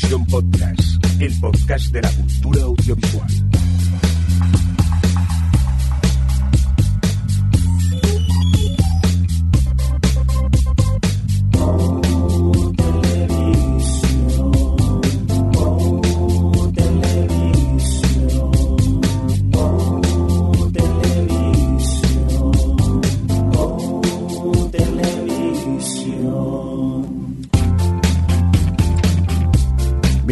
Podcast, 0.00 1.04
el 1.20 1.40
podcast 1.40 1.92
de 1.92 2.02
la 2.02 2.10
cultura 2.10 2.62
audiovisual. 2.62 3.47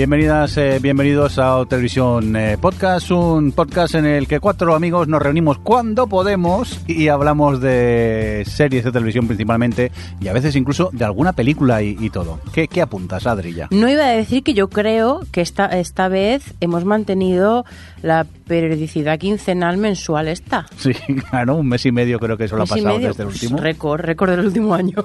Bienvenidas, 0.07 0.57
eh, 0.57 0.79
bienvenidos 0.81 1.37
a 1.41 1.65
Televisión 1.69 2.37
eh, 2.37 2.57
Podcast, 2.61 3.11
un 3.11 3.51
podcast 3.51 3.97
en 3.97 4.07
el 4.07 4.29
que 4.29 4.39
cuatro 4.39 4.73
amigos 4.77 5.09
nos 5.09 5.21
reunimos 5.21 5.59
cuando 5.59 6.07
podemos 6.07 6.81
y 6.87 7.09
hablamos 7.09 7.61
de 7.61 8.45
series 8.47 8.85
de 8.85 8.93
televisión 8.93 9.27
principalmente 9.27 9.91
y 10.21 10.29
a 10.29 10.33
veces 10.33 10.55
incluso 10.55 10.91
de 10.93 11.05
alguna 11.05 11.33
película 11.33 11.83
y, 11.83 11.97
y 11.99 12.11
todo. 12.11 12.39
¿Qué, 12.53 12.69
¿Qué 12.69 12.83
apuntas, 12.83 13.27
Adrilla? 13.27 13.67
No 13.73 13.89
iba 13.89 14.05
a 14.05 14.11
decir 14.11 14.45
que 14.45 14.55
yo 14.55 14.69
creo 14.69 15.23
que 15.33 15.41
esta, 15.41 15.67
esta 15.67 16.07
vez 16.07 16.55
hemos 16.61 16.85
mantenido 16.85 17.65
la 18.01 18.27
periodicidad 18.47 19.19
quincenal 19.19 19.77
mensual 19.77 20.29
esta. 20.29 20.67
Sí, 20.79 20.93
claro, 21.31 21.57
un 21.57 21.69
mes 21.69 21.85
y 21.85 21.91
medio 21.91 22.21
creo 22.21 22.37
que 22.37 22.45
eso 22.45 22.57
lo 22.57 22.63
ha 22.63 22.67
pasado 22.67 22.95
medio, 22.95 23.09
desde 23.09 23.25
el 23.25 23.31
pues, 23.31 23.43
último. 23.43 23.61
Récord, 23.61 24.01
récord 24.03 24.31
del 24.31 24.47
último 24.47 24.73
año. 24.73 24.95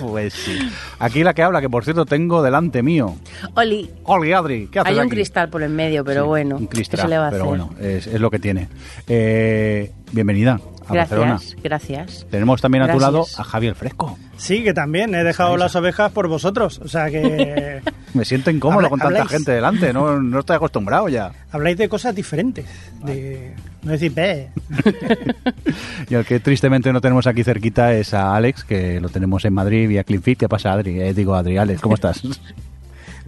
Pues 0.00 0.34
sí. 0.34 0.58
Aquí 0.98 1.24
la 1.24 1.32
que 1.32 1.42
habla, 1.42 1.60
que 1.60 1.70
por 1.70 1.84
cierto 1.84 2.04
tengo 2.04 2.42
delante 2.42 2.82
mío. 2.82 3.16
Oli, 3.54 3.90
Oli, 4.04 4.32
Adri, 4.32 4.68
¿qué 4.68 4.78
haces 4.80 4.90
hay 4.92 4.96
un 4.98 5.02
aquí? 5.06 5.10
cristal 5.10 5.48
por 5.48 5.62
el 5.62 5.70
medio, 5.70 6.04
pero 6.04 6.22
Sí, 6.22 6.28
bueno, 6.28 6.56
un 6.56 6.66
¿qué 6.68 6.76
cristal, 6.76 7.00
se 7.00 7.08
le 7.08 7.18
va 7.18 7.28
a 7.28 7.30
pero 7.30 7.44
hacer? 7.44 7.48
bueno, 7.58 7.74
es, 7.80 8.06
es 8.06 8.20
lo 8.20 8.30
que 8.30 8.38
tiene. 8.38 8.68
Eh, 9.08 9.90
bienvenida 10.12 10.60
a 10.88 10.94
Barcelona. 10.94 11.30
Gracias, 11.32 11.56
gracias. 11.62 12.26
Tenemos 12.30 12.60
también 12.60 12.82
a 12.82 12.86
tu 12.86 12.98
Gracias. 12.98 13.12
lado 13.12 13.26
a 13.38 13.44
Javier 13.44 13.74
Fresco. 13.74 14.18
Sí, 14.36 14.64
que 14.64 14.74
también 14.74 15.14
he 15.14 15.22
dejado 15.22 15.56
las 15.56 15.76
ovejas 15.76 16.10
por 16.10 16.26
vosotros. 16.28 16.80
O 16.84 16.88
sea 16.88 17.08
que 17.10 17.80
Me 18.14 18.24
siento 18.24 18.50
incómodo 18.50 18.78
Habla- 18.80 18.88
con 18.90 18.98
tanta 18.98 19.14
habláis. 19.22 19.30
gente 19.30 19.52
delante, 19.52 19.92
no, 19.92 20.20
no 20.20 20.40
estoy 20.40 20.56
acostumbrado 20.56 21.08
ya. 21.08 21.32
habláis 21.52 21.76
de 21.78 21.88
cosas 21.88 22.14
diferentes. 22.14 22.66
De 23.04 23.54
no 23.82 23.92
decir, 23.92 24.12
ve. 24.12 24.48
Y 26.10 26.14
el 26.14 26.24
que 26.26 26.40
tristemente 26.40 26.92
no 26.92 27.00
tenemos 27.00 27.26
aquí 27.26 27.42
cerquita 27.44 27.94
es 27.94 28.12
a 28.12 28.34
Alex, 28.34 28.64
que 28.64 29.00
lo 29.00 29.08
tenemos 29.08 29.44
en 29.44 29.54
Madrid 29.54 29.88
vía 29.88 30.04
CleanFit. 30.04 30.40
¿Qué 30.40 30.48
pasa, 30.48 30.72
Adri? 30.72 31.00
Eh, 31.00 31.14
digo, 31.14 31.34
Adri, 31.34 31.56
Alex, 31.56 31.80
¿cómo 31.80 31.94
estás? 31.94 32.20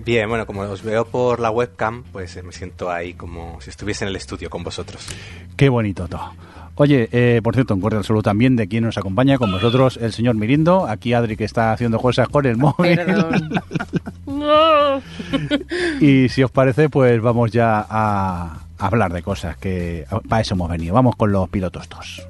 Bien, 0.04 0.28
bueno, 0.28 0.46
como 0.46 0.62
os 0.62 0.82
veo 0.82 1.06
por 1.06 1.40
la 1.40 1.50
webcam, 1.50 2.04
pues 2.12 2.36
eh, 2.36 2.42
me 2.42 2.52
siento 2.52 2.90
ahí 2.90 3.14
como 3.14 3.60
si 3.60 3.70
estuviese 3.70 4.04
en 4.04 4.10
el 4.10 4.16
estudio 4.16 4.50
con 4.50 4.62
vosotros. 4.62 5.06
Qué 5.56 5.68
bonito 5.68 6.06
todo. 6.08 6.32
Oye, 6.76 7.08
eh, 7.12 7.40
por 7.42 7.54
cierto, 7.54 7.74
un 7.74 7.80
cordial 7.80 8.04
saludo 8.04 8.22
también 8.22 8.56
de 8.56 8.66
quien 8.66 8.84
nos 8.84 8.98
acompaña 8.98 9.38
con 9.38 9.50
vosotros, 9.50 9.96
el 10.02 10.12
señor 10.12 10.34
Mirindo. 10.34 10.86
Aquí 10.86 11.12
Adri 11.12 11.36
que 11.36 11.44
está 11.44 11.72
haciendo 11.72 11.98
cosas 12.00 12.28
con 12.28 12.44
el 12.46 12.56
móvil. 12.56 12.96
Perdón. 12.96 13.50
no. 14.26 15.00
Y 16.00 16.28
si 16.28 16.42
os 16.42 16.50
parece, 16.50 16.88
pues 16.88 17.20
vamos 17.22 17.52
ya 17.52 17.86
a 17.88 18.58
hablar 18.78 19.12
de 19.12 19.22
cosas 19.22 19.56
que 19.56 20.04
para 20.28 20.42
eso 20.42 20.54
hemos 20.54 20.68
venido. 20.68 20.94
Vamos 20.94 21.14
con 21.16 21.30
los 21.30 21.48
pilotos 21.48 21.88
dos. 21.88 22.26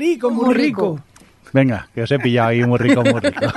Rico, 0.00 0.30
muy, 0.30 0.46
Muy 0.46 0.54
rico. 0.54 0.92
rico. 0.96 1.04
Venga, 1.52 1.88
que 1.94 2.02
os 2.02 2.10
he 2.12 2.18
pillado 2.18 2.48
ahí 2.50 2.64
muy 2.64 2.78
rico, 2.78 3.02
muy 3.02 3.20
rico. 3.20 3.40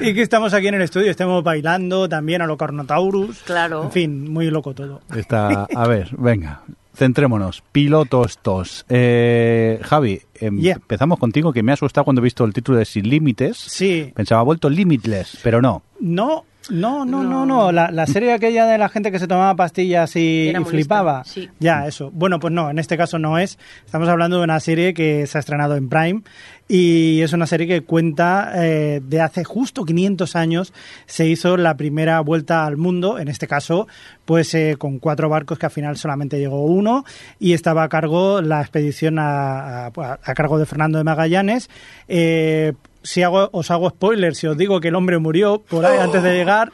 Y 0.00 0.14
que 0.14 0.22
estamos 0.22 0.52
aquí 0.54 0.68
en 0.68 0.74
el 0.74 0.82
estudio, 0.82 1.10
estamos 1.10 1.42
bailando 1.42 2.08
también 2.08 2.42
a 2.42 2.46
lo 2.46 2.56
Carnotaurus. 2.56 3.42
Claro. 3.44 3.84
En 3.84 3.90
fin, 3.92 4.30
muy 4.30 4.50
loco 4.50 4.74
todo. 4.74 5.00
Está, 5.14 5.64
a 5.74 5.88
ver, 5.88 6.08
venga, 6.16 6.62
centrémonos. 6.94 7.62
Pilotos 7.72 8.38
tos. 8.38 8.84
Eh, 8.88 9.78
Javi, 9.82 10.20
em- 10.40 10.58
Yeah. 10.60 10.76
empezamos 10.76 11.18
contigo, 11.18 11.52
que 11.52 11.62
me 11.62 11.72
ha 11.72 11.74
asustado 11.74 12.04
cuando 12.04 12.20
he 12.20 12.24
visto 12.24 12.44
el 12.44 12.52
título 12.52 12.78
de 12.78 12.84
Sin 12.84 13.08
Límites. 13.08 13.56
Sí. 13.56 14.12
Pensaba, 14.14 14.40
ha 14.40 14.44
vuelto 14.44 14.68
Limitless, 14.70 15.38
pero 15.42 15.60
no. 15.60 15.82
No, 16.00 16.44
no, 16.70 17.04
no, 17.04 17.22
no, 17.22 17.44
No. 17.44 17.46
no. 17.46 17.72
La, 17.72 17.90
la 17.90 18.06
serie 18.06 18.32
aquella 18.32 18.66
de 18.66 18.78
la 18.78 18.88
gente 18.88 19.10
que 19.10 19.18
se 19.18 19.26
tomaba 19.26 19.54
pastillas 19.56 20.14
y, 20.16 20.52
flipaba. 20.66 21.24
sí. 21.24 21.48
Ya, 21.58 21.86
eso. 21.86 22.10
Bueno, 22.12 22.38
pues 22.40 22.52
no, 22.52 22.70
en 22.70 22.78
este 22.78 22.96
caso 22.96 23.18
no 23.18 23.38
es. 23.38 23.58
Estamos 23.84 24.08
hablando 24.08 24.38
de 24.38 24.44
una 24.44 24.60
serie 24.60 24.94
que 24.94 25.26
se 25.26 25.38
ha 25.38 25.40
estrenado 25.40 25.76
en 25.76 25.88
Prime 25.88 26.22
y 26.68 27.22
es 27.22 27.32
una 27.32 27.46
serie 27.46 27.66
que 27.66 27.80
cuenta 27.82 28.52
eh, 28.56 29.00
de 29.02 29.20
hace 29.22 29.42
justo 29.44 29.84
500 29.86 30.36
años 30.36 30.74
se 31.06 31.26
hizo 31.26 31.56
la 31.56 31.76
primera 31.78 32.20
vuelta 32.20 32.66
al 32.66 32.76
mundo, 32.76 33.18
en 33.18 33.28
este 33.28 33.46
caso, 33.46 33.88
pues 34.26 34.52
eh, 34.54 34.76
con 34.78 34.98
cuatro 34.98 35.30
barcos 35.30 35.58
que 35.58 35.64
al 35.66 35.72
final 35.72 35.96
solamente 35.96 36.38
llegó 36.38 36.64
uno 36.66 37.04
y 37.38 37.54
estaba 37.54 37.84
a 37.84 37.88
cargo 37.88 38.42
la 38.42 38.60
expedición 38.60 39.18
a, 39.18 39.86
a- 39.86 40.18
a 40.22 40.34
cargo 40.34 40.58
de 40.58 40.66
Fernando 40.66 40.98
de 40.98 41.04
Magallanes. 41.04 41.70
Eh, 42.06 42.74
si 43.02 43.22
hago, 43.22 43.48
os 43.52 43.70
hago 43.70 43.90
spoilers, 43.90 44.38
si 44.38 44.46
os 44.46 44.56
digo 44.56 44.80
que 44.80 44.88
el 44.88 44.94
hombre 44.94 45.18
murió 45.18 45.60
por 45.60 45.84
ahí 45.84 45.98
antes 45.98 46.22
de 46.22 46.34
llegar. 46.34 46.72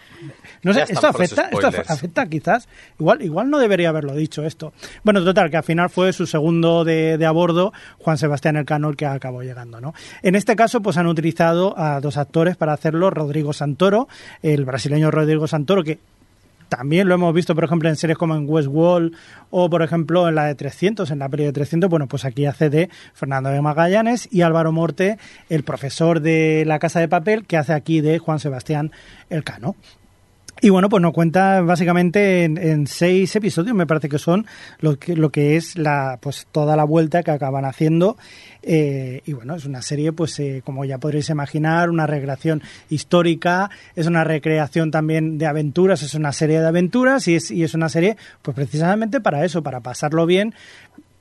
No 0.62 0.72
sé, 0.72 0.84
esto 0.88 1.06
afecta, 1.06 1.50
esto 1.52 1.66
afecta 1.66 2.26
quizás. 2.26 2.68
Igual, 2.98 3.22
igual 3.22 3.50
no 3.50 3.58
debería 3.58 3.90
haberlo 3.90 4.14
dicho 4.14 4.44
esto. 4.44 4.72
Bueno, 5.02 5.22
total, 5.22 5.50
que 5.50 5.58
al 5.58 5.62
final 5.62 5.90
fue 5.90 6.12
su 6.14 6.26
segundo 6.26 6.84
de, 6.84 7.18
de 7.18 7.26
a 7.26 7.30
bordo, 7.30 7.72
Juan 7.98 8.16
Sebastián 8.16 8.56
Elcano, 8.56 8.88
el 8.88 8.96
que 8.96 9.04
acabó 9.04 9.42
llegando, 9.42 9.80
¿no? 9.80 9.92
En 10.22 10.34
este 10.34 10.56
caso, 10.56 10.80
pues 10.80 10.96
han 10.96 11.06
utilizado 11.06 11.78
a 11.78 12.00
dos 12.00 12.16
actores 12.16 12.56
para 12.56 12.72
hacerlo, 12.72 13.10
Rodrigo 13.10 13.52
Santoro, 13.52 14.08
el 14.42 14.64
brasileño 14.64 15.10
Rodrigo 15.10 15.46
Santoro, 15.46 15.84
que 15.84 15.98
también 16.76 17.08
lo 17.08 17.14
hemos 17.14 17.32
visto, 17.32 17.54
por 17.54 17.64
ejemplo, 17.64 17.88
en 17.88 17.96
series 17.96 18.18
como 18.18 18.34
en 18.34 18.48
Westworld 18.48 19.14
o, 19.50 19.70
por 19.70 19.82
ejemplo, 19.82 20.28
en 20.28 20.34
la 20.34 20.46
de 20.46 20.54
300, 20.54 21.10
en 21.10 21.20
la 21.20 21.28
peli 21.28 21.44
de 21.44 21.52
300. 21.52 21.88
Bueno, 21.88 22.08
pues 22.08 22.24
aquí 22.24 22.46
hace 22.46 22.68
de 22.68 22.90
Fernando 23.12 23.50
de 23.50 23.60
Magallanes 23.60 24.28
y 24.32 24.42
Álvaro 24.42 24.72
Morte, 24.72 25.18
el 25.48 25.62
profesor 25.62 26.20
de 26.20 26.64
La 26.66 26.78
Casa 26.80 26.98
de 26.98 27.08
Papel, 27.08 27.46
que 27.46 27.56
hace 27.56 27.72
aquí 27.72 28.00
de 28.00 28.18
Juan 28.18 28.40
Sebastián 28.40 28.90
Elcano. 29.30 29.76
Y 30.60 30.70
bueno, 30.70 30.88
pues 30.88 31.02
nos 31.02 31.12
cuenta 31.12 31.60
básicamente 31.60 32.44
en, 32.44 32.86
seis 32.86 33.34
episodios, 33.36 33.74
me 33.74 33.86
parece 33.86 34.08
que 34.08 34.18
son 34.18 34.46
lo 34.78 34.98
que, 34.98 35.16
lo 35.16 35.30
que 35.30 35.56
es 35.56 35.76
la, 35.76 36.18
pues 36.22 36.46
toda 36.52 36.76
la 36.76 36.84
vuelta 36.84 37.22
que 37.22 37.32
acaban 37.32 37.64
haciendo. 37.64 38.16
Eh, 38.62 39.20
y 39.26 39.32
bueno, 39.32 39.56
es 39.56 39.66
una 39.66 39.82
serie, 39.82 40.12
pues 40.12 40.38
eh, 40.38 40.62
como 40.64 40.84
ya 40.84 40.98
podréis 40.98 41.28
imaginar, 41.28 41.90
una 41.90 42.06
recreación 42.06 42.62
histórica, 42.88 43.68
es 43.94 44.06
una 44.06 44.24
recreación 44.24 44.90
también 44.90 45.38
de 45.38 45.46
aventuras, 45.46 46.02
es 46.02 46.14
una 46.14 46.32
serie 46.32 46.60
de 46.60 46.68
aventuras 46.68 47.28
y 47.28 47.34
es, 47.34 47.50
y 47.50 47.62
es 47.62 47.74
una 47.74 47.88
serie, 47.88 48.16
pues 48.40 48.54
precisamente 48.54 49.20
para 49.20 49.44
eso, 49.44 49.62
para 49.62 49.80
pasarlo 49.80 50.24
bien, 50.24 50.54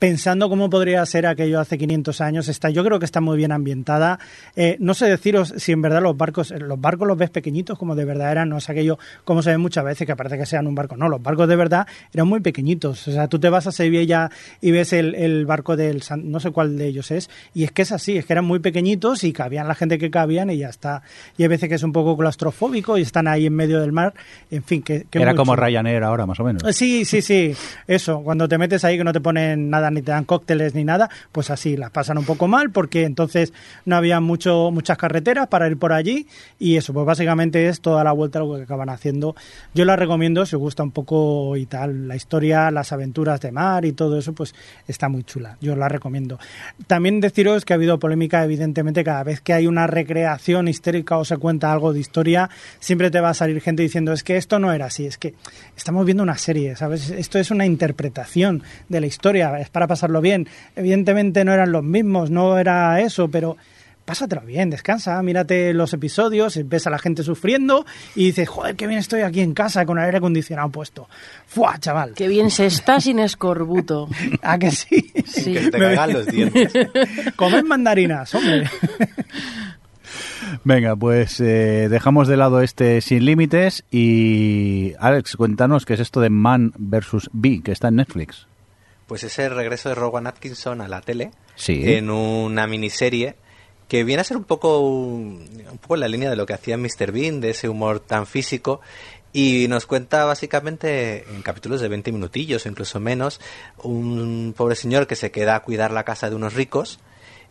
pensando 0.04 0.50
cómo 0.50 0.68
podría 0.68 1.04
ser 1.06 1.26
aquello 1.26 1.60
hace 1.60 1.78
500 1.78 2.20
años. 2.20 2.48
Está, 2.48 2.68
yo 2.68 2.84
creo 2.84 2.98
que 2.98 3.06
está 3.06 3.22
muy 3.22 3.38
bien 3.38 3.52
ambientada. 3.52 4.18
Eh, 4.54 4.76
no 4.78 4.92
sé 4.92 5.06
deciros 5.06 5.54
si 5.56 5.72
en 5.72 5.80
verdad 5.80 6.02
los 6.02 6.14
barcos, 6.14 6.50
los 6.50 6.78
barcos 6.78 7.08
los 7.08 7.16
ves 7.16 7.30
pequeñitos 7.30 7.78
como 7.78 7.94
de 7.94 8.04
verdad 8.04 8.30
eran, 8.30 8.50
no 8.50 8.58
es 8.58 8.68
aquello 8.68 8.98
como 9.24 9.40
se 9.40 9.52
ve 9.52 9.56
muchas 9.56 9.82
veces 9.82 10.06
que 10.06 10.14
parece 10.14 10.36
que 10.36 10.44
sean 10.44 10.66
un 10.66 10.74
barco. 10.74 10.94
No, 10.98 11.08
los 11.08 11.22
barcos 11.22 11.48
de 11.48 11.56
verdad 11.56 11.86
eran 12.12 12.28
muy 12.28 12.40
pequeñitos. 12.40 13.08
O 13.08 13.12
sea, 13.12 13.28
tú 13.28 13.38
te 13.38 13.48
vas 13.48 13.66
a 13.66 13.72
Sevilla 13.72 14.30
y 14.60 14.72
ves 14.72 14.92
el, 14.92 15.14
el 15.14 15.46
barco 15.46 15.74
del, 15.74 16.02
no 16.18 16.38
sé 16.38 16.50
cuál 16.50 16.76
de 16.76 16.86
ellos 16.86 17.10
es, 17.10 17.30
y 17.54 17.64
es 17.64 17.72
que 17.72 17.80
es 17.80 17.92
así, 17.92 18.18
es 18.18 18.26
que 18.26 18.34
eran 18.34 18.44
muy 18.44 18.58
pequeñitos 18.58 19.24
y 19.24 19.32
cabían 19.32 19.66
la 19.66 19.74
gente 19.74 19.96
que 19.96 20.10
cabían 20.10 20.50
y 20.50 20.58
ya 20.58 20.68
está. 20.68 21.02
Y 21.38 21.44
hay 21.44 21.48
veces 21.48 21.70
que 21.70 21.76
es 21.76 21.82
un 21.82 21.92
poco 21.92 22.14
claustrofóbico 22.14 22.98
y 22.98 23.02
están 23.02 23.26
ahí 23.26 23.46
en 23.46 23.54
medio 23.54 23.80
del 23.80 23.92
mar. 23.92 24.12
En 24.50 24.64
fin, 24.64 24.82
que, 24.82 25.06
que 25.08 25.22
Era 25.22 25.34
como. 25.34 25.56
Ryanair 25.56 26.02
ahora, 26.02 26.26
más 26.26 26.38
o 26.40 26.44
menos. 26.44 26.62
Sí, 26.76 27.06
sí, 27.06 27.22
sí. 27.22 27.54
Eso, 27.86 28.20
cuando 28.22 28.46
te 28.46 28.58
metes 28.58 28.84
ahí 28.84 28.98
que 28.98 29.04
no 29.04 29.12
te 29.12 29.22
ponen 29.22 29.70
nada 29.70 29.90
ni 29.94 30.02
te 30.02 30.12
dan 30.12 30.24
cócteles 30.24 30.74
ni 30.74 30.84
nada, 30.84 31.08
pues 31.32 31.50
así 31.50 31.76
las 31.76 31.90
pasan 31.90 32.18
un 32.18 32.24
poco 32.24 32.48
mal 32.48 32.70
porque 32.70 33.04
entonces 33.04 33.52
no 33.84 33.96
había 33.96 34.20
mucho, 34.20 34.70
muchas 34.70 34.98
carreteras 34.98 35.48
para 35.48 35.68
ir 35.68 35.78
por 35.78 35.92
allí 35.92 36.26
y 36.58 36.76
eso, 36.76 36.92
pues 36.92 37.06
básicamente 37.06 37.68
es 37.68 37.80
toda 37.80 38.04
la 38.04 38.12
vuelta 38.12 38.40
lo 38.40 38.56
que 38.56 38.62
acaban 38.62 38.88
haciendo. 38.88 39.34
Yo 39.74 39.84
la 39.84 39.96
recomiendo 39.96 40.44
si 40.46 40.56
os 40.56 40.60
gusta 40.60 40.82
un 40.82 40.90
poco 40.90 41.56
y 41.56 41.66
tal, 41.66 42.08
la 42.08 42.16
historia, 42.16 42.70
las 42.70 42.92
aventuras 42.92 43.40
de 43.40 43.52
mar 43.52 43.84
y 43.84 43.92
todo 43.92 44.18
eso, 44.18 44.32
pues 44.32 44.54
está 44.86 45.08
muy 45.08 45.24
chula. 45.24 45.56
Yo 45.60 45.76
la 45.76 45.88
recomiendo. 45.88 46.38
También 46.86 47.20
deciros 47.20 47.64
que 47.64 47.72
ha 47.72 47.76
habido 47.76 47.98
polémica, 47.98 48.44
evidentemente, 48.44 49.04
cada 49.04 49.22
vez 49.22 49.40
que 49.40 49.52
hay 49.52 49.66
una 49.66 49.86
recreación 49.86 50.68
histérica 50.68 51.16
o 51.16 51.24
se 51.24 51.36
cuenta 51.36 51.72
algo 51.72 51.92
de 51.92 52.00
historia, 52.00 52.50
siempre 52.80 53.10
te 53.10 53.20
va 53.20 53.30
a 53.30 53.34
salir 53.34 53.60
gente 53.60 53.82
diciendo 53.82 54.12
es 54.12 54.22
que 54.22 54.36
esto 54.36 54.58
no 54.58 54.72
era 54.72 54.86
así, 54.86 55.06
es 55.06 55.18
que 55.18 55.34
estamos 55.76 56.04
viendo 56.04 56.22
una 56.22 56.36
serie, 56.36 56.76
¿sabes? 56.76 57.10
Esto 57.10 57.38
es 57.38 57.50
una 57.50 57.66
interpretación 57.66 58.62
de 58.88 59.00
la 59.00 59.06
historia, 59.06 59.58
para 59.74 59.88
pasarlo 59.88 60.20
bien. 60.20 60.48
Evidentemente 60.76 61.44
no 61.44 61.52
eran 61.52 61.72
los 61.72 61.82
mismos, 61.82 62.30
no 62.30 62.56
era 62.56 63.00
eso, 63.00 63.28
pero 63.28 63.56
pásatelo 64.04 64.42
bien, 64.42 64.70
descansa, 64.70 65.20
mírate 65.22 65.74
los 65.74 65.92
episodios, 65.92 66.60
ves 66.64 66.86
a 66.86 66.90
la 66.90 66.98
gente 66.98 67.24
sufriendo 67.24 67.84
y 68.14 68.26
dices, 68.26 68.48
joder, 68.48 68.76
qué 68.76 68.86
bien 68.86 69.00
estoy 69.00 69.22
aquí 69.22 69.40
en 69.40 69.52
casa 69.52 69.84
con 69.84 69.98
el 69.98 70.04
aire 70.04 70.18
acondicionado 70.18 70.68
puesto. 70.70 71.08
¡Fua, 71.46 71.76
chaval! 71.80 72.12
Qué 72.14 72.28
bien 72.28 72.52
se 72.52 72.66
está 72.66 73.00
sin 73.00 73.18
escorbuto. 73.18 74.08
¿A 74.42 74.58
que 74.58 74.70
sí? 74.70 75.12
Sí. 75.26 75.54
Que 75.54 75.70
te 75.72 76.12
los 76.12 76.26
dientes. 76.26 76.72
Comed 77.36 77.64
mandarinas, 77.64 78.32
hombre. 78.32 78.70
Venga, 80.62 80.94
pues 80.94 81.40
eh, 81.40 81.88
dejamos 81.90 82.28
de 82.28 82.36
lado 82.36 82.60
este 82.60 83.00
sin 83.00 83.24
límites 83.24 83.82
y 83.90 84.92
Alex, 85.00 85.36
cuéntanos 85.36 85.84
qué 85.84 85.94
es 85.94 86.00
esto 86.00 86.20
de 86.20 86.30
Man 86.30 86.72
vs. 86.78 87.30
Bee, 87.32 87.60
que 87.60 87.72
está 87.72 87.88
en 87.88 87.96
Netflix. 87.96 88.46
Pues 89.06 89.22
es 89.24 89.38
el 89.38 89.54
regreso 89.54 89.88
de 89.88 89.94
Rowan 89.94 90.26
Atkinson 90.26 90.80
a 90.80 90.88
la 90.88 91.00
tele 91.00 91.30
Sí. 91.56 91.82
en 91.94 92.10
una 92.10 92.66
miniserie 92.66 93.36
que 93.88 94.02
viene 94.02 94.22
a 94.22 94.24
ser 94.24 94.36
un 94.38 94.44
poco 94.44 94.80
un 94.80 95.78
poco 95.80 95.94
en 95.94 96.00
la 96.00 96.08
línea 96.08 96.30
de 96.30 96.36
lo 96.36 96.46
que 96.46 96.54
hacía 96.54 96.76
Mr. 96.78 97.12
Bean, 97.12 97.40
de 97.40 97.50
ese 97.50 97.68
humor 97.68 98.00
tan 98.00 98.26
físico 98.26 98.80
y 99.32 99.66
nos 99.68 99.84
cuenta 99.86 100.24
básicamente 100.24 101.24
en 101.28 101.42
capítulos 101.42 101.80
de 101.80 101.88
20 101.88 102.10
minutillos 102.12 102.64
o 102.64 102.68
incluso 102.68 102.98
menos 102.98 103.40
un 103.82 104.54
pobre 104.56 104.74
señor 104.76 105.06
que 105.06 105.16
se 105.16 105.30
queda 105.30 105.56
a 105.56 105.60
cuidar 105.62 105.90
la 105.90 106.04
casa 106.04 106.30
de 106.30 106.36
unos 106.36 106.54
ricos 106.54 106.98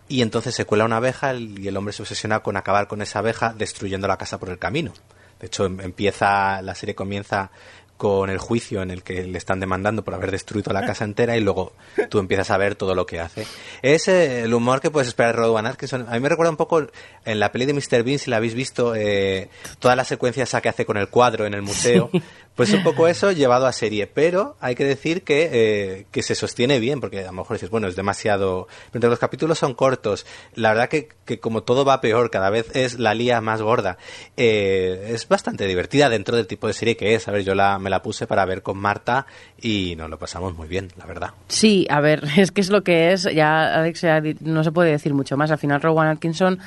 y 0.10 0.22
entonces 0.22 0.56
se 0.56 0.66
cuela 0.66 0.86
una 0.86 0.98
abeja 0.98 1.34
y 1.36 1.68
el 1.68 1.78
hombre 1.78 1.94
se 1.94 2.02
obsesiona 2.02 2.42
con 2.42 2.58
acabar 2.58 2.88
con 2.88 3.02
esa 3.02 3.20
abeja 3.20 3.54
destruyendo 3.54 4.08
la 4.08 4.18
casa 4.18 4.40
por 4.40 4.50
el 4.50 4.60
camino. 4.60 4.92
De 5.40 5.48
hecho, 5.48 5.66
em- 5.66 5.80
empieza 5.82 6.62
la 6.62 6.74
serie 6.76 6.96
comienza 6.96 7.52
con 7.98 8.30
el 8.30 8.38
juicio 8.38 8.82
en 8.82 8.92
el 8.92 9.04
que 9.04 9.24
le 9.24 9.38
están 9.38 9.60
demandando 9.60 10.04
por 10.04 10.14
haber 10.14 10.32
destruido 10.32 10.74
la 10.74 10.86
casa 10.86 11.06
entera 11.06 11.38
y 11.38 11.42
luego 11.42 11.74
tú 12.10 12.20
empiezas 12.20 12.52
a 12.52 12.58
ver 12.58 12.76
todo 12.76 12.96
lo 12.96 13.06
que 13.06 13.20
hace. 13.20 13.46
Es 13.82 14.08
eh, 14.08 14.42
el 14.42 14.54
humor 14.54 14.82
que 14.82 14.92
puedes 14.92 15.08
esperar 15.08 15.36
de 15.36 15.42
Rowan 15.42 15.66
Atkinson. 15.66 16.06
A 16.10 16.14
mí 16.14 16.20
me 16.20 16.30
recuerda 16.30 16.52
un 16.52 16.58
poco 16.58 16.88
en 17.26 17.40
la 17.40 17.52
peli 17.52 17.66
de 17.66 17.74
Mr. 17.74 18.04
Bean, 18.04 18.20
si 18.20 18.30
la 18.30 18.38
habéis 18.38 18.56
visto, 18.56 18.96
eh, 18.96 19.50
toda 19.80 19.96
la 19.96 20.04
secuencia 20.04 20.44
esa 20.44 20.62
que 20.62 20.70
hace 20.70 20.86
con 20.86 20.98
el 20.98 21.08
cuadro 21.08 21.46
en 21.46 21.54
el 21.54 21.62
museo. 21.62 22.10
Pues 22.56 22.72
un 22.74 22.84
poco 22.84 23.08
eso 23.10 23.32
llevado 23.32 23.66
a 23.66 23.72
serie, 23.72 24.08
pero 24.08 24.56
hay 24.60 24.76
que 24.76 24.86
decir 24.86 25.24
que, 25.24 25.50
eh, 25.52 26.06
que 26.12 26.24
se 26.24 26.36
sostiene 26.36 26.80
bien, 26.80 27.00
porque 27.00 27.22
a 27.22 27.28
lo 27.28 27.34
mejor 27.34 27.56
dices, 27.56 27.70
bueno, 27.70 27.88
es 27.88 27.96
demasiado... 27.96 28.68
Mientras 28.94 29.10
los 29.10 29.20
capítulos 29.20 29.60
son 29.60 29.74
cortos, 29.74 30.26
la 30.56 30.70
verdad 30.70 30.90
que, 30.90 31.10
que 31.26 31.40
como 31.40 31.64
todo 31.64 31.86
va 31.86 32.02
peor, 32.02 32.30
cada 32.30 32.50
vez 32.50 32.76
es 32.76 33.00
la 33.00 33.14
lía 33.14 33.42
más 33.42 33.62
gorda, 33.62 33.98
eh, 34.38 35.10
es 35.10 35.28
bastante 35.28 35.68
divertida 35.68 36.10
dentro 36.10 36.36
del 36.36 36.48
tipo 36.48 36.68
de 36.68 36.74
serie 36.74 36.98
que 36.98 37.16
es. 37.16 37.28
A 37.28 37.32
ver, 37.32 37.44
yo 37.44 37.56
la, 37.56 37.80
me 37.80 37.90
la 37.90 38.02
puse 38.02 38.28
para 38.28 38.46
ver 38.46 38.62
con 38.62 38.78
Marta 38.78 39.26
y 39.60 39.96
nos 39.96 40.10
lo 40.10 40.20
pasamos 40.20 40.56
muy 40.56 40.68
bien, 40.68 40.90
la 40.98 41.06
verdad. 41.06 41.32
Sí, 41.48 41.88
a 41.90 42.02
ver, 42.02 42.24
es 42.38 42.52
que 42.52 42.62
es 42.62 42.70
lo 42.70 42.84
que 42.84 43.14
es. 43.14 43.24
Ya, 43.24 43.76
Alex, 43.76 44.02
ya 44.02 44.22
no 44.42 44.64
se 44.64 44.72
puede 44.72 44.92
decir 44.92 45.14
mucho 45.14 45.38
más. 45.38 45.52
Al 45.52 45.58
final, 45.58 45.82
Rowan 45.82 46.08
Atkinson, 46.08 46.60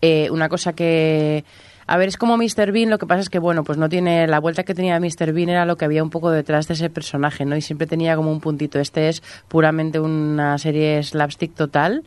eh, 0.00 0.28
una 0.30 0.48
cosa 0.48 0.72
que. 0.72 1.44
A 1.86 1.96
ver, 1.96 2.08
es 2.08 2.16
como 2.16 2.36
Mr. 2.36 2.72
Bean, 2.72 2.90
lo 2.90 2.98
que 2.98 3.06
pasa 3.06 3.20
es 3.20 3.30
que, 3.30 3.38
bueno, 3.38 3.62
pues 3.64 3.78
no 3.78 3.88
tiene. 3.88 4.26
La 4.26 4.40
vuelta 4.40 4.64
que 4.64 4.74
tenía 4.74 4.98
Mr. 4.98 5.32
Bean 5.32 5.48
era 5.48 5.66
lo 5.66 5.76
que 5.76 5.84
había 5.84 6.02
un 6.02 6.10
poco 6.10 6.30
detrás 6.30 6.66
de 6.68 6.74
ese 6.74 6.90
personaje, 6.90 7.44
¿no? 7.44 7.56
Y 7.56 7.60
siempre 7.60 7.86
tenía 7.86 8.16
como 8.16 8.32
un 8.32 8.40
puntito. 8.40 8.78
Este 8.80 9.08
es 9.08 9.22
puramente 9.48 10.00
una 10.00 10.58
serie 10.58 11.02
slapstick 11.02 11.54
total. 11.54 12.02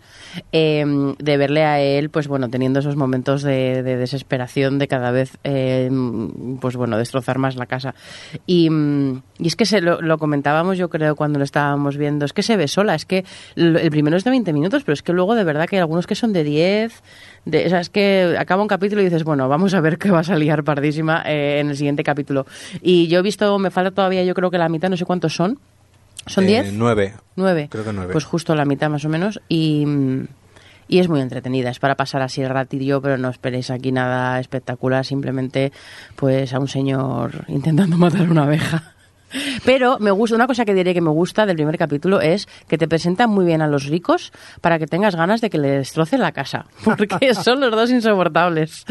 eh, 0.51 0.85
de 1.17 1.37
verle 1.37 1.63
a 1.63 1.79
él, 1.79 2.09
pues 2.09 2.27
bueno, 2.27 2.49
teniendo 2.49 2.79
esos 2.79 2.95
momentos 2.95 3.41
de, 3.41 3.83
de 3.83 3.97
desesperación 3.97 4.79
de 4.79 4.87
cada 4.87 5.11
vez, 5.11 5.37
eh, 5.43 5.89
pues 6.59 6.75
bueno, 6.75 6.97
destrozar 6.97 7.37
más 7.37 7.55
la 7.55 7.65
casa. 7.65 7.95
Y, 8.45 8.69
mm, 8.69 9.21
y 9.39 9.47
es 9.47 9.55
que 9.55 9.65
se 9.65 9.81
lo, 9.81 10.01
lo 10.01 10.17
comentábamos, 10.17 10.77
yo 10.77 10.89
creo, 10.89 11.15
cuando 11.15 11.39
lo 11.39 11.45
estábamos 11.45 11.97
viendo. 11.97 12.25
Es 12.25 12.33
que 12.33 12.43
se 12.43 12.57
ve 12.57 12.67
sola. 12.67 12.95
Es 12.95 13.05
que 13.05 13.23
el 13.55 13.89
primero 13.91 14.17
es 14.17 14.23
de 14.23 14.31
20 14.31 14.51
minutos, 14.53 14.83
pero 14.83 14.93
es 14.93 15.03
que 15.03 15.13
luego 15.13 15.35
de 15.35 15.43
verdad 15.43 15.67
que 15.67 15.77
hay 15.77 15.81
algunos 15.81 16.07
que 16.07 16.15
son 16.15 16.33
de 16.33 16.43
10. 16.43 17.01
De, 17.45 17.65
o 17.65 17.69
sea, 17.69 17.79
es 17.79 17.89
que 17.89 18.35
acaba 18.37 18.61
un 18.61 18.67
capítulo 18.67 19.01
y 19.01 19.05
dices, 19.05 19.23
bueno, 19.23 19.47
vamos 19.49 19.73
a 19.73 19.81
ver 19.81 19.97
qué 19.97 20.11
vas 20.11 20.29
a 20.29 20.35
liar 20.35 20.63
pardísima 20.63 21.23
eh, 21.25 21.59
en 21.59 21.69
el 21.69 21.77
siguiente 21.77 22.03
capítulo. 22.03 22.45
Y 22.81 23.07
yo 23.07 23.19
he 23.19 23.21
visto, 23.21 23.57
me 23.59 23.71
falta 23.71 23.91
todavía, 23.91 24.23
yo 24.23 24.33
creo 24.33 24.51
que 24.51 24.57
la 24.57 24.69
mitad, 24.69 24.89
no 24.89 24.97
sé 24.97 25.05
cuántos 25.05 25.35
son. 25.35 25.59
¿Son 26.27 26.43
Eh, 26.43 26.47
10? 26.47 26.73
nueve. 26.73 27.13
Nueve. 27.35 27.67
Creo 27.71 27.83
que 27.85 27.93
nueve. 27.93 28.11
Pues 28.11 28.25
justo 28.25 28.53
la 28.55 28.65
mitad 28.65 28.89
más 28.89 29.03
o 29.05 29.09
menos. 29.09 29.41
Y, 29.49 29.85
y 30.87 30.99
es 30.99 31.07
muy 31.07 31.21
entretenida. 31.21 31.69
Es 31.69 31.79
para 31.79 31.95
pasar 31.95 32.21
así 32.21 32.41
el 32.41 32.49
ratillo, 32.49 33.01
pero 33.01 33.17
no 33.17 33.29
esperéis 33.29 33.71
aquí 33.71 33.91
nada 33.91 34.39
espectacular. 34.39 35.05
Simplemente 35.05 35.71
pues 36.15 36.53
a 36.53 36.59
un 36.59 36.67
señor 36.67 37.45
intentando 37.47 37.97
matar 37.97 38.29
una 38.29 38.43
abeja. 38.43 38.93
Pero 39.65 39.99
me 39.99 40.11
gusta, 40.11 40.35
una 40.35 40.47
cosa 40.47 40.65
que 40.65 40.73
diré 40.73 40.93
que 40.93 41.01
me 41.01 41.09
gusta 41.09 41.45
del 41.45 41.55
primer 41.55 41.77
capítulo 41.77 42.21
es 42.21 42.47
que 42.67 42.77
te 42.77 42.87
presentan 42.87 43.29
muy 43.29 43.45
bien 43.45 43.61
a 43.61 43.67
los 43.67 43.85
ricos 43.85 44.31
para 44.61 44.79
que 44.79 44.87
tengas 44.87 45.15
ganas 45.15 45.41
de 45.41 45.49
que 45.49 45.57
le 45.57 45.69
destrocen 45.69 46.21
la 46.21 46.31
casa. 46.31 46.65
Porque 46.83 47.33
son 47.33 47.59
los 47.59 47.71
dos 47.71 47.89
insoportables. 47.89 48.85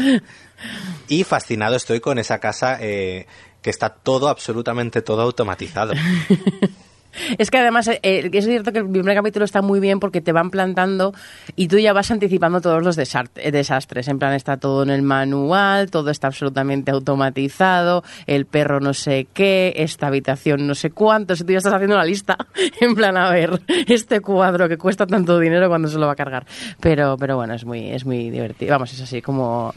Y 1.07 1.23
fascinado 1.23 1.75
estoy 1.75 1.99
con 1.99 2.19
esa 2.19 2.39
casa 2.39 2.77
eh, 2.81 3.27
que 3.61 3.69
está 3.69 3.89
todo, 3.89 4.29
absolutamente 4.29 5.01
todo 5.01 5.21
automatizado. 5.21 5.93
Es 7.37 7.51
que 7.51 7.57
además 7.57 7.87
eh, 7.87 7.99
eh, 8.03 8.29
es 8.31 8.45
cierto 8.45 8.71
que 8.71 8.79
el 8.79 8.89
primer 8.89 9.15
capítulo 9.15 9.45
está 9.45 9.61
muy 9.61 9.79
bien 9.79 9.99
porque 9.99 10.21
te 10.21 10.31
van 10.31 10.49
plantando 10.49 11.13
y 11.55 11.67
tú 11.67 11.77
ya 11.77 11.93
vas 11.93 12.11
anticipando 12.11 12.61
todos 12.61 12.83
los 12.83 12.97
eh, 12.97 13.51
desastres. 13.51 14.07
En 14.07 14.19
plan, 14.19 14.33
está 14.33 14.57
todo 14.57 14.83
en 14.83 14.89
el 14.89 15.01
manual, 15.01 15.89
todo 15.91 16.11
está 16.11 16.27
absolutamente 16.27 16.91
automatizado, 16.91 18.03
el 18.27 18.45
perro 18.45 18.79
no 18.79 18.93
sé 18.93 19.27
qué, 19.33 19.73
esta 19.77 20.07
habitación 20.07 20.67
no 20.67 20.75
sé 20.75 20.91
cuánto. 20.91 21.35
Si 21.35 21.43
tú 21.43 21.51
ya 21.51 21.57
estás 21.57 21.73
haciendo 21.73 21.97
la 21.97 22.05
lista, 22.05 22.37
en 22.81 22.95
plan, 22.95 23.17
a 23.17 23.29
ver, 23.29 23.61
este 23.87 24.21
cuadro 24.21 24.69
que 24.69 24.77
cuesta 24.77 25.05
tanto 25.05 25.39
dinero, 25.39 25.67
cuando 25.69 25.87
se 25.87 25.97
lo 25.97 26.05
va 26.05 26.13
a 26.13 26.15
cargar? 26.15 26.45
Pero, 26.79 27.17
pero 27.17 27.35
bueno, 27.35 27.53
es 27.53 27.65
muy, 27.65 27.89
es 27.89 28.05
muy 28.05 28.29
divertido. 28.29 28.71
Vamos, 28.71 28.93
es 28.93 29.01
así 29.01 29.21
como, 29.21 29.73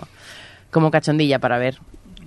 como 0.70 0.90
cachondilla 0.90 1.38
para 1.38 1.58
ver. 1.58 1.78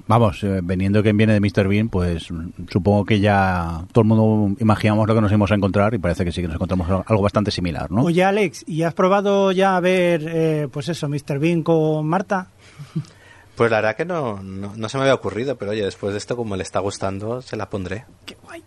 Vamos, 0.08 0.44
eh, 0.44 0.60
veniendo 0.62 1.02
quien 1.02 1.18
viene 1.18 1.34
de 1.34 1.40
Mr. 1.40 1.68
Bean, 1.68 1.90
pues 1.90 2.28
supongo 2.70 3.06
que 3.06 3.20
ya 3.20 3.86
todo 3.92 4.04
el 4.04 4.08
mundo 4.08 4.56
imaginamos 4.60 5.08
lo 5.08 5.16
que 5.16 5.22
nos 5.22 5.32
íbamos 5.32 5.52
a 5.52 5.56
encontrar 5.56 5.94
y 5.96 5.98
parece 5.98 6.24
que 6.24 6.32
sí 6.32 6.42
que 6.42 6.48
nos 6.48 6.56
encontramos 6.56 6.88
algo 7.08 7.24
bastante 7.24 7.50
similar, 7.50 7.90
¿no? 7.90 8.04
Oye, 8.04 8.24
Alex, 8.24 8.64
¿y 8.68 8.84
has 8.84 8.94
probado 8.94 9.52
ya 9.52 9.76
a 9.76 9.80
ver, 9.80 10.24
eh, 10.28 10.68
pues 10.72 10.90
eso, 10.90 11.10
Mr. 11.10 11.40
Bean 11.40 11.64
con 11.64 12.08
Marta? 12.08 12.48
Pues 13.56 13.72
la 13.72 13.78
verdad 13.78 13.96
que 13.96 14.04
no, 14.04 14.44
no, 14.44 14.74
no 14.76 14.90
se 14.90 14.98
me 14.98 15.04
había 15.04 15.14
ocurrido, 15.14 15.56
pero 15.56 15.72
oye, 15.72 15.82
después 15.82 16.12
de 16.12 16.18
esto, 16.18 16.36
como 16.36 16.58
le 16.58 16.64
está 16.64 16.82
gustando, 16.82 17.42
se 17.42 17.56
la 17.56 17.70
pondré. 17.70 18.04
Qué 18.26 18.36
guay. 18.44 18.62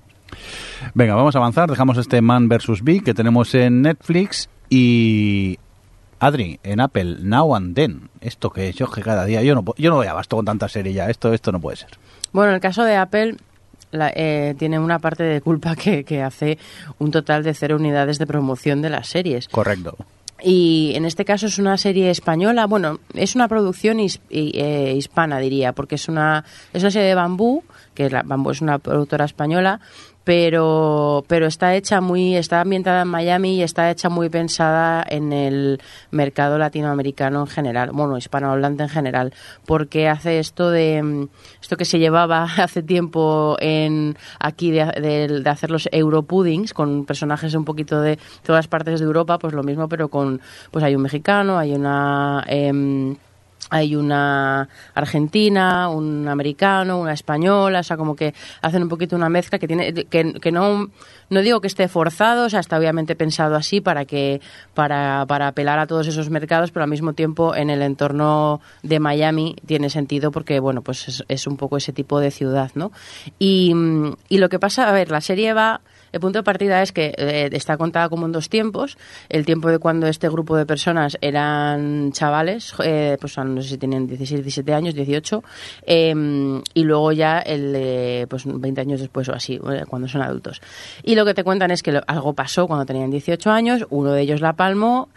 Venga, 0.95 1.15
vamos 1.15 1.35
a 1.37 1.41
avanzar. 1.41 1.69
Dejamos 1.69 1.99
este 1.99 2.23
Man 2.23 2.49
vs. 2.49 2.83
Bee 2.83 3.01
que 3.03 3.13
tenemos 3.13 3.55
en 3.55 3.83
Netflix 3.83 4.49
y 4.71 5.59
Adri 6.21 6.59
en 6.63 6.81
Apple 6.81 7.17
Now 7.21 7.55
and 7.55 7.75
Then. 7.75 8.09
Esto 8.21 8.51
que 8.51 8.73
yo 8.73 8.91
que 8.91 9.03
cada 9.03 9.25
día 9.25 9.43
yo 9.43 9.55
no 9.55 9.65
yo 9.77 9.91
no 9.91 9.97
voy 9.97 10.07
abasto 10.07 10.37
con 10.37 10.45
tanta 10.45 10.69
serie 10.69 10.93
ya. 10.93 11.09
Esto 11.11 11.33
esto 11.33 11.53
no 11.53 11.61
puede 11.61 11.77
ser. 11.77 11.91
Bueno, 12.33 12.51
en 12.51 12.57
el 12.57 12.61
caso 12.61 12.85
de 12.85 12.97
Apple 12.97 13.37
la- 13.91 14.13
eh, 14.15 14.55
tiene 14.59 14.79
una 14.79 14.99
parte 14.99 15.23
de 15.23 15.41
culpa 15.41 15.75
que, 15.77 16.05
que 16.05 16.23
hace 16.23 16.59
un 16.99 17.11
total 17.11 17.43
de 17.43 17.55
cero 17.55 17.77
unidades 17.77 18.19
de 18.19 18.27
promoción 18.27 18.83
de 18.83 18.91
las 18.91 19.09
series. 19.09 19.49
Correcto. 19.49 19.97
Y 20.41 20.93
en 20.95 21.05
este 21.05 21.25
caso 21.25 21.47
es 21.47 21.59
una 21.59 21.77
serie 21.79 22.11
española, 22.11 22.67
bueno, 22.67 23.01
es 23.15 23.35
una 23.35 23.49
producción 23.49 23.99
his- 23.99 24.21
eh, 24.31 24.95
hispana, 24.97 25.41
diría, 25.41 25.73
porque 25.73 25.97
es 25.97 26.07
una, 26.09 26.45
es 26.73 26.83
una 26.83 26.93
serie 26.93 27.09
de 27.09 27.15
Bambú, 27.17 27.65
que 27.95 28.09
la, 28.09 28.23
Bambú 28.23 28.51
es 28.53 28.61
una 28.61 28.79
productora 28.79 29.25
española, 29.25 29.81
pero, 30.29 31.25
pero 31.27 31.47
está 31.47 31.75
hecha 31.75 32.03
muy, 32.03 32.37
está 32.37 32.61
ambientada 32.61 33.01
en 33.01 33.09
Miami 33.09 33.55
y 33.57 33.63
está 33.63 33.91
hecha 33.91 34.11
muy 34.11 34.29
pensada 34.29 35.03
en 35.09 35.33
el 35.33 35.81
mercado 36.11 36.59
latinoamericano 36.59 37.41
en 37.41 37.47
general, 37.47 37.93
bueno, 37.95 38.19
hispanohablante 38.19 38.83
en 38.83 38.91
general, 38.91 39.33
porque 39.65 40.07
hace 40.07 40.39
esto 40.39 40.69
de, 40.71 41.29
esto 41.63 41.79
que 41.79 41.87
se 41.87 41.99
llevaba 41.99 42.43
hace 42.59 42.83
tiempo 42.83 43.57
en 43.59 44.19
aquí 44.39 44.71
de, 44.71 44.85
de- 45.01 45.41
de 45.41 45.49
hacer 45.51 45.71
los 45.71 45.89
Europuddings 45.93 46.75
con 46.75 47.07
personajes 47.07 47.55
un 47.55 47.65
poquito 47.65 48.03
de 48.03 48.19
todas 48.43 48.69
partes 48.69 49.01
de 49.01 49.07
Europa, 49.07 49.39
pues 49.39 49.55
lo 49.55 49.63
mismo, 49.63 49.89
pero 49.89 50.09
con, 50.09 50.43
pues 50.71 50.85
hay 50.85 50.95
un 50.95 51.01
mexicano, 51.01 51.57
hay 51.57 51.73
una... 51.73 52.45
em, 52.49 53.17
hay 53.71 53.97
una 53.97 54.69
argentina, 54.95 55.89
un 55.89 56.29
americano, 56.29 56.99
una 56.99 57.13
española, 57.13 57.81
o 57.81 57.83
sea, 57.83 57.97
como 57.97 58.17
que 58.17 58.35
hacen 58.63 58.83
un 58.83 58.89
poquito 58.89 59.17
una 59.17 59.29
mezcla 59.29 59.59
que 59.59 59.67
tiene 59.67 59.93
que, 59.93 60.35
que 60.35 60.53
no 60.53 60.89
no 61.31 61.43
digo 61.43 61.61
que 61.61 61.67
esté 61.67 61.89
forzado, 61.89 62.47
o 62.47 62.51
sea, 62.51 62.61
está 62.61 62.79
obviamente 62.79 63.15
pensado 63.15 63.57
así 63.57 63.81
para 63.81 64.05
que 64.05 64.41
para, 64.75 65.25
para 65.27 65.49
apelar 65.49 65.79
a 65.79 65.87
todos 65.87 66.07
esos 66.07 66.31
mercados, 66.31 66.71
pero 66.71 66.85
al 66.85 66.91
mismo 66.91 67.13
tiempo 67.13 67.55
en 67.55 67.71
el 67.71 67.83
entorno 67.83 68.61
de 68.83 68.99
Miami 69.01 69.57
tiene 69.67 69.91
sentido 69.91 70.31
porque 70.31 70.61
bueno, 70.61 70.83
pues 70.83 71.25
es, 71.29 71.47
un 71.47 71.57
poco 71.57 71.77
ese 71.77 71.93
tipo 71.93 72.21
de 72.21 72.31
ciudad, 72.31 72.71
¿no? 72.75 72.93
Y, 73.39 73.75
y 74.29 74.39
lo 74.39 74.49
que 74.49 74.59
pasa, 74.59 74.89
a 74.89 74.93
ver, 74.93 75.11
la 75.11 75.21
serie 75.21 75.53
va 75.53 75.81
el 76.13 76.21
punto 76.21 76.39
de 76.39 76.43
partida 76.43 76.83
es 76.83 76.93
que 76.93 77.15
eh, 77.17 77.49
está 77.53 77.77
contada 77.77 78.09
como 78.09 78.27
en 78.27 78.33
dos 78.33 78.49
tiempos. 78.49 78.97
El 79.29 79.45
tiempo 79.45 79.71
de 79.71 79.79
cuando 79.79 80.07
este 80.07 80.29
grupo 80.29 80.57
de 80.57 80.67
personas 80.67 81.19
eran 81.21 82.13
chavales, 82.13 82.75
eh, 82.83 83.17
pues 83.21 83.37
no 83.39 83.63
sé 83.63 83.71
si 83.71 83.79
tenían 83.79 84.07
16, 84.07 84.43
17 84.43 84.75
años, 84.75 84.95
18, 84.95 85.43
em, 85.87 86.63
y 86.75 86.85
luego 86.85 87.13
ya 87.13 87.39
el 87.41 87.73
eh, 87.77 88.27
pues 88.29 88.45
20 88.47 88.81
años 88.81 89.01
después 89.01 89.29
o 89.29 89.35
así, 89.35 89.59
cuando 89.89 90.09
son 90.09 90.23
adultos. 90.23 90.61
Y 91.03 91.15
lo 91.15 91.25
que 91.25 91.35
te 91.35 91.45
cuentan 91.45 91.71
es 91.71 91.83
que 91.83 92.01
algo 92.07 92.33
pasó 92.33 92.67
cuando 92.67 92.87
tenían 92.87 93.11
18 93.11 93.51
años, 93.51 93.87
uno 93.91 94.13
de 94.13 94.23
ellos 94.23 94.41
la 94.41 94.55
palmó, 94.55 95.09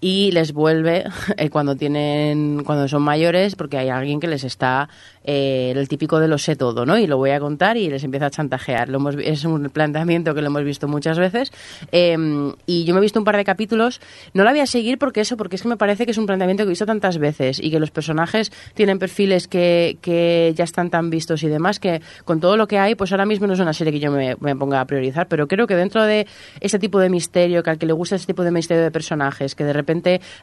y 0.00 0.32
les 0.32 0.52
vuelve 0.52 1.04
cuando 1.50 1.76
tienen 1.76 2.62
cuando 2.64 2.88
son 2.88 3.02
mayores 3.02 3.54
porque 3.54 3.78
hay 3.78 3.88
alguien 3.88 4.20
que 4.20 4.28
les 4.28 4.44
está 4.44 4.88
eh, 5.24 5.72
el 5.76 5.88
típico 5.88 6.18
de 6.18 6.28
lo 6.28 6.38
sé 6.38 6.56
todo, 6.56 6.86
¿no? 6.86 6.98
Y 6.98 7.06
lo 7.06 7.18
voy 7.18 7.30
a 7.30 7.40
contar 7.40 7.76
y 7.76 7.90
les 7.90 8.04
empieza 8.04 8.26
a 8.26 8.30
chantajear. 8.30 8.88
Lo 8.88 8.96
hemos, 8.96 9.16
es 9.16 9.44
un 9.44 9.68
planteamiento 9.68 10.34
que 10.34 10.40
lo 10.40 10.46
hemos 10.46 10.64
visto 10.64 10.88
muchas 10.88 11.18
veces. 11.18 11.52
Em, 11.92 12.54
y 12.66 12.84
yo 12.84 12.94
me 12.94 13.00
he 13.00 13.02
visto 13.02 13.18
un 13.18 13.24
par 13.24 13.36
de 13.36 13.44
capítulos. 13.44 14.00
No 14.32 14.44
la 14.44 14.50
voy 14.52 14.60
a 14.60 14.66
seguir 14.66 14.98
porque 14.98 15.20
eso, 15.20 15.36
porque 15.36 15.56
es 15.56 15.62
que 15.62 15.68
me 15.68 15.76
parece 15.76 16.06
que 16.06 16.12
es 16.12 16.18
un 16.18 16.26
planteamiento 16.26 16.62
que 16.62 16.68
he 16.68 16.70
visto 16.70 16.86
tantas 16.86 17.18
veces 17.18 17.60
y 17.62 17.70
que 17.70 17.78
los 17.78 17.90
personajes 17.90 18.50
tienen 18.74 18.98
perfiles 18.98 19.46
que, 19.46 19.98
que 20.00 20.54
ya 20.56 20.64
están 20.64 20.88
tan 20.88 21.10
vistos 21.10 21.42
y 21.42 21.48
demás 21.48 21.78
que 21.78 22.00
con 22.24 22.40
todo 22.40 22.56
lo 22.56 22.66
que 22.66 22.78
hay, 22.78 22.94
pues 22.94 23.12
ahora 23.12 23.26
mismo 23.26 23.46
no 23.46 23.52
es 23.52 23.60
una 23.60 23.74
serie 23.74 23.92
que 23.92 24.00
yo 24.00 24.10
me, 24.10 24.36
me 24.40 24.56
ponga 24.56 24.80
a 24.80 24.86
priorizar. 24.86 25.28
Pero 25.28 25.46
creo 25.48 25.66
que 25.66 25.76
dentro 25.76 26.02
de 26.02 26.26
ese 26.60 26.78
tipo 26.78 26.98
de 26.98 27.10
misterio, 27.10 27.62
que 27.62 27.70
al 27.70 27.78
que 27.78 27.86
le 27.86 27.92
gusta 27.92 28.16
ese 28.16 28.26
tipo 28.26 28.42
de 28.42 28.50
misterio 28.50 28.82
de 28.82 28.90
personajes, 28.90 29.54
que 29.54 29.64
de 29.64 29.74
repente 29.74 29.89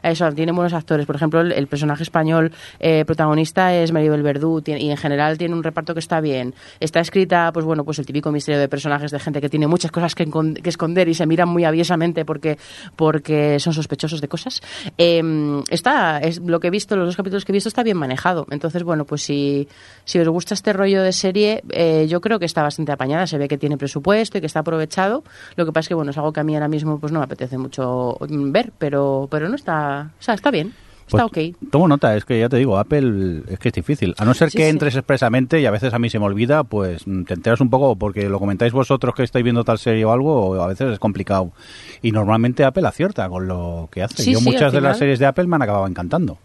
eso 0.02 0.32
tiene 0.32 0.52
buenos 0.52 0.72
actores. 0.72 1.06
Por 1.06 1.16
ejemplo, 1.16 1.40
el, 1.40 1.66
personaje 1.66 2.02
español 2.02 2.52
eh, 2.80 3.04
protagonista 3.04 3.74
es 3.74 3.92
Maribel 3.92 4.22
Verdú 4.22 4.62
y 4.66 4.90
en 4.90 4.96
general 4.96 5.38
tiene 5.38 5.54
un 5.54 5.62
reparto 5.62 5.94
que 5.94 6.00
está 6.00 6.20
bien. 6.20 6.54
Está 6.80 7.00
escrita, 7.00 7.50
pues 7.52 7.64
bueno, 7.64 7.84
pues 7.84 7.98
el 7.98 8.06
típico 8.06 8.30
misterio 8.32 8.60
de 8.60 8.68
personajes 8.68 9.10
de 9.10 9.18
gente 9.18 9.40
que 9.40 9.48
tiene 9.48 9.66
muchas 9.66 9.90
cosas 9.90 10.14
que, 10.14 10.28
esconder 10.64 11.08
y 11.08 11.14
se 11.14 11.26
miran 11.26 11.48
muy 11.48 11.64
aviesamente 11.64 12.24
porque, 12.24 12.58
porque 12.96 13.58
son 13.60 13.72
sospechosos 13.72 14.20
de 14.20 14.28
cosas. 14.28 14.60
Em, 14.96 15.62
está, 15.70 16.18
es 16.18 16.40
lo 16.40 16.60
que 16.60 16.68
he 16.68 16.70
visto, 16.70 16.96
los 16.96 17.06
dos 17.06 17.16
capítulos 17.16 17.44
que 17.44 17.52
he 17.52 17.54
visto 17.54 17.68
está 17.68 17.82
bien 17.82 17.96
manejado. 17.96 18.46
Entonces, 18.50 18.82
bueno, 18.82 19.04
pues 19.04 19.22
si, 19.22 19.68
si 20.04 20.18
os 20.18 20.28
gusta 20.28 20.54
este 20.54 20.72
rollo 20.72 21.02
de 21.02 21.12
serie, 21.12 21.62
eh, 21.70 22.06
yo 22.08 22.20
creo 22.20 22.38
que 22.38 22.44
está 22.44 22.62
bastante 22.62 22.92
apañada. 22.92 23.26
Se 23.26 23.38
ve 23.38 23.48
que 23.48 23.58
tiene 23.58 23.76
presupuesto 23.76 24.38
y 24.38 24.40
que 24.40 24.46
está 24.46 24.60
aprovechado. 24.60 25.24
Lo 25.56 25.66
que 25.66 25.72
pasa 25.72 25.80
es 25.80 25.88
que, 25.88 25.94
bueno, 25.94 26.10
es 26.10 26.18
algo 26.18 26.32
que 26.32 26.40
a 26.40 26.44
mí 26.44 26.54
ahora 26.54 26.68
mismo 26.68 26.98
pues 26.98 27.12
no 27.12 27.20
me 27.20 27.24
apetece 27.24 27.58
mucho 27.58 28.16
ver, 28.20 28.72
pero 28.78 29.26
no 29.46 29.56
está, 29.56 30.10
o 30.18 30.22
sea, 30.22 30.34
está 30.34 30.50
bien. 30.50 30.72
Está 31.08 31.26
pues, 31.28 31.54
Tomo 31.70 31.88
nota, 31.88 32.14
es 32.16 32.26
que 32.26 32.38
ya 32.38 32.50
te 32.50 32.58
digo, 32.58 32.76
Apple 32.76 33.42
es 33.48 33.58
que 33.58 33.68
es 33.68 33.74
difícil. 33.74 34.14
A 34.18 34.26
no 34.26 34.34
ser 34.34 34.50
que 34.50 34.68
entres 34.68 34.94
expresamente 34.94 35.58
y 35.58 35.64
a 35.64 35.70
veces 35.70 35.94
a 35.94 35.98
mí 35.98 36.10
se 36.10 36.18
me 36.18 36.26
olvida, 36.26 36.64
pues 36.64 37.06
mm, 37.06 37.22
te 37.22 37.34
enteras 37.34 37.62
un 37.62 37.70
poco 37.70 37.96
porque 37.96 38.28
lo 38.28 38.38
comentáis 38.38 38.72
vosotros 38.72 39.14
que 39.14 39.22
estáis 39.22 39.42
viendo 39.42 39.64
tal 39.64 39.78
serie 39.78 40.04
o 40.04 40.12
algo, 40.12 40.50
o 40.50 40.60
a 40.60 40.66
veces 40.66 40.92
es 40.92 40.98
complicado. 40.98 41.52
Y 42.02 42.12
normalmente 42.12 42.64
Apple 42.64 42.86
acierta 42.86 43.26
con 43.30 43.48
lo 43.48 43.88
que 43.90 44.02
hace. 44.02 44.30
Yo 44.30 44.42
muchas 44.42 44.72
de 44.72 44.82
las 44.82 44.98
series 44.98 45.18
de 45.18 45.26
Apple 45.26 45.46
me 45.46 45.56
han 45.56 45.62
acabado 45.62 45.86
encantando. 45.86 46.36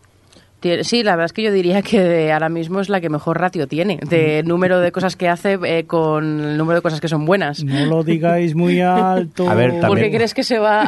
Sí, 0.83 1.03
la 1.03 1.11
verdad 1.11 1.25
es 1.25 1.33
que 1.33 1.43
yo 1.43 1.51
diría 1.51 1.81
que 1.81 2.31
ahora 2.31 2.49
mismo 2.49 2.79
es 2.79 2.89
la 2.89 3.01
que 3.01 3.09
mejor 3.09 3.39
ratio 3.39 3.67
tiene 3.67 3.99
de 4.07 4.41
mm. 4.43 4.47
número 4.47 4.79
de 4.79 4.91
cosas 4.91 5.15
que 5.15 5.27
hace 5.27 5.59
eh, 5.65 5.85
con 5.85 6.39
el 6.39 6.57
número 6.57 6.77
de 6.77 6.81
cosas 6.81 7.01
que 7.01 7.07
son 7.07 7.25
buenas. 7.25 7.63
No 7.63 7.85
lo 7.85 8.03
digáis 8.03 8.55
muy 8.55 8.79
alto. 8.79 9.49
A 9.53 9.55
ver, 9.55 9.79
¿Por 9.81 9.99
qué 9.99 10.09
crees 10.09 10.33
que 10.33 10.43
se 10.43 10.59
va 10.59 10.83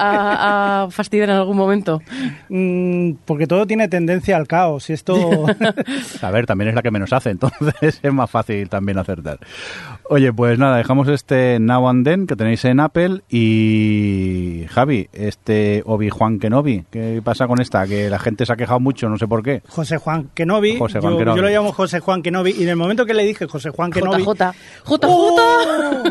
a, 0.84 0.90
fastidiar 0.90 1.30
en 1.30 1.36
algún 1.36 1.58
momento? 1.58 2.02
Mm, 2.50 3.14
porque 3.26 3.48
todo 3.48 3.68
tiene 3.68 3.88
tendencia 3.88 4.38
al 4.38 4.48
caos 4.48 4.90
y 4.90 4.94
esto... 4.94 5.46
a 6.22 6.32
ver, 6.32 6.46
también 6.46 6.70
es 6.70 6.76
la 6.76 6.82
que 6.82 6.92
menos 6.92 7.12
hace, 7.14 7.32
entonces 7.32 8.00
es 8.04 8.14
más 8.14 8.30
fácil 8.30 8.70
también 8.70 8.98
acertar. 8.98 9.40
Oye, 10.10 10.32
pues 10.32 10.58
nada, 10.60 10.78
dejamos 10.78 11.08
este 11.08 11.60
Now 11.60 11.88
and 11.90 12.06
Then 12.06 12.28
que 12.28 12.36
tenéis 12.36 12.64
en 12.66 12.80
Apple 12.80 13.22
y 13.30 14.66
Javi, 14.70 15.10
este 15.14 15.84
Obi-Juan 15.86 16.40
Kenobi, 16.40 16.86
¿qué 16.92 17.22
pasa 17.24 17.48
con 17.48 17.60
esta? 17.60 17.86
Que 17.88 18.10
la 18.10 18.20
gente 18.20 18.46
se 18.46 18.54
ha 18.54 18.56
quejado 18.56 18.80
mucho, 18.80 19.10
no 19.10 19.18
sé 19.18 19.28
por 19.28 19.44
qué. 19.44 19.62
José 19.70 19.98
Juan 19.98 20.30
Kenobi. 20.34 20.78
yo, 20.78 21.36
lo 21.36 21.50
llamo 21.50 21.72
José 21.74 22.00
Juan 22.00 22.22
Kenobi. 22.22 22.52
Y 22.52 22.64
en 22.64 22.70
el 22.70 22.76
momento 22.76 23.06
que 23.06 23.14
le 23.14 23.24
dije 23.24 23.48
José 23.48 23.70
Juan 23.70 23.92
Kenobi. 23.92 24.24
JJ. 24.24 24.52
JJ. 24.86 25.00
¡Oh! 25.04 26.04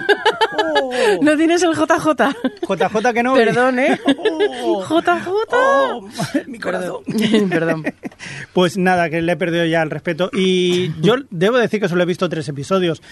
no 1.22 1.36
tienes 1.36 1.62
el 1.62 1.74
JJ. 1.74 2.08
JJ 2.68 3.12
Kenobi. 3.14 3.44
Perdón, 3.44 3.78
¿eh? 3.78 3.98
JJ. 4.88 5.28
Oh, 5.52 6.08
mi 6.46 6.58
corazón. 6.58 7.02
Perdón. 7.48 7.84
Pues 8.52 8.76
nada, 8.76 9.10
que 9.10 9.22
le 9.22 9.32
he 9.32 9.36
perdido 9.36 9.64
ya 9.64 9.82
el 9.82 9.90
respeto. 9.90 10.30
Y 10.32 10.92
yo 11.00 11.14
debo 11.30 11.58
decir 11.58 11.80
que 11.80 11.88
solo 11.88 12.02
he 12.02 12.06
visto 12.06 12.28
tres 12.28 12.48
episodios. 12.48 13.02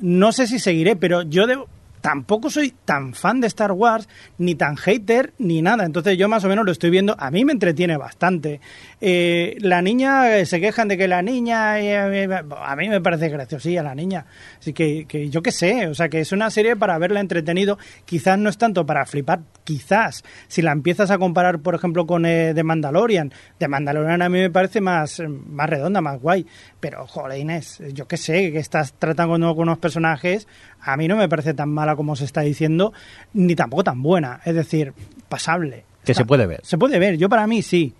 No 0.00 0.32
sé 0.32 0.46
si 0.46 0.58
seguiré, 0.58 0.96
pero 0.96 1.22
yo 1.22 1.46
debo, 1.46 1.66
tampoco 2.00 2.50
soy 2.50 2.74
tan 2.84 3.14
fan 3.14 3.40
de 3.40 3.46
Star 3.46 3.72
Wars, 3.72 4.08
ni 4.38 4.54
tan 4.54 4.76
hater, 4.76 5.32
ni 5.38 5.62
nada. 5.62 5.84
Entonces 5.84 6.16
yo 6.18 6.28
más 6.28 6.44
o 6.44 6.48
menos 6.48 6.64
lo 6.64 6.72
estoy 6.72 6.90
viendo. 6.90 7.16
A 7.18 7.30
mí 7.30 7.44
me 7.44 7.52
entretiene 7.52 7.96
bastante. 7.96 8.60
Eh, 9.00 9.56
la 9.60 9.82
niña, 9.82 10.36
eh, 10.36 10.46
se 10.46 10.60
quejan 10.60 10.88
de 10.88 10.96
que 10.96 11.08
la 11.08 11.22
niña... 11.22 11.80
Eh, 11.80 12.28
a 12.28 12.76
mí 12.76 12.88
me 12.88 13.00
parece 13.00 13.28
graciosilla 13.28 13.82
la 13.82 13.94
niña. 13.94 14.26
Así 14.58 14.72
que, 14.72 15.06
que 15.06 15.30
yo 15.30 15.42
qué 15.42 15.52
sé, 15.52 15.86
o 15.88 15.94
sea 15.94 16.08
que 16.08 16.20
es 16.20 16.32
una 16.32 16.50
serie 16.50 16.76
para 16.76 16.98
verla 16.98 17.20
entretenido. 17.20 17.78
Quizás 18.04 18.38
no 18.38 18.50
es 18.50 18.58
tanto 18.58 18.86
para 18.86 19.06
flipar, 19.06 19.40
quizás. 19.68 20.24
Si 20.46 20.62
la 20.62 20.72
empiezas 20.72 21.10
a 21.10 21.18
comparar, 21.18 21.58
por 21.58 21.74
ejemplo, 21.74 22.06
con 22.06 22.22
The 22.22 22.62
Mandalorian. 22.64 23.34
The 23.58 23.68
Mandalorian 23.68 24.22
a 24.22 24.30
mí 24.30 24.38
me 24.38 24.48
parece 24.50 24.80
más, 24.80 25.22
más 25.28 25.68
redonda, 25.68 26.00
más 26.00 26.18
guay. 26.22 26.46
Pero, 26.80 27.06
joder, 27.06 27.38
Inés, 27.38 27.82
yo 27.92 28.08
qué 28.08 28.16
sé, 28.16 28.50
que 28.50 28.60
estás 28.60 28.94
tratando 28.98 29.54
con 29.54 29.68
unos 29.68 29.78
personajes 29.78 30.48
a 30.80 30.96
mí 30.96 31.06
no 31.06 31.16
me 31.16 31.28
parece 31.28 31.52
tan 31.52 31.68
mala 31.68 31.96
como 31.96 32.16
se 32.16 32.24
está 32.24 32.40
diciendo, 32.40 32.94
ni 33.34 33.54
tampoco 33.54 33.84
tan 33.84 34.02
buena. 34.02 34.40
Es 34.46 34.54
decir, 34.54 34.94
pasable. 35.28 35.84
Que 36.02 36.14
se 36.14 36.24
puede 36.24 36.46
ver. 36.46 36.60
Se 36.62 36.78
puede 36.78 36.98
ver, 36.98 37.18
yo 37.18 37.28
para 37.28 37.46
mí 37.46 37.60
sí. 37.60 37.92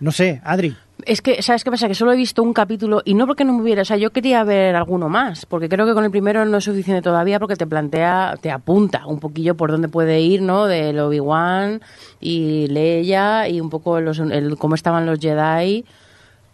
No 0.00 0.12
sé, 0.12 0.42
Adri. 0.44 0.76
Es 1.04 1.22
que, 1.22 1.42
¿sabes 1.42 1.64
qué 1.64 1.70
pasa? 1.70 1.88
Que 1.88 1.94
solo 1.94 2.12
he 2.12 2.16
visto 2.16 2.42
un 2.42 2.52
capítulo 2.52 3.02
y 3.04 3.14
no 3.14 3.26
porque 3.26 3.44
no 3.44 3.52
me 3.52 3.62
hubiera, 3.62 3.82
o 3.82 3.84
sea, 3.84 3.96
yo 3.96 4.10
quería 4.10 4.42
ver 4.44 4.74
alguno 4.74 5.08
más, 5.08 5.46
porque 5.46 5.68
creo 5.68 5.86
que 5.86 5.94
con 5.94 6.04
el 6.04 6.10
primero 6.10 6.44
no 6.44 6.58
es 6.58 6.64
suficiente 6.64 7.02
todavía 7.02 7.38
porque 7.38 7.56
te 7.56 7.66
plantea, 7.66 8.34
te 8.40 8.50
apunta 8.50 9.06
un 9.06 9.20
poquillo 9.20 9.54
por 9.54 9.70
dónde 9.70 9.88
puede 9.88 10.20
ir, 10.20 10.42
¿no? 10.42 10.66
De 10.66 11.00
Obi-Wan 11.00 11.80
y 12.20 12.66
Leia 12.66 13.48
y 13.48 13.60
un 13.60 13.70
poco 13.70 14.00
los, 14.00 14.20
cómo 14.58 14.74
estaban 14.74 15.06
los 15.06 15.20
Jedi 15.20 15.84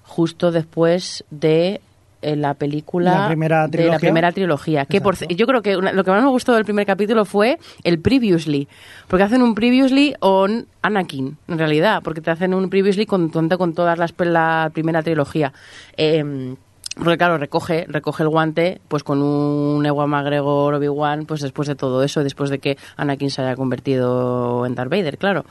justo 0.04 0.52
después 0.52 1.24
de 1.30 1.80
en 2.24 2.40
la 2.42 2.54
película 2.54 3.12
de 3.12 3.86
la 3.86 3.98
primera 3.98 4.32
trilogía. 4.32 4.86
Que 4.86 5.00
por, 5.00 5.16
yo 5.28 5.46
creo 5.46 5.62
que 5.62 5.76
lo 5.76 6.04
que 6.04 6.10
más 6.10 6.22
me 6.22 6.30
gustó 6.30 6.54
del 6.54 6.64
primer 6.64 6.86
capítulo 6.86 7.24
fue 7.24 7.58
el 7.82 8.00
previously, 8.00 8.68
porque 9.08 9.22
hacen 9.22 9.42
un 9.42 9.54
previously 9.54 10.14
on 10.20 10.66
Anakin, 10.82 11.36
en 11.48 11.58
realidad, 11.58 12.02
porque 12.02 12.20
te 12.20 12.30
hacen 12.30 12.54
un 12.54 12.70
previously 12.70 13.06
con, 13.06 13.30
con 13.30 13.74
todas 13.74 13.98
las 13.98 14.14
la 14.18 14.70
primera 14.72 15.02
trilogía. 15.02 15.52
Eh, 15.96 16.54
porque 16.94 17.18
claro, 17.18 17.38
recoge, 17.38 17.86
recoge 17.88 18.22
el 18.22 18.28
guante 18.28 18.80
pues 18.88 19.02
con 19.02 19.20
un 19.22 19.84
Ewan 19.84 20.08
McGregor 20.10 20.74
Obi-Wan, 20.74 21.26
pues 21.26 21.40
después 21.40 21.68
de 21.68 21.74
todo 21.74 22.02
eso, 22.02 22.22
después 22.22 22.50
de 22.50 22.58
que 22.58 22.78
Anakin 22.96 23.30
se 23.30 23.42
haya 23.42 23.56
convertido 23.56 24.64
en 24.66 24.74
Darth 24.74 24.90
Vader, 24.90 25.18
claro. 25.18 25.44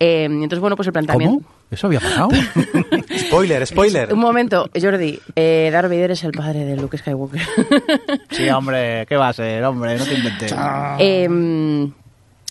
Eh, 0.00 0.24
entonces, 0.24 0.60
bueno, 0.60 0.76
pues 0.76 0.86
el 0.86 0.92
planteamiento... 0.92 1.44
¿Cómo? 1.44 1.56
¿Eso 1.68 1.88
había 1.88 1.98
pasado? 1.98 2.28
spoiler, 3.18 3.66
spoiler. 3.66 4.12
Un 4.12 4.20
momento, 4.20 4.70
Jordi, 4.80 5.18
eh, 5.34 5.68
Darth 5.72 5.90
Vader 5.90 6.12
es 6.12 6.22
el 6.22 6.30
padre 6.32 6.64
de 6.64 6.76
Luke 6.76 6.96
Skywalker. 6.96 7.42
sí, 8.30 8.48
hombre, 8.50 9.04
¿qué 9.06 9.16
va 9.16 9.28
a 9.28 9.32
ser? 9.32 9.64
Hombre, 9.64 9.98
no 9.98 10.04
te 10.04 10.14
inventes. 10.14 10.54
eh, 11.00 11.28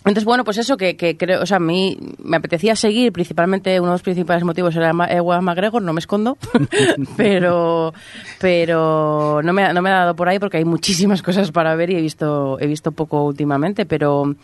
entonces, 0.06 0.24
bueno, 0.24 0.44
pues 0.44 0.58
eso 0.58 0.76
que, 0.76 0.96
creo, 0.96 1.42
o 1.42 1.46
sea, 1.46 1.56
a 1.56 1.60
mí 1.60 1.98
me 2.22 2.36
apetecía 2.36 2.76
seguir, 2.76 3.12
principalmente 3.12 3.80
uno 3.80 3.90
de 3.90 3.94
los 3.94 4.02
principales 4.02 4.44
motivos 4.44 4.76
era 4.76 4.92
Ewan 5.10 5.44
McGregor, 5.44 5.82
no 5.82 5.92
me 5.92 5.98
escondo, 5.98 6.38
pero 7.16 7.92
pero 8.40 9.40
no 9.42 9.52
me, 9.52 9.72
no 9.72 9.82
me 9.82 9.90
ha 9.90 9.94
dado 9.94 10.16
por 10.16 10.28
ahí 10.28 10.38
porque 10.38 10.58
hay 10.58 10.64
muchísimas 10.64 11.22
cosas 11.22 11.50
para 11.50 11.74
ver 11.74 11.90
y 11.90 11.96
he 11.96 12.00
visto 12.00 12.58
he 12.60 12.66
visto 12.66 12.92
poco 12.92 13.24
últimamente, 13.24 13.84
pero 13.84 14.34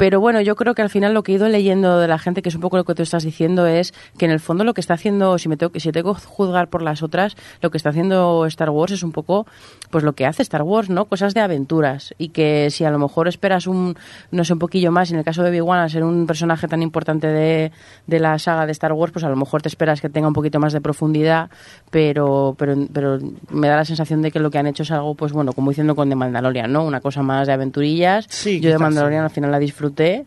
Pero 0.00 0.18
bueno, 0.18 0.40
yo 0.40 0.56
creo 0.56 0.74
que 0.74 0.80
al 0.80 0.88
final 0.88 1.12
lo 1.12 1.22
que 1.22 1.32
he 1.32 1.34
ido 1.34 1.46
leyendo 1.50 1.98
de 1.98 2.08
la 2.08 2.18
gente, 2.18 2.40
que 2.40 2.48
es 2.48 2.54
un 2.54 2.62
poco 2.62 2.78
lo 2.78 2.84
que 2.84 2.94
tú 2.94 3.02
estás 3.02 3.22
diciendo, 3.22 3.66
es 3.66 3.92
que 4.16 4.24
en 4.24 4.30
el 4.30 4.40
fondo 4.40 4.64
lo 4.64 4.72
que 4.72 4.80
está 4.80 4.94
haciendo, 4.94 5.36
si 5.36 5.50
me 5.50 5.58
tengo, 5.58 5.78
si 5.78 5.92
tengo 5.92 6.14
que 6.14 6.20
juzgar 6.22 6.68
por 6.68 6.80
las 6.80 7.02
otras, 7.02 7.36
lo 7.60 7.70
que 7.70 7.76
está 7.76 7.90
haciendo 7.90 8.46
Star 8.46 8.70
Wars 8.70 8.92
es 8.92 9.02
un 9.02 9.12
poco 9.12 9.46
pues 9.90 10.02
lo 10.02 10.14
que 10.14 10.24
hace 10.24 10.40
Star 10.40 10.62
Wars, 10.62 10.88
¿no? 10.88 11.04
Cosas 11.04 11.34
de 11.34 11.40
aventuras. 11.40 12.14
Y 12.16 12.30
que 12.30 12.70
si 12.70 12.84
a 12.84 12.90
lo 12.90 12.98
mejor 12.98 13.28
esperas 13.28 13.66
un, 13.66 13.94
no 14.30 14.42
sé, 14.46 14.54
un 14.54 14.58
poquillo 14.58 14.90
más, 14.90 15.10
en 15.10 15.18
el 15.18 15.24
caso 15.24 15.42
de 15.42 15.50
Obi-Wan, 15.50 15.90
ser 15.90 16.02
un 16.02 16.26
personaje 16.26 16.66
tan 16.66 16.80
importante 16.80 17.26
de, 17.26 17.70
de 18.06 18.20
la 18.20 18.38
saga 18.38 18.64
de 18.64 18.72
Star 18.72 18.94
Wars, 18.94 19.12
pues 19.12 19.26
a 19.26 19.28
lo 19.28 19.36
mejor 19.36 19.60
te 19.60 19.68
esperas 19.68 20.00
que 20.00 20.08
tenga 20.08 20.28
un 20.28 20.34
poquito 20.34 20.58
más 20.60 20.72
de 20.72 20.80
profundidad, 20.80 21.50
pero, 21.90 22.54
pero, 22.56 22.74
pero 22.90 23.18
me 23.50 23.68
da 23.68 23.76
la 23.76 23.84
sensación 23.84 24.22
de 24.22 24.30
que 24.30 24.40
lo 24.40 24.50
que 24.50 24.56
han 24.56 24.66
hecho 24.66 24.82
es 24.82 24.92
algo, 24.92 25.14
pues 25.14 25.32
bueno, 25.32 25.52
como 25.52 25.72
diciendo 25.72 25.94
con 25.94 26.08
The 26.08 26.14
Mandalorian, 26.14 26.72
¿no? 26.72 26.86
Una 26.86 27.02
cosa 27.02 27.22
más 27.22 27.46
de 27.48 27.52
aventurillas. 27.52 28.24
Sí, 28.30 28.60
Yo 28.60 28.70
de 28.70 28.78
Mandalorian 28.78 29.24
sí. 29.24 29.24
al 29.24 29.30
final 29.30 29.50
la 29.50 29.58
disfruté. 29.90 30.26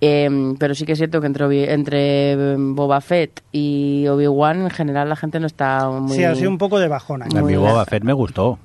Em, 0.00 0.54
pero 0.56 0.76
sí 0.76 0.84
que 0.86 0.92
es 0.92 0.98
cierto 0.98 1.20
que 1.20 1.26
entre, 1.26 2.32
em, 2.32 2.76
Boba 2.76 3.00
Fett 3.00 3.42
y 3.50 4.06
Obi-Wan 4.06 4.62
en 4.62 4.70
general 4.70 5.08
la 5.08 5.16
gente 5.16 5.40
no 5.40 5.46
está 5.46 5.88
muy... 5.90 6.16
Sí, 6.16 6.22
ha 6.22 6.36
sido 6.36 6.50
un 6.50 6.58
poco 6.58 6.78
de 6.78 6.86
bajona. 6.86 7.26
A 7.26 7.42
mí 7.42 7.56
Boba 7.56 7.84
Fett 7.84 8.04
me 8.04 8.12
gustó. 8.12 8.58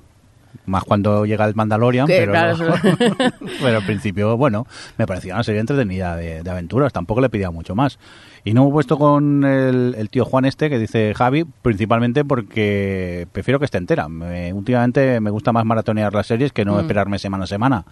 Más 0.66 0.84
cuando 0.84 1.26
llega 1.26 1.44
el 1.46 1.54
Mandalorian, 1.56 2.06
pero, 2.06 2.30
claro, 2.32 2.56
no- 2.56 2.74
eso- 2.76 3.16
pero 3.60 3.76
al 3.78 3.84
principio, 3.84 4.36
bueno, 4.36 4.66
me 4.96 5.06
parecía 5.06 5.34
una 5.34 5.42
serie 5.42 5.60
entretenida 5.60 6.14
de, 6.16 6.42
de 6.44 6.50
aventuras, 6.50 6.92
tampoco 6.92 7.20
le 7.20 7.28
pedía 7.28 7.50
mucho 7.50 7.74
más. 7.74 7.98
Y 8.44 8.54
no 8.54 8.62
me 8.62 8.68
he 8.68 8.72
puesto 8.72 8.96
con 8.96 9.42
el, 9.44 9.96
el 9.98 10.08
tío 10.10 10.24
Juan 10.24 10.44
este 10.44 10.70
que 10.70 10.78
dice 10.78 11.12
Javi, 11.14 11.44
principalmente 11.62 12.24
porque 12.24 13.26
prefiero 13.32 13.58
que 13.58 13.64
esté 13.64 13.78
entera. 13.78 14.08
Me- 14.08 14.52
últimamente 14.52 15.20
me 15.20 15.30
gusta 15.30 15.52
más 15.52 15.64
maratonear 15.66 16.14
las 16.14 16.28
series 16.28 16.52
que 16.52 16.64
no 16.64 16.76
Mm. 16.76 16.80
esperarme 16.80 17.18
semana 17.18 17.44
a 17.44 17.48
semana. 17.48 17.84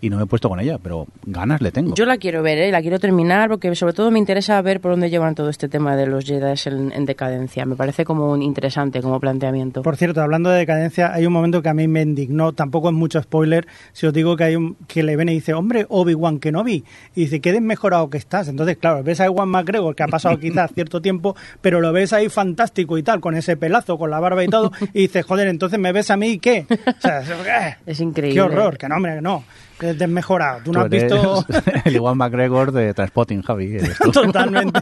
Y 0.00 0.10
no 0.10 0.18
me 0.18 0.24
he 0.24 0.26
puesto 0.26 0.48
con 0.48 0.60
ella, 0.60 0.78
pero 0.82 1.06
ganas 1.24 1.62
le 1.62 1.72
tengo. 1.72 1.94
Yo 1.94 2.04
la 2.04 2.18
quiero 2.18 2.42
ver, 2.42 2.58
¿eh? 2.58 2.70
la 2.70 2.82
quiero 2.82 2.98
terminar 2.98 3.48
porque 3.48 3.74
sobre 3.74 3.94
todo 3.94 4.10
me 4.10 4.18
interesa 4.18 4.60
ver 4.60 4.80
por 4.80 4.90
dónde 4.92 5.08
llevan 5.08 5.34
todo 5.34 5.48
este 5.48 5.68
tema 5.68 5.96
de 5.96 6.06
los 6.06 6.24
Jedi 6.24 6.54
en, 6.66 6.92
en 6.92 7.06
decadencia. 7.06 7.64
Me 7.64 7.76
parece 7.76 8.04
como 8.04 8.30
un 8.30 8.42
interesante 8.42 9.00
como 9.00 9.18
planteamiento. 9.20 9.82
Por 9.82 9.96
cierto, 9.96 10.20
hablando 10.20 10.50
de 10.50 10.58
decadencia, 10.58 11.12
hay 11.12 11.26
un 11.26 11.32
momento 11.32 11.62
que 11.62 11.68
a 11.70 11.74
mí 11.74 11.88
me 11.88 12.02
indignó, 12.02 12.52
tampoco 12.52 12.88
es 12.88 12.94
mucho 12.94 13.22
spoiler, 13.22 13.66
si 13.92 14.06
os 14.06 14.12
digo 14.12 14.36
que 14.36 14.44
hay 14.44 14.56
un 14.56 14.76
que 14.86 15.02
le 15.02 15.16
ven 15.16 15.30
y 15.30 15.34
dice, 15.34 15.54
hombre, 15.54 15.86
Obi-Wan 15.88 16.40
Kenobi, 16.40 16.84
y 17.14 17.20
dice, 17.22 17.40
qué 17.40 17.52
desmejorado 17.52 18.10
que 18.10 18.18
estás. 18.18 18.48
Entonces, 18.48 18.76
claro, 18.76 19.02
ves 19.02 19.20
a 19.20 19.26
Ewan 19.26 19.48
McGregor, 19.48 19.94
que 19.94 20.02
ha 20.02 20.08
pasado 20.08 20.38
quizás 20.38 20.72
cierto 20.74 21.00
tiempo, 21.00 21.34
pero 21.62 21.80
lo 21.80 21.92
ves 21.92 22.12
ahí 22.12 22.28
fantástico 22.28 22.98
y 22.98 23.02
tal, 23.02 23.20
con 23.20 23.34
ese 23.34 23.56
pelazo, 23.56 23.96
con 23.98 24.10
la 24.10 24.20
barba 24.20 24.44
y 24.44 24.48
todo, 24.48 24.72
y 24.92 25.02
dices, 25.02 25.24
joder, 25.24 25.48
entonces 25.48 25.78
me 25.78 25.92
ves 25.92 26.10
a 26.10 26.16
mí 26.16 26.32
y 26.32 26.38
qué. 26.38 26.66
O 26.70 27.00
sea, 27.00 27.20
eh, 27.70 27.76
Es 27.86 28.00
increíble. 28.00 28.34
qué 28.34 28.42
horror, 28.42 28.76
que 28.76 28.88
no, 28.88 28.96
hombre, 28.96 29.22
no, 29.22 29.44
desmejorado. 29.80 30.60
Tú 30.64 30.72
no 30.72 30.80
has 30.82 30.88
visto... 30.90 31.44
el 31.84 31.94
igual 31.96 32.16
McGregor 32.16 32.72
de 32.72 32.94
Transpotting, 32.94 33.42
Javi. 33.42 33.76
Totalmente. 34.12 34.80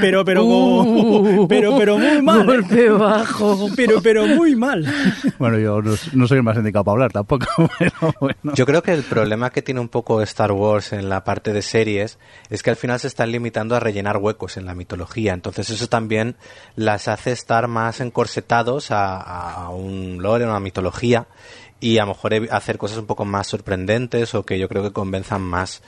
Pero, 0.00 0.24
pero, 0.24 0.44
Uh. 0.44 0.84
como- 0.84 1.48
pero, 1.48 1.76
pero 1.78 1.98
muy 1.98 2.22
mal. 2.22 2.42
¿eh? 2.42 2.44
Golpe 2.44 2.88
bajo. 2.90 3.68
Pero, 3.76 4.02
pero 4.02 4.26
muy 4.26 4.54
mal. 4.56 4.84
Bueno, 5.38 5.58
yo 5.58 5.80
no, 5.82 5.94
no 6.12 6.26
soy 6.28 6.38
el 6.38 6.42
más 6.42 6.56
indicado 6.56 6.84
para 6.84 6.92
hablar 6.92 7.12
tampoco, 7.12 7.46
pero 7.78 8.14
bueno. 8.20 8.36
Yo 8.54 8.66
creo 8.66 8.82
que 8.82 8.92
el 8.92 9.02
problema 9.02 9.50
que 9.50 9.62
tiene 9.62 9.80
un 9.80 9.88
poco 9.88 10.20
Star 10.22 10.52
Wars 10.52 10.92
en 10.92 11.08
la 11.08 11.24
parte 11.24 11.52
de 11.52 11.62
series 11.62 12.18
es 12.50 12.62
que 12.62 12.70
al 12.70 12.76
final 12.76 13.00
se 13.00 13.08
están 13.08 13.32
limitando 13.32 13.74
a 13.76 13.80
rellenar 13.80 14.18
huecos 14.18 14.56
en 14.56 14.66
la 14.66 14.74
mitología. 14.74 15.32
Entonces 15.34 15.70
eso 15.70 15.88
también 15.88 16.36
las 16.76 17.08
hace 17.08 17.32
estar 17.32 17.68
más 17.68 18.00
encorsetados 18.00 18.90
a, 18.90 19.16
a 19.64 19.68
un 19.70 20.18
lore, 20.22 20.44
a 20.44 20.48
una 20.48 20.60
mitología 20.60 21.26
y 21.84 21.98
a 21.98 22.06
lo 22.06 22.14
mejor 22.14 22.32
hacer 22.50 22.78
cosas 22.78 22.96
un 22.96 23.04
poco 23.04 23.26
más 23.26 23.46
sorprendentes 23.46 24.34
o 24.34 24.46
que 24.46 24.58
yo 24.58 24.70
creo 24.70 24.82
que 24.82 24.90
convenzan 24.90 25.42
más. 25.42 25.82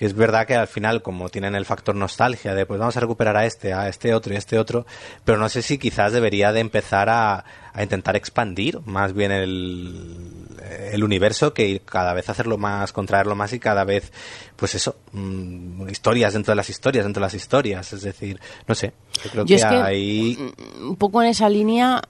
Es 0.00 0.12
verdad 0.14 0.44
que 0.44 0.56
al 0.56 0.66
final, 0.66 1.02
como 1.02 1.28
tienen 1.28 1.54
el 1.54 1.64
factor 1.64 1.94
nostalgia 1.94 2.52
de 2.52 2.66
pues 2.66 2.80
vamos 2.80 2.96
a 2.96 3.00
recuperar 3.00 3.36
a 3.36 3.46
este, 3.46 3.72
a 3.72 3.88
este 3.88 4.12
otro 4.12 4.32
y 4.32 4.36
a 4.36 4.40
este 4.40 4.58
otro, 4.58 4.86
pero 5.24 5.38
no 5.38 5.48
sé 5.48 5.62
si 5.62 5.78
quizás 5.78 6.12
debería 6.12 6.52
de 6.52 6.58
empezar 6.58 7.08
a, 7.08 7.44
a 7.72 7.82
intentar 7.82 8.16
expandir 8.16 8.80
más 8.86 9.12
bien 9.12 9.30
el, 9.30 10.48
el 10.90 11.04
universo 11.04 11.54
que 11.54 11.80
cada 11.84 12.12
vez 12.12 12.28
hacerlo 12.28 12.58
más, 12.58 12.92
contraerlo 12.92 13.36
más 13.36 13.52
y 13.52 13.60
cada 13.60 13.84
vez, 13.84 14.12
pues 14.56 14.74
eso, 14.74 14.96
mm, 15.12 15.88
historias 15.90 16.32
dentro 16.32 16.50
de 16.50 16.56
las 16.56 16.70
historias, 16.70 17.04
dentro 17.04 17.20
de 17.20 17.26
las 17.26 17.34
historias. 17.34 17.92
Es 17.92 18.02
decir, 18.02 18.40
no 18.66 18.74
sé, 18.74 18.94
yo 19.22 19.30
creo 19.30 19.44
Yo 19.44 19.46
que, 19.46 19.54
es 19.54 19.64
que, 19.64 19.76
ahí... 19.76 20.52
un 20.80 20.96
poco 20.96 21.22
en 21.22 21.28
esa 21.28 21.48
línea, 21.48 22.02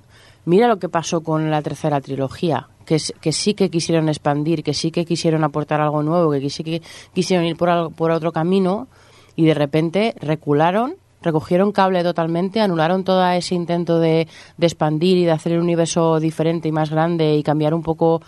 mira 0.46 0.68
lo 0.68 0.78
que 0.78 0.88
pasó 0.88 1.20
con 1.20 1.50
la 1.50 1.60
tercera 1.60 2.00
trilogía, 2.00 2.70
que, 2.86 2.96
que 3.20 3.32
sí 3.32 3.52
que 3.54 3.68
quisieron 3.68 4.08
expandir, 4.08 4.62
que 4.62 4.72
sí 4.72 4.90
que 4.90 5.04
quisieron 5.04 5.44
aportar 5.44 5.80
algo 5.82 6.02
nuevo, 6.02 6.30
que 6.30 6.48
sí 6.48 6.64
que 6.64 6.80
quisieron 7.12 7.44
ir 7.44 7.56
por, 7.56 7.68
al- 7.68 7.90
por 7.90 8.10
otro 8.12 8.32
camino 8.32 8.88
y 9.34 9.44
de 9.44 9.52
repente 9.54 10.14
recularon, 10.20 10.94
recogieron 11.20 11.72
cable 11.72 12.02
totalmente, 12.02 12.60
anularon 12.60 13.04
todo 13.04 13.26
ese 13.30 13.54
intento 13.54 13.98
de, 13.98 14.28
de 14.56 14.66
expandir 14.66 15.18
y 15.18 15.24
de 15.24 15.32
hacer 15.32 15.52
el 15.52 15.60
universo 15.60 16.20
diferente 16.20 16.68
y 16.68 16.72
más 16.72 16.88
grande 16.90 17.34
y 17.36 17.42
cambiar 17.42 17.74
un 17.74 17.82
poco, 17.82 18.22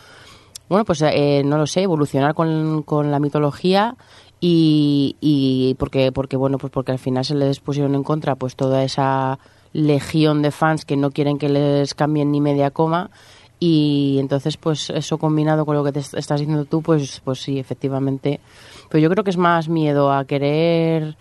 bueno, 0.68 0.84
pues 0.84 1.00
eh, 1.02 1.42
no 1.44 1.56
lo 1.56 1.66
sé, 1.66 1.82
evolucionar 1.82 2.34
con, 2.34 2.82
con 2.82 3.10
la 3.10 3.20
mitología 3.20 3.94
y, 4.40 5.16
y 5.20 5.74
porque 5.78 6.12
porque 6.12 6.36
bueno 6.36 6.58
pues 6.58 6.72
porque 6.72 6.92
al 6.92 6.98
final 6.98 7.24
se 7.24 7.34
les 7.34 7.58
pusieron 7.60 7.94
en 7.94 8.04
contra 8.04 8.36
pues 8.36 8.54
toda 8.54 8.84
esa 8.84 9.38
legión 9.72 10.42
de 10.42 10.50
fans 10.50 10.84
que 10.84 10.96
no 10.96 11.10
quieren 11.10 11.38
que 11.38 11.48
les 11.48 11.94
cambien 11.94 12.30
ni 12.30 12.40
media 12.40 12.70
coma 12.70 13.10
y 13.60 14.18
entonces 14.20 14.56
pues 14.56 14.90
eso 14.90 15.18
combinado 15.18 15.66
con 15.66 15.74
lo 15.76 15.82
que 15.84 15.92
te 15.92 16.00
est- 16.00 16.14
estás 16.14 16.40
diciendo 16.40 16.64
tú 16.64 16.80
pues 16.82 17.20
pues 17.24 17.40
sí 17.40 17.58
efectivamente. 17.58 18.40
Pero 18.88 19.02
yo 19.02 19.10
creo 19.10 19.24
que 19.24 19.30
es 19.30 19.36
más 19.36 19.68
miedo 19.68 20.12
a 20.12 20.24
querer 20.24 21.16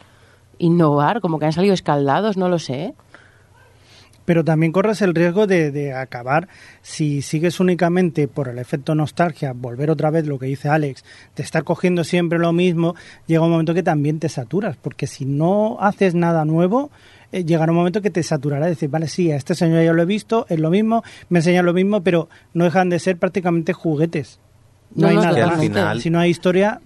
innovar 0.59 1.21
como 1.21 1.39
que 1.39 1.45
han 1.45 1.53
salido 1.53 1.73
escaldados 1.73 2.37
no 2.37 2.49
lo 2.49 2.59
sé. 2.59 2.93
Pero 4.25 4.43
también 4.43 4.73
corres 4.73 5.01
el 5.01 5.15
riesgo 5.15 5.47
de, 5.47 5.71
de 5.71 5.93
acabar, 5.93 6.49
si 6.81 7.21
sigues 7.21 7.61
únicamente 7.61 8.27
por 8.27 8.49
el 8.49 8.59
efecto 8.59 8.93
nostalgia, 8.93 9.53
volver 9.53 9.89
otra 9.89 10.11
vez 10.11 10.27
lo 10.27 10.37
que 10.37 10.47
dice 10.47 10.67
Alex, 10.67 11.05
de 11.37 11.43
estar 11.43 11.63
cogiendo 11.63 12.03
siempre 12.03 12.37
lo 12.37 12.51
mismo, 12.51 12.93
llega 13.25 13.45
un 13.45 13.51
momento 13.51 13.73
que 13.73 13.83
también 13.83 14.19
te 14.19 14.27
saturas, 14.27 14.75
porque 14.75 15.07
si 15.07 15.23
no 15.23 15.77
haces 15.79 16.13
nada 16.13 16.43
nuevo, 16.43 16.91
eh, 17.31 17.43
llegará 17.43 17.71
un 17.71 17.77
momento 17.77 18.01
que 18.01 18.09
te 18.09 18.23
saturará, 18.23 18.67
decir, 18.67 18.89
vale, 18.89 19.07
sí, 19.07 19.31
a 19.31 19.35
este 19.35 19.55
señor 19.55 19.83
ya 19.83 19.93
lo 19.93 20.01
he 20.01 20.05
visto, 20.05 20.45
es 20.49 20.59
lo 20.59 20.69
mismo, 20.69 21.03
me 21.29 21.39
enseña 21.39 21.61
lo 21.61 21.73
mismo, 21.73 22.01
pero 22.03 22.29
no 22.53 22.63
dejan 22.65 22.89
de 22.89 22.99
ser 22.99 23.17
prácticamente 23.17 23.73
juguetes. 23.73 24.39
No, 24.95 25.01
No, 25.03 25.07
hay 25.09 25.15
no, 25.15 25.21
nada. 25.23 25.49
Al 25.49 25.59
final- 25.59 26.01
Si 26.01 26.09
no 26.09 26.19
hay 26.19 26.29
historia, 26.29 26.79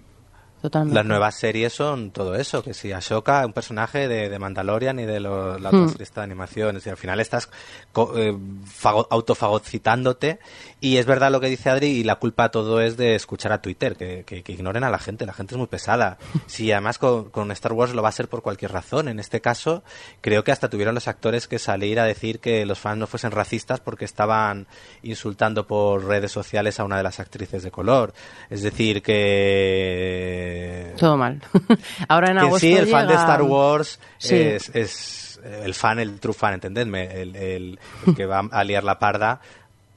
totalmente 0.62 0.95
Las 0.95 1.06
nuevas 1.06 1.36
series 1.36 1.74
son 1.74 2.12
todo 2.12 2.36
eso, 2.36 2.63
que 2.63 2.74
si 2.74 2.91
Ashoka, 2.91 3.45
un 3.45 3.54
personaje 3.54 4.08
de, 4.08 4.30
de 4.30 4.39
Mandalorian 4.39 5.00
y 5.00 5.06
de 5.06 5.19
lo- 5.19 5.58
la 5.60 5.69
otra 5.69 5.82
Hmm. 5.82 5.89
serie 5.89 6.08
de 6.15 6.21
animaciones, 6.21 6.86
y 6.86 6.89
al 6.89 6.97
final 6.97 7.19
estás 7.19 7.50
co- 7.91 8.13
eh, 8.17 8.36
fago- 8.65 9.08
autofagocitándote, 9.10 10.39
y 10.80 10.97
es 10.97 11.06
verdad 11.06 11.32
lo 11.32 11.39
que 11.39 11.47
dice 11.47 11.69
Adri, 11.69 11.88
y 11.88 12.04
la 12.04 12.15
culpa 12.15 12.50
todo 12.50 12.82
es 12.82 12.97
de 12.97 13.15
escuchar 13.15 13.52
a 13.52 13.62
Twitter, 13.62 13.95
que, 13.95 14.24
que- 14.26 14.43
que 14.43 14.52
ignoren 14.52 14.84
a 14.84 14.89
la 14.89 15.00
gente, 15.00 15.26
la 15.26 15.34
gente 15.34 15.56
es 15.56 15.58
muy 15.58 15.67
pesada. 15.67 16.17
Si 16.47 16.71
además 16.71 16.97
con, 16.97 17.30
con 17.30 17.52
Star 17.52 17.74
Wars 17.74 17.93
lo 17.93 18.02
va 18.04 18.10
a 18.10 18.12
ser 18.12 18.28
por 18.28 18.41
cualquier 18.41 18.71
razón, 18.71 19.08
en 19.08 19.19
este 19.19 19.41
caso 19.41 19.84
creo 20.21 20.43
que 20.43 20.52
hasta 20.52 20.69
tuvieron 20.69 20.93
los 20.95 21.08
actores 21.08 21.47
que 21.47 21.60
salir 21.60 22.00
a 22.00 22.06
decir 22.06 22.39
que 22.39 22.65
los 22.65 22.78
fans 22.80 22.97
no 23.00 23.08
fuesen 23.08 23.32
racistas 23.32 23.80
porque 23.80 24.06
estaban 24.06 24.67
insultando 25.02 25.65
por 25.65 26.06
redes 26.06 26.32
sociales 26.32 26.80
a 26.80 26.84
una 26.84 26.97
de 26.97 27.04
las 27.04 27.19
actrices 27.19 27.63
de 27.63 27.71
color. 27.71 28.13
Es 28.50 28.62
decir, 28.62 29.02
que 29.02 30.50
todo 30.97 31.17
mal 31.17 31.41
ahora 32.07 32.29
en 32.31 32.35
que 32.37 32.39
agosto 32.41 32.59
sí, 32.59 32.73
el 32.75 32.87
fan 32.87 33.07
de 33.07 33.13
Star 33.15 33.41
Wars 33.41 33.99
Sí. 34.17 34.35
es, 34.35 34.69
es 34.75 35.39
el 35.63 35.73
fan, 35.73 35.99
el 35.99 36.19
true 36.19 36.33
fan, 36.33 36.53
entendedme, 36.53 37.21
el, 37.21 37.35
el- 37.35 37.79
el 38.05 38.15
que 38.15 38.25
va 38.27 38.39
a 38.51 38.63
liar 38.63 38.83
la 38.83 38.99
parda 38.99 39.41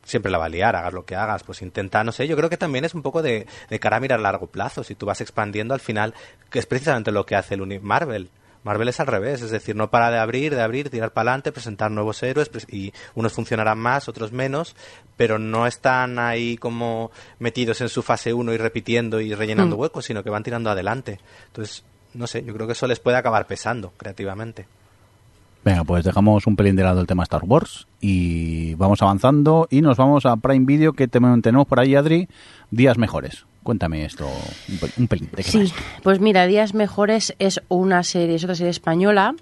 siempre 0.02 0.30
la 0.30 0.36
va 0.38 0.46
a 0.46 0.48
liar, 0.50 0.76
hagas 0.76 0.92
lo 0.92 1.04
que 1.06 1.16
hagas, 1.16 1.42
pues 1.44 1.62
intenta, 1.62 2.04
no 2.04 2.12
sé, 2.12 2.26
yo 2.28 2.36
creo 2.36 2.50
que 2.50 2.56
también 2.58 2.84
es 2.84 2.94
un 2.94 3.00
poco 3.02 3.22
de, 3.22 3.46
de 3.70 3.78
cara 3.80 3.96
a 3.96 4.00
mirar 4.00 4.18
a 4.18 4.22
largo 4.22 4.46
plazo, 4.48 4.84
si 4.84 4.94
tú 4.94 5.06
vas 5.06 5.20
expandiendo 5.22 5.72
al 5.74 5.80
final, 5.80 6.12
que 6.50 6.58
es 6.58 6.66
precisamente 6.66 7.10
lo 7.10 7.24
que 7.24 7.36
hace 7.36 7.54
el 7.54 7.80
Marvel. 7.80 8.28
Marvel 8.64 8.88
es 8.88 8.98
al 8.98 9.06
revés, 9.06 9.42
es 9.42 9.50
decir, 9.50 9.76
no 9.76 9.90
para 9.90 10.10
de 10.10 10.18
abrir, 10.18 10.54
de 10.54 10.62
abrir, 10.62 10.90
tirar 10.90 11.12
para 11.12 11.30
adelante, 11.30 11.52
presentar 11.52 11.90
nuevos 11.90 12.22
héroes 12.22 12.50
y 12.68 12.92
unos 13.14 13.32
funcionarán 13.34 13.78
más, 13.78 14.08
otros 14.08 14.32
menos, 14.32 14.74
pero 15.16 15.38
no 15.38 15.66
están 15.66 16.18
ahí 16.18 16.56
como 16.56 17.10
metidos 17.38 17.80
en 17.82 17.88
su 17.88 18.02
fase 18.02 18.32
1 18.32 18.52
y 18.52 18.56
repitiendo 18.56 19.20
y 19.20 19.34
rellenando 19.34 19.76
Mm. 19.76 19.80
huecos, 19.80 20.06
sino 20.06 20.24
que 20.24 20.30
van 20.30 20.42
tirando 20.42 20.70
adelante. 20.70 21.20
Entonces, 21.46 21.84
no 22.14 22.26
sé, 22.26 22.42
yo 22.44 22.54
creo 22.54 22.66
que 22.66 22.72
eso 22.72 22.86
les 22.86 23.00
puede 23.00 23.16
acabar 23.18 23.46
pesando 23.46 23.92
creativamente. 23.96 24.66
Venga, 25.64 25.84
pues 25.84 26.04
dejamos 26.04 26.46
un 26.46 26.56
pelín 26.56 26.76
de 26.76 26.82
lado 26.82 27.00
el 27.00 27.06
tema 27.06 27.22
Star 27.22 27.42
Wars 27.44 27.86
y 28.00 28.74
vamos 28.74 29.00
avanzando 29.00 29.66
y 29.70 29.80
nos 29.80 29.96
vamos 29.96 30.26
a 30.26 30.36
Prime 30.36 30.66
Video 30.66 30.92
que 30.92 31.08
tenemos 31.08 31.66
por 31.66 31.80
ahí, 31.80 31.94
Adri, 31.94 32.28
días 32.70 32.98
mejores. 32.98 33.46
Cuéntame 33.64 34.04
esto 34.04 34.26
un, 34.68 34.78
pel- 34.78 34.92
un 34.98 35.08
pelín. 35.08 35.28
¿de 35.34 35.42
qué 35.42 35.48
va 35.48 35.50
Sí, 35.50 35.60
esto? 35.62 35.76
pues 36.04 36.20
mira, 36.20 36.46
Días 36.46 36.72
Mejores 36.74 37.34
es 37.40 37.60
una 37.68 38.04
serie, 38.04 38.36
es 38.36 38.44
otra 38.44 38.54
serie 38.54 38.70
española 38.70 39.34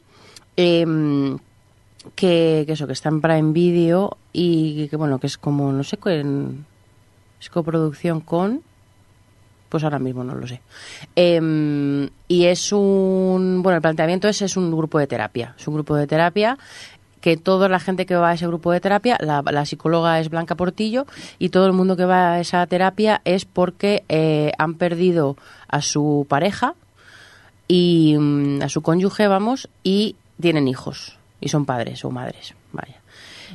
em, 0.57 1.37
que, 2.15 2.65
que 2.67 2.73
eso, 2.73 2.87
que 2.87 2.95
está 2.95 3.11
en 3.11 3.21
Prime 3.21 3.53
Video 3.53 4.17
y 4.33 4.89
que 4.89 4.97
bueno, 4.97 5.19
que 5.19 5.27
es 5.27 5.37
como, 5.37 5.71
no 5.73 5.85
sé, 5.85 5.99
es 7.41 7.51
coproducción 7.51 8.21
con 8.21 8.63
Pues 9.69 9.85
ahora 9.85 9.99
mismo 9.99 10.23
no 10.23 10.35
lo 10.35 10.47
sé. 10.47 10.61
Em, 11.17 12.09
y 12.29 12.45
es 12.45 12.73
un. 12.73 13.61
Bueno, 13.63 13.77
el 13.77 13.83
planteamiento 13.83 14.29
es, 14.29 14.43
es 14.43 14.57
un 14.57 14.71
grupo 14.71 14.99
de 14.99 15.07
terapia. 15.07 15.55
Es 15.59 15.67
un 15.67 15.75
grupo 15.75 15.97
de 15.97 16.07
terapia 16.07 16.59
que 17.23 17.39
toda 17.39 17.69
la 17.69 17.81
gente 17.81 18.05
que 18.05 18.17
va 18.17 18.31
a 18.31 18.35
ese 18.35 18.47
grupo 18.47 18.73
de 18.73 18.81
terapia, 18.81 19.17
la, 19.21 19.65
psicóloga 19.65 20.19
es 20.21 20.29
Blanca 20.29 20.57
Portillo 20.57 21.07
y 21.39 21.49
todo 21.49 21.67
el 21.67 21.73
mundo 21.73 21.97
que 21.97 22.05
va 22.05 22.33
a 22.33 22.41
esa 22.41 22.67
terapia 22.67 23.23
es 23.25 23.47
porque 23.47 24.05
eh, 24.09 24.53
han 24.59 24.75
perdido 24.75 25.37
a 25.69 25.81
su 25.81 26.27
pareja 26.29 26.75
y 27.69 28.17
mm, 28.19 28.63
a 28.63 28.69
su 28.69 28.83
cónyuge, 28.83 29.29
vamos, 29.29 29.69
y 29.85 30.17
tienen 30.41 30.69
hijos 30.69 31.17
y 31.41 31.49
son 31.49 31.65
padres 31.65 32.05
o 32.05 32.11
madres, 32.11 32.55
vaya. 32.73 33.02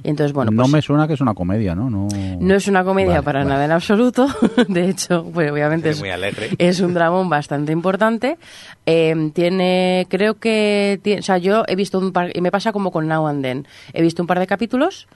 Entonces, 0.04 0.34
bueno, 0.34 0.52
no 0.52 0.64
pues- 0.64 0.72
me 0.74 0.82
suena 0.82 1.08
que 1.08 1.14
es 1.14 1.22
una 1.22 1.34
comedia, 1.34 1.76
¿no? 1.76 1.90
No, 1.90 2.08
no 2.40 2.56
es 2.56 2.68
una 2.68 2.84
comedia 2.84 3.14
Vale, 3.16 3.24
para 3.24 3.40
vale. 3.40 3.50
nada 3.50 3.66
en 3.66 3.72
absoluto. 3.72 4.28
De 4.68 4.90
hecho, 4.90 5.26
pues 5.34 5.52
obviamente 5.52 5.90
Es 5.90 5.96
es, 5.98 6.02
muy 6.02 6.10
alegre. 6.10 6.50
es 6.58 6.80
un 6.80 6.94
dramón 6.94 7.30
bastante 7.30 7.72
importante. 7.72 8.38
Eh, 8.86 9.32
tiene, 9.34 10.06
creo 10.10 10.36
que, 10.36 11.00
tiene- 11.04 11.20
o 11.20 11.24
sea, 11.24 11.38
yo 11.38 11.64
he 11.68 11.76
visto 11.76 12.00
un 12.00 12.12
par, 12.12 12.32
y 12.36 12.42
me 12.42 12.52
pasa 12.52 12.72
como 12.72 12.92
con 12.92 13.08
Now 13.08 13.28
and 13.28 13.44
Then. 13.44 13.68
He 13.94 14.02
visto 14.02 14.22
un 14.24 14.28
par 14.28 14.40
de 14.40 14.48
capítulos, 14.48 15.08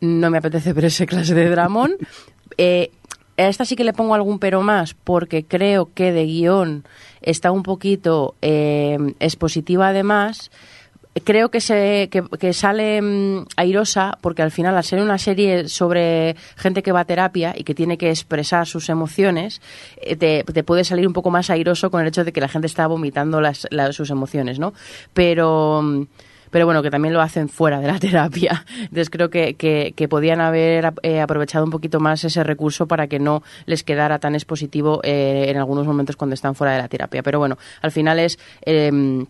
no 0.00 0.30
me 0.30 0.38
apetece 0.38 0.72
ver 0.74 0.86
ese 0.86 1.06
clase 1.06 1.34
de 1.34 1.48
dramón. 1.50 1.92
Eh, 2.56 2.90
a 3.36 3.48
esta 3.48 3.64
sí 3.64 3.74
que 3.74 3.84
le 3.84 3.92
pongo 3.94 4.14
algún 4.14 4.38
pero 4.38 4.60
más, 4.60 4.92
porque 4.94 5.44
creo 5.44 5.90
que 5.94 6.12
de 6.12 6.26
guion 6.26 6.84
está 7.22 7.50
un 7.52 7.62
poquito 7.62 8.34
eh, 8.42 8.98
expositiva 9.18 9.88
además 9.88 10.50
creo 11.24 11.48
que 11.50 11.60
se 11.60 12.08
que, 12.10 12.22
que 12.38 12.52
sale 12.52 13.02
mm, 13.02 13.46
airosa 13.56 14.16
porque 14.20 14.42
al 14.42 14.50
final 14.52 14.76
al 14.76 14.84
ser 14.84 15.00
una 15.00 15.18
serie 15.18 15.68
sobre 15.68 16.36
gente 16.56 16.82
que 16.82 16.92
va 16.92 17.00
a 17.00 17.04
terapia 17.04 17.52
y 17.56 17.64
que 17.64 17.74
tiene 17.74 17.98
que 17.98 18.10
expresar 18.10 18.66
sus 18.66 18.88
emociones 18.88 19.60
eh, 20.00 20.14
te, 20.16 20.44
te 20.44 20.62
puede 20.62 20.84
salir 20.84 21.06
un 21.06 21.12
poco 21.12 21.30
más 21.30 21.50
airoso 21.50 21.90
con 21.90 22.00
el 22.00 22.06
hecho 22.08 22.24
de 22.24 22.32
que 22.32 22.40
la 22.40 22.48
gente 22.48 22.66
está 22.68 22.86
vomitando 22.86 23.40
las, 23.40 23.66
las- 23.70 23.96
sus 23.96 24.10
emociones 24.10 24.58
no 24.60 24.72
pero 25.12 25.80
mm, 25.82 26.02
pero 26.52 26.66
bueno, 26.66 26.82
que 26.82 26.90
también 26.90 27.14
lo 27.14 27.20
hacen 27.20 27.48
fuera 27.48 27.78
de 27.78 27.86
la 27.86 27.98
terapia. 28.00 28.64
Entonces 28.80 29.08
creo 29.08 29.30
que, 29.30 29.54
que, 29.54 30.08
podían 30.08 30.40
haber 30.40 30.92
eh, 31.04 31.20
aprovechado 31.20 31.64
un 31.64 31.70
poquito 31.70 32.00
más 32.00 32.24
ese 32.24 32.42
recurso 32.42 32.88
para 32.88 33.06
que 33.06 33.20
no 33.20 33.44
les 33.66 33.84
quedara 33.84 34.18
tan 34.18 34.34
expositivo 34.34 35.00
eh, 35.04 35.44
en 35.46 35.58
algunos 35.58 35.86
momentos 35.86 36.16
cuando 36.16 36.34
están 36.34 36.56
fuera 36.56 36.72
de 36.72 36.80
la 36.80 36.88
terapia. 36.88 37.22
Pero 37.22 37.38
bueno, 37.38 37.56
al 37.82 37.92
final 37.92 38.18
es... 38.18 38.36
eh, 38.66 39.24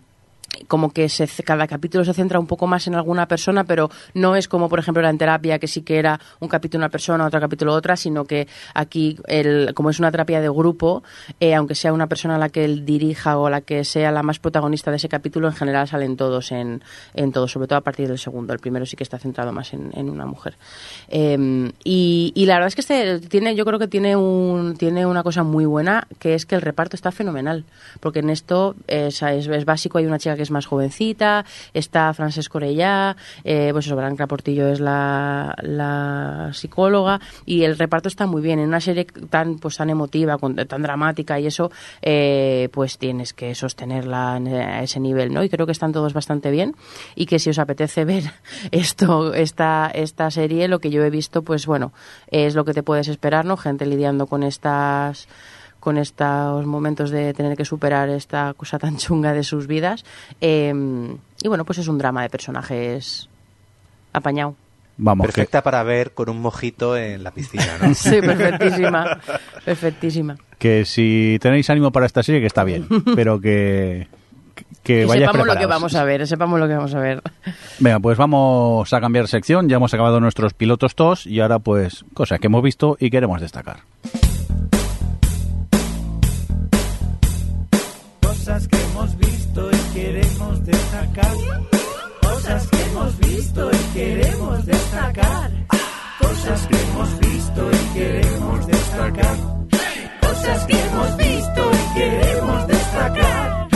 como 0.67 0.91
que 0.91 1.09
se, 1.09 1.27
cada 1.43 1.67
capítulo 1.67 2.03
se 2.03 2.13
centra 2.13 2.39
un 2.39 2.47
poco 2.47 2.67
más 2.67 2.87
en 2.87 2.95
alguna 2.95 3.27
persona, 3.27 3.63
pero 3.63 3.89
no 4.13 4.35
es 4.35 4.47
como, 4.47 4.69
por 4.69 4.79
ejemplo, 4.79 5.01
era 5.01 5.09
en 5.09 5.17
terapia, 5.17 5.59
que 5.59 5.67
sí 5.67 5.81
que 5.81 5.97
era 5.97 6.19
un 6.39 6.47
capítulo 6.47 6.81
una 6.81 6.89
persona, 6.89 7.25
otro 7.25 7.39
capítulo 7.39 7.73
otra, 7.73 7.95
sino 7.95 8.25
que 8.25 8.47
aquí, 8.73 9.17
el, 9.27 9.73
como 9.75 9.89
es 9.89 9.99
una 9.99 10.11
terapia 10.11 10.41
de 10.41 10.49
grupo, 10.49 11.03
eh, 11.39 11.53
aunque 11.53 11.75
sea 11.75 11.93
una 11.93 12.07
persona 12.07 12.37
la 12.37 12.49
que 12.49 12.65
él 12.65 12.85
dirija 12.85 13.37
o 13.37 13.49
la 13.49 13.61
que 13.61 13.83
sea 13.83 14.11
la 14.11 14.23
más 14.23 14.39
protagonista 14.39 14.89
de 14.91 14.97
ese 14.97 15.09
capítulo, 15.09 15.47
en 15.47 15.53
general 15.53 15.87
salen 15.87 16.17
todos 16.17 16.51
en, 16.51 16.83
en 17.13 17.31
todos, 17.31 17.51
sobre 17.51 17.67
todo 17.67 17.79
a 17.79 17.81
partir 17.81 18.07
del 18.07 18.17
segundo. 18.17 18.53
El 18.53 18.59
primero 18.59 18.85
sí 18.85 18.95
que 18.95 19.03
está 19.03 19.19
centrado 19.19 19.51
más 19.51 19.73
en, 19.73 19.91
en 19.93 20.09
una 20.09 20.25
mujer. 20.25 20.55
Eh, 21.09 21.71
y, 21.83 22.45
la 22.45 22.55
verdad 22.55 22.67
es 22.67 22.75
que 22.75 22.81
este 22.81 23.19
tiene, 23.27 23.55
yo 23.55 23.63
creo 23.65 23.79
que 23.79 23.87
tiene 23.87 24.15
un 24.15 24.75
tiene 24.77 25.05
una 25.05 25.23
cosa 25.23 25.43
muy 25.43 25.65
buena, 25.65 26.07
que 26.19 26.33
es 26.33 26.45
que 26.45 26.55
el 26.55 26.61
reparto 26.61 26.95
está 26.95 27.11
fenomenal, 27.11 27.63
porque 27.99 28.19
en 28.19 28.29
esto 28.29 28.75
es, 28.87 29.21
es, 29.21 29.47
es 29.47 29.65
básico, 29.65 29.97
hay 29.97 30.05
una 30.05 30.19
chica 30.19 30.35
que 30.35 30.40
es 30.41 30.51
más 30.51 30.65
jovencita, 30.65 31.45
está 31.73 32.13
Francesco 32.13 32.51
Corellá, 32.53 33.15
eh, 33.43 33.69
pues 33.71 33.85
eso, 33.85 33.95
Blanca 33.95 34.27
Portillo 34.27 34.67
es 34.67 34.79
la, 34.81 35.55
la 35.61 36.49
psicóloga, 36.53 37.19
y 37.45 37.63
el 37.63 37.77
reparto 37.77 38.07
está 38.09 38.25
muy 38.27 38.41
bien. 38.41 38.59
En 38.59 38.67
una 38.67 38.81
serie 38.81 39.05
tan 39.05 39.57
pues 39.57 39.77
tan 39.77 39.89
emotiva, 39.89 40.37
con- 40.37 40.55
tan 40.55 40.81
dramática 40.81 41.39
y 41.39 41.47
eso, 41.47 41.71
eh, 42.01 42.67
pues 42.73 42.97
tienes 42.97 43.33
que 43.33 43.55
sostenerla 43.55 44.35
en- 44.37 44.47
a 44.49 44.83
ese 44.83 44.99
nivel, 44.99 45.33
¿no? 45.33 45.43
Y 45.43 45.49
creo 45.49 45.65
que 45.65 45.71
están 45.71 45.93
todos 45.93 46.13
bastante 46.13 46.51
bien, 46.51 46.75
y 47.15 47.25
que 47.25 47.39
si 47.39 47.49
os 47.49 47.59
apetece 47.59 48.03
ver 48.05 48.23
esto, 48.71 49.33
esta, 49.33 49.89
esta 49.93 50.29
serie, 50.31 50.67
lo 50.67 50.79
que 50.79 50.89
yo 50.89 51.03
he 51.03 51.09
visto, 51.09 51.41
pues 51.41 51.65
bueno, 51.65 51.93
es 52.27 52.53
lo 52.55 52.65
que 52.65 52.73
te 52.73 52.83
puedes 52.83 53.07
esperar, 53.07 53.45
¿no? 53.45 53.55
Gente 53.57 53.85
lidiando 53.85 54.27
con 54.27 54.43
estas 54.43 55.27
con 55.81 55.97
estos 55.97 56.65
momentos 56.65 57.09
de 57.09 57.33
tener 57.33 57.57
que 57.57 57.65
superar 57.65 58.07
esta 58.07 58.53
cosa 58.55 58.79
tan 58.79 58.95
chunga 58.95 59.33
de 59.33 59.43
sus 59.43 59.67
vidas. 59.67 60.05
Eh, 60.39 60.73
y 61.43 61.47
bueno, 61.49 61.65
pues 61.65 61.79
es 61.79 61.89
un 61.89 61.97
drama 61.97 62.21
de 62.21 62.29
personajes 62.29 63.27
apañado. 64.13 64.55
Vamos, 64.97 65.25
que- 65.25 65.33
Perfecta 65.33 65.63
para 65.63 65.81
ver 65.83 66.11
con 66.13 66.29
un 66.29 66.39
mojito 66.41 66.95
en 66.95 67.23
la 67.23 67.31
piscina, 67.31 67.65
¿no? 67.81 67.93
Sí, 67.95 68.21
perfectísima. 68.21 69.19
Perfectísima. 69.65 70.37
que 70.59 70.85
si 70.85 71.39
tenéis 71.41 71.69
ánimo 71.69 71.91
para 71.91 72.05
esta 72.05 72.21
serie, 72.23 72.39
que 72.41 72.47
está 72.47 72.63
bien, 72.63 72.87
pero 73.15 73.39
que, 73.41 74.07
que, 74.55 74.63
que 74.83 75.07
Que 75.07 75.07
sepamos 75.07 75.47
lo 75.47 75.55
que 75.57 75.65
vamos 75.65 75.95
a 75.95 76.03
ver, 76.03 76.27
sepamos 76.27 76.59
lo 76.59 76.67
que 76.67 76.75
vamos 76.75 76.93
a 76.93 76.99
ver. 76.99 77.21
Venga, 77.79 77.99
pues 77.99 78.17
vamos 78.17 78.93
a 78.93 79.01
cambiar 79.01 79.27
sección. 79.27 79.67
Ya 79.69 79.77
hemos 79.77 79.93
acabado 79.93 80.19
nuestros 80.19 80.53
pilotos 80.53 80.93
TOS 80.93 81.25
y 81.25 81.39
ahora, 81.39 81.57
pues, 81.57 82.05
cosas 82.13 82.39
que 82.39 82.47
hemos 82.47 82.61
visto 82.61 82.97
y 82.99 83.09
queremos 83.09 83.41
destacar. 83.41 83.77
Cosas 88.41 88.67
que 88.67 88.77
hemos 88.81 89.17
visto 89.19 89.69
y 89.71 89.93
queremos 89.93 90.65
destacar. 90.65 91.31
Cosas 92.23 92.67
que 92.67 92.81
hemos 92.81 93.19
visto 93.19 93.71
y 93.71 93.93
queremos 93.93 94.65
destacar. 94.65 95.51
Cosas 96.17 96.67
que 96.67 96.75
hemos 96.75 97.19
visto 97.19 97.69
y 97.71 97.93
queremos 97.93 98.65
destacar. 98.65 99.35
Cosas 100.21 100.65
que 100.65 100.73
hemos 100.73 101.17
visto 101.17 101.71
y 101.71 101.99
queremos 101.99 102.67
destacar. 102.67 103.67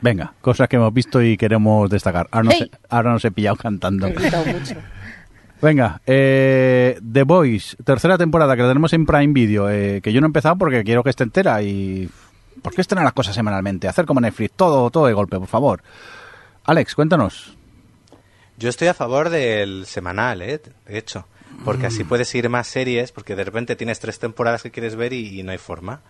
Venga, 0.00 0.34
cosas 0.40 0.68
que 0.68 0.74
hemos 0.74 0.92
visto 0.92 1.22
y 1.22 1.36
queremos 1.36 1.90
destacar. 1.90 2.26
Ahora 2.32 2.44
nos, 2.46 2.54
Hey. 2.54 2.70
ahora 2.90 3.12
nos 3.12 3.24
he 3.24 3.30
pillado 3.30 3.54
cantando. 3.54 4.08
He 4.08 4.14
mucho. 4.14 4.74
Venga, 5.62 6.02
eh, 6.06 6.98
The 7.12 7.22
Voice, 7.22 7.76
tercera 7.84 8.18
temporada 8.18 8.56
que 8.56 8.62
la 8.62 8.68
tenemos 8.68 8.92
en 8.94 9.06
Prime 9.06 9.32
Video, 9.32 9.70
eh, 9.70 10.00
que 10.02 10.12
yo 10.12 10.20
no 10.20 10.26
he 10.26 10.30
empezado 10.30 10.56
porque 10.58 10.82
quiero 10.82 11.04
que 11.04 11.10
esté 11.10 11.22
entera 11.22 11.62
y... 11.62 12.10
¿Por 12.62 12.74
qué 12.74 12.80
estrenar 12.80 13.04
las 13.04 13.12
cosas 13.12 13.34
semanalmente? 13.34 13.88
Hacer 13.88 14.06
como 14.06 14.20
Netflix, 14.20 14.52
todo, 14.56 14.88
todo 14.90 15.06
de 15.06 15.12
golpe, 15.12 15.38
por 15.38 15.48
favor. 15.48 15.82
Alex, 16.64 16.94
cuéntanos. 16.94 17.56
Yo 18.56 18.68
estoy 18.68 18.88
a 18.88 18.94
favor 18.94 19.30
del 19.30 19.84
semanal, 19.86 20.42
¿eh? 20.42 20.60
De 20.86 20.98
hecho. 20.98 21.26
Porque 21.64 21.84
Mm. 21.84 21.86
así 21.88 22.04
puedes 22.04 22.34
ir 22.34 22.48
más 22.48 22.66
series, 22.66 23.12
porque 23.12 23.36
de 23.36 23.44
repente 23.44 23.76
tienes 23.76 24.00
tres 24.00 24.18
temporadas 24.18 24.62
que 24.62 24.70
quieres 24.70 24.96
ver 24.96 25.12
y, 25.12 25.38
y 25.38 25.42
no 25.42 25.52
hay 25.52 25.58
forma. 25.58 26.00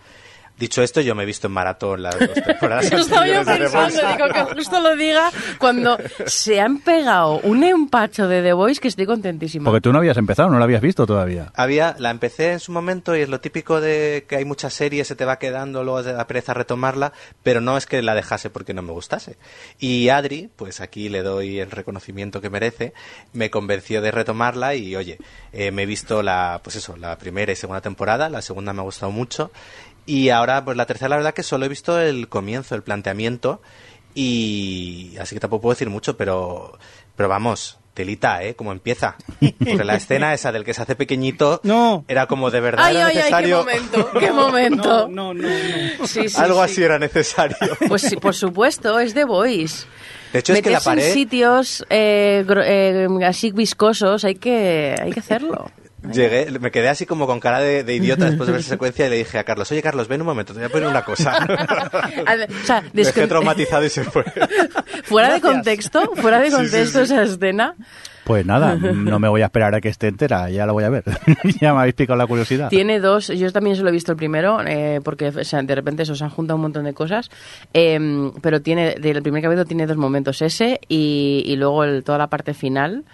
Dicho 0.58 0.82
esto, 0.82 1.00
yo 1.00 1.14
me 1.14 1.24
he 1.24 1.26
visto 1.26 1.48
en 1.48 1.52
maratón 1.52 2.02
las 2.02 2.18
dos 2.18 2.34
temporadas. 2.34 2.84
Estaba 2.92 3.26
yo 3.26 3.44
de 3.44 3.56
The 3.56 3.58
pensando, 3.58 4.00
digo 4.12 4.28
que 4.28 4.54
justo 4.54 4.80
lo 4.80 4.96
diga 4.96 5.30
cuando 5.58 5.98
se 6.26 6.60
han 6.60 6.80
pegado 6.80 7.40
un 7.40 7.64
empacho 7.64 8.28
de 8.28 8.42
The 8.42 8.52
Voice 8.52 8.80
que 8.80 8.88
estoy 8.88 9.06
contentísima. 9.06 9.64
Porque 9.64 9.80
tú 9.80 9.92
no 9.92 9.98
habías 9.98 10.16
empezado, 10.16 10.50
no 10.50 10.58
la 10.58 10.64
habías 10.64 10.82
visto 10.82 11.06
todavía. 11.06 11.52
Había, 11.56 11.96
la 11.98 12.10
empecé 12.10 12.52
en 12.52 12.60
su 12.60 12.70
momento 12.70 13.16
y 13.16 13.20
es 13.22 13.28
lo 13.28 13.40
típico 13.40 13.80
de 13.80 14.24
que 14.28 14.36
hay 14.36 14.44
muchas 14.44 14.72
series, 14.74 15.08
se 15.08 15.16
te 15.16 15.24
va 15.24 15.38
quedando, 15.38 15.82
luego 15.82 16.02
te 16.02 16.12
da 16.12 16.26
pereza 16.26 16.54
retomarla, 16.54 17.12
pero 17.42 17.60
no 17.60 17.76
es 17.76 17.86
que 17.86 18.02
la 18.02 18.14
dejase 18.14 18.50
porque 18.50 18.74
no 18.74 18.82
me 18.82 18.92
gustase. 18.92 19.36
Y 19.80 20.10
Adri, 20.10 20.48
pues 20.54 20.80
aquí 20.80 21.08
le 21.08 21.22
doy 21.22 21.58
el 21.58 21.70
reconocimiento 21.70 22.40
que 22.40 22.50
merece, 22.50 22.92
me 23.32 23.50
convenció 23.50 24.00
de 24.00 24.10
retomarla 24.10 24.74
y 24.74 24.94
oye, 24.96 25.18
eh, 25.52 25.70
me 25.70 25.82
he 25.82 25.86
visto 25.86 26.22
la, 26.22 26.60
pues 26.62 26.76
eso, 26.76 26.96
la 26.96 27.18
primera 27.18 27.52
y 27.52 27.56
segunda 27.56 27.80
temporada, 27.80 28.28
la 28.28 28.42
segunda 28.42 28.72
me 28.72 28.80
ha 28.80 28.84
gustado 28.84 29.10
mucho 29.10 29.50
y 30.06 30.28
ahora 30.30 30.64
pues 30.64 30.76
la 30.76 30.86
tercera 30.86 31.10
la 31.10 31.16
verdad 31.16 31.34
que 31.34 31.42
solo 31.42 31.64
he 31.66 31.68
visto 31.68 32.00
el 32.00 32.28
comienzo, 32.28 32.74
el 32.74 32.82
planteamiento 32.82 33.60
y 34.14 35.16
así 35.20 35.34
que 35.34 35.40
tampoco 35.40 35.62
puedo 35.62 35.74
decir 35.74 35.90
mucho, 35.90 36.16
pero, 36.16 36.78
pero 37.16 37.28
vamos. 37.28 37.78
Telita, 37.94 38.42
¿eh? 38.42 38.54
Como 38.54 38.72
empieza. 38.72 39.16
Porque 39.38 39.84
la 39.84 39.96
escena 39.96 40.32
esa 40.32 40.50
del 40.50 40.64
que 40.64 40.72
se 40.72 40.80
hace 40.80 40.96
pequeñito 40.96 41.60
No. 41.62 42.06
era 42.08 42.26
como 42.26 42.50
de 42.50 42.60
verdad 42.60 42.86
Ay, 42.86 42.96
era 42.96 43.06
ay, 43.06 43.10
ay, 43.10 43.12
qué 43.12 43.18
necesario. 43.18 43.58
momento, 43.58 44.10
qué 44.18 44.32
momento. 44.32 45.08
No, 45.08 45.34
no, 45.34 45.34
no. 45.34 45.48
no. 45.98 46.06
Sí, 46.06 46.26
sí, 46.30 46.40
Algo 46.40 46.64
sí. 46.66 46.72
así 46.72 46.82
era 46.84 46.98
necesario. 46.98 47.56
Pues 47.88 48.00
sí, 48.00 48.16
por 48.16 48.34
supuesto, 48.34 48.98
es 48.98 49.12
The 49.12 49.24
Voice. 49.26 49.84
De 50.32 50.38
hecho, 50.38 50.54
es 50.54 50.62
que 50.62 50.70
la 50.70 50.78
Meterse 50.78 50.88
en 50.90 50.96
pared 50.96 51.12
sitios 51.12 51.86
eh, 51.90 52.46
eh, 52.64 53.08
así 53.26 53.52
viscosos, 53.52 54.24
hay 54.24 54.36
que, 54.36 54.96
hay 54.98 55.12
que 55.12 55.20
hacerlo. 55.20 55.70
Llegué, 56.12 56.46
me 56.60 56.70
quedé 56.70 56.88
así 56.88 57.06
como 57.06 57.26
con 57.26 57.38
cara 57.40 57.60
de, 57.60 57.84
de 57.84 57.94
idiota 57.94 58.26
después 58.26 58.46
de 58.46 58.52
ver 58.52 58.60
esa 58.60 58.70
secuencia 58.74 59.06
y 59.06 59.10
le 59.10 59.16
dije 59.16 59.38
a 59.38 59.44
Carlos, 59.44 59.70
oye 59.70 59.82
Carlos, 59.82 60.08
ven 60.08 60.20
un 60.20 60.26
momento, 60.26 60.52
te 60.52 60.60
voy 60.60 60.66
a 60.68 60.72
poner 60.72 60.88
una 60.88 61.04
cosa. 61.04 61.46
Ver, 61.46 62.48
o 62.50 62.66
sea, 62.66 62.82
dejé 62.92 63.26
traumatizado 63.28 63.84
y 63.84 63.88
se 63.90 64.04
fue. 64.04 64.24
fuera 65.04 65.28
de 65.34 65.40
Gracias. 65.40 65.52
contexto, 65.52 66.12
fuera 66.16 66.38
de 66.40 66.46
Sí, 66.46 66.50
sí, 66.50 66.56
contexto 66.56 66.98
sí. 67.06 67.12
esa 67.12 67.22
escena, 67.24 67.74
Pues 68.24 68.46
nada, 68.46 68.76
no 68.76 69.18
me 69.18 69.28
voy 69.28 69.42
a 69.42 69.46
esperar 69.46 69.74
a 69.74 69.80
que 69.80 69.88
esté 69.88 70.08
entera, 70.08 70.48
ya 70.50 70.64
la 70.66 70.72
voy 70.72 70.84
a 70.84 70.88
ver. 70.90 71.04
ya 71.60 71.72
me 71.74 71.80
habéis 71.80 71.94
picado 71.94 72.16
la 72.16 72.26
curiosidad. 72.26 72.68
Tiene 72.68 73.00
dos, 73.00 73.28
yo 73.28 73.50
también 73.52 73.76
solo 73.76 73.88
he 73.88 73.92
visto 73.92 74.12
el 74.12 74.16
primero, 74.18 74.60
eh, 74.66 75.00
porque 75.04 75.28
o 75.28 75.44
sea, 75.44 75.62
de 75.62 75.74
repente 75.74 76.04
se 76.06 76.12
os 76.12 76.22
han 76.22 76.30
juntado 76.30 76.56
un 76.56 76.62
montón 76.62 76.84
de 76.84 76.94
cosas, 76.94 77.30
eh, 77.74 78.30
pero 78.40 78.60
tiene, 78.62 78.94
del 78.94 79.22
primer 79.22 79.42
capítulo 79.42 79.64
tiene 79.64 79.86
dos 79.86 79.96
momentos, 79.96 80.40
ese 80.42 80.80
y, 80.88 81.42
y 81.46 81.56
luego 81.56 81.84
el- 81.84 82.04
toda 82.04 82.18
la 82.18 82.28
parte 82.28 82.54
final, 82.54 83.04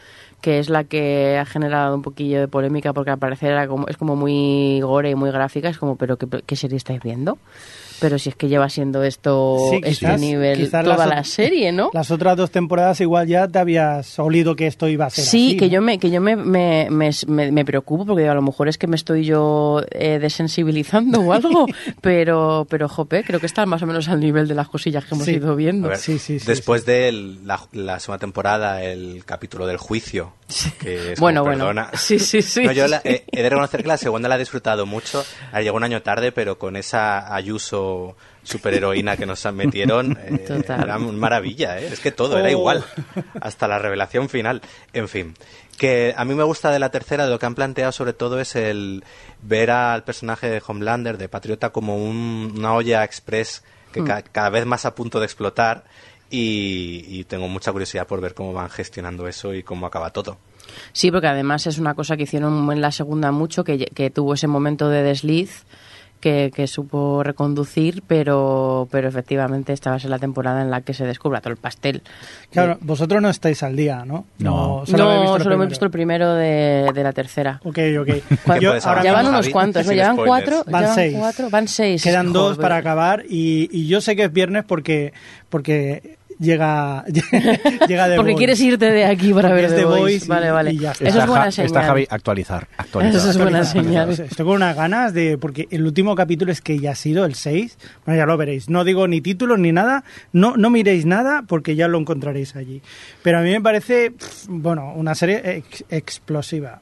que 0.41 0.59
es 0.59 0.71
la 0.71 0.85
que 0.85 1.39
ha 1.39 1.45
generado 1.45 1.95
un 1.95 2.03
poquillo 2.03 2.41
de 2.41 2.49
polémica 2.49 2.93
porque 2.93 3.11
al 3.11 3.19
parecer 3.19 3.53
era 3.53 3.67
como, 3.67 3.89
es 3.89 3.97
como 3.97 4.17
muy 4.17 4.81
gore 4.81 5.11
y 5.11 5.15
muy 5.15 5.31
gráfica. 5.31 5.69
Es 5.69 5.79
como, 5.79 5.97
¿pero 5.97 6.17
qué, 6.17 6.27
qué 6.47 6.57
serie 6.57 6.77
estáis 6.77 7.03
viendo? 7.03 7.39
Pero 8.01 8.19
si 8.19 8.29
es 8.29 8.37
que 8.37 8.49
lleva 8.49 8.69
siendo 8.69 9.03
esto 9.03 9.59
Sí, 9.71 9.77
este 9.85 10.07
quizás- 10.07 10.21
nivel 10.21 10.59
quizás 10.59 10.85
toda 10.85 10.97
las 10.97 11.09
la 11.09 11.25
serie, 11.25 11.73
¿no? 11.73 11.91
Las 11.93 12.11
otras 12.11 12.37
dos 12.37 12.51
temporadas 12.51 13.01
igual 13.01 13.27
ya 13.27 13.49
te 13.49 13.59
habías 13.59 14.19
olido 14.19 14.55
que 14.57 14.67
esto 14.67 14.87
iba 14.89 15.07
a 15.07 15.11
ser 15.11 15.25
Sí, 15.25 15.49
así, 15.49 15.57
que 15.57 15.67
¿no? 15.67 15.73
yo 15.73 15.83
me 15.83 15.99
que 15.99 16.11
yo 16.11 16.21
me, 16.21 16.37
me, 16.37 16.89
me, 16.91 17.11
me- 17.27 17.51
me 17.53 17.65
preocupo 17.65 18.07
porque 18.07 18.29
a 18.29 18.35
lo 18.35 18.43
mejor 18.43 18.69
es 18.69 18.79
que 18.79 18.87
me 18.87 18.97
estoy 18.97 19.25
yo 19.25 19.83
eh, 19.91 20.19
desensibilizando 20.21 21.21
o 21.21 21.33
algo, 21.33 21.67
pero 22.01 22.67
pero 22.71 22.89
jope, 22.89 23.25
creo 23.25 23.41
que 23.41 23.47
está 23.47 23.67
más 23.67 23.83
o 23.83 23.87
menos 23.87 24.09
al 24.09 24.21
nivel 24.21 24.49
de 24.49 24.55
las 24.55 24.69
cosillas 24.69 25.05
que 25.05 25.15
hemos 25.15 25.27
Sí. 25.27 25.33
ido 25.33 25.53
A 25.53 25.55
viendo. 25.57 25.89
ver, 25.89 25.99
Sí, 25.99 26.19
sí, 26.19 26.39
sí, 26.39 26.47
después 26.47 26.85
de 26.87 27.13
la, 27.45 27.61
la 27.73 27.99
segunda 28.01 28.19
temporada, 28.21 28.83
el 28.83 29.25
capítulo 29.25 29.67
del 29.67 29.77
juicio, 29.79 30.33
que 30.81 31.13
es 31.13 31.21
Bueno, 31.21 31.41
como, 31.43 31.51
bueno. 31.57 31.65
perdona. 31.67 31.91
Sí, 31.99 32.19
sí, 32.19 32.41
sí, 32.43 32.65
No, 32.65 32.73
yo 32.73 32.87
la- 32.89 33.01
eh, 33.05 33.25
he 33.31 33.43
de 33.43 33.49
reconocer 33.51 33.83
que 33.83 33.89
la 33.89 33.97
segunda 33.99 34.29
la 34.29 34.37
he 34.37 34.39
disfrutado 34.39 34.87
mucho. 34.87 35.25
Llegó 35.55 35.77
un 35.77 35.85
año 35.85 36.03
tarde, 36.03 36.33
pero 36.33 36.59
con 36.59 36.77
esa 36.77 37.35
Ayuso 37.35 38.17
superheroína 38.43 39.17
que 39.17 39.27
nos 39.27 39.45
metieron, 39.53 40.19
eh, 40.23 40.45
era 40.49 40.97
una 40.97 40.99
maravilla, 40.99 41.79
¿eh? 41.79 41.89
Es 41.93 42.01
que 42.01 42.13
todo 42.13 42.39
era 42.39 42.49
Oh. 42.49 42.53
igual, 42.53 42.85
hasta 43.41 43.69
la 43.69 43.79
revelación 43.79 44.29
final. 44.31 44.63
En 44.95 45.09
fin, 45.09 45.35
que 45.77 46.15
a 46.17 46.25
mí 46.25 46.35
me 46.35 46.45
gusta 46.45 46.71
de 46.71 46.79
la 46.79 46.91
tercera, 46.91 47.25
de 47.27 47.31
lo 47.31 47.39
que 47.39 47.45
han 47.47 47.55
planteado 47.55 47.93
sobre 47.93 48.15
todo 48.15 48.41
es 48.41 48.57
el 48.57 49.05
ver 49.43 49.71
al 49.71 50.03
personaje 50.05 50.49
de 50.49 50.63
Homelander, 50.67 51.19
de 51.19 51.29
Patriota, 51.29 51.71
como 51.71 51.97
un- 51.97 52.55
una 52.57 52.73
olla 52.75 53.05
express 53.05 53.63
que 53.93 54.03
ca- 54.05 54.23
cada 54.23 54.51
vez 54.51 54.65
más 54.67 54.85
a 54.87 54.95
punto 54.95 55.19
de 55.21 55.27
explotar 55.27 55.85
y, 56.31 57.05
y 57.09 57.25
tengo 57.25 57.49
mucha 57.49 57.73
curiosidad 57.73 58.07
por 58.07 58.21
ver 58.21 58.35
cómo 58.35 58.53
van 58.53 58.71
gestionando 58.71 59.29
eso 59.29 59.55
y 59.55 59.63
cómo 59.63 59.87
acaba 59.87 60.11
todo. 60.11 60.39
Sí, 60.93 61.11
porque 61.11 61.27
además 61.27 61.67
es 61.67 61.79
una 61.79 61.95
cosa 61.95 62.17
que 62.17 62.25
hicieron 62.25 62.71
en 62.71 62.81
la 62.81 62.93
segunda 62.93 63.33
mucho, 63.33 63.65
que, 63.65 63.87
que 63.87 64.11
tuvo 64.11 64.35
ese 64.35 64.47
momento 64.47 64.89
de 64.89 65.03
desliz 65.03 65.65
que, 66.21 66.51
que 66.55 66.67
supo 66.67 67.23
reconducir, 67.23 68.03
pero, 68.07 68.89
pero 68.91 69.09
efectivamente 69.09 69.73
esta 69.73 69.91
va 69.91 69.97
a 69.97 69.99
ser 69.99 70.11
la 70.11 70.19
temporada 70.19 70.63
en 70.63 70.71
la 70.71 70.81
que 70.81 70.95
se 70.95 71.05
descubra 71.07 71.41
todo 71.41 71.51
el 71.53 71.57
pastel. 71.59 72.03
Claro, 72.51 72.79
vosotros 72.81 73.21
no 73.23 73.29
estáis 73.31 73.63
al 73.63 73.77
día, 73.77 74.05
¿no? 74.05 74.25
No. 74.39 74.83
solo 74.87 75.05
no, 75.05 75.21
visto 75.23 75.39
solo 75.45 75.55
hemos 75.55 75.69
visto 75.69 75.85
el 75.85 75.91
primero 75.91 76.35
de, 76.35 76.91
de 76.95 77.03
la 77.03 77.13
tercera. 77.13 77.61
Ok, 77.65 77.79
ok. 78.01 78.09
¿Cuánto- 78.45 78.63
Yo 78.63 78.73
ahora 78.85 79.03
ya 79.03 79.13
van 79.13 79.27
unos 79.27 79.41
Javi, 79.43 79.53
cuantos, 79.53 79.87
¿no? 79.87 79.93
¿Llevan 79.93 80.17
spoilers. 80.17 80.29
cuatro? 80.29 80.73
Van 80.73 80.83
¿Llevan 80.83 80.95
seis. 80.95 81.17
cuatro? 81.19 81.51
Van 81.51 81.69
seis. 81.69 82.03
Quedan 82.03 82.33
dos 82.33 82.59
para 82.59 82.77
acabar 82.77 83.25
y, 83.29 83.69
y 83.73 83.87
yo 83.87 84.01
sé 84.01 84.17
que 84.17 84.25
es 84.25 84.33
viernes 84.33 84.65
porque 84.67 85.13
porque 85.49 86.17
llega 86.39 87.05
llega 87.89 88.09
de 88.09 88.17
Porque 88.17 88.35
quieres 88.35 88.61
irte 88.61 88.91
de 88.91 89.05
aquí 89.05 89.33
para 89.33 89.53
ver 89.53 89.67
es 89.67 89.75
The 89.75 89.85
Voice. 89.85 90.27
Vale, 90.27 90.51
vale. 90.51 90.73
y 90.73 90.79
ya 90.79 90.93
está. 90.93 91.09
Eso 91.09 91.21
es 91.21 91.27
buena 91.27 91.51
señal. 91.51 91.67
Está 91.67 91.83
Javi, 91.85 92.07
actualizar. 92.09 92.69
actualizar. 92.77 93.17
Eso 93.17 93.31
es 93.31 93.39
buena 93.39 93.65
señal. 93.65 94.11
Estoy 94.11 94.47
con 94.47 94.57
unas 94.57 94.77
ganas 94.77 95.13
de. 95.15 95.39
Porque 95.39 95.67
el 95.71 95.85
último 95.85 96.15
capítulo 96.15 96.53
es 96.53 96.61
que 96.61 96.79
ya 96.79 96.93
ha 96.93 96.95
sido 96.95 97.25
el 97.25 97.35
6. 97.35 97.79
Bueno, 98.05 98.19
ya 98.19 98.27
lo 98.27 98.37
veréis. 98.37 98.69
No 98.69 98.85
digo 98.85 99.07
ni 99.09 99.21
títulos 99.21 99.59
ni 99.59 99.73
nada. 99.73 100.05
No, 100.33 100.57
no 100.57 100.71
miréis 100.71 101.07
nada 101.07 101.43
porque 101.47 101.77
ya 101.77 101.89
lo 101.89 101.99
encontraréis 101.99 102.57
allí. 102.57 102.83
Pero 103.23 103.39
a 103.39 103.43
mí 103.43 103.51
me 103.51 103.61
parece, 103.61 104.13
bueno, 104.49 104.93
una 104.95 105.15
serie 105.15 105.41
ex- 105.59 105.85
explosiva. 105.91 106.81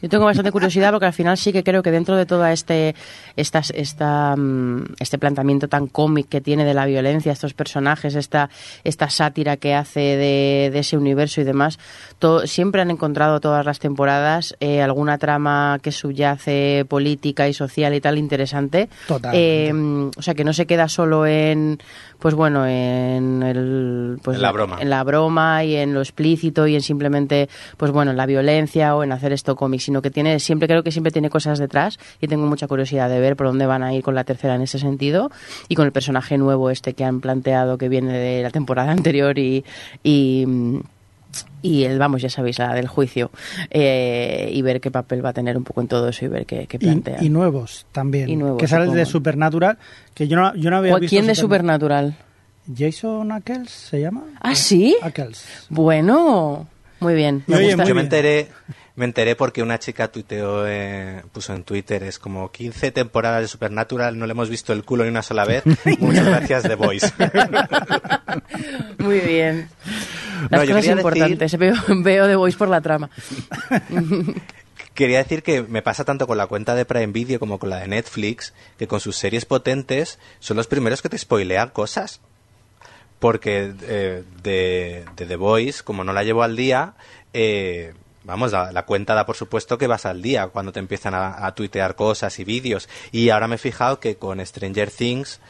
Yo 0.00 0.08
tengo 0.08 0.24
bastante 0.24 0.50
curiosidad 0.50 0.90
porque 0.92 1.04
al 1.04 1.12
final 1.12 1.36
sí 1.36 1.52
que 1.52 1.62
creo 1.62 1.82
que 1.82 1.90
dentro 1.90 2.16
de 2.16 2.24
todo 2.24 2.46
este, 2.46 2.94
estas, 3.36 3.70
esta, 3.70 4.34
mm, 4.36 4.94
este 5.00 5.18
planteamiento 5.18 5.68
tan 5.68 5.86
cómic 5.86 6.28
que 6.28 6.40
tiene 6.40 6.64
de 6.64 6.74
la 6.74 6.86
violencia, 6.86 7.32
estos 7.32 7.54
personajes, 7.54 8.14
esta, 8.14 8.50
esta 8.84 9.10
sátira 9.10 9.56
que 9.56 9.74
hace 9.74 10.00
de, 10.00 10.70
de 10.72 10.78
ese 10.78 10.96
universo 10.96 11.40
y 11.40 11.44
demás, 11.44 11.78
siempre 12.46 12.80
han 12.80 12.90
encontrado 12.90 13.40
todas 13.40 13.64
las 13.64 13.78
temporadas 13.78 14.56
eh, 14.60 14.82
alguna 14.82 15.18
trama 15.18 15.78
que 15.82 15.92
subyace 15.92 16.84
política 16.88 17.48
y 17.48 17.52
social 17.52 17.94
y 17.94 18.00
tal 18.00 18.18
interesante. 18.18 18.88
Totalmente. 19.06 19.68
Eh, 19.68 19.72
mm, 19.72 20.10
o 20.16 20.22
sea, 20.22 20.34
que 20.34 20.44
no 20.44 20.52
se 20.52 20.66
queda 20.66 20.88
solo 20.88 21.26
en, 21.26 21.78
pues 22.18 22.34
bueno, 22.34 22.66
en 22.66 23.42
el... 23.42 24.18
Pues 24.22 24.36
En 24.36 24.42
la 24.42 24.52
broma. 24.52 24.78
En 24.80 24.90
la 24.90 25.04
broma 25.04 25.64
y 25.64 25.76
en 25.76 25.94
lo 25.94 26.00
explícito 26.00 26.66
y 26.66 26.74
en 26.74 26.82
simplemente, 26.82 27.48
pues 27.76 27.90
bueno, 27.90 28.12
en 28.12 28.16
la 28.16 28.26
violencia 28.26 28.96
o 28.96 29.04
en 29.04 29.12
hacer 29.12 29.32
esto 29.32 29.56
cómic, 29.56 29.80
sino 29.80 30.00
que 30.00 30.10
tiene, 30.10 30.40
siempre 30.40 30.68
creo 30.68 30.82
que 30.82 30.92
siempre 30.92 31.12
tiene 31.12 31.30
cosas 31.30 31.58
detrás 31.58 31.98
y 32.20 32.28
tengo 32.28 32.46
mucha 32.46 32.66
curiosidad 32.66 33.08
de 33.08 33.20
ver 33.20 33.23
por 33.36 33.46
dónde 33.46 33.66
van 33.66 33.82
a 33.82 33.94
ir 33.94 34.02
con 34.02 34.14
la 34.14 34.24
tercera 34.24 34.54
en 34.54 34.60
ese 34.62 34.78
sentido 34.78 35.30
y 35.68 35.74
con 35.74 35.86
el 35.86 35.92
personaje 35.92 36.36
nuevo 36.38 36.70
este 36.70 36.92
que 36.94 37.04
han 37.04 37.20
planteado 37.20 37.78
que 37.78 37.88
viene 37.88 38.12
de 38.18 38.42
la 38.42 38.50
temporada 38.50 38.90
anterior 38.92 39.38
y... 39.38 39.64
y 40.02 40.46
y 41.62 41.82
el, 41.84 41.98
vamos, 41.98 42.22
ya 42.22 42.28
sabéis, 42.30 42.58
la 42.60 42.74
del 42.74 42.86
juicio, 42.86 43.30
eh, 43.70 44.50
y 44.52 44.62
ver 44.62 44.80
qué 44.80 44.90
papel 44.92 45.24
va 45.24 45.30
a 45.30 45.32
tener 45.32 45.56
un 45.56 45.64
poco 45.64 45.80
en 45.80 45.88
todo 45.88 46.08
eso 46.10 46.24
y 46.24 46.28
ver 46.28 46.46
qué, 46.46 46.66
qué 46.68 46.76
Y, 46.76 46.80
plantea. 46.80 47.16
y 47.24 47.28
nuevos 47.28 47.86
también. 47.90 48.28
Y 48.28 48.36
nuevos, 48.36 48.60
que 48.60 48.68
sale 48.68 48.86
de. 48.92 49.04
Supernatural. 49.04 49.78
Que 50.14 50.28
yo 50.28 50.36
no, 50.36 50.54
yo 50.54 50.70
no 50.70 50.76
había 50.76 50.94
¿O 50.94 51.00
visto. 51.00 51.10
¿Quién 51.10 51.26
de 51.26 51.34
Super- 51.34 51.60
Supernatural? 51.62 52.14
Jason 52.76 53.32
Ackles 53.32 53.70
se 53.70 54.00
llama. 54.00 54.24
¿Ah, 54.40 54.54
sí? 54.54 54.94
Ackles. 55.02 55.44
Bueno, 55.70 56.68
muy 57.00 57.14
bien. 57.14 57.42
Me 57.48 57.56
Oye, 57.56 57.64
gusta. 57.68 57.82
muy 57.82 57.88
Yo 57.88 57.94
me 57.96 58.00
enteré, 58.02 58.48
me 58.96 59.04
enteré 59.04 59.34
porque 59.34 59.62
una 59.62 59.78
chica 59.78 60.08
tuiteó, 60.08 60.66
eh, 60.66 61.22
puso 61.32 61.52
en 61.52 61.64
Twitter, 61.64 62.04
es 62.04 62.18
como 62.18 62.52
15 62.52 62.92
temporadas 62.92 63.42
de 63.42 63.48
Supernatural, 63.48 64.16
no 64.16 64.26
le 64.26 64.32
hemos 64.32 64.48
visto 64.48 64.72
el 64.72 64.84
culo 64.84 65.02
ni 65.02 65.10
una 65.10 65.22
sola 65.22 65.44
vez. 65.44 65.64
Muchas 65.98 66.26
gracias, 66.26 66.62
The 66.62 66.76
Voice. 66.76 67.12
Muy 68.98 69.18
bien. 69.18 69.68
No, 70.50 70.58
Las 70.58 70.68
yo 70.68 70.76
cosas 70.76 70.96
importantes. 70.96 71.58
Veo, 71.58 71.74
veo 71.88 72.26
The 72.28 72.36
Voice 72.36 72.56
por 72.56 72.68
la 72.68 72.80
trama. 72.80 73.10
Quería 74.94 75.18
decir 75.18 75.42
que 75.42 75.62
me 75.62 75.82
pasa 75.82 76.04
tanto 76.04 76.28
con 76.28 76.38
la 76.38 76.46
cuenta 76.46 76.76
de 76.76 76.84
Prime 76.84 77.08
Video 77.08 77.40
como 77.40 77.58
con 77.58 77.70
la 77.70 77.78
de 77.78 77.88
Netflix, 77.88 78.54
que 78.78 78.86
con 78.86 79.00
sus 79.00 79.16
series 79.16 79.44
potentes 79.44 80.20
son 80.38 80.56
los 80.56 80.68
primeros 80.68 81.02
que 81.02 81.08
te 81.08 81.18
spoilean 81.18 81.70
cosas. 81.70 82.20
Porque 83.18 83.72
eh, 83.82 84.22
de, 84.42 85.04
de 85.16 85.26
The 85.26 85.36
Voice, 85.36 85.82
como 85.82 86.04
no 86.04 86.12
la 86.12 86.22
llevo 86.22 86.44
al 86.44 86.54
día, 86.54 86.94
eh, 87.32 87.94
vamos, 88.24 88.52
la, 88.52 88.72
la 88.72 88.84
cuenta 88.84 89.14
da 89.14 89.24
por 89.26 89.36
supuesto 89.36 89.78
que 89.78 89.86
vas 89.86 90.06
al 90.06 90.20
día 90.22 90.48
cuando 90.48 90.72
te 90.72 90.80
empiezan 90.80 91.14
a, 91.14 91.46
a 91.46 91.54
tuitear 91.54 91.94
cosas 91.94 92.38
y 92.38 92.44
vídeos. 92.44 92.88
Y 93.12 93.30
ahora 93.30 93.46
me 93.48 93.54
he 93.54 93.58
fijado 93.58 94.00
que 94.00 94.16
con 94.16 94.44
Stranger 94.44 94.90
Things 94.90 95.40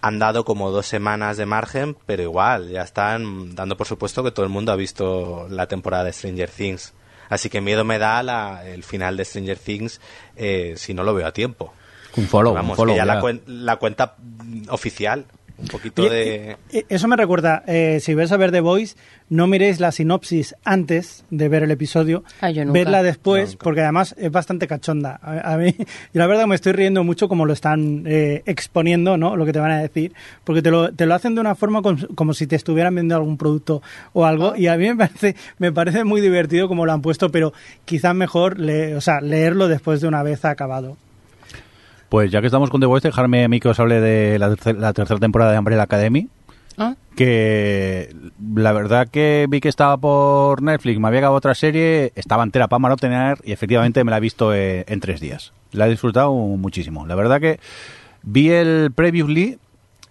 han 0.00 0.18
dado 0.18 0.44
como 0.44 0.70
dos 0.70 0.86
semanas 0.86 1.36
de 1.36 1.46
margen, 1.46 1.96
pero 2.06 2.22
igual, 2.22 2.68
ya 2.70 2.82
están 2.82 3.54
dando 3.54 3.76
por 3.76 3.86
supuesto 3.86 4.22
que 4.22 4.30
todo 4.30 4.44
el 4.46 4.52
mundo 4.52 4.70
ha 4.72 4.76
visto 4.76 5.46
la 5.50 5.66
temporada 5.66 6.04
de 6.04 6.12
Stranger 6.12 6.50
Things. 6.50 6.92
Así 7.28 7.48
que 7.50 7.60
miedo 7.60 7.84
me 7.84 7.98
da 7.98 8.22
la- 8.22 8.64
el 8.68 8.84
final 8.84 9.16
de 9.16 9.24
Stranger 9.24 9.58
Things 9.58 10.00
eh, 10.36 10.74
si 10.76 10.94
no 10.94 11.02
lo 11.02 11.12
veo 11.14 11.26
a 11.26 11.32
tiempo. 11.32 11.72
Un 12.16 12.28
follow, 12.28 12.54
Vamos, 12.54 12.70
un 12.70 12.76
follow. 12.76 12.94
que 12.94 12.98
ya, 12.98 13.04
La, 13.04 13.14
ya. 13.14 13.20
cuen- 13.20 13.42
la 13.46 13.76
cuenta 13.76 14.14
oficial, 14.70 15.26
un 15.58 15.68
poquito 15.68 16.02
Oye, 16.02 16.10
de... 16.10 16.56
eh, 16.72 16.84
Eso 16.88 17.08
me 17.08 17.16
recuerda, 17.16 17.62
eh, 17.66 17.98
si 18.00 18.14
vais 18.14 18.30
a 18.32 18.36
ver 18.36 18.52
The 18.52 18.60
Voice, 18.60 18.94
no 19.30 19.46
miréis 19.46 19.80
la 19.80 19.90
sinopsis 19.90 20.54
antes 20.64 21.24
de 21.30 21.48
ver 21.48 21.62
el 21.62 21.70
episodio, 21.70 22.24
Ah, 22.40 22.50
yo 22.50 22.64
nunca. 22.64 22.78
verla 22.78 23.02
después, 23.02 23.50
Nunca. 23.52 23.64
porque 23.64 23.80
además 23.80 24.14
es 24.18 24.30
bastante 24.30 24.66
cachonda. 24.66 25.18
A, 25.22 25.54
a 25.54 25.56
mí, 25.56 25.74
y 26.14 26.18
la 26.18 26.26
verdad 26.26 26.46
me 26.46 26.54
estoy 26.54 26.72
riendo 26.72 27.02
mucho 27.04 27.28
como 27.28 27.46
lo 27.46 27.52
están 27.54 28.04
eh, 28.06 28.42
exponiendo, 28.46 29.16
¿no? 29.16 29.34
Lo 29.36 29.46
que 29.46 29.52
te 29.52 29.58
van 29.58 29.70
a 29.72 29.80
decir, 29.80 30.12
porque 30.44 30.62
te 30.62 30.70
lo, 30.70 30.92
te 30.92 31.06
lo 31.06 31.14
hacen 31.14 31.34
de 31.34 31.40
una 31.40 31.54
forma 31.54 31.80
como, 31.82 31.98
como 32.14 32.34
si 32.34 32.46
te 32.46 32.56
estuvieran 32.56 32.94
vendiendo 32.94 33.16
algún 33.16 33.38
producto 33.38 33.82
o 34.12 34.24
algo, 34.26 34.54
y 34.56 34.66
a 34.66 34.76
mí 34.76 34.88
me 34.88 34.96
parece, 34.96 35.36
me 35.58 35.72
parece 35.72 36.04
muy 36.04 36.20
divertido 36.20 36.68
como 36.68 36.84
lo 36.86 36.92
han 36.92 37.02
puesto, 37.02 37.30
pero 37.30 37.52
quizás 37.84 38.14
mejor 38.14 38.60
le- 38.60 38.94
o 38.94 39.00
sea, 39.00 39.20
leerlo 39.20 39.68
después 39.68 40.00
de 40.00 40.08
una 40.08 40.22
vez 40.22 40.44
acabado. 40.44 40.96
Pues 42.16 42.30
ya 42.30 42.40
que 42.40 42.46
estamos 42.46 42.70
con 42.70 42.80
The 42.80 42.86
Voice, 42.86 43.08
dejarme 43.08 43.44
a 43.44 43.48
mí 43.48 43.60
que 43.60 43.68
os 43.68 43.78
hable 43.78 44.00
de 44.00 44.38
la, 44.38 44.48
tercer- 44.48 44.78
la 44.78 44.94
tercera 44.94 45.20
temporada 45.20 45.52
de 45.52 45.58
Umbrella 45.58 45.82
Academy. 45.82 46.28
¿Ah? 46.78 46.94
Que 47.14 48.08
la 48.54 48.72
verdad 48.72 49.06
que 49.06 49.44
vi 49.50 49.60
que 49.60 49.68
estaba 49.68 49.98
por 49.98 50.62
Netflix, 50.62 50.98
me 50.98 51.08
había 51.08 51.20
acabado 51.20 51.36
otra 51.36 51.54
serie, 51.54 52.12
estaba 52.14 52.42
entera 52.42 52.68
para 52.68 52.94
obtener 52.94 53.36
y 53.44 53.52
efectivamente 53.52 54.02
me 54.02 54.10
la 54.10 54.16
he 54.16 54.20
visto 54.20 54.54
eh, 54.54 54.86
en 54.88 55.00
tres 55.00 55.20
días. 55.20 55.52
La 55.72 55.88
he 55.88 55.90
disfrutado 55.90 56.32
muchísimo. 56.32 57.06
La 57.06 57.16
verdad 57.16 57.38
que 57.38 57.60
vi 58.22 58.48
el 58.48 58.92
Previously 58.94 59.58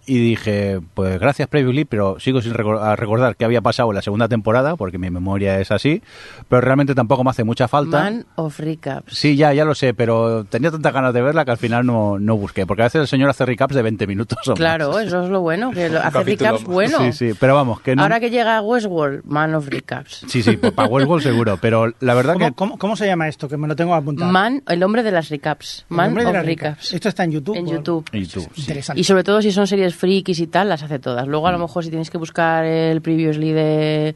y 0.06 0.18
dije, 0.18 0.80
pues 0.94 1.18
gracias 1.20 1.48
Previously, 1.48 1.84
pero 1.84 2.18
sigo 2.20 2.40
sin 2.40 2.54
recordar 2.54 3.36
qué 3.36 3.44
había 3.44 3.60
pasado 3.60 3.90
en 3.90 3.96
la 3.96 4.02
segunda 4.02 4.28
temporada, 4.28 4.76
porque 4.76 4.98
mi 4.98 5.10
memoria 5.10 5.60
es 5.60 5.70
así, 5.70 6.02
pero 6.48 6.60
realmente 6.60 6.94
tampoco 6.94 7.24
me 7.24 7.30
hace 7.30 7.44
mucha 7.44 7.68
falta. 7.68 8.02
Man 8.02 8.26
of 8.36 8.58
Recaps. 8.58 9.16
Sí, 9.16 9.36
ya, 9.36 9.52
ya 9.52 9.64
lo 9.64 9.74
sé, 9.74 9.94
pero 9.94 10.44
tenía 10.44 10.70
tantas 10.70 10.92
ganas 10.92 11.12
de 11.14 11.22
verla 11.22 11.44
que 11.44 11.50
al 11.50 11.56
final 11.58 11.84
no, 11.84 12.18
no 12.18 12.36
busqué, 12.36 12.66
porque 12.66 12.82
a 12.82 12.86
veces 12.86 13.00
el 13.02 13.08
señor 13.08 13.30
hace 13.30 13.44
recaps 13.44 13.74
de 13.74 13.82
20 13.82 14.06
minutos 14.06 14.38
o 14.46 14.50
más. 14.50 14.58
Claro, 14.58 14.98
eso 14.98 15.22
es 15.24 15.28
lo 15.30 15.40
bueno, 15.40 15.70
que 15.72 15.88
lo- 15.88 16.00
hace 16.00 16.22
recaps 16.22 16.64
bueno. 16.64 16.98
Sí, 16.98 17.12
sí, 17.12 17.32
pero 17.38 17.54
vamos, 17.54 17.80
que 17.80 17.96
no... 17.96 18.02
Ahora 18.02 18.20
que 18.20 18.30
llega 18.30 18.56
a 18.58 18.62
Westworld, 18.62 19.24
Man 19.24 19.54
of 19.54 19.68
Recaps. 19.68 20.24
Sí, 20.28 20.42
sí, 20.42 20.56
pues 20.56 20.72
para 20.72 20.88
Westworld 20.88 21.22
seguro, 21.24 21.58
pero 21.60 21.92
la 22.00 22.14
verdad 22.14 22.34
¿Cómo, 22.34 22.46
que... 22.46 22.52
cómo- 22.54 22.78
cómo 22.78 22.96
se 22.96 23.06
llama 23.06 23.28
esto? 23.28 23.48
Que 23.48 23.56
me 23.56 23.66
lo 23.68 23.74
tengo 23.76 23.94
apuntado. 23.94 24.30
Man, 24.30 24.62
el 24.68 24.82
hombre 24.82 25.02
de 25.02 25.10
las 25.10 25.28
recaps. 25.28 25.84
El 25.90 25.96
Man 25.96 26.14
de 26.14 26.20
of 26.26 26.32
Recaps. 26.32 26.46
rica. 26.46 26.78
Esto 26.92 27.08
está 27.08 27.24
en 27.24 27.32
YouTube. 27.32 27.56
En 27.56 27.66
YouTube. 27.66 28.08
Y 28.12 28.26
tú, 28.26 28.40
sí. 28.40 28.48
Interesante. 28.60 29.00
Y 29.00 29.04
sobre 29.04 29.24
todo 29.24 29.42
si 29.42 29.50
son 29.52 29.66
series 29.66 29.94
frikis 29.96 30.38
y 30.40 30.46
tal, 30.46 30.68
las 30.68 30.82
hace 30.82 30.98
todas. 30.98 31.26
Luego 31.26 31.48
a 31.48 31.50
Mm. 31.50 31.54
lo 31.54 31.58
mejor 31.60 31.82
si 31.84 31.90
tienes 31.90 32.10
que 32.10 32.18
buscar 32.18 32.64
el 32.64 33.00
previously 33.02 33.52
de 33.52 34.14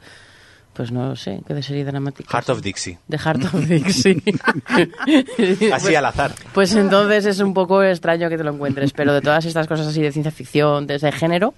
Pues 0.72 0.92
no 0.92 1.16
sé, 1.16 1.40
¿qué 1.46 1.52
de 1.52 1.62
serie 1.62 1.84
dramática? 1.84 2.30
Heart 2.30 2.50
of 2.50 2.62
Dixie. 2.62 2.98
The 3.10 3.18
Heart 3.18 3.44
of 3.52 3.66
Dixie. 3.66 4.22
Así 5.72 5.94
al 5.94 6.04
azar. 6.06 6.32
Pues 6.54 6.74
entonces 6.74 7.26
es 7.26 7.40
un 7.40 7.54
poco 7.54 7.82
extraño 7.82 8.28
que 8.28 8.36
te 8.38 8.44
lo 8.44 8.52
encuentres, 8.52 8.92
pero 8.92 9.12
de 9.12 9.20
todas 9.20 9.44
estas 9.44 9.66
cosas 9.66 9.86
así 9.88 10.00
de 10.00 10.12
ciencia 10.12 10.30
ficción, 10.30 10.86
desde 10.86 11.10
género, 11.12 11.54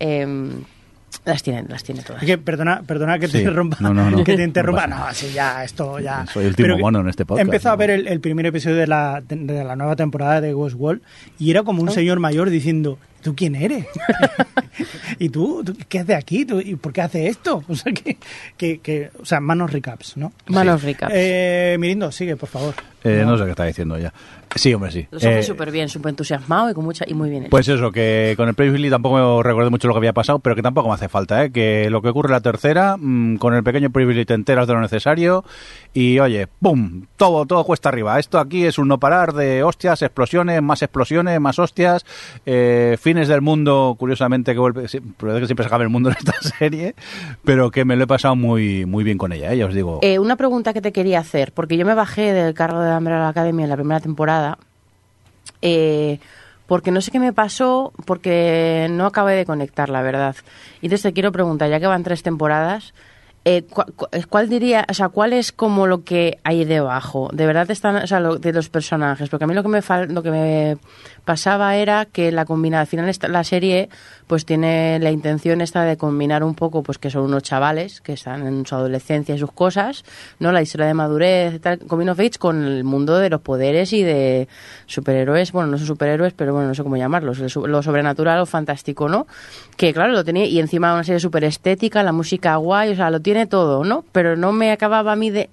eh, 0.00 0.26
las 1.24 1.42
tienen, 1.42 1.66
las 1.68 1.84
tiene 1.84 2.02
todas. 2.02 2.22
Es 2.22 2.26
que, 2.26 2.38
perdona, 2.38 2.82
perdona 2.86 3.18
que 3.18 3.28
te 3.28 3.38
interrumpa. 3.38 3.76
No, 3.80 3.94
no, 3.94 4.10
no. 4.10 4.18
Que 4.24 4.32
te 4.32 4.38
No 4.38 4.44
interrumpa. 4.48 4.86
No, 4.86 4.96
nada. 4.96 5.14
sí, 5.14 5.30
ya, 5.32 5.62
esto 5.64 5.98
ya. 6.00 6.26
Soy 6.26 6.46
el 6.46 6.56
que 6.56 6.66
mono 6.76 7.00
en 7.00 7.08
este 7.08 7.24
podcast, 7.24 7.44
Empezó 7.44 7.70
a 7.70 7.76
ver 7.76 7.90
el, 7.90 8.08
el 8.08 8.20
primer 8.20 8.46
episodio 8.46 8.76
de 8.76 8.86
la, 8.86 9.22
de 9.26 9.62
la 9.64 9.76
nueva 9.76 9.94
temporada 9.94 10.40
de 10.40 10.54
Westworld 10.54 11.02
y 11.38 11.50
era 11.50 11.62
como 11.62 11.82
un 11.82 11.90
señor 11.90 12.18
mayor 12.18 12.50
diciendo: 12.50 12.98
¿Tú 13.24 13.34
quién 13.34 13.56
eres? 13.56 13.86
¿Y 15.18 15.30
tú, 15.30 15.62
tú 15.64 15.74
qué 15.88 16.00
haces 16.00 16.14
aquí? 16.16 16.44
¿Tú- 16.44 16.60
¿Y 16.60 16.76
por 16.76 16.92
qué 16.92 17.00
haces 17.00 17.30
esto? 17.30 17.64
O 17.68 17.74
sea, 17.74 17.92
que, 17.92 18.18
que, 18.56 18.78
que- 18.80 19.10
o 19.20 19.24
sea, 19.24 19.40
manos 19.40 19.72
recaps, 19.72 20.16
¿no? 20.16 20.32
Manos 20.46 20.82
ricas. 20.82 21.10
Eh, 21.12 21.76
Mirindo, 21.80 22.12
sigue, 22.12 22.36
por 22.36 22.48
favor. 22.50 22.74
Eh, 23.04 23.22
no 23.26 23.36
sé 23.36 23.44
qué 23.44 23.50
está 23.50 23.64
diciendo 23.64 23.98
ya. 23.98 24.12
Sí, 24.56 24.72
hombre, 24.72 24.90
sí. 24.92 25.06
Los 25.10 25.22
hace 25.22 25.40
Eh, 25.40 25.42
súper 25.42 25.70
bien, 25.72 25.88
súper 25.88 26.10
entusiasmado 26.10 26.70
y 26.70 26.74
con 26.74 26.84
mucha 26.84 27.04
y 27.08 27.14
muy 27.14 27.28
bien 27.28 27.42
hecho. 27.42 27.50
Pues 27.50 27.66
eso, 27.68 27.90
que 27.90 28.34
con 28.36 28.48
el 28.48 28.54
Previously 28.54 28.88
tampoco 28.88 29.42
recuerdo 29.42 29.70
mucho 29.70 29.88
lo 29.88 29.94
que 29.94 29.98
había 29.98 30.12
pasado, 30.12 30.38
pero 30.38 30.54
que 30.54 30.62
tampoco 30.62 30.88
me 30.88 30.94
hace 30.94 31.08
falta, 31.08 31.44
¿eh? 31.44 31.50
Que 31.50 31.90
lo 31.90 32.00
que 32.02 32.08
ocurre 32.08 32.28
en 32.28 32.32
la 32.32 32.40
tercera, 32.40 32.96
mm, 32.98 33.36
con 33.36 33.54
el 33.54 33.64
pequeño 33.64 33.90
Previously 33.90 34.24
te 34.24 34.34
enteras 34.34 34.68
de 34.68 34.74
lo 34.74 34.80
necesario 34.80 35.44
y, 35.92 36.18
oye, 36.20 36.46
¡pum! 36.46 37.06
Todo, 37.16 37.46
todo 37.46 37.64
cuesta 37.64 37.88
arriba. 37.88 38.18
Esto 38.20 38.38
aquí 38.38 38.64
es 38.64 38.78
un 38.78 38.86
no 38.88 38.98
parar 39.00 39.32
de 39.32 39.64
hostias, 39.64 40.02
explosiones, 40.02 40.62
más 40.62 40.82
explosiones, 40.82 41.40
más 41.40 41.58
hostias, 41.58 42.06
eh, 42.46 42.96
fines 43.00 43.26
del 43.28 43.40
mundo, 43.40 43.96
curiosamente, 43.98 44.52
que 44.52 44.58
vuelve, 44.60 44.86
parece 45.16 45.40
que 45.40 45.46
siempre 45.46 45.64
se 45.64 45.66
acaba 45.66 45.82
el 45.82 45.90
mundo 45.90 46.10
en 46.10 46.16
esta 46.16 46.32
serie, 46.58 46.94
pero 47.44 47.70
que 47.72 47.84
me 47.84 47.96
lo 47.96 48.04
he 48.04 48.06
pasado 48.06 48.36
muy, 48.36 48.86
muy 48.86 49.02
bien 49.02 49.18
con 49.18 49.32
ella, 49.32 49.52
¿eh? 49.52 49.58
Ya 49.58 49.66
os 49.66 49.74
digo. 49.74 49.98
Eh, 50.02 50.20
una 50.20 50.36
pregunta 50.36 50.72
que 50.72 50.80
te 50.80 50.92
quería 50.92 51.18
hacer, 51.18 51.50
porque 51.52 51.76
yo 51.76 51.84
me 51.84 51.94
bajé 51.94 52.32
del 52.32 52.54
carro 52.54 52.80
de 52.80 52.93
Umbrella 52.98 53.28
Academy 53.28 53.62
en 53.64 53.68
la 53.68 53.76
primera 53.76 54.00
temporada, 54.00 54.58
eh, 55.62 56.18
porque 56.66 56.90
no 56.90 57.00
sé 57.00 57.10
qué 57.10 57.20
me 57.20 57.32
pasó, 57.32 57.92
porque 58.06 58.86
no 58.90 59.06
acabé 59.06 59.34
de 59.34 59.44
conectar, 59.44 59.88
la 59.90 60.02
verdad. 60.02 60.34
Y 60.80 60.86
entonces 60.86 61.02
te 61.02 61.12
quiero 61.12 61.32
preguntar, 61.32 61.68
ya 61.70 61.80
que 61.80 61.86
van 61.86 62.02
tres 62.02 62.22
temporadas, 62.22 62.94
eh, 63.46 63.64
cu- 63.64 63.84
cu- 63.94 64.06
¿cuál 64.30 64.48
diría, 64.48 64.86
o 64.88 64.94
sea, 64.94 65.10
cuál 65.10 65.34
es 65.34 65.52
como 65.52 65.86
lo 65.86 66.02
que 66.04 66.38
hay 66.44 66.64
debajo? 66.64 67.28
De 67.34 67.44
verdad 67.46 67.70
están, 67.70 67.96
o 67.96 68.06
sea, 68.06 68.18
lo- 68.20 68.36
de 68.38 68.52
los 68.54 68.70
personajes, 68.70 69.28
porque 69.28 69.44
a 69.44 69.46
mí 69.46 69.52
lo 69.54 69.62
que 69.62 69.68
me 69.68 69.82
fal- 69.82 70.08
lo 70.08 70.22
que 70.22 70.30
me 70.30 70.78
pasaba 71.24 71.76
era 71.76 72.04
que 72.06 72.30
la 72.32 72.44
combinación, 72.44 72.80
al 72.80 72.86
final 72.86 73.08
esta- 73.08 73.28
la 73.28 73.44
serie 73.44 73.88
pues 74.26 74.46
tiene 74.46 74.98
la 75.00 75.10
intención 75.10 75.60
esta 75.60 75.82
de 75.84 75.96
combinar 75.98 76.42
un 76.44 76.54
poco 76.54 76.82
pues 76.82 76.96
que 76.98 77.10
son 77.10 77.24
unos 77.24 77.42
chavales 77.42 78.00
que 78.00 78.14
están 78.14 78.46
en 78.46 78.64
su 78.66 78.74
adolescencia 78.74 79.34
y 79.34 79.38
sus 79.38 79.52
cosas, 79.52 80.02
¿no? 80.38 80.50
La 80.50 80.62
historia 80.62 80.86
de 80.86 80.94
madurez, 80.94 81.60
tal, 81.60 81.78
coming 81.80 82.08
of 82.08 82.18
con 82.38 82.64
el 82.64 82.84
mundo 82.84 83.18
de 83.18 83.28
los 83.28 83.40
poderes 83.42 83.92
y 83.92 84.02
de 84.02 84.48
superhéroes, 84.86 85.52
bueno, 85.52 85.70
no 85.70 85.78
son 85.78 85.86
superhéroes, 85.86 86.32
pero 86.32 86.52
bueno, 86.54 86.68
no 86.68 86.74
sé 86.74 86.82
cómo 86.82 86.96
llamarlos, 86.96 87.38
lo 87.38 87.48
so- 87.48 87.66
lo 87.66 87.82
sobrenatural 87.82 88.40
o 88.40 88.46
fantástico, 88.46 89.08
¿no? 89.08 89.26
Que 89.76 89.92
claro, 89.92 90.12
lo 90.12 90.24
tenía 90.24 90.46
y 90.46 90.58
encima 90.58 90.94
una 90.94 91.04
serie 91.04 91.20
súper 91.20 91.44
estética, 91.44 92.02
la 92.02 92.12
música 92.12 92.56
guay, 92.56 92.92
o 92.92 92.96
sea, 92.96 93.10
lo 93.10 93.20
tiene 93.20 93.46
todo, 93.46 93.84
¿no? 93.84 94.04
Pero 94.12 94.36
no 94.36 94.52
me 94.52 94.72
acababa 94.72 95.12
a 95.12 95.16
mí 95.16 95.30
de... 95.30 95.48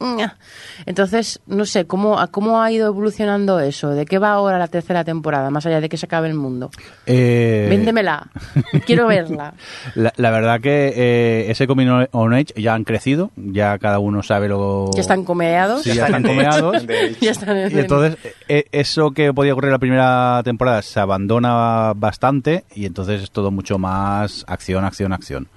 Entonces, 0.85 1.39
no 1.47 1.65
sé, 1.65 1.85
¿cómo, 1.85 2.17
¿cómo 2.31 2.61
ha 2.61 2.71
ido 2.71 2.87
evolucionando 2.87 3.59
eso? 3.59 3.89
¿De 3.89 4.05
qué 4.05 4.17
va 4.19 4.31
ahora 4.31 4.57
la 4.57 4.67
tercera 4.67 5.03
temporada, 5.03 5.49
allá 5.65 5.81
de 5.81 5.89
que 5.89 5.97
se 5.97 6.05
acabe 6.05 6.27
el 6.27 6.33
mundo? 6.33 6.69
Eh, 7.05 7.67
Véndemela, 7.69 8.27
quiero 8.85 9.07
verla. 9.07 9.53
La, 9.95 10.13
la 10.17 10.31
verdad 10.31 10.59
que 10.61 10.93
eh, 10.95 11.51
ese 11.51 11.67
Coming 11.67 12.07
on 12.11 12.33
Age 12.33 12.53
ya 12.55 12.73
han 12.73 12.83
crecido, 12.83 13.31
ya 13.35 13.77
cada 13.79 13.99
uno 13.99 14.23
sabe 14.23 14.47
lo... 14.47 14.89
Ya 14.95 15.01
están 15.01 15.23
comeados. 15.23 15.83
Sí, 15.83 15.93
ya 15.93 16.05
están 16.05 16.23
comeados. 16.27 16.85
Ya 17.19 17.31
están 17.31 17.57
en- 17.57 17.75
Y 17.75 17.79
entonces, 17.79 18.17
eh, 18.47 18.65
eso 18.71 19.11
que 19.11 19.33
podía 19.33 19.53
ocurrir 19.53 19.69
en 19.69 19.73
la 19.73 19.79
primera 19.79 20.41
temporada 20.43 20.81
se 20.81 20.99
abandona 20.99 21.93
bastante 21.95 22.63
y 22.75 22.85
entonces 22.85 23.23
es 23.23 23.31
todo 23.31 23.51
mucho 23.51 23.77
más 23.77 24.43
acción, 24.47 24.83
acción, 24.85 25.13
acción. 25.13 25.47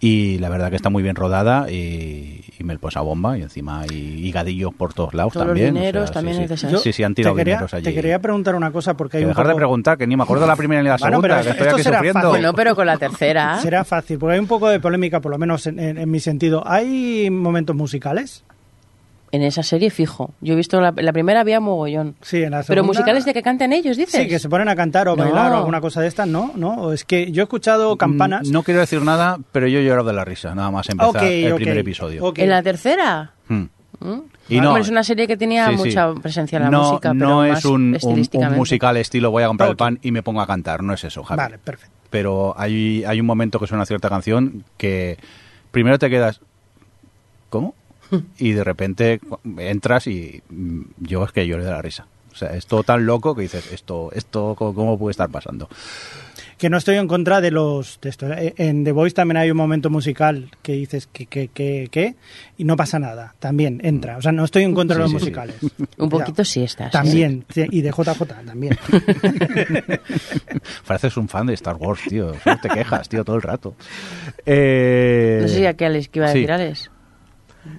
Y 0.00 0.38
la 0.38 0.48
verdad 0.48 0.70
que 0.70 0.76
está 0.76 0.90
muy 0.90 1.02
bien 1.02 1.16
rodada 1.16 1.68
y, 1.68 2.44
y 2.56 2.62
me 2.64 2.78
pues 2.78 2.96
a 2.96 3.00
bomba 3.00 3.36
y 3.36 3.42
encima 3.42 3.80
hay 3.80 3.88
higadillos 4.24 4.72
por 4.72 4.94
todos 4.94 5.12
lados 5.12 5.32
Todos 5.32 5.46
los 5.46 5.54
también. 5.56 5.74
dineros 5.74 6.08
sí, 6.10 6.14
también 6.14 6.56
sí. 6.56 6.66
Sí, 6.78 6.92
sí, 6.92 7.02
han 7.02 7.14
tirado 7.16 7.34
quería, 7.34 7.54
dineros 7.54 7.74
allí. 7.74 7.82
te 7.84 7.94
quería 7.94 8.20
preguntar 8.20 8.54
una 8.54 8.70
cosa 8.70 8.96
porque 8.96 9.16
hay 9.16 9.22
Que 9.24 9.26
un 9.26 9.30
dejar 9.32 9.48
de 9.48 9.54
preguntar, 9.56 9.98
que 9.98 10.06
ni 10.06 10.16
me 10.16 10.22
acuerdo 10.22 10.42
de 10.44 10.48
la 10.48 10.54
primera 10.56 10.80
ni 10.82 10.88
la 10.88 10.96
Bueno, 11.00 11.16
segunda, 11.16 11.28
pero 11.28 11.42
que 11.42 11.50
estoy 11.50 11.66
esto 11.66 11.74
aquí 11.76 11.82
será 11.82 11.96
sufriendo. 11.98 12.20
fácil. 12.20 12.30
Bueno, 12.30 12.52
pero 12.54 12.76
con 12.76 12.86
la 12.86 12.96
tercera. 12.98 13.58
Será 13.60 13.84
fácil, 13.84 14.18
porque 14.20 14.34
hay 14.34 14.38
un 14.40 14.46
poco 14.46 14.68
de 14.68 14.78
polémica, 14.78 15.20
por 15.20 15.32
lo 15.32 15.38
menos 15.38 15.66
en, 15.66 15.80
en- 15.80 15.98
en 15.98 16.08
mi 16.10 16.20
sentido. 16.20 16.62
¿Hay 16.64 17.28
momentos 17.30 17.74
musicales? 17.74 18.44
En 19.30 19.42
esa 19.42 19.62
serie 19.62 19.90
fijo. 19.90 20.32
Yo 20.40 20.54
he 20.54 20.56
visto 20.56 20.80
la, 20.80 20.92
la 20.96 21.12
primera 21.12 21.40
había 21.40 21.60
mogollón. 21.60 22.16
Sí, 22.22 22.42
en 22.42 22.52
la 22.52 22.58
Pero 22.62 22.82
segunda- 22.82 22.86
musicales 22.86 23.24
de 23.26 23.34
que 23.34 23.42
canten 23.42 23.72
ellos, 23.74 23.96
dices. 23.96 24.22
Sí, 24.22 24.26
que 24.28 24.38
se 24.38 24.48
ponen 24.48 24.68
a 24.68 24.74
cantar 24.76 25.08
o 25.08 25.16
No. 25.16 25.22
bailar 25.24 25.52
o 25.52 25.56
alguna 25.58 25.80
cosa 25.82 26.00
de 26.00 26.08
estas, 26.08 26.26
¿no? 26.26 26.52
¿No? 26.56 26.92
Es 26.92 27.04
que 27.04 27.30
yo 27.30 27.42
he 27.42 27.44
escuchado 27.44 27.96
campanas. 27.96 28.48
Mm, 28.48 28.52
No 28.52 28.62
quiero 28.62 28.80
decir 28.80 29.02
nada, 29.02 29.38
pero 29.52 29.66
yo 29.68 29.80
he 29.80 29.84
llorado 29.84 30.08
de 30.08 30.14
la 30.14 30.24
risa, 30.24 30.54
nada 30.54 30.70
más 30.70 30.88
empezar 30.88 31.24
el 31.24 31.54
primer 31.56 31.78
episodio. 31.78 32.32
En 32.36 32.48
la 32.48 32.62
tercera. 32.62 33.32
Hmm. 33.48 33.64
¿Mm? 34.00 34.20
Y 34.48 34.58
Ah, 34.58 34.62
no, 34.62 34.76
es 34.78 34.88
una 34.88 35.02
serie 35.02 35.26
que 35.26 35.36
tenía 35.36 35.66
Sí, 35.66 35.72
sí. 35.72 35.78
mucha 35.78 36.14
presencia 36.14 36.56
en 36.56 36.62
la 36.64 36.70
no, 36.70 36.82
música, 36.92 37.12
pero 37.12 37.28
no 37.28 37.36
más 37.48 37.58
es 37.58 37.64
un, 37.66 37.72
un- 37.72 37.88
un, 37.88 37.94
estilísticamente. 37.96 38.56
musical 38.56 38.96
estilo 38.96 39.30
voy 39.30 39.42
a 39.42 39.48
comprar 39.48 39.68
el 39.70 39.76
pan 39.76 39.98
y 40.02 40.12
me 40.12 40.22
pongo 40.22 40.40
a 40.40 40.46
cantar, 40.46 40.82
no 40.82 40.94
es 40.94 41.04
eso, 41.04 41.22
Javi. 41.24 41.36
Vale, 41.36 41.58
perfecto. 41.58 41.94
Pero 42.08 42.54
hay, 42.56 43.04
hay 43.04 43.20
un 43.20 43.26
momento 43.26 43.58
que 43.58 43.66
suena 43.66 43.84
cierta 43.84 44.08
canción 44.08 44.64
que 44.78 45.18
primero 45.70 45.98
te 45.98 46.08
quedas, 46.08 46.40
¿cómo? 47.50 47.74
Y 48.38 48.52
de 48.52 48.64
repente 48.64 49.20
entras 49.58 50.06
y 50.06 50.42
mm, 50.48 50.80
yo 50.98 51.24
es 51.24 51.32
que 51.32 51.46
lloré 51.46 51.64
de 51.64 51.70
la 51.70 51.82
risa. 51.82 52.06
O 52.32 52.36
sea, 52.38 52.54
es 52.54 52.66
todo 52.66 52.84
tan 52.84 53.04
loco 53.04 53.34
que 53.34 53.42
dices, 53.42 53.72
esto, 53.72 54.10
esto, 54.12 54.54
¿cómo 54.56 54.96
puede 54.98 55.10
estar 55.10 55.28
pasando? 55.28 55.68
Que 56.56 56.70
no 56.70 56.76
estoy 56.76 56.96
en 56.96 57.08
contra 57.08 57.40
de 57.40 57.50
los 57.50 57.98
esto. 58.02 58.32
Eh, 58.32 58.52
En 58.58 58.84
The 58.84 58.92
Voice 58.92 59.14
también 59.14 59.36
hay 59.38 59.50
un 59.50 59.56
momento 59.56 59.90
musical 59.90 60.48
que 60.62 60.72
dices 60.72 61.08
que, 61.12 61.26
que, 61.26 61.48
que, 61.48 61.88
que, 61.90 62.14
y 62.56 62.64
no 62.64 62.76
pasa 62.76 62.98
nada. 63.00 63.34
También 63.40 63.80
entra. 63.84 64.18
O 64.18 64.22
sea, 64.22 64.30
no 64.32 64.44
estoy 64.44 64.64
en 64.64 64.74
contra 64.74 64.96
de 64.96 65.02
los 65.02 65.10
sí, 65.10 65.16
sí. 65.18 65.22
musicales. 65.24 65.56
Un 65.98 66.08
poquito 66.08 66.32
Cuidado. 66.32 66.44
sí 66.44 66.62
estás. 66.62 66.90
También. 66.92 67.44
sí, 67.48 67.64
Y 67.70 67.80
de 67.80 67.90
JJ 67.90 68.24
también. 68.44 68.76
Pareces 70.86 71.16
un 71.16 71.28
fan 71.28 71.46
de 71.46 71.54
Star 71.54 71.76
Wars, 71.76 72.02
tío. 72.08 72.34
Solo 72.42 72.58
te 72.62 72.68
quejas, 72.68 73.08
tío, 73.08 73.24
todo 73.24 73.36
el 73.36 73.42
rato. 73.42 73.74
Eh, 74.46 75.38
No 75.42 75.48
sé 75.48 75.56
si 75.58 75.66
a 75.66 75.74
qué 75.74 75.86
Alex, 75.86 76.08
¿qué 76.08 76.18
iba 76.20 76.26
a 76.26 76.32
sí. 76.32 76.38
decir 76.38 76.52
Alex. 76.52 76.90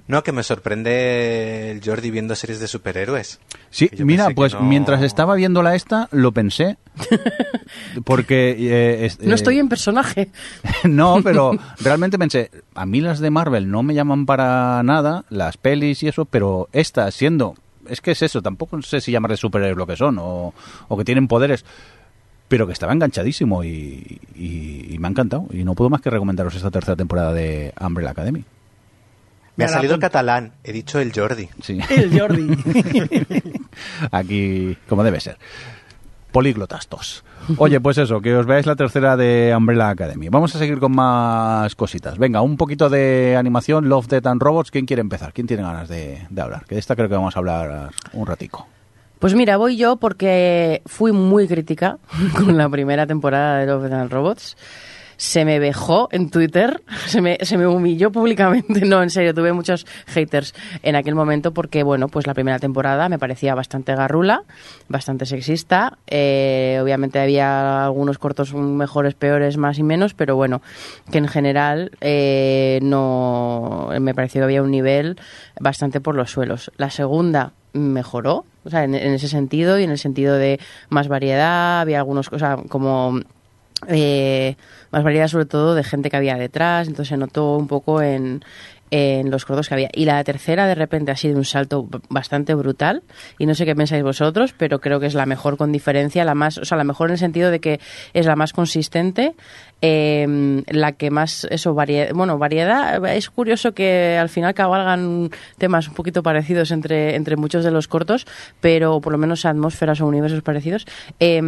No, 0.07 0.23
que 0.23 0.31
me 0.31 0.43
sorprende 0.43 1.71
el 1.71 1.81
Jordi 1.83 2.09
viendo 2.11 2.35
series 2.35 2.59
de 2.59 2.67
superhéroes. 2.67 3.39
Sí, 3.69 3.89
mira, 3.99 4.29
pues 4.35 4.53
no- 4.53 4.61
mientras 4.61 5.01
estaba 5.03 5.35
viéndola 5.35 5.75
esta, 5.75 6.07
lo 6.11 6.31
pensé. 6.31 6.77
Porque... 8.03 8.55
eh, 8.57 9.05
es- 9.05 9.19
No 9.19 9.31
eh, 9.31 9.35
estoy 9.35 9.59
en 9.59 9.69
personaje. 9.69 10.29
no, 10.83 11.19
pero 11.23 11.51
realmente 11.79 12.17
pensé, 12.17 12.49
a 12.75 12.85
mí 12.85 13.01
las 13.01 13.19
de 13.19 13.29
Marvel 13.29 13.69
no 13.69 13.83
me 13.83 13.93
llaman 13.93 14.25
para 14.25 14.81
nada, 14.83 15.25
las 15.29 15.57
pelis 15.57 16.03
y 16.03 16.07
eso, 16.07 16.25
pero 16.25 16.69
esta 16.73 17.09
siendo... 17.11 17.55
Es 17.87 18.01
que 18.01 18.11
es 18.11 18.21
eso, 18.21 18.41
tampoco 18.43 18.79
sé 18.83 19.01
si 19.01 19.11
llamarle 19.11 19.35
superhéroes 19.37 19.77
lo 19.77 19.87
que 19.87 19.95
son 19.95 20.17
o, 20.19 20.53
o 20.87 20.97
que 20.97 21.03
tienen 21.05 21.27
poderes, 21.27 21.65
pero 22.47 22.67
que 22.67 22.73
estaba 22.73 22.93
enganchadísimo 22.93 23.63
y, 23.63 24.19
y- 24.35 24.93
y 24.93 24.97
me 24.99 25.07
ha 25.07 25.11
encantado. 25.11 25.47
Y 25.51 25.63
no 25.63 25.73
puedo 25.73 25.89
más 25.89 26.01
que 26.01 26.11
recomendaros 26.11 26.53
esta 26.55 26.69
tercera 26.69 26.95
temporada 26.95 27.33
de 27.33 27.73
Umbrella 27.81 28.11
Academy. 28.11 28.43
Me 29.59 29.65
ha 29.65 29.67
salido 29.67 29.95
el 29.95 29.99
catalán, 29.99 30.53
he 30.63 30.71
dicho 30.71 30.99
el 30.99 31.11
Jordi. 31.13 31.49
Sí. 31.61 31.79
El 31.89 32.17
Jordi. 32.17 32.47
Aquí, 34.11 34.77
como 34.87 35.03
debe 35.03 35.19
ser. 35.19 35.37
Políglotas 36.31 36.87
tos. 36.87 37.23
Oye, 37.57 37.79
pues 37.81 37.97
eso, 37.97 38.21
que 38.21 38.35
os 38.35 38.45
veáis 38.45 38.65
la 38.65 38.75
tercera 38.75 39.17
de 39.17 39.53
Umbrella 39.57 39.89
Academy. 39.89 40.29
Vamos 40.29 40.55
a 40.55 40.59
seguir 40.59 40.79
con 40.79 40.91
más 40.91 41.73
cositas. 41.75 42.17
Venga, 42.17 42.41
un 42.41 42.57
poquito 42.57 42.89
de 42.89 43.35
animación, 43.37 43.89
Love, 43.89 44.07
Death 44.07 44.27
and 44.27 44.41
Robots. 44.41 44.71
¿Quién 44.71 44.85
quiere 44.85 45.01
empezar? 45.01 45.33
¿Quién 45.33 45.47
tiene 45.47 45.63
ganas 45.63 45.89
de, 45.89 46.25
de 46.29 46.41
hablar? 46.41 46.65
Que 46.65 46.75
de 46.75 46.79
esta 46.79 46.95
creo 46.95 47.09
que 47.09 47.15
vamos 47.15 47.35
a 47.35 47.39
hablar 47.39 47.89
un 48.13 48.25
ratico. 48.27 48.67
Pues 49.19 49.33
mira, 49.33 49.57
voy 49.57 49.75
yo 49.75 49.97
porque 49.97 50.81
fui 50.85 51.11
muy 51.11 51.47
crítica 51.47 51.97
con 52.37 52.57
la 52.57 52.69
primera 52.69 53.05
temporada 53.07 53.59
de 53.59 53.65
Love 53.65 53.91
and 53.91 54.11
Robots. 54.11 54.55
Se 55.19 55.43
me 55.43 55.59
vejó 55.59 56.07
en 56.13 56.29
Twitter, 56.29 56.81
se 57.07 57.19
me, 57.19 57.37
se 57.41 57.57
me 57.57 57.67
humilló 57.67 58.09
públicamente. 58.09 58.85
No, 58.89 59.03
en 59.03 59.09
serio, 59.09 59.33
tuve 59.33 59.51
muchos 59.51 59.85
haters 60.07 60.55
en 60.81 60.95
aquel 60.95 61.13
momento 61.13 61.53
porque, 61.53 61.83
bueno, 61.83 62.07
pues 62.07 62.25
la 62.25 62.33
primera 62.33 62.57
temporada 62.57 63.09
me 63.09 63.19
parecía 63.19 63.53
bastante 63.53 63.93
garrula, 63.93 64.43
bastante 64.87 65.25
sexista. 65.25 65.97
Eh, 66.07 66.79
obviamente 66.81 67.19
había 67.19 67.83
algunos 67.83 68.17
cortos 68.17 68.53
mejores, 68.53 69.13
peores, 69.13 69.57
más 69.57 69.77
y 69.77 69.83
menos, 69.83 70.13
pero 70.13 70.37
bueno, 70.37 70.61
que 71.11 71.17
en 71.17 71.27
general 71.27 71.91
eh, 71.99 72.79
no 72.81 73.89
me 73.99 74.15
pareció 74.15 74.39
que 74.39 74.45
había 74.45 74.63
un 74.63 74.71
nivel 74.71 75.19
bastante 75.59 75.99
por 75.99 76.15
los 76.15 76.31
suelos. 76.31 76.71
La 76.77 76.89
segunda 76.89 77.51
mejoró, 77.73 78.45
o 78.63 78.69
sea, 78.69 78.85
en, 78.85 78.95
en 78.95 79.13
ese 79.13 79.27
sentido 79.27 79.77
y 79.77 79.83
en 79.83 79.91
el 79.91 79.99
sentido 79.99 80.35
de 80.35 80.61
más 80.87 81.09
variedad, 81.09 81.81
había 81.81 81.99
algunas 81.99 82.29
cosas 82.29 82.61
como 82.69 83.19
eh, 83.87 84.55
más 84.91 85.03
variedad 85.03 85.27
sobre 85.27 85.45
todo 85.45 85.75
de 85.75 85.83
gente 85.83 86.09
que 86.09 86.17
había 86.17 86.35
detrás, 86.35 86.87
entonces 86.87 87.09
se 87.09 87.17
notó 87.17 87.55
un 87.55 87.67
poco 87.67 88.01
en, 88.01 88.43
en 88.91 89.29
los 89.29 89.45
cortos 89.45 89.67
que 89.67 89.73
había. 89.73 89.89
Y 89.93 90.05
la 90.05 90.23
tercera 90.23 90.67
de 90.67 90.75
repente 90.75 91.11
ha 91.11 91.15
sido 91.15 91.37
un 91.37 91.45
salto 91.45 91.87
bastante 92.09 92.53
brutal. 92.55 93.03
Y 93.37 93.45
no 93.45 93.55
sé 93.55 93.65
qué 93.65 93.75
pensáis 93.75 94.03
vosotros, 94.03 94.53
pero 94.57 94.79
creo 94.79 94.99
que 94.99 95.05
es 95.05 95.13
la 95.13 95.25
mejor 95.25 95.57
con 95.57 95.71
diferencia, 95.71 96.25
la 96.25 96.35
más, 96.35 96.57
o 96.57 96.65
sea, 96.65 96.77
la 96.77 96.83
mejor 96.83 97.09
en 97.09 97.13
el 97.13 97.19
sentido 97.19 97.51
de 97.51 97.59
que 97.59 97.79
es 98.13 98.25
la 98.25 98.35
más 98.35 98.53
consistente, 98.53 99.35
eh, 99.81 100.63
la 100.67 100.93
que 100.93 101.11
más, 101.11 101.47
eso, 101.49 101.73
variedad, 101.73 102.13
bueno, 102.13 102.37
variedad, 102.37 103.05
es 103.07 103.29
curioso 103.29 103.73
que 103.73 104.17
al 104.17 104.29
final 104.29 104.53
cabalgan 104.53 105.29
temas 105.57 105.87
un 105.87 105.93
poquito 105.93 106.23
parecidos 106.23 106.71
entre, 106.71 107.15
entre 107.15 107.35
muchos 107.35 107.63
de 107.63 107.71
los 107.71 107.87
cortos, 107.87 108.25
pero 108.61 109.01
por 109.01 109.11
lo 109.11 109.17
menos 109.17 109.45
atmósferas 109.45 110.01
o 110.01 110.07
universos 110.07 110.41
parecidos, 110.41 110.85
eh, 111.19 111.41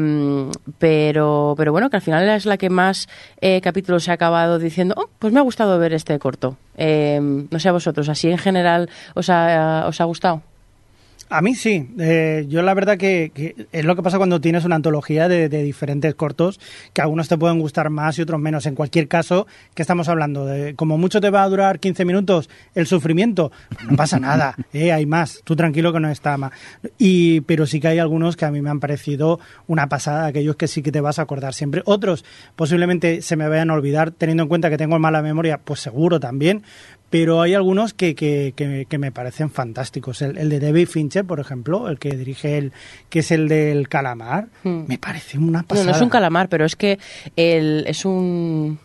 pero, 0.80 1.56
pero 1.58 1.72
bueno, 1.72 1.90
que 1.90 1.98
al 1.98 2.02
final 2.02 2.28
es 2.30 2.46
la 2.46 2.58
que 2.58 2.70
más 2.70 3.08
eh, 3.42 3.62
capítulos 3.62 4.04
se 4.04 4.12
ha 4.12 4.16
acabado 4.16 4.60
diciendo, 4.60 4.96
oh, 4.98 5.10
pues 5.20 5.34
me 5.34 5.40
ha 5.40 5.44
gustado 5.44 5.78
ver 5.80 5.94
este 5.94 6.18
corto. 6.20 6.58
Eh, 6.78 7.20
no 7.22 7.60
sé 7.60 7.70
a 7.70 7.74
vosotros, 7.74 8.10
así 8.10 8.30
en 8.30 8.38
general 8.38 8.90
os 9.14 9.30
ha, 9.30 9.86
os 9.88 10.00
ha 10.00 10.04
gustado. 10.06 10.42
A 11.32 11.42
mí 11.42 11.56
sí. 11.56 11.88
Eh, 11.98 12.46
yo 12.50 12.62
la 12.62 12.74
verdad 12.74 12.98
que, 12.98 13.32
que 13.34 13.68
es 13.72 13.86
lo 13.86 13.96
que 13.96 14.04
pasa 14.04 14.18
cuando 14.18 14.42
tienes 14.42 14.66
una 14.66 14.76
antología 14.76 15.30
de, 15.30 15.48
de 15.48 15.64
diferentes 15.64 16.14
cortos, 16.14 16.60
que 16.92 17.02
algunos 17.02 17.30
te 17.30 17.38
pueden 17.38 17.58
gustar 17.60 17.90
más 17.90 18.20
y 18.20 18.22
otros 18.22 18.42
menos. 18.42 18.66
En 18.66 18.76
cualquier 18.76 19.08
caso, 19.08 19.48
¿qué 19.74 19.82
estamos 19.82 20.10
hablando? 20.10 20.46
De, 20.46 20.76
como 20.76 20.98
mucho 20.98 21.22
te 21.22 21.30
va 21.30 21.44
a 21.44 21.48
durar 21.48 21.80
15 21.80 22.04
minutos 22.04 22.50
el 22.76 22.86
sufrimiento. 22.86 23.50
No 23.90 23.96
pasa 23.96 24.20
nada, 24.20 24.56
eh, 24.74 24.92
hay 24.92 25.06
más. 25.06 25.40
Tú 25.46 25.56
tranquilo 25.56 25.94
que 25.94 26.02
no 26.02 26.10
está 26.10 26.36
más. 26.38 26.52
Y, 26.98 27.40
pero 27.42 27.66
sí 27.66 27.80
que 27.80 27.88
hay 27.88 28.00
algunos 28.00 28.36
que 28.36 28.44
a 28.44 28.52
mí 28.52 28.62
me 28.62 28.70
han 28.70 28.82
parecido 28.82 29.40
una 29.68 29.88
pasada, 29.88 30.26
aquellos 30.26 30.58
que 30.58 30.68
sí 30.68 30.82
que 30.82 30.92
te 30.92 31.00
vas 31.00 31.18
a 31.18 31.22
acordar 31.22 31.54
siempre. 31.54 31.82
Otros 31.86 32.26
posiblemente 32.58 33.22
se 33.22 33.38
me 33.38 33.48
vayan 33.48 33.70
a 33.70 33.76
olvidar, 33.76 34.12
teniendo 34.12 34.44
en 34.44 34.50
cuenta 34.50 34.70
que 34.70 34.78
tengo 34.78 35.00
mala 35.00 35.22
memoria, 35.22 35.62
pues 35.64 35.80
seguro 35.80 36.20
también 36.20 36.64
pero 37.12 37.41
hay 37.41 37.53
algunos 37.53 37.93
que, 37.93 38.16
que, 38.16 38.53
que, 38.55 38.88
que 38.89 38.97
me 38.97 39.12
parecen 39.12 39.51
fantásticos. 39.51 40.22
El, 40.22 40.38
el, 40.38 40.49
de 40.49 40.62
David 40.62 40.88
Fincher, 40.88 41.26
por 41.26 41.41
ejemplo, 41.41 41.89
el 41.89 41.99
que 41.99 42.16
dirige 42.16 42.57
el, 42.57 42.72
que 43.09 43.20
es 43.20 43.32
el 43.32 43.49
del 43.49 43.89
calamar, 43.89 44.47
hmm. 44.64 44.86
me 44.88 44.97
parece 44.97 45.38
una 45.38 45.62
pasada. 45.64 45.86
No, 45.86 45.91
no 45.91 45.97
es 45.97 46.01
un 46.01 46.09
calamar, 46.09 46.47
pero 46.47 46.66
es 46.66 46.78
que 46.78 46.97
el, 47.36 47.84
es 47.86 48.05
un 48.05 48.80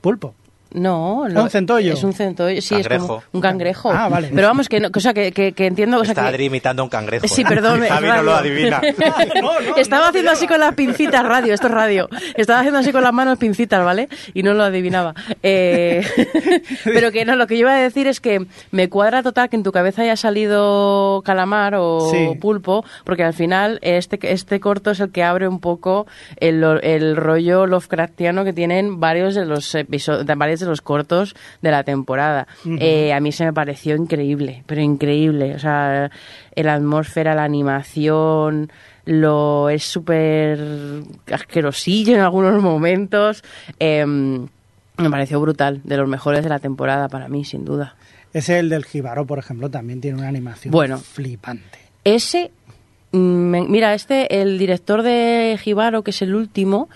pulpo. 0.00 0.34
No, 0.74 1.28
no, 1.28 1.42
un 1.44 1.50
centollo. 1.50 1.92
Es 1.94 2.02
un 2.04 2.12
centollo, 2.12 2.60
sí, 2.62 2.74
cangrejo. 2.76 2.94
es 3.04 3.06
como 3.08 3.22
un 3.32 3.40
cangrejo. 3.40 3.90
Ah, 3.92 4.08
vale. 4.08 4.30
Pero 4.34 4.46
vamos, 4.46 4.68
que, 4.68 4.80
no, 4.80 4.88
o 4.94 5.00
sea, 5.00 5.12
que, 5.14 5.32
que, 5.32 5.52
que 5.52 5.66
entiendo... 5.66 5.98
O 5.98 6.04
sea, 6.04 6.12
Está 6.12 6.22
que... 6.22 6.28
Adri 6.28 6.44
imitando 6.46 6.82
a 6.82 6.84
un 6.84 6.90
cangrejo. 6.90 7.26
Sí, 7.28 7.42
¿eh? 7.42 7.44
perdón. 7.48 7.80
Javi 7.88 8.08
no 8.08 8.22
lo 8.22 8.34
adivina. 8.34 8.80
no, 9.42 9.60
no, 9.60 9.76
Estaba 9.76 10.04
no, 10.04 10.08
haciendo 10.08 10.30
así 10.30 10.46
con 10.46 10.60
las 10.60 10.74
pincitas, 10.74 11.24
radio, 11.24 11.54
esto 11.54 11.66
es 11.66 11.72
radio. 11.72 12.08
Estaba 12.36 12.60
haciendo 12.60 12.78
así 12.80 12.92
con 12.92 13.02
las 13.02 13.12
manos 13.12 13.38
pincitas, 13.38 13.84
¿vale? 13.84 14.08
Y 14.34 14.42
no 14.42 14.54
lo 14.54 14.64
adivinaba. 14.64 15.14
Eh... 15.42 16.04
Pero 16.84 17.12
que 17.12 17.24
no, 17.24 17.36
lo 17.36 17.46
que 17.46 17.54
yo 17.56 17.60
iba 17.62 17.74
a 17.74 17.80
decir 17.80 18.06
es 18.06 18.20
que 18.20 18.46
me 18.70 18.88
cuadra 18.88 19.22
total 19.22 19.48
que 19.48 19.56
en 19.56 19.62
tu 19.62 19.72
cabeza 19.72 20.02
haya 20.02 20.16
salido 20.16 21.22
calamar 21.24 21.74
o 21.76 22.10
Sí. 22.10 22.30
pulpo, 22.40 22.84
porque 23.04 23.24
al 23.24 23.32
final 23.34 23.78
este, 23.82 24.18
este 24.32 24.60
corto 24.60 24.90
es 24.90 25.00
el 25.00 25.10
que 25.12 25.22
abre 25.22 25.48
un 25.48 25.60
poco 25.60 26.06
el, 26.36 26.62
el 26.82 27.16
rollo 27.16 27.66
Lovecraftiano 27.66 28.44
que 28.44 28.52
tienen 28.52 29.00
varios 29.00 29.34
de 29.34 29.44
los 29.46 29.74
episodios, 29.74 30.26
de 30.62 30.68
los 30.68 30.80
cortos 30.80 31.34
de 31.60 31.70
la 31.70 31.84
temporada. 31.84 32.46
Eh, 32.64 33.12
a 33.12 33.20
mí 33.20 33.30
se 33.32 33.44
me 33.44 33.52
pareció 33.52 33.94
increíble, 33.96 34.62
pero 34.66 34.80
increíble. 34.80 35.54
O 35.54 35.58
sea, 35.58 36.10
la 36.56 36.74
atmósfera, 36.74 37.34
la 37.34 37.44
animación, 37.44 38.72
lo 39.04 39.68
es 39.68 39.84
súper 39.84 40.58
asquerosillo 41.30 42.14
en 42.14 42.20
algunos 42.20 42.62
momentos. 42.62 43.44
Eh, 43.78 44.06
me 44.06 45.10
pareció 45.10 45.40
brutal, 45.40 45.80
de 45.84 45.96
los 45.96 46.08
mejores 46.08 46.42
de 46.42 46.48
la 46.48 46.58
temporada 46.58 47.08
para 47.08 47.28
mí, 47.28 47.44
sin 47.44 47.64
duda. 47.64 47.96
Ese 48.32 48.58
el 48.58 48.68
del 48.68 48.84
Jibaro, 48.84 49.26
por 49.26 49.38
ejemplo, 49.38 49.68
también 49.70 50.00
tiene 50.00 50.18
una 50.18 50.28
animación 50.28 50.70
Bueno. 50.72 50.98
flipante. 50.98 51.78
Ese, 52.04 52.50
mm, 53.12 53.70
mira, 53.70 53.94
este, 53.94 54.40
el 54.40 54.58
director 54.58 55.02
de 55.02 55.58
Jibaro, 55.62 56.02
que 56.02 56.10
es 56.12 56.22
el 56.22 56.34
último, 56.34 56.88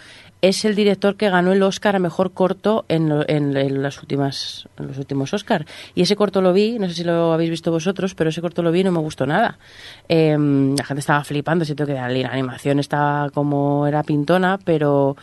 es 0.49 0.65
el 0.65 0.75
director 0.75 1.17
que 1.17 1.31
ganó 1.31 1.53
el 1.53 1.63
Oscar 1.63 1.97
a 1.97 1.99
mejor 1.99 2.33
corto 2.33 2.85
en, 2.89 3.13
en- 3.29 3.83
las 3.83 4.01
últimas 4.01 4.69
en 4.79 4.87
los 4.89 4.99
últimos 4.99 5.33
Oscar 5.35 5.67
y 5.95 6.03
ese 6.03 6.17
corto 6.17 6.41
lo 6.43 6.53
vi 6.53 6.79
no 6.79 6.89
sé 6.89 6.95
si 6.95 7.05
lo 7.05 7.33
habéis 7.33 7.51
visto 7.51 7.71
vosotros 7.71 8.15
pero 8.15 8.31
ese 8.31 8.41
corto 8.41 8.63
lo 8.63 8.71
vi 8.73 8.81
y 8.81 8.85
no 8.85 8.93
me 8.93 8.99
gustó 9.01 9.27
nada. 9.27 9.59
Eh, 10.09 10.37
la 10.77 10.85
gente 10.85 11.01
estaba 11.01 11.25
flipando 11.25 11.65
siento 11.65 11.87
que 11.87 11.95
la 11.95 12.05
animación 12.05 12.79
estaba 12.79 13.31
como 13.31 13.87
era 13.87 14.03
pintona 14.03 14.59
pero 14.65 15.17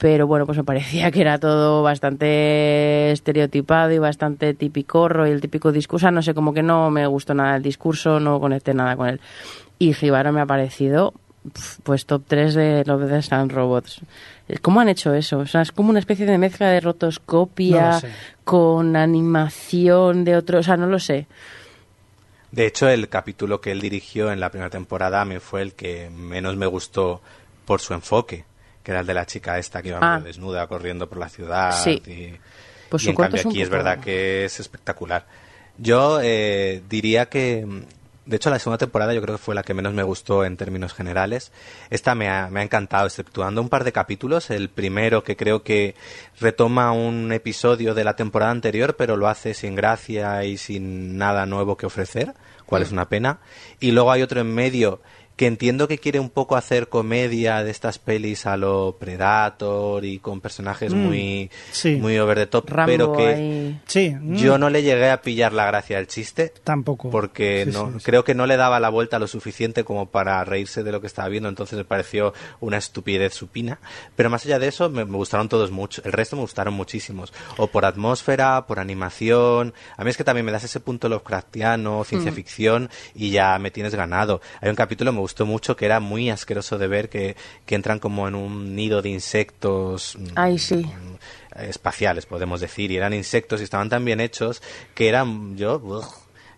pero 0.00 0.28
bueno, 0.28 0.46
pues 0.46 0.56
me 0.56 0.62
parecía 0.62 1.10
que 1.10 1.20
era 1.22 1.38
todo 1.38 1.82
bastante 1.82 3.10
estereotipado 3.10 3.90
y 3.90 3.98
bastante 3.98 4.54
tipicorro 4.54 5.26
y 5.26 5.32
el 5.32 5.40
típico 5.40 5.72
discurso, 5.72 6.08
no 6.12 6.22
sé, 6.22 6.34
como 6.34 6.54
que 6.54 6.62
no 6.62 6.88
me 6.88 7.04
gustó 7.08 7.34
nada 7.34 7.56
el 7.56 7.64
discurso, 7.64 8.20
no 8.20 8.38
conecté 8.38 8.74
nada 8.74 8.94
con 8.96 9.08
él. 9.08 9.20
Y 9.80 9.94
Jibaro 9.94 10.32
me 10.32 10.40
ha 10.40 10.46
parecido 10.46 11.14
pues 11.82 12.06
top 12.06 12.22
3 12.26 12.54
de 12.54 12.84
Love, 12.84 13.08
Death 13.08 13.32
and 13.32 13.52
Robots. 13.52 14.00
¿Cómo 14.62 14.80
han 14.80 14.88
hecho 14.88 15.12
eso? 15.14 15.38
O 15.38 15.46
sea, 15.46 15.62
es 15.62 15.72
como 15.72 15.90
una 15.90 15.98
especie 15.98 16.24
de 16.26 16.38
mezcla 16.38 16.68
de 16.70 16.80
rotoscopia 16.80 18.00
con 18.44 18.96
animación 18.96 20.24
de 20.24 20.36
otro, 20.36 20.58
o 20.60 20.62
sea, 20.62 20.76
no 20.76 20.86
lo 20.86 20.98
sé. 20.98 21.26
De 22.50 22.66
hecho, 22.66 22.88
el 22.88 23.08
capítulo 23.10 23.60
que 23.60 23.72
él 23.72 23.80
dirigió 23.80 24.32
en 24.32 24.40
la 24.40 24.50
primera 24.50 24.70
temporada 24.70 25.20
a 25.20 25.24
mí 25.26 25.38
fue 25.38 25.60
el 25.62 25.74
que 25.74 26.08
menos 26.10 26.56
me 26.56 26.66
gustó 26.66 27.20
por 27.66 27.80
su 27.80 27.92
enfoque, 27.92 28.46
que 28.82 28.90
era 28.92 29.00
el 29.00 29.06
de 29.06 29.12
la 29.14 29.26
chica 29.26 29.58
esta 29.58 29.82
que 29.82 29.88
iba 29.88 29.98
Ah. 30.00 30.14
medio 30.14 30.28
desnuda 30.28 30.66
corriendo 30.66 31.08
por 31.08 31.18
la 31.18 31.28
ciudad. 31.28 31.72
Sí. 31.72 32.02
Y, 32.06 32.32
Pues 32.88 33.02
y 33.02 33.04
su 33.04 33.10
en 33.10 33.16
cambio 33.16 33.38
es 33.40 33.44
un 33.44 33.52
aquí 33.52 33.60
es 33.60 33.68
verdad 33.68 34.00
que 34.00 34.46
es 34.46 34.60
espectacular. 34.60 35.26
Yo 35.76 36.20
eh, 36.22 36.82
diría 36.88 37.26
que, 37.26 37.66
mm, 37.66 37.82
de 38.28 38.36
hecho, 38.36 38.50
la 38.50 38.58
segunda 38.58 38.76
temporada 38.76 39.14
yo 39.14 39.22
creo 39.22 39.36
que 39.36 39.42
fue 39.42 39.54
la 39.54 39.62
que 39.62 39.72
menos 39.72 39.94
me 39.94 40.02
gustó 40.02 40.44
en 40.44 40.58
términos 40.58 40.92
generales. 40.92 41.50
Esta 41.88 42.14
me 42.14 42.28
ha, 42.28 42.50
me 42.50 42.60
ha 42.60 42.62
encantado, 42.62 43.06
exceptuando 43.06 43.62
un 43.62 43.70
par 43.70 43.84
de 43.84 43.92
capítulos. 43.92 44.50
El 44.50 44.68
primero 44.68 45.24
que 45.24 45.34
creo 45.34 45.62
que 45.62 45.94
retoma 46.38 46.92
un 46.92 47.32
episodio 47.32 47.94
de 47.94 48.04
la 48.04 48.16
temporada 48.16 48.50
anterior, 48.50 48.96
pero 48.96 49.16
lo 49.16 49.28
hace 49.28 49.54
sin 49.54 49.74
gracia 49.74 50.44
y 50.44 50.58
sin 50.58 51.16
nada 51.16 51.46
nuevo 51.46 51.78
que 51.78 51.86
ofrecer, 51.86 52.34
cual 52.66 52.82
es 52.82 52.92
una 52.92 53.08
pena. 53.08 53.38
Y 53.80 53.92
luego 53.92 54.12
hay 54.12 54.20
otro 54.20 54.42
en 54.42 54.54
medio 54.54 55.00
que 55.38 55.46
entiendo 55.46 55.88
que 55.88 55.96
quiere 55.98 56.20
un 56.20 56.28
poco 56.30 56.56
hacer 56.56 56.88
comedia 56.88 57.62
de 57.64 57.70
estas 57.70 57.98
pelis 57.98 58.44
a 58.44 58.56
lo 58.58 58.96
Predator 58.98 60.04
y 60.04 60.18
con 60.18 60.40
personajes 60.40 60.92
Mm, 60.92 60.96
muy, 60.98 61.50
sí. 61.70 61.94
muy 61.96 62.18
over 62.18 62.36
the 62.38 62.46
top, 62.46 62.68
Rambo 62.68 62.90
pero 62.92 63.12
que 63.12 63.26
ahí. 63.28 63.80
Sí, 63.86 64.10
mm, 64.10 64.34
yo 64.36 64.58
no 64.58 64.68
le 64.68 64.82
llegué 64.82 65.10
a 65.10 65.22
pillar 65.22 65.52
la 65.52 65.64
gracia 65.66 65.96
del 65.96 66.08
chiste 66.08 66.52
tampoco. 66.64 67.08
porque 67.10 67.62
Sí, 67.66 67.72
no 67.72 67.86
sí, 67.92 67.98
sí. 68.00 68.04
creo 68.04 68.24
que 68.24 68.34
no 68.34 68.46
le 68.46 68.56
daba 68.56 68.80
la 68.80 68.88
vuelta 68.88 69.18
lo 69.20 69.28
suficiente 69.28 69.84
como 69.84 70.10
para 70.10 70.42
reírse 70.44 70.82
de 70.82 70.90
lo 70.92 71.00
que 71.00 71.06
estaba 71.06 71.28
viendo, 71.28 71.48
entonces 71.48 71.78
me 71.78 71.84
pareció 71.84 72.34
una 72.60 72.76
estupidez 72.78 73.32
supina. 73.32 73.78
Pero 74.16 74.30
más 74.30 74.44
allá 74.44 74.58
de 74.58 74.66
eso, 74.68 74.90
me, 74.90 75.04
me 75.04 75.16
gustaron 75.16 75.48
todos 75.48 75.70
mucho. 75.70 76.02
El 76.04 76.12
resto 76.12 76.34
me 76.36 76.42
gustaron 76.42 76.74
muchísimos. 76.74 77.32
O 77.58 77.68
por 77.68 77.84
atmósfera, 77.84 78.66
por 78.66 78.80
animación. 78.80 79.72
A 79.96 80.02
mí 80.02 80.10
es 80.10 80.16
que 80.16 80.24
también 80.24 80.44
me 80.46 80.52
das 80.52 80.64
ese 80.64 80.80
punto 80.80 81.08
Lovecraftiano, 81.08 82.02
ciencia 82.04 82.32
ficción, 82.32 82.90
y 83.14 83.30
ya 83.30 83.56
me 83.60 83.70
tienes 83.70 83.94
ganado. 83.94 84.40
Hay 84.60 84.68
un 84.68 84.74
capítulo 84.76 85.12
que 85.12 85.14
me 85.14 85.20
gustó 85.28 85.44
mucho 85.44 85.76
que 85.76 85.84
era 85.84 86.00
muy 86.00 86.30
asqueroso 86.30 86.78
de 86.78 86.88
ver 86.88 87.08
que, 87.10 87.36
que 87.66 87.74
entran 87.74 87.98
como 87.98 88.26
en 88.26 88.34
un 88.34 88.74
nido 88.74 89.02
de 89.02 89.10
insectos. 89.10 90.16
mm, 90.18 90.24
Ay, 90.36 90.58
sí. 90.58 90.86
eh, 91.56 91.68
espaciales, 91.68 92.24
podemos 92.24 92.60
decir, 92.60 92.90
y 92.90 92.96
eran 92.96 93.12
insectos 93.12 93.60
y 93.60 93.64
estaban 93.64 93.88
tan 93.90 94.04
bien 94.04 94.20
hechos 94.20 94.62
que 94.94 95.08
eran, 95.08 95.56
yo, 95.56 95.80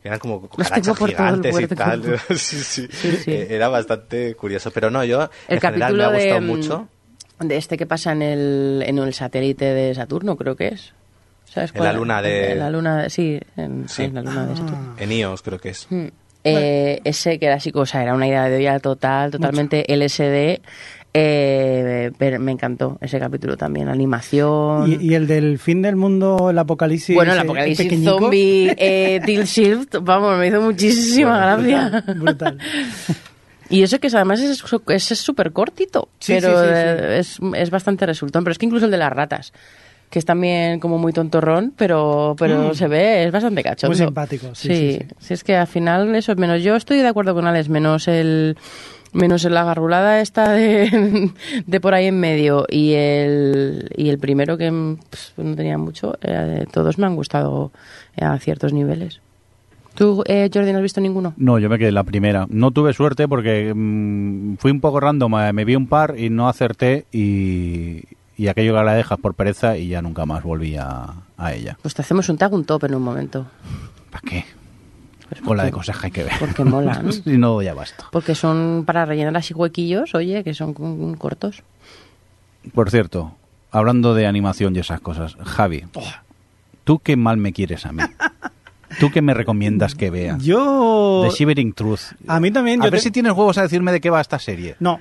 eran 0.04 0.18
como 0.20 0.40
cucarachas 0.48 0.96
gigantes 0.98 1.58
y 1.60 1.66
tal. 1.66 2.18
sí, 2.36 2.36
sí. 2.62 2.88
Sí. 2.92 3.30
Eh, 3.32 3.48
Era 3.50 3.68
bastante 3.68 4.34
curioso, 4.36 4.70
pero 4.70 4.88
no, 4.90 5.02
yo 5.04 5.28
El 5.48 5.56
en 5.56 5.60
general 5.60 5.94
me 5.96 6.04
ha 6.04 6.08
gustado 6.12 6.34
de, 6.34 6.40
mm, 6.40 6.46
mucho. 6.46 6.88
de 7.40 7.56
este 7.56 7.76
que 7.76 7.86
pasa 7.86 8.12
en 8.12 8.22
el, 8.22 8.84
en 8.86 8.98
el 8.98 9.12
satélite 9.14 9.64
de 9.64 9.94
Saturno, 9.96 10.36
creo 10.36 10.54
que 10.54 10.68
es. 10.68 10.92
¿Sabes 11.52 11.72
En 11.74 11.82
la 11.82 11.92
luna 11.92 12.22
de- 12.22 12.52
En 12.52 12.58
la 12.60 12.70
luna, 12.70 13.08
sí, 13.08 13.40
en, 13.56 13.88
Sí. 13.88 14.04
en 14.04 14.14
la 14.14 14.22
luna 14.22 14.46
de 14.46 14.54
Saturno. 14.56 14.94
En 14.96 15.10
iOS 15.10 15.42
creo 15.42 15.58
que 15.58 15.70
es. 15.70 15.86
Mm. 15.90 16.06
Eh, 16.44 17.00
ese 17.04 17.38
que 17.38 17.46
era 17.46 17.56
así, 17.56 17.70
o 17.74 17.86
sea, 17.86 18.02
era 18.02 18.14
una 18.14 18.26
idea 18.26 18.48
de 18.48 18.56
olla 18.56 18.78
total, 18.80 19.30
totalmente 19.30 19.84
LSD. 19.88 20.60
Eh, 21.12 22.12
pero 22.18 22.38
me 22.38 22.52
encantó 22.52 22.96
ese 23.00 23.18
capítulo 23.18 23.56
también, 23.56 23.88
animación. 23.88 24.88
Y, 25.00 25.08
y 25.10 25.14
el 25.14 25.26
del 25.26 25.58
fin 25.58 25.82
del 25.82 25.96
mundo, 25.96 26.50
el 26.50 26.58
apocalipsis. 26.58 27.16
bueno, 27.16 27.32
el 27.32 27.40
apocalipsis 27.40 27.84
pequeñico. 27.84 28.18
zombie, 28.20 28.72
eh, 28.78 29.20
Tilt 29.26 29.46
Shift, 29.46 29.96
vamos, 30.02 30.38
me 30.38 30.46
hizo 30.46 30.60
muchísima 30.60 31.36
gracia. 31.38 32.04
Brutal. 32.16 32.58
Y 33.72 33.84
eso 33.84 34.00
que 34.00 34.08
es, 34.08 34.14
además 34.16 34.40
es 34.40 34.58
súper 35.20 35.52
cortito, 35.52 36.08
Sí, 36.18 36.32
pero 36.34 36.60
sí, 36.60 36.68
sí, 36.68 36.74
sí. 36.74 36.74
eh, 36.74 37.18
Es, 37.20 37.38
es 37.54 37.70
bastante 37.70 38.04
resultón. 38.04 38.42
Pero 38.42 38.50
es 38.50 38.58
que 38.58 38.66
incluso 38.66 38.86
el 38.86 38.90
de 38.90 38.96
las 38.96 39.12
ratas, 39.12 39.52
que 40.10 40.18
es 40.18 40.24
también 40.24 40.80
como 40.80 40.98
muy 40.98 41.12
tontorrón, 41.12 41.72
pero, 41.76 42.34
pero 42.38 42.70
Mm. 42.70 42.74
se 42.74 42.88
ve, 42.88 43.24
es 43.24 43.32
bastante 43.32 43.62
cachondo. 43.62 43.96
Muy 43.96 44.04
simpático, 44.06 44.54
sí, 44.54 44.68
sí, 44.68 44.98
sí. 44.98 45.06
Si 45.20 45.34
es 45.34 45.44
que 45.44 45.56
al 45.56 45.68
final 45.68 46.14
eso, 46.16 46.34
menos 46.36 46.62
yo 46.62 46.74
estoy 46.76 46.98
de 46.98 47.06
acuerdo 47.08 47.32
con 47.34 47.46
Alex, 47.46 47.68
menos 47.68 48.08
el, 48.08 48.56
Menos 49.12 49.44
en 49.44 49.54
la 49.54 49.64
garrulada 49.64 50.20
esta 50.20 50.52
de, 50.52 51.30
de 51.66 51.80
por 51.80 51.94
ahí 51.94 52.06
en 52.06 52.20
medio 52.20 52.64
y 52.70 52.92
el, 52.92 53.90
y 53.96 54.08
el 54.08 54.20
primero 54.20 54.56
que 54.56 54.70
pues, 54.70 55.32
no 55.36 55.56
tenía 55.56 55.76
mucho, 55.78 56.16
eh, 56.22 56.64
todos 56.72 56.96
me 56.96 57.06
han 57.06 57.16
gustado 57.16 57.72
a 58.20 58.38
ciertos 58.38 58.72
niveles. 58.72 59.20
¿Tú, 59.96 60.22
eh, 60.28 60.48
Jordi, 60.54 60.70
no 60.70 60.78
has 60.78 60.84
visto 60.84 61.00
ninguno? 61.00 61.34
No, 61.36 61.58
yo 61.58 61.68
me 61.68 61.76
quedé 61.76 61.88
en 61.88 61.96
la 61.96 62.04
primera. 62.04 62.46
No 62.50 62.70
tuve 62.70 62.92
suerte 62.92 63.26
porque 63.26 63.72
mm, 63.74 64.54
fui 64.58 64.70
un 64.70 64.80
poco 64.80 65.00
random, 65.00 65.40
eh, 65.40 65.52
me 65.52 65.64
vi 65.64 65.74
un 65.74 65.88
par 65.88 66.14
y 66.16 66.30
no 66.30 66.48
acerté 66.48 67.06
y, 67.10 68.04
y 68.42 68.48
aquello 68.48 68.74
que 68.74 68.82
la 68.84 68.94
dejas 68.94 69.18
por 69.18 69.34
pereza 69.34 69.76
y 69.76 69.88
ya 69.88 70.00
nunca 70.02 70.24
más 70.26 70.42
volví 70.42 70.76
a, 70.76 71.14
a 71.36 71.52
ella. 71.52 71.76
Pues 71.82 71.94
te 71.94 72.02
hacemos 72.02 72.28
un 72.28 72.38
tag, 72.38 72.52
un 72.52 72.64
top 72.64 72.84
en 72.84 72.94
un 72.94 73.02
momento. 73.02 73.46
¿Para 74.10 74.22
qué? 74.28 74.44
Pues 75.28 75.42
Con 75.42 75.56
la 75.56 75.64
de 75.64 75.70
porque- 75.70 75.86
cosas 75.88 76.00
que 76.00 76.06
hay 76.06 76.12
que 76.12 76.24
ver. 76.24 76.32
Porque 76.40 76.64
mola, 76.64 76.94
¿no? 77.02 77.12
si 77.12 77.36
no, 77.38 77.60
ya 77.62 77.74
basta. 77.74 78.06
Porque 78.10 78.34
son 78.34 78.84
para 78.86 79.04
rellenar 79.04 79.36
así 79.36 79.54
huequillos, 79.54 80.14
oye, 80.14 80.42
que 80.42 80.54
son 80.54 81.14
cortos. 81.16 81.62
Por 82.74 82.90
cierto, 82.90 83.34
hablando 83.70 84.14
de 84.14 84.26
animación 84.26 84.74
y 84.74 84.80
esas 84.80 85.00
cosas, 85.00 85.36
Javi, 85.44 85.84
¿tú 86.84 86.98
qué 86.98 87.16
mal 87.16 87.36
me 87.36 87.52
quieres 87.52 87.86
a 87.86 87.92
mí? 87.92 88.02
¿Tú 88.98 89.10
qué 89.12 89.22
me 89.22 89.34
recomiendas 89.34 89.94
que 89.94 90.10
vea? 90.10 90.36
Yo... 90.40 91.22
The 91.24 91.30
Shivering 91.36 91.74
Truth. 91.74 92.00
A 92.26 92.40
mí 92.40 92.50
también, 92.50 92.82
A 92.82 92.86
yo 92.86 92.90
ver 92.90 92.98
te- 92.98 93.04
si 93.04 93.10
tienes 93.12 93.32
huevos 93.32 93.56
a 93.56 93.62
decirme 93.62 93.92
de 93.92 94.00
qué 94.00 94.10
va 94.10 94.20
esta 94.20 94.40
serie. 94.40 94.74
No, 94.80 94.98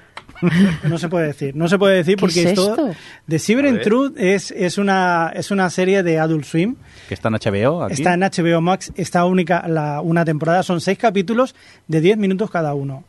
no 0.84 0.97
se 0.97 1.09
puede 1.09 1.27
decir. 1.27 1.55
No 1.55 1.67
se 1.67 1.77
puede 1.77 1.97
decir 1.97 2.15
¿Qué 2.15 2.21
porque 2.21 2.41
es 2.41 2.49
esto... 2.49 2.71
esto? 2.71 2.99
The 3.27 3.39
Cyber 3.39 3.65
and. 3.65 3.82
Truth 3.82 4.13
es, 4.17 4.51
es, 4.51 4.77
una, 4.77 5.32
es 5.36 5.51
una 5.51 5.69
serie 5.69 6.03
de 6.03 6.19
Adult 6.19 6.45
Swim. 6.45 6.75
Que 7.07 7.13
está 7.13 7.30
en 7.30 7.36
HBO 7.36 7.84
aquí. 7.84 7.93
Está 7.93 8.13
en 8.13 8.21
HBO 8.21 8.61
Max. 8.61 8.91
Esta 8.95 9.25
única, 9.25 9.67
la, 9.67 10.01
una 10.01 10.25
temporada 10.25 10.63
son 10.63 10.82
seis 10.82 10.97
capítulos 10.97 11.55
de 11.88 12.01
10 12.01 12.17
minutos 12.17 12.49
cada 12.49 12.73
uno. 12.73 13.03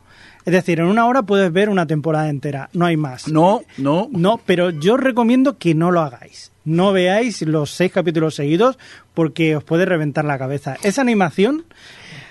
Es 0.45 0.53
decir, 0.53 0.81
en 0.81 0.87
una 0.87 1.07
hora 1.07 1.23
puedes 1.23 1.53
ver 1.53 1.69
una 1.69 1.87
temporada 1.87 2.29
entera. 2.29 2.71
No 2.73 2.87
hay 2.87 2.97
más. 2.97 3.29
No, 3.29 3.63
no. 3.77 4.09
No, 4.11 4.41
pero 4.47 4.71
yo 4.71 4.95
os 4.95 5.01
recomiendo 5.01 5.59
que 5.59 5.75
no 5.75 5.91
lo 5.91 6.01
hagáis. 6.01 6.51
No 6.65 6.93
veáis 6.93 7.43
los 7.43 7.71
seis 7.71 7.91
capítulos 7.91 8.35
seguidos 8.35 8.79
porque 9.15 9.57
os 9.57 9.65
puede 9.65 9.87
reventar 9.87 10.25
la 10.25 10.39
cabeza. 10.39 10.77
Es 10.83 10.99
animación, 10.99 11.65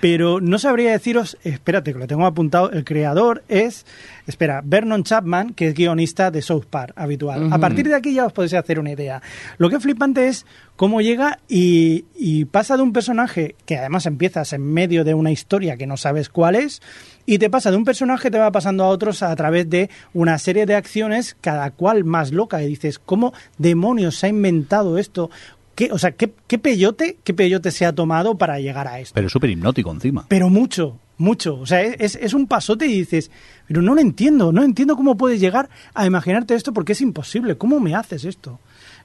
pero 0.01 0.39
no 0.39 0.59
sabría 0.59 0.91
deciros, 0.91 1.37
espérate 1.43 1.93
que 1.93 1.99
lo 1.99 2.07
tengo 2.07 2.25
apuntado, 2.25 2.71
el 2.71 2.85
creador 2.85 3.43
es, 3.47 3.85
espera, 4.27 4.61
Vernon 4.63 5.03
Chapman, 5.03 5.53
que 5.53 5.69
es 5.69 5.73
guionista 5.73 6.31
de 6.31 6.41
South 6.41 6.65
Park 6.69 6.93
habitual. 6.95 7.51
A 7.51 7.57
partir 7.57 7.87
de 7.87 7.95
aquí 7.95 8.13
ya 8.13 8.25
os 8.25 8.33
podéis 8.33 8.53
hacer 8.53 8.79
una 8.79 8.91
idea. 8.91 9.21
Lo 9.57 9.69
que 9.69 9.75
es 9.75 9.83
flipante 9.83 10.27
es 10.27 10.45
cómo 10.75 11.01
llega 11.01 11.39
y, 11.49 12.05
y 12.15 12.45
pasa 12.45 12.77
de 12.77 12.83
un 12.83 12.93
personaje 12.93 13.55
que 13.65 13.77
además 13.77 14.05
empiezas 14.05 14.53
en 14.53 14.61
medio 14.61 15.03
de 15.03 15.15
una 15.15 15.31
historia 15.31 15.75
que 15.75 15.87
no 15.87 15.97
sabes 15.97 16.29
cuál 16.29 16.55
es, 16.55 16.81
y 17.25 17.37
te 17.37 17.49
pasa 17.49 17.71
de 17.71 17.77
un 17.77 17.85
personaje, 17.85 18.31
te 18.31 18.37
va 18.37 18.51
pasando 18.51 18.83
a 18.83 18.87
otros 18.87 19.23
a 19.23 19.35
través 19.35 19.69
de 19.69 19.89
una 20.13 20.37
serie 20.37 20.65
de 20.65 20.75
acciones, 20.75 21.35
cada 21.41 21.71
cual 21.71 22.03
más 22.03 22.31
loca, 22.31 22.61
y 22.63 22.67
dices, 22.67 22.99
¿cómo 22.99 23.33
demonios 23.57 24.15
se 24.15 24.27
ha 24.27 24.29
inventado 24.29 24.97
esto? 24.97 25.29
¿Qué, 25.75 25.91
o 25.91 25.97
sea, 25.97 26.11
¿qué, 26.11 26.33
qué 26.47 26.57
peyote, 26.57 27.17
qué 27.23 27.33
peyote 27.33 27.71
se 27.71 27.85
ha 27.85 27.93
tomado 27.93 28.37
para 28.37 28.59
llegar 28.59 28.87
a 28.87 28.99
esto? 28.99 29.13
Pero 29.13 29.27
es 29.27 29.33
súper 29.33 29.49
hipnótico 29.49 29.91
encima. 29.91 30.25
Pero 30.27 30.49
mucho, 30.49 30.99
mucho. 31.17 31.59
O 31.59 31.65
sea, 31.65 31.81
es, 31.81 32.15
es 32.15 32.33
un 32.33 32.47
pasote 32.47 32.87
y 32.87 32.99
dices, 32.99 33.31
pero 33.67 33.81
no 33.81 33.95
lo 33.95 34.01
entiendo, 34.01 34.51
no 34.51 34.63
entiendo 34.63 34.95
cómo 34.95 35.15
puedes 35.15 35.39
llegar 35.39 35.69
a 35.93 36.05
imaginarte 36.05 36.55
esto 36.55 36.73
porque 36.73 36.93
es 36.93 37.01
imposible. 37.01 37.57
¿Cómo 37.57 37.79
me 37.79 37.95
haces 37.95 38.25
esto? 38.25 38.59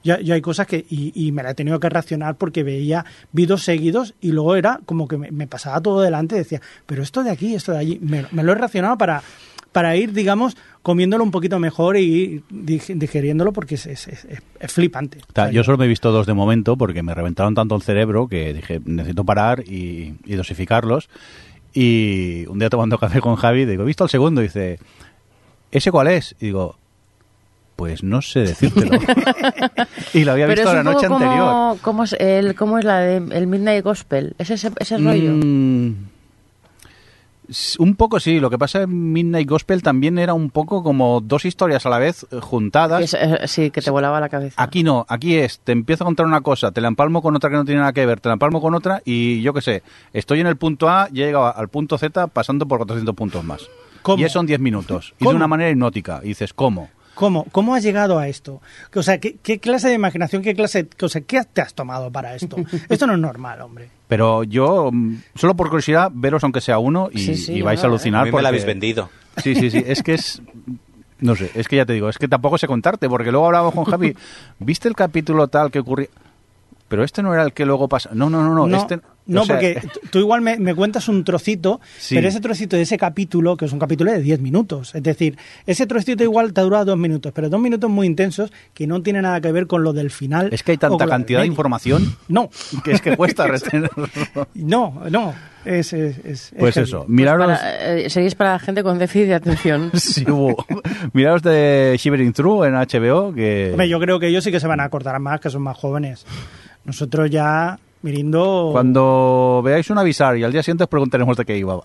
Yo, 0.05 0.17
yo 0.19 0.33
hay 0.35 0.41
cosas 0.41 0.67
que, 0.67 0.85
y, 0.89 1.11
y 1.13 1.31
me 1.33 1.43
la 1.43 1.49
he 1.51 1.55
tenido 1.55 1.79
que 1.81 1.89
reaccionar 1.89 2.35
porque 2.35 2.63
veía 2.63 3.03
vídeos 3.33 3.63
seguidos 3.63 4.13
y 4.21 4.31
luego 4.31 4.55
era 4.55 4.79
como 4.85 5.07
que 5.07 5.17
me, 5.17 5.31
me 5.31 5.47
pasaba 5.47 5.81
todo 5.81 5.99
delante 6.01 6.35
y 6.35 6.37
decía, 6.37 6.61
pero 6.85 7.03
esto 7.03 7.23
de 7.23 7.31
aquí, 7.31 7.55
esto 7.55 7.73
de 7.73 7.79
allí. 7.79 7.99
Me, 8.01 8.25
me 8.31 8.43
lo 8.43 8.51
he 8.51 8.55
reaccionado 8.55 8.97
para, 8.97 9.21
para 9.73 9.95
ir, 9.97 10.13
digamos, 10.13 10.55
comiéndolo 10.83 11.23
un 11.23 11.31
poquito 11.31 11.57
mejor 11.59 11.97
y 11.97 12.03
ir 12.03 12.43
dig- 12.51 12.95
digeriéndolo 12.97 13.51
porque 13.51 13.75
es, 13.75 13.87
es, 13.87 14.07
es- 14.07 14.71
flipante. 14.71 15.17
O 15.27 15.33
sea, 15.33 15.49
Yo 15.51 15.63
solo 15.63 15.77
me 15.79 15.85
he 15.85 15.87
visto 15.89 16.11
dos 16.11 16.27
de 16.27 16.33
momento 16.35 16.77
porque 16.77 17.01
me 17.03 17.13
reventaron 17.13 17.55
tanto 17.55 17.75
el 17.75 17.81
cerebro 17.81 18.27
que 18.27 18.53
dije, 18.53 18.79
necesito 18.85 19.25
parar 19.25 19.63
y, 19.67 20.13
y 20.23 20.35
dosificarlos. 20.35 21.09
Y 21.73 22.45
un 22.47 22.59
día 22.59 22.69
tomando 22.69 22.97
café 22.99 23.19
con 23.21 23.35
Javi, 23.35 23.65
digo, 23.65 23.83
he 23.83 23.85
visto 23.87 24.03
el 24.03 24.09
segundo, 24.09 24.41
y 24.41 24.45
dice, 24.45 24.79
¿ese 25.71 25.91
cuál 25.91 26.07
es? 26.07 26.35
Y 26.39 26.45
digo, 26.45 26.77
pues 27.75 28.03
no 28.03 28.21
sé 28.21 28.39
decírtelo. 28.41 28.97
y 30.13 30.23
lo 30.23 30.31
había 30.31 30.47
Pero 30.47 30.61
visto 30.61 30.69
es 30.69 30.73
la 30.75 30.79
un 30.81 30.85
noche 30.95 31.07
como, 31.07 31.25
anterior. 31.25 31.77
como 31.81 32.03
es 32.03 32.13
el, 32.19 32.55
cómo 32.55 32.77
es 32.79 32.85
la 32.85 32.99
de 32.99 33.17
el 33.37 33.47
Midnight 33.47 33.83
Gospel. 33.83 34.35
¿Es 34.37 34.49
ese, 34.49 34.71
ese 34.79 34.97
rollo? 34.97 35.31
Mm, 35.33 35.93
un 37.77 37.95
poco 37.95 38.19
sí, 38.19 38.39
lo 38.39 38.49
que 38.49 38.57
pasa 38.57 38.81
en 38.81 39.13
Midnight 39.13 39.47
Gospel 39.47 39.83
también 39.83 40.17
era 40.17 40.33
un 40.33 40.49
poco 40.49 40.81
como 40.81 41.21
dos 41.21 41.45
historias 41.45 41.85
a 41.85 41.89
la 41.89 41.99
vez 41.99 42.25
eh, 42.31 42.39
juntadas. 42.41 43.01
Es- 43.01 43.13
eh, 43.13 43.39
sí, 43.47 43.69
que 43.69 43.81
te 43.81 43.91
volaba 43.91 44.19
la 44.19 44.29
cabeza. 44.29 44.61
Aquí 44.61 44.81
no, 44.81 45.05
aquí 45.09 45.35
es, 45.35 45.59
te 45.59 45.71
empiezo 45.71 46.03
a 46.03 46.07
contar 46.07 46.25
una 46.25 46.41
cosa, 46.41 46.71
te 46.71 46.81
la 46.81 46.87
empalmo 46.87 47.21
con 47.21 47.35
otra 47.35 47.51
que 47.51 47.55
no 47.57 47.63
tiene 47.65 47.81
nada 47.81 47.93
que 47.93 48.05
ver, 48.05 48.19
te 48.19 48.29
la 48.29 48.33
empalmo 48.33 48.61
con 48.61 48.73
otra 48.73 49.01
y 49.05 49.41
yo 49.43 49.53
qué 49.53 49.61
sé, 49.61 49.83
estoy 50.11 50.39
en 50.39 50.47
el 50.47 50.55
punto 50.55 50.89
A, 50.89 51.07
y 51.13 51.21
he 51.21 51.25
llegado 51.27 51.55
al 51.55 51.67
punto 51.69 51.99
Z 51.99 52.27
pasando 52.27 52.67
por 52.67 52.79
400 52.79 53.13
puntos 53.13 53.43
más. 53.43 53.67
¿Cómo? 54.01 54.21
Y 54.21 54.25
eso 54.25 54.39
en 54.39 54.45
10 54.47 54.59
minutos. 54.59 55.13
Y 55.19 55.27
de 55.27 55.33
una 55.33 55.47
manera 55.47 55.69
hipnótica. 55.71 56.21
Y 56.23 56.27
dices, 56.29 56.53
¿cómo? 56.53 56.89
¿Cómo, 57.15 57.45
¿Cómo 57.51 57.73
has 57.75 57.81
llegado 57.83 58.19
a 58.19 58.27
esto? 58.27 58.61
O 58.93 59.01
sea, 59.01 59.19
¿qué, 59.19 59.37
qué 59.41 59.59
clase 59.59 59.87
de 59.87 59.93
imaginación, 59.95 60.41
qué 60.41 60.53
clase, 60.53 60.87
o 61.01 61.09
sea, 61.09 61.21
qué 61.21 61.41
te 61.51 61.61
has 61.61 61.73
tomado 61.73 62.11
para 62.11 62.35
esto? 62.35 62.57
Esto 62.89 63.07
no 63.07 63.13
es 63.13 63.19
normal, 63.19 63.61
hombre. 63.61 63.89
Pero 64.07 64.43
yo, 64.43 64.89
mm, 64.91 65.15
solo 65.35 65.55
por 65.55 65.69
curiosidad, 65.69 66.11
veros 66.13 66.43
aunque 66.43 66.61
sea 66.61 66.77
uno 66.77 67.09
y, 67.11 67.19
Sí, 67.19 67.35
sí, 67.35 67.53
y 67.53 67.61
vais 67.61 67.79
no, 67.79 67.83
a 67.83 67.85
eh. 67.85 67.89
alucinar. 67.89 68.21
A 68.21 68.25
mí 68.25 68.27
me 68.27 68.31
la 68.31 68.35
porque- 68.37 68.47
habéis 68.49 68.65
vendido. 68.65 69.09
Sí, 69.37 69.55
sí, 69.55 69.71
sí. 69.71 69.83
Es 69.85 70.03
que 70.03 70.13
es. 70.13 70.41
No 71.19 71.35
sé, 71.35 71.49
es 71.55 71.67
que 71.69 71.77
ya 71.77 71.85
te 71.85 71.93
digo, 71.93 72.09
es 72.09 72.17
que 72.17 72.27
tampoco 72.27 72.57
sé 72.57 72.67
contarte, 72.67 73.07
porque 73.09 73.31
luego 73.31 73.45
hablábamos 73.47 73.73
con 73.73 73.85
Javi. 73.85 74.15
¿Viste 74.59 74.87
el 74.89 74.95
capítulo 74.95 75.47
tal 75.47 75.71
que 75.71 75.79
ocurría? 75.79 76.07
Pero 76.87 77.03
este 77.03 77.23
no 77.23 77.33
era 77.33 77.43
el 77.43 77.53
que 77.53 77.65
luego 77.65 77.87
pasa. 77.87 78.09
No, 78.13 78.29
no, 78.29 78.43
no, 78.43 78.53
no. 78.53 78.67
No, 78.67 78.77
este, 78.77 78.99
no, 79.27 79.41
o 79.41 79.45
sea, 79.45 79.55
porque 79.55 79.81
tú 80.11 80.19
igual 80.19 80.41
me, 80.41 80.57
me 80.57 80.75
cuentas 80.75 81.07
un 81.07 81.23
trocito, 81.23 81.79
Sí. 81.97 82.15
pero 82.15 82.27
ese 82.27 82.39
trocito 82.41 82.75
de 82.75 82.83
ese 82.83 82.97
capítulo, 82.97 83.57
que 83.57 83.65
es 83.65 83.71
un 83.73 83.79
capítulo 83.79 84.11
de 84.11 84.21
10 84.21 84.39
minutos, 84.39 84.93
es 84.95 85.03
decir, 85.03 85.37
ese 85.65 85.87
trocito 85.87 86.23
igual 86.23 86.53
te 86.53 86.61
ha 86.61 86.63
durado 86.63 86.85
dos 86.85 86.97
minutos, 86.97 87.31
pero 87.33 87.49
dos 87.49 87.59
minutos 87.59 87.89
muy 87.89 88.07
intensos 88.07 88.51
que 88.73 88.87
no 88.87 89.01
tiene 89.01 89.21
nada 89.21 89.41
que 89.41 89.51
ver 89.51 89.67
con 89.67 89.83
lo 89.83 89.93
del 89.93 90.11
final. 90.11 90.49
Es 90.53 90.63
que 90.63 90.71
hay 90.73 90.77
tanta 90.77 91.07
cantidad 91.07 91.41
de 91.41 91.47
información 91.47 92.15
No, 92.27 92.49
que 92.83 92.91
es 92.91 93.01
que 93.01 93.15
cuesta 93.17 93.47
retenerlo. 93.47 94.07
no, 94.53 95.01
no. 95.09 95.33
Es, 95.65 95.93
es, 95.93 96.17
es- 96.19 96.25
es 96.25 96.53
Pues 96.59 96.75
heavy. 96.75 96.83
eso, 96.87 96.97
Pues 96.99 97.09
miraros. 97.09 97.47
para, 97.47 97.95
eh, 97.95 98.09
series 98.11 98.35
para 98.35 98.51
la 98.53 98.59
gente 98.59 98.83
con 98.83 98.99
déficit 98.99 99.27
de 99.29 99.33
atención. 99.33 99.89
Sí, 99.95 100.23
hubo. 100.29 100.63
Miraros 101.13 101.41
de 101.41 101.95
Shivering 101.97 102.33
Through 102.33 102.65
en 102.65 102.73
HBO, 102.75 103.33
que. 103.33 103.69
Hombre, 103.71 103.89
yo 103.89 103.99
creo 103.99 104.19
que 104.19 104.27
ellos 104.27 104.43
sí 104.43 104.51
que 104.51 104.59
se 104.59 104.67
van 104.67 104.79
a 104.79 104.83
acordar 104.83 105.19
más, 105.19 105.39
que 105.39 105.49
son 105.49 105.63
más 105.63 105.75
jóvenes. 105.75 106.23
Nosotros 106.83 107.31
ya, 107.31 107.79
mirindo... 108.05 108.69
Cuando 108.71 109.61
veáis 109.63 109.89
un 109.89 109.97
avisar 109.97 110.37
y 110.37 110.43
al 110.43 110.51
día 110.51 110.63
siguiente 110.63 110.83
os 110.85 110.89
preguntaremos 110.89 111.35
de 111.35 111.43
qué 111.43 111.57
iba. 111.57 111.81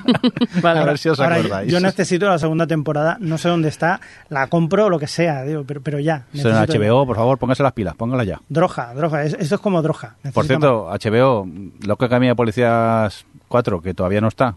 Vale. 0.62 0.80
A 0.80 0.84
ver 0.84 0.96
si 0.98 1.08
os 1.08 1.20
acordáis. 1.20 1.70
yo 1.70 1.80
necesito 1.80 2.26
la 2.28 2.38
segunda 2.38 2.66
temporada, 2.66 3.18
no 3.20 3.36
sé 3.36 3.48
dónde 3.48 3.68
está, 3.68 4.00
la 4.28 4.46
compro 4.46 4.86
o 4.86 4.90
lo 4.90 4.98
que 4.98 5.06
sea, 5.06 5.42
digo, 5.42 5.64
pero, 5.66 5.80
pero 5.82 5.98
ya. 6.00 6.24
En 6.32 6.42
ya. 6.42 6.64
HBO, 6.66 7.04
por 7.06 7.16
favor, 7.16 7.36
póngase 7.38 7.62
las 7.62 7.72
pilas, 7.72 7.94
póngala 7.96 8.24
ya. 8.24 8.40
Droga, 8.48 8.94
droga, 8.94 9.24
es- 9.24 9.34
esto 9.38 9.56
es 9.56 9.60
como 9.60 9.82
droga. 9.82 10.16
Por 10.32 10.46
cierto, 10.46 10.88
HBO, 10.88 11.46
Loca 11.84 12.06
Academia 12.06 12.30
de 12.30 12.36
Policías 12.36 13.26
4, 13.48 13.82
que 13.82 13.92
todavía 13.94 14.20
no 14.20 14.28
está. 14.28 14.54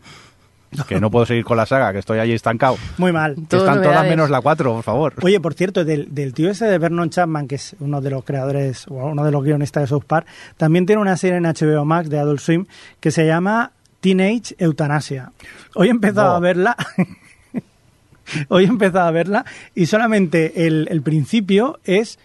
Que 0.88 1.00
no 1.00 1.10
puedo 1.10 1.26
seguir 1.26 1.44
con 1.44 1.58
la 1.58 1.66
saga, 1.66 1.92
que 1.92 2.00
estoy 2.00 2.20
allí 2.20 2.34
estancado. 2.34 2.78
Muy 2.98 3.12
mal. 3.12 3.36
Que 3.50 3.58
están 3.58 3.82
todas 3.82 4.08
menos 4.08 4.30
la 4.30 4.42
4, 4.42 4.74
por 4.74 4.84
favor. 4.84 5.14
Oye, 5.22 5.40
por 5.40 5.56
cierto, 5.56 5.84
del, 5.84 6.14
del 6.14 6.34
tío 6.34 6.52
ese 6.52 6.66
de 6.66 6.78
Vernon 6.78 7.10
Chapman, 7.10 7.48
que 7.48 7.56
es 7.56 7.76
uno 7.80 8.02
de 8.02 8.12
los 8.12 8.24
creadores, 8.24 8.88
o 8.88 9.08
uno 9.08 9.26
de 9.26 9.32
los 9.32 9.44
guionistas 9.44 9.84
de 9.84 9.88
South 9.88 10.04
Park, 10.06 10.28
también 10.58 10.86
tiene 10.86 11.02
una 11.02 11.18
serie 11.18 11.38
en 11.38 11.44
HBO 11.44 11.86
Max 11.86 12.10
de 12.10 12.20
Adult 12.20 12.40
Swim 12.40 12.66
que 13.00 13.12
se 13.12 13.26
llama 13.26 13.72
Teenage 14.00 14.56
Eutanasia. 14.58 15.32
Hoy 15.76 15.88
he 15.88 15.92
empezado 15.92 16.36
a 16.36 16.40
verla. 16.40 16.78
Hoy 18.50 18.66
he 18.66 18.68
empezado 18.68 19.08
a 19.08 19.12
verla 19.12 19.46
y 19.74 19.88
solamente 19.88 20.68
el, 20.68 20.88
el 20.92 21.02
principio 21.02 21.80
es 21.84 22.20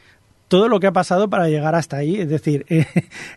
todo 0.48 0.68
lo 0.68 0.80
que 0.80 0.86
ha 0.86 0.92
pasado 0.92 1.28
para 1.28 1.48
llegar 1.48 1.74
hasta 1.74 1.96
ahí. 1.96 2.16
Es 2.16 2.28
decir, 2.28 2.66
eh, 2.70 2.86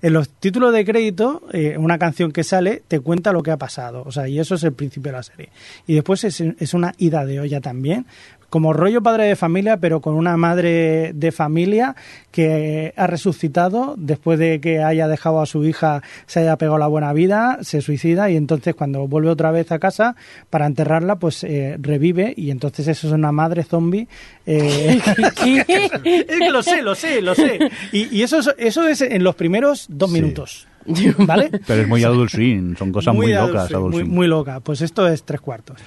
en 0.01 0.14
los 0.14 0.30
títulos 0.30 0.74
de 0.74 0.86
crédito, 0.86 1.43
eh, 1.51 1.78
una 1.78 1.97
canción 1.97 2.32
que 2.32 2.43
sale 2.43 2.84
te 2.88 2.99
cuenta 2.99 3.32
lo 3.32 3.43
que 3.43 3.51
ha 3.51 3.58
pasado. 3.58 4.03
O 4.05 4.12
sea, 4.12 4.28
y 4.28 4.39
eso 4.39 4.55
es 4.55 4.64
el 4.64 4.74
principio 4.74 5.12
de 5.12 5.18
la 5.18 5.24
serie. 5.24 5.49
Y 5.86 5.95
después 5.95 6.24
es, 6.24 6.41
es 6.41 6.74
una 6.74 6.93
ida 6.97 7.26
de 7.26 7.39
olla 7.39 7.62
también. 7.62 8.05
Como 8.50 8.72
rollo 8.72 9.02
padre 9.04 9.26
de 9.26 9.36
familia, 9.36 9.76
pero 9.78 10.00
con 10.00 10.16
una 10.16 10.38
madre 10.38 11.12
de 11.14 11.32
familia 11.34 11.95
que 12.32 12.93
ha 12.95 13.06
resucitado 13.08 13.95
después 13.98 14.39
de 14.39 14.62
que 14.62 14.82
haya 14.82 15.08
dejado 15.10 15.41
a 15.41 15.45
su 15.45 15.66
hija, 15.66 16.02
se 16.28 16.39
haya 16.39 16.56
pegado 16.58 16.78
la 16.78 16.88
buena 16.88 17.12
vida, 17.12 17.58
se 17.62 17.82
suicida 17.82 18.30
y 18.30 18.38
entonces 18.38 18.74
cuando 18.74 19.06
vuelve 19.08 19.30
otra 19.30 19.52
vez 19.52 19.72
a 19.74 19.80
casa 19.80 20.16
para 20.50 20.66
enterrarla, 20.66 21.18
pues 21.18 21.43
eh, 21.43 21.76
revive 21.80 22.34
y 22.38 22.52
entonces 22.52 22.88
eso 22.88 23.08
es 23.08 23.14
una 23.14 23.34
madre 23.34 23.64
zombie. 23.64 24.08
eh, 24.45 25.00
es 26.06 26.26
que 26.39 26.50
lo 26.50 26.64
sé, 26.64 26.82
lo 26.82 26.95
sé, 26.95 27.22
lo 27.22 27.36
sé. 27.36 27.60
Y, 27.91 28.16
y 28.16 28.24
eso, 28.24 28.39
es, 28.39 28.54
eso 28.58 28.88
es 28.88 29.02
en 29.02 29.24
los 29.24 29.36
primeros 29.36 29.88
dos 29.89 30.10
Sí. 30.12 30.22
minutos. 30.22 30.68
¿Vale? 31.18 31.50
Pero 31.68 31.82
es 31.82 31.88
muy 31.89 32.04
Adult 32.06 32.32
son 32.78 32.91
cosas 32.93 33.14
muy, 33.14 33.34
locas. 33.34 33.70
Adult 33.74 33.93
muy, 33.93 34.04
muy 34.06 34.28
loca. 34.28 34.62
Pues 34.62 34.82
esto 34.82 35.06
es 35.08 35.24
tres 35.24 35.41
cuartos. 35.41 35.78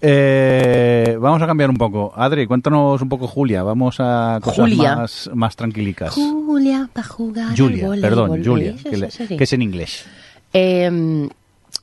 Eh, 0.00 1.16
vamos 1.20 1.40
a 1.42 1.46
cambiar 1.46 1.70
un 1.70 1.76
poco. 1.76 2.12
Adri, 2.16 2.46
cuéntanos 2.46 3.00
un 3.00 3.08
poco 3.08 3.26
Julia. 3.26 3.62
Vamos 3.62 3.96
a 3.98 4.38
cosas 4.42 4.58
Julia. 4.68 4.96
más, 4.96 5.30
más 5.34 5.56
tranquilicas. 5.56 6.14
Julia, 6.14 6.88
para 6.92 7.06
jugar. 7.06 7.56
Julia, 7.56 7.88
perdón, 8.00 8.42
Julia, 8.44 8.72
¿Esa 8.78 8.90
que, 8.90 8.96
le- 8.96 9.10
serie? 9.10 9.36
que 9.36 9.44
es 9.44 9.52
en 9.52 9.62
inglés. 9.62 10.04
Eh, 10.52 11.28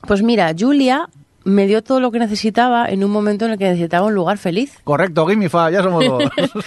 pues 0.06 0.22
mira, 0.22 0.52
Julia 0.58 1.08
me 1.44 1.66
dio 1.66 1.82
todo 1.82 2.00
lo 2.00 2.10
que 2.10 2.18
necesitaba 2.18 2.88
en 2.88 3.04
un 3.04 3.10
momento 3.10 3.44
en 3.44 3.52
el 3.52 3.58
que 3.58 3.66
necesitaba 3.68 4.06
un 4.06 4.14
lugar 4.14 4.38
feliz. 4.38 4.78
Correcto, 4.84 5.26
Gimme 5.26 5.48
Five, 5.50 5.72
ya 5.72 5.82
somos 5.82 6.04
dos. 6.04 6.22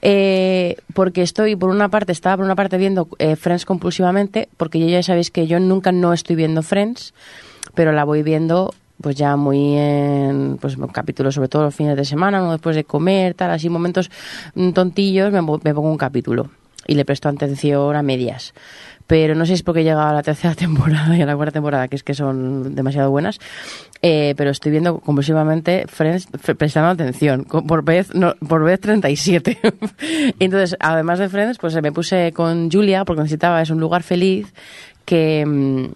Eh, 0.00 0.76
porque 0.94 1.22
estoy, 1.22 1.56
por 1.56 1.70
una 1.70 1.88
parte, 1.88 2.12
estaba 2.12 2.36
por 2.36 2.44
una 2.44 2.54
parte 2.54 2.76
viendo 2.78 3.08
eh, 3.18 3.34
Friends 3.34 3.64
compulsivamente, 3.64 4.48
porque 4.56 4.78
ya 4.88 5.02
sabéis 5.02 5.32
que 5.32 5.48
yo 5.48 5.58
nunca 5.58 5.90
no 5.90 6.12
estoy 6.12 6.36
viendo 6.36 6.62
Friends, 6.62 7.14
pero 7.74 7.90
la 7.90 8.04
voy 8.04 8.22
viendo 8.22 8.72
pues 9.00 9.16
ya 9.16 9.36
muy 9.36 9.74
en 9.76 10.58
pues 10.60 10.76
capítulos 10.92 11.34
sobre 11.34 11.48
todo 11.48 11.64
los 11.64 11.74
fines 11.74 11.96
de 11.96 12.04
semana, 12.04 12.40
¿no? 12.40 12.52
después 12.52 12.76
de 12.76 12.84
comer, 12.84 13.34
tal, 13.34 13.50
así 13.50 13.68
momentos 13.68 14.10
mm, 14.54 14.70
tontillos, 14.70 15.32
me, 15.32 15.40
me 15.42 15.74
pongo 15.74 15.90
un 15.90 15.98
capítulo 15.98 16.50
y 16.88 16.94
le 16.94 17.04
presto 17.04 17.28
atención 17.28 17.94
a 17.94 18.02
medias. 18.02 18.54
Pero 19.06 19.34
no 19.34 19.46
sé 19.46 19.48
si 19.48 19.54
es 19.54 19.62
porque 19.62 19.80
he 19.80 19.84
llegado 19.84 20.08
a 20.08 20.12
la 20.12 20.22
tercera 20.22 20.54
temporada 20.56 21.16
y 21.16 21.22
a 21.22 21.26
la 21.26 21.36
cuarta 21.36 21.52
temporada, 21.52 21.88
que 21.88 21.96
es 21.96 22.02
que 22.02 22.14
son 22.14 22.74
demasiado 22.74 23.10
buenas. 23.10 23.38
Eh, 24.02 24.34
pero 24.36 24.50
estoy 24.50 24.72
viendo 24.72 24.98
compulsivamente 24.98 25.86
Friends 25.88 26.28
prestando 26.56 26.90
atención, 26.90 27.44
por 27.44 27.84
vez, 27.84 28.14
no, 28.14 28.34
por 28.36 28.64
vez 28.64 28.80
37. 28.80 29.58
Entonces, 30.38 30.76
además 30.80 31.18
de 31.18 31.28
Friends, 31.28 31.58
pues 31.58 31.80
me 31.80 31.92
puse 31.92 32.32
con 32.32 32.70
Julia 32.70 33.04
porque 33.04 33.22
necesitaba, 33.22 33.62
es 33.62 33.70
un 33.70 33.80
lugar 33.80 34.02
feliz 34.02 34.52
que... 35.04 35.90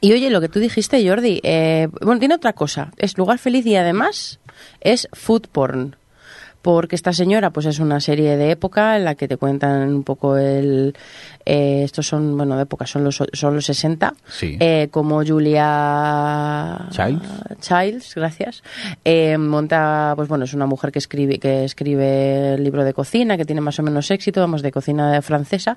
Y 0.00 0.12
oye, 0.12 0.30
lo 0.30 0.40
que 0.40 0.48
tú 0.48 0.60
dijiste, 0.60 1.06
Jordi, 1.06 1.40
eh, 1.42 1.88
bueno, 2.00 2.18
tiene 2.18 2.34
otra 2.34 2.52
cosa. 2.52 2.92
Es 2.96 3.18
lugar 3.18 3.38
feliz 3.38 3.66
y 3.66 3.76
además 3.76 4.40
es 4.80 5.08
food 5.12 5.48
porn. 5.50 5.96
Porque 6.62 6.94
esta 6.94 7.12
señora, 7.12 7.50
pues 7.50 7.66
es 7.66 7.78
una 7.78 8.00
serie 8.00 8.36
de 8.36 8.50
época 8.50 8.96
en 8.96 9.04
la 9.04 9.14
que 9.14 9.28
te 9.28 9.36
cuentan 9.36 9.94
un 9.94 10.02
poco 10.02 10.36
el. 10.36 10.94
eh, 11.46 11.82
estos 11.84 12.06
son, 12.06 12.36
bueno, 12.36 12.56
de 12.56 12.62
época, 12.62 12.86
son 12.86 13.04
los, 13.04 13.22
son 13.32 13.54
los 13.54 13.64
60. 13.64 14.12
Sí. 14.28 14.56
Eh, 14.60 14.88
como 14.90 15.24
Julia 15.24 16.88
Childs. 16.90 17.28
Childs, 17.60 18.14
gracias. 18.14 18.62
Eh, 19.04 19.38
monta, 19.38 20.12
pues 20.16 20.28
bueno, 20.28 20.44
es 20.44 20.52
una 20.52 20.66
mujer 20.66 20.92
que 20.92 20.98
escribe, 20.98 21.38
que 21.38 21.64
escribe 21.64 22.54
el 22.54 22.64
libro 22.64 22.84
de 22.84 22.92
cocina, 22.92 23.36
que 23.36 23.44
tiene 23.44 23.60
más 23.60 23.78
o 23.78 23.82
menos 23.82 24.10
éxito, 24.10 24.40
vamos, 24.40 24.62
de 24.62 24.70
cocina 24.70 25.20
francesa, 25.22 25.76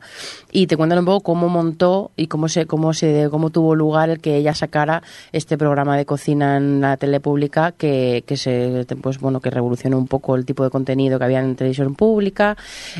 y 0.51 0.67
te 0.67 0.75
cuentan 0.75 0.99
un 0.99 1.05
poco 1.05 1.21
cómo 1.21 1.47
montó 1.49 2.11
y 2.17 2.27
cómo 2.27 2.49
se, 2.49 2.65
cómo 2.65 2.93
se, 2.93 3.27
cómo 3.31 3.49
tuvo 3.49 3.75
lugar 3.75 4.09
el 4.09 4.19
que 4.19 4.35
ella 4.35 4.53
sacara 4.53 5.01
este 5.31 5.57
programa 5.57 5.97
de 5.97 6.05
cocina 6.05 6.57
en 6.57 6.81
la 6.81 6.97
tele 6.97 7.19
pública 7.19 7.71
que, 7.71 8.23
que 8.27 8.37
se, 8.37 8.85
pues 9.01 9.19
bueno, 9.19 9.39
que 9.39 9.49
revolucionó 9.49 9.97
un 9.97 10.07
poco 10.07 10.35
el 10.35 10.45
tipo 10.45 10.63
de 10.63 10.69
contenido 10.73 11.17
que 11.17 11.23
había 11.23 11.39
en 11.39 11.55
televisión 11.55 11.95
pública, 11.95 12.57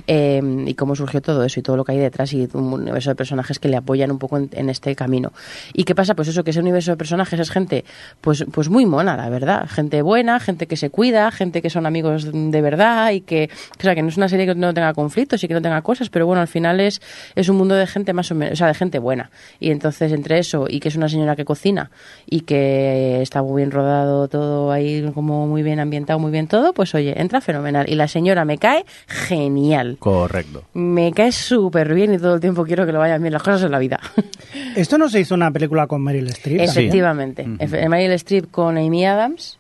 eh, 0.08 0.42
y 0.66 0.74
cómo 0.76 0.96
surgió 0.96 1.22
todo 1.22 1.44
eso 1.44 1.60
y 1.60 1.64
todo 1.64 1.76
lo 1.76 1.84
que 1.84 1.92
hay 1.92 1.98
detrás 1.98 2.32
y 2.32 2.48
un 2.54 2.72
universo 2.72 3.10
de 3.10 3.16
personajes 3.16 3.60
que 3.60 3.68
le 3.68 3.76
apoyan 3.76 4.12
un 4.12 4.20
poco 4.20 4.38
en, 4.38 4.50
en 4.54 4.70
este 4.70 4.96
camino. 4.96 5.34
¿Y 5.74 5.84
qué 5.84 5.94
pasa? 5.94 6.16
Pues 6.16 6.30
eso, 6.30 6.46
que 6.46 6.52
ese 6.52 6.62
universo 6.62 6.92
de 6.92 6.98
personajes 6.98 7.40
es 7.40 7.50
gente 7.52 7.84
pues, 8.22 8.46
pues 8.52 8.70
muy 8.70 8.86
mona, 8.86 9.18
la 9.18 9.30
verdad. 9.30 9.68
Gente 9.68 10.02
buena, 10.02 10.40
gente 10.40 10.68
que 10.68 10.78
se 10.78 10.90
cuida, 10.90 11.30
gente 11.32 11.62
que 11.62 11.70
son 11.70 11.86
amigos 11.86 12.30
de 12.32 12.62
verdad 12.62 13.12
y 13.12 13.22
que, 13.22 13.50
o 13.78 13.82
sea, 13.82 13.96
que 13.96 14.02
no 14.02 14.10
es 14.10 14.18
una 14.18 14.30
serie 14.30 14.46
que 14.46 14.56
no 14.56 14.74
tenga 14.74 14.94
conflictos 14.94 15.44
y 15.44 15.48
que 15.48 15.54
no 15.54 15.62
tenga 15.62 15.82
cosas, 15.82 16.10
pero 16.10 16.26
bueno, 16.26 16.42
al 16.42 16.48
final 16.48 16.80
es, 16.80 17.02
es 17.36 17.50
un 17.50 17.58
mundo 17.58 17.76
de 17.76 17.88
gente 17.88 18.14
más 18.14 18.32
o 18.32 18.36
menos, 18.36 18.54
o 18.54 18.56
sea, 18.56 18.68
de 18.68 18.74
gente 18.74 19.00
buena. 19.00 19.32
Y 19.60 19.72
entonces 19.72 20.12
entre 20.12 20.40
eso 20.40 20.68
y 20.70 20.80
que 20.80 20.90
es 20.90 20.96
una 20.96 21.10
señora 21.10 21.36
que 21.36 21.46
cocina 21.46 21.92
y 22.30 22.42
que 22.42 23.22
está 23.22 23.42
muy 23.42 23.62
bien 23.62 23.72
rodado 23.72 24.28
todo 24.28 24.72
ahí, 24.72 25.10
como 25.14 25.48
muy 25.48 25.64
bien 25.64 25.80
ambientado, 25.80 26.20
muy 26.20 26.32
bien 26.32 26.48
todo, 26.48 26.74
pues 26.74 26.94
oye, 26.96 27.20
entra 27.20 27.42
fenomenal. 27.42 27.63
Y 27.88 27.96
la 27.96 28.08
señora 28.08 28.46
me 28.46 28.58
cae 28.58 28.86
genial. 29.08 29.98
Correcto. 30.00 30.64
Me 30.74 31.12
cae 31.14 31.32
súper 31.32 31.94
bien 31.94 32.14
y 32.14 32.18
todo 32.18 32.36
el 32.36 32.42
tiempo 32.42 32.64
quiero 32.66 32.86
que 32.86 32.92
lo 32.92 33.00
vayan 33.00 33.22
bien 33.22 33.34
las 33.34 33.44
cosas 33.44 33.64
en 33.64 33.72
la 33.72 33.80
vida. 33.80 34.00
Esto 34.76 34.98
no 34.98 35.10
se 35.10 35.20
hizo 35.20 35.36
una 35.36 35.52
película 35.52 35.88
con 35.88 36.04
Meryl 36.04 36.28
Streep. 36.30 36.60
Sí. 36.60 36.64
Efectivamente. 36.66 37.46
Efe- 37.46 37.88
Meryl 37.90 38.12
Streep 38.14 38.50
con 38.52 38.78
Amy 38.78 39.06
Adams. 39.06 39.58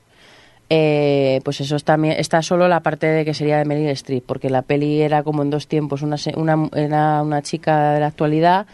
eh, 0.70 1.40
pues 1.44 1.62
eso 1.62 1.76
está, 1.76 1.96
está 2.18 2.42
solo 2.42 2.68
la 2.68 2.80
parte 2.80 3.06
de 3.08 3.26
que 3.26 3.34
sería 3.34 3.58
de 3.60 3.66
Meryl 3.66 3.90
Streep, 3.90 4.24
porque 4.26 4.50
la 4.50 4.64
peli 4.64 5.02
era 5.02 5.22
como 5.22 5.44
en 5.44 5.50
dos 5.52 5.68
tiempos. 5.68 6.02
Una, 6.02 6.18
se- 6.18 6.34
una, 6.38 6.68
era 6.76 7.22
una 7.22 7.42
chica 7.44 7.92
de 7.94 8.00
la 8.00 8.08
actualidad 8.08 8.66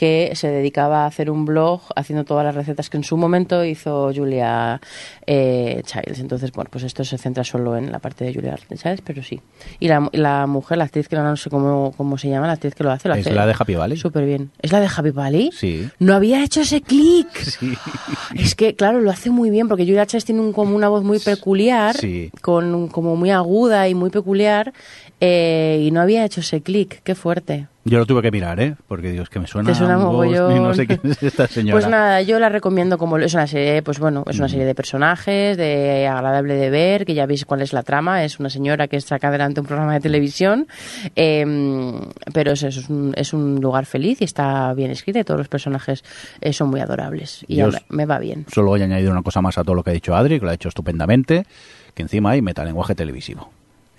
que 0.00 0.30
se 0.34 0.48
dedicaba 0.48 1.04
a 1.04 1.06
hacer 1.06 1.30
un 1.30 1.44
blog 1.44 1.82
haciendo 1.94 2.24
todas 2.24 2.42
las 2.42 2.54
recetas 2.54 2.88
que 2.88 2.96
en 2.96 3.04
su 3.04 3.18
momento 3.18 3.62
hizo 3.66 4.10
Julia 4.14 4.80
eh, 5.26 5.82
Childs. 5.84 6.20
Entonces, 6.20 6.52
bueno, 6.52 6.70
pues 6.72 6.84
esto 6.84 7.04
se 7.04 7.18
centra 7.18 7.44
solo 7.44 7.76
en 7.76 7.92
la 7.92 7.98
parte 7.98 8.24
de 8.24 8.32
Julia 8.32 8.56
Childs, 8.56 9.02
pero 9.04 9.22
sí. 9.22 9.42
Y 9.78 9.88
la, 9.88 10.08
la 10.12 10.46
mujer, 10.46 10.78
la 10.78 10.84
actriz 10.84 11.06
que 11.06 11.16
no, 11.16 11.22
no 11.24 11.36
sé 11.36 11.50
cómo, 11.50 11.92
cómo 11.98 12.16
se 12.16 12.30
llama, 12.30 12.46
la 12.46 12.54
actriz 12.54 12.74
que 12.74 12.82
lo 12.82 12.90
hace, 12.90 13.08
lo 13.08 13.14
¿Es 13.14 13.26
hace 13.26 13.34
la 13.34 13.44
de 13.44 13.54
Happy 13.58 13.74
Valley? 13.74 13.98
Súper 13.98 14.24
bien. 14.24 14.50
¿Es 14.62 14.72
la 14.72 14.80
de 14.80 14.86
Happy 14.86 15.10
Valley? 15.10 15.50
Sí. 15.52 15.86
No 15.98 16.14
había 16.14 16.42
hecho 16.42 16.62
ese 16.62 16.80
clic. 16.80 17.28
Sí. 17.60 17.74
Es 18.36 18.54
que, 18.54 18.74
claro, 18.74 19.00
lo 19.00 19.10
hace 19.10 19.28
muy 19.28 19.50
bien, 19.50 19.68
porque 19.68 19.84
Julia 19.84 20.06
Childs 20.06 20.24
tiene 20.24 20.40
un, 20.40 20.54
como 20.54 20.74
una 20.74 20.88
voz 20.88 21.04
muy 21.04 21.18
peculiar, 21.18 21.94
Sí. 21.94 22.30
con 22.40 22.88
como 22.88 23.16
muy 23.16 23.30
aguda 23.30 23.86
y 23.88 23.94
muy 23.94 24.08
peculiar, 24.08 24.72
eh, 25.20 25.80
y 25.82 25.90
no 25.90 26.00
había 26.00 26.24
hecho 26.24 26.40
ese 26.40 26.62
clic. 26.62 27.02
Qué 27.02 27.14
fuerte. 27.14 27.68
Yo 27.84 27.98
lo 27.98 28.04
tuve 28.04 28.20
que 28.20 28.30
mirar, 28.30 28.60
¿eh? 28.60 28.74
Porque 28.88 29.10
digo, 29.10 29.22
es 29.22 29.30
que 29.30 29.40
me 29.40 29.46
suena, 29.46 29.70
Te 29.70 29.74
suena 29.74 29.96
un 29.96 30.04
voz 30.04 30.12
mogollón. 30.12 30.54
y 30.54 30.60
no 30.60 30.74
sé 30.74 30.86
quién 30.86 31.00
es 31.02 31.22
esta 31.22 31.46
señora. 31.46 31.72
Pues 31.80 31.88
nada, 31.90 32.20
yo 32.20 32.38
la 32.38 32.50
recomiendo 32.50 32.98
como 32.98 33.16
es 33.16 33.32
una 33.32 33.46
serie, 33.46 33.82
pues 33.82 33.98
bueno, 33.98 34.22
es 34.28 34.38
una 34.38 34.50
serie 34.50 34.66
de 34.66 34.74
personajes, 34.74 35.56
de 35.56 36.06
agradable 36.06 36.56
de 36.56 36.68
ver, 36.68 37.06
que 37.06 37.14
ya 37.14 37.24
veis 37.24 37.46
cuál 37.46 37.62
es 37.62 37.72
la 37.72 37.82
trama. 37.82 38.22
Es 38.22 38.38
una 38.38 38.50
señora 38.50 38.86
que 38.86 39.00
saca 39.00 39.28
adelante 39.28 39.60
un 39.60 39.66
programa 39.66 39.94
de 39.94 40.00
televisión, 40.00 40.68
eh, 41.16 41.44
pero 42.34 42.52
es, 42.52 42.62
es, 42.64 42.88
un, 42.90 43.14
es 43.16 43.32
un 43.32 43.60
lugar 43.62 43.86
feliz 43.86 44.20
y 44.20 44.24
está 44.24 44.74
bien 44.74 44.90
escrita 44.90 45.20
y 45.20 45.24
todos 45.24 45.38
los 45.38 45.48
personajes 45.48 46.04
eh, 46.42 46.52
son 46.52 46.68
muy 46.68 46.80
adorables 46.80 47.44
y 47.48 47.62
me 47.88 48.04
va 48.04 48.18
bien. 48.18 48.44
Solo 48.52 48.68
voy 48.68 48.82
a 48.82 48.84
añadir 48.84 49.10
una 49.10 49.22
cosa 49.22 49.40
más 49.40 49.56
a 49.56 49.64
todo 49.64 49.74
lo 49.74 49.82
que 49.82 49.90
ha 49.90 49.94
dicho 49.94 50.14
Adri, 50.14 50.38
que 50.38 50.44
lo 50.44 50.50
ha 50.50 50.54
hecho 50.54 50.68
estupendamente, 50.68 51.46
que 51.94 52.02
encima 52.02 52.30
hay 52.32 52.42
metalenguaje 52.42 52.94
televisivo, 52.94 53.50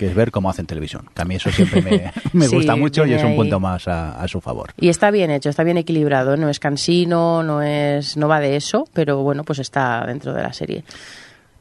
que 0.01 0.07
es 0.07 0.15
ver 0.15 0.31
cómo 0.31 0.49
hacen 0.49 0.65
televisión. 0.65 1.07
Que 1.13 1.21
a 1.21 1.25
mí 1.25 1.35
eso 1.35 1.51
siempre 1.51 1.79
me, 1.83 2.11
me 2.33 2.47
Sí, 2.47 2.55
gusta 2.55 2.75
mucho 2.75 3.05
y 3.05 3.13
es 3.13 3.23
un 3.23 3.35
punto 3.35 3.59
más 3.59 3.87
a, 3.87 4.19
a 4.19 4.27
su 4.27 4.41
favor. 4.41 4.73
Y 4.79 4.89
está 4.89 5.11
bien 5.11 5.29
hecho, 5.29 5.49
está 5.49 5.63
bien 5.63 5.77
equilibrado, 5.77 6.37
no 6.37 6.49
es 6.49 6.59
cansino, 6.59 7.43
no 7.43 7.61
es 7.61 8.17
no 8.17 8.27
va 8.27 8.39
de 8.39 8.55
eso, 8.55 8.87
pero 8.93 9.21
bueno, 9.21 9.43
pues 9.43 9.59
está 9.59 10.03
dentro 10.07 10.33
de 10.33 10.41
la 10.41 10.53
serie. 10.53 10.83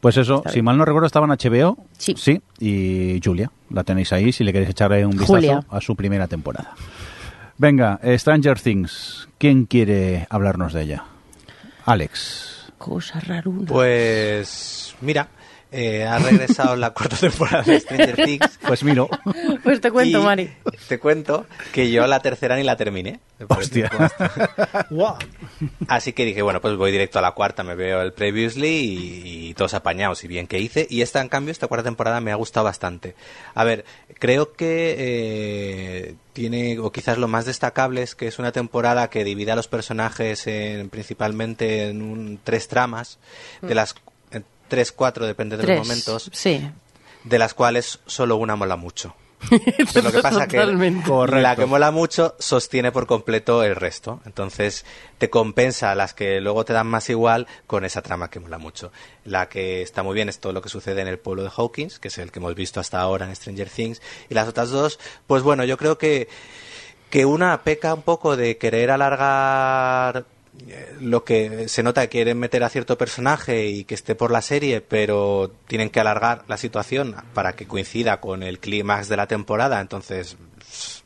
Pues 0.01 0.17
eso, 0.17 0.37
Está 0.39 0.49
si 0.49 0.55
bien. 0.57 0.65
mal 0.65 0.79
no 0.79 0.87
recuerdo, 0.87 1.07
estaba 1.07 1.27
en 1.27 1.33
HBO. 1.33 1.77
Sí. 1.99 2.41
y 2.59 3.21
Julia, 3.23 3.51
la 3.69 3.85
tenéis 3.85 4.11
ahí 4.15 4.33
si 4.33 4.43
le 4.45 4.53
queréis 4.55 4.71
echarle 4.71 5.05
un 5.05 5.11
vistazo 5.13 5.35
Julia. 5.35 5.61
a 5.69 5.81
su 5.83 5.95
primera 5.95 6.27
temporada. 6.27 6.73
Venga, 7.59 8.01
eh, 8.03 8.19
Stranger 8.19 8.59
Things, 8.59 9.29
¿quién 9.37 9.67
quiere 9.67 10.27
hablarnos 10.31 10.73
de 10.73 10.83
ella? 10.85 11.05
Alex. 11.85 12.73
Cosa 12.79 13.21
raruna. 13.21 13.67
Pues 13.67 14.95
mira, 15.03 15.29
eh, 15.73 16.05
ha 16.05 16.19
regresado 16.19 16.77
la 16.77 16.91
cuarta 16.91 17.17
temporada 17.21 17.63
de 17.63 17.81
Stranger 17.81 18.17
Things. 18.25 18.59
Pues 18.67 18.83
miro. 18.85 19.09
Pues 19.63 19.81
te 19.81 19.91
cuento, 19.91 20.21
y 20.21 20.23
Mari. 20.23 20.51
Te 20.89 20.99
cuento 20.99 21.47
que 21.73 21.91
yo 21.91 22.07
la 22.07 22.21
tercera 22.21 22.57
ni 22.57 22.63
la 22.65 22.77
terminé. 22.77 23.21
Hostia. 23.49 23.91
Guau. 24.91 25.17
Así 25.89 26.13
que 26.13 26.25
dije, 26.25 26.43
bueno, 26.43 26.61
pues 26.61 26.77
voy 26.77 26.93
directo 26.93 27.19
a 27.19 27.23
la 27.23 27.33
cuarta, 27.33 27.63
me 27.63 27.75
veo 27.75 28.03
el 28.03 28.13
Previously 28.13 28.69
y, 28.69 29.49
y 29.51 29.55
todos 29.55 29.75
apañados 29.75 30.23
y 30.25 30.29
bien 30.29 30.47
que 30.47 30.59
hice. 30.61 30.87
Y 30.91 31.03
esta, 31.03 31.21
en 31.21 31.29
cambio, 31.29 31.53
esta 31.53 31.67
cuarta 31.67 31.85
temporada 31.85 32.21
me 32.21 32.33
ha 32.33 32.37
gustado 32.37 32.65
bastante. 32.65 33.15
A 33.55 33.65
ver, 33.65 33.85
creo 34.19 34.53
que 34.53 34.95
eh, 34.99 36.15
tiene, 36.33 36.79
o 36.79 36.93
quizás 36.93 37.19
lo 37.19 37.29
más 37.29 37.45
destacable 37.47 38.03
es 38.03 38.15
que 38.15 38.27
es 38.27 38.39
una 38.39 38.53
temporada 38.53 39.09
que 39.11 39.25
divide 39.25 39.53
a 39.53 39.57
los 39.57 39.69
personajes 39.69 40.47
en, 40.47 40.91
principalmente 40.91 41.89
en 41.89 42.03
un- 42.03 42.41
tres 42.43 42.69
tramas, 42.69 43.19
de 43.63 43.75
las 43.75 43.95
en 43.95 44.01
tres, 44.71 44.91
cuatro, 44.93 45.27
depende 45.27 45.59
de 45.59 45.65
Tres. 45.65 45.79
los 45.81 45.87
momentos, 45.87 46.31
Sí. 46.33 46.67
de 47.25 47.39
las 47.39 47.53
cuales 47.53 47.99
solo 48.07 48.37
una 48.37 48.57
mola 48.57 48.77
mucho. 48.77 49.15
Entonces, 49.51 50.05
lo 50.05 50.13
que 50.13 50.21
pasa 50.21 50.47
que 50.47 50.59
Totalmente. 50.59 51.11
la 51.41 51.57
que 51.57 51.65
mola 51.65 51.91
mucho 51.91 52.35
sostiene 52.39 52.93
por 52.93 53.07
completo 53.07 53.63
el 53.65 53.75
resto. 53.75 54.21
Entonces 54.27 54.85
te 55.17 55.31
compensa 55.31 55.95
las 55.95 56.13
que 56.13 56.43
luego 56.43 56.67
te 56.67 56.75
dan 56.75 56.87
más 56.87 57.09
igual 57.09 57.47
con 57.67 57.87
esa 57.87 58.03
trama 58.03 58.29
que 58.29 58.39
mola 58.39 58.59
mucho. 58.59 58.93
La 59.25 59.49
que 59.49 59.81
está 59.81 60.03
muy 60.03 60.15
bien 60.15 60.29
es 60.29 60.41
todo 60.41 60.53
lo 60.53 60.61
que 60.61 60.69
sucede 60.69 61.01
en 61.01 61.09
el 61.09 61.19
pueblo 61.19 61.43
de 61.43 61.51
Hawkins, 61.57 61.99
que 61.99 62.09
es 62.09 62.19
el 62.19 62.31
que 62.33 62.39
hemos 62.39 62.55
visto 62.55 62.81
hasta 62.81 63.01
ahora 63.01 63.25
en 63.27 63.35
Stranger 63.35 63.71
Things. 63.71 64.03
Y 64.29 64.35
las 64.35 64.47
otras 64.47 64.69
dos, 64.69 64.99
pues 65.27 65.43
bueno, 65.43 65.65
yo 65.65 65.79
creo 65.79 65.97
que, 65.97 66.29
que 67.09 67.25
una 67.25 67.63
peca 67.63 67.95
un 67.95 68.03
poco 68.03 68.37
de 68.37 68.59
querer 68.59 68.91
alargar 68.91 70.27
lo 71.01 71.25
que 71.25 71.69
se 71.69 71.83
nota 71.83 72.03
que 72.03 72.09
quieren 72.09 72.39
meter 72.39 72.63
a 72.65 72.69
cierto 72.69 72.97
personaje 72.99 73.67
y 73.69 73.85
que 73.85 73.95
esté 73.95 74.15
por 74.15 74.31
la 74.31 74.43
serie, 74.43 74.81
pero 74.81 75.51
tienen 75.67 75.91
que 75.91 76.01
alargar 76.01 76.43
la 76.49 76.57
situación 76.57 77.17
para 77.35 77.55
que 77.55 77.67
coincida 77.67 78.21
con 78.21 78.43
el 78.43 78.59
clímax 78.59 79.09
de 79.09 79.17
la 79.17 79.27
temporada, 79.27 79.81
entonces 79.81 80.37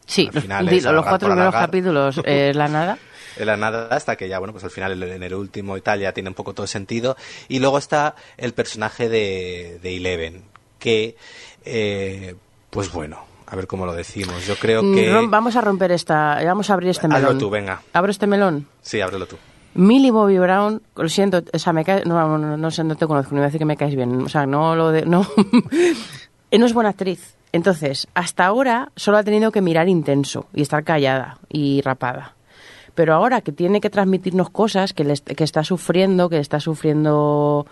Sí, 0.07 0.27
al 0.29 0.35
los, 0.35 0.43
final 0.43 0.67
di- 0.67 0.77
es 0.79 0.85
los 0.85 1.05
cuatro 1.07 1.29
primeros 1.29 1.55
capítulos 1.55 2.21
eh, 2.25 2.53
la 2.55 2.69
nada. 2.69 2.99
la 3.39 3.57
nada 3.57 3.89
hasta 3.97 4.17
que 4.17 4.29
ya, 4.29 4.39
bueno, 4.39 4.53
pues 4.53 4.65
al 4.65 4.71
final 4.71 5.03
en 5.03 5.23
el 5.23 5.35
último 5.35 5.77
y 5.77 5.81
tal 5.81 6.01
ya 6.01 6.13
tiene 6.13 6.29
un 6.29 6.35
poco 6.35 6.53
todo 6.53 6.67
sentido. 6.67 7.17
Y 7.49 7.59
luego 7.61 7.79
está 7.79 8.15
el 8.37 8.53
personaje 8.53 9.09
de, 9.09 9.79
de 9.83 9.97
Eleven, 9.97 10.45
que, 10.79 11.17
eh, 11.65 12.35
pues 12.71 12.93
bueno, 12.93 13.25
a 13.55 13.57
ver 13.57 13.67
cómo 13.67 13.87
lo 13.87 13.95
decimos. 13.95 14.47
Yo 14.47 14.57
creo 14.57 14.83
que... 14.83 15.11
Rom- 15.13 15.31
Vamos 15.31 15.57
a 15.57 15.61
romper 15.63 15.93
esta, 15.93 16.39
vamos 16.45 16.69
a 16.71 16.75
abrir 16.75 16.91
este 16.91 17.09
melón. 17.09 17.39
tú, 17.39 17.49
venga. 17.51 17.81
¿Abro 17.93 18.11
este 18.11 18.27
melón? 18.27 18.67
Sí, 18.83 19.01
ábrelo 19.01 19.27
tú. 19.27 19.37
Millie 19.75 20.11
Bobby 20.13 20.39
Brown, 20.39 20.83
lo 20.95 21.09
siento, 21.09 21.43
o 21.53 21.59
sea, 21.59 21.73
me 21.73 21.85
cae, 21.85 22.05
no, 22.05 22.39
no, 22.39 22.57
no 22.57 22.71
sé, 22.71 22.85
no 22.85 22.95
te 22.95 23.07
conozco, 23.09 23.31
no 23.35 23.39
voy 23.39 23.45
a 23.45 23.47
decir 23.47 23.59
que 23.59 23.65
me 23.65 23.77
caes 23.77 23.97
bien, 23.97 24.23
o 24.23 24.29
sea, 24.29 24.47
no 24.47 24.77
lo 24.77 24.91
de, 24.93 25.05
no, 25.05 25.27
no 26.53 26.67
es 26.67 26.73
buena 26.73 26.91
actriz. 26.91 27.35
Entonces, 27.53 28.07
hasta 28.15 28.47
ahora 28.47 28.91
solo 28.97 29.17
ha 29.19 29.25
tenido 29.25 29.51
que 29.53 29.61
mirar 29.61 29.89
intenso 29.89 30.47
y 30.55 30.63
estar 30.63 30.85
callada 30.85 31.39
y 31.49 31.81
rapada. 31.83 32.35
Pero 32.95 33.15
ahora 33.15 33.41
que 33.41 33.51
tiene 33.51 33.81
que 33.81 33.91
transmitirnos 33.91 34.51
cosas, 34.51 34.93
que, 34.93 35.03
le 35.05 35.15
que 35.17 35.43
está 35.45 35.65
sufriendo, 35.65 36.29
que 36.29 36.39
está 36.39 36.61
sufriendo 36.61 37.67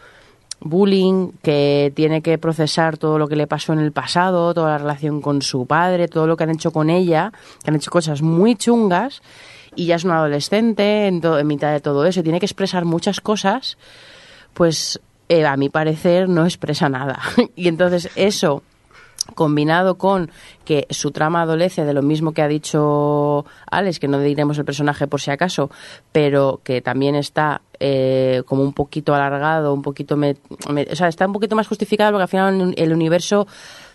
bullying, 0.64 1.32
que 1.42 1.92
tiene 1.94 2.22
que 2.22 2.38
procesar 2.38 2.98
todo 2.98 3.18
lo 3.18 3.28
que 3.28 3.36
le 3.36 3.46
pasó 3.46 3.72
en 3.72 3.80
el 3.80 3.92
pasado, 3.92 4.54
toda 4.54 4.70
la 4.70 4.78
relación 4.78 5.20
con 5.20 5.42
su 5.42 5.66
padre, 5.66 6.08
todo 6.08 6.26
lo 6.26 6.36
que 6.36 6.44
han 6.44 6.50
hecho 6.50 6.72
con 6.72 6.90
ella, 6.90 7.32
que 7.62 7.70
han 7.70 7.76
hecho 7.76 7.90
cosas 7.90 8.22
muy 8.22 8.56
chungas, 8.56 9.22
y 9.74 9.86
ya 9.86 9.96
es 9.96 10.04
una 10.04 10.18
adolescente 10.18 11.06
en, 11.06 11.20
en 11.24 11.46
mitad 11.46 11.72
de 11.72 11.80
todo 11.80 12.04
eso, 12.04 12.22
tiene 12.22 12.40
que 12.40 12.46
expresar 12.46 12.84
muchas 12.84 13.20
cosas, 13.20 13.78
pues 14.54 15.00
eh, 15.28 15.46
a 15.46 15.56
mi 15.56 15.68
parecer 15.68 16.28
no 16.28 16.44
expresa 16.44 16.88
nada. 16.88 17.20
y 17.56 17.68
entonces 17.68 18.10
eso 18.16 18.62
combinado 19.34 19.96
con 19.98 20.30
que 20.64 20.86
su 20.90 21.10
trama 21.10 21.42
adolece 21.42 21.84
de 21.84 21.92
lo 21.92 22.02
mismo 22.02 22.32
que 22.32 22.42
ha 22.42 22.48
dicho 22.48 23.44
Alex, 23.70 23.98
que 23.98 24.08
no 24.08 24.18
diremos 24.18 24.58
el 24.58 24.64
personaje 24.64 25.06
por 25.06 25.20
si 25.20 25.30
acaso, 25.30 25.70
pero 26.12 26.60
que 26.64 26.80
también 26.80 27.14
está 27.14 27.62
eh, 27.80 28.42
como 28.46 28.62
un 28.62 28.72
poquito 28.72 29.14
alargado, 29.14 29.72
un 29.74 29.82
poquito, 29.82 30.16
me- 30.16 30.36
o 30.90 30.96
sea, 30.96 31.08
está 31.08 31.26
un 31.26 31.32
poquito 31.32 31.56
más 31.56 31.66
justificado 31.68 32.12
porque 32.12 32.22
al 32.22 32.28
final 32.28 32.74
el 32.76 32.92
universo 32.92 33.46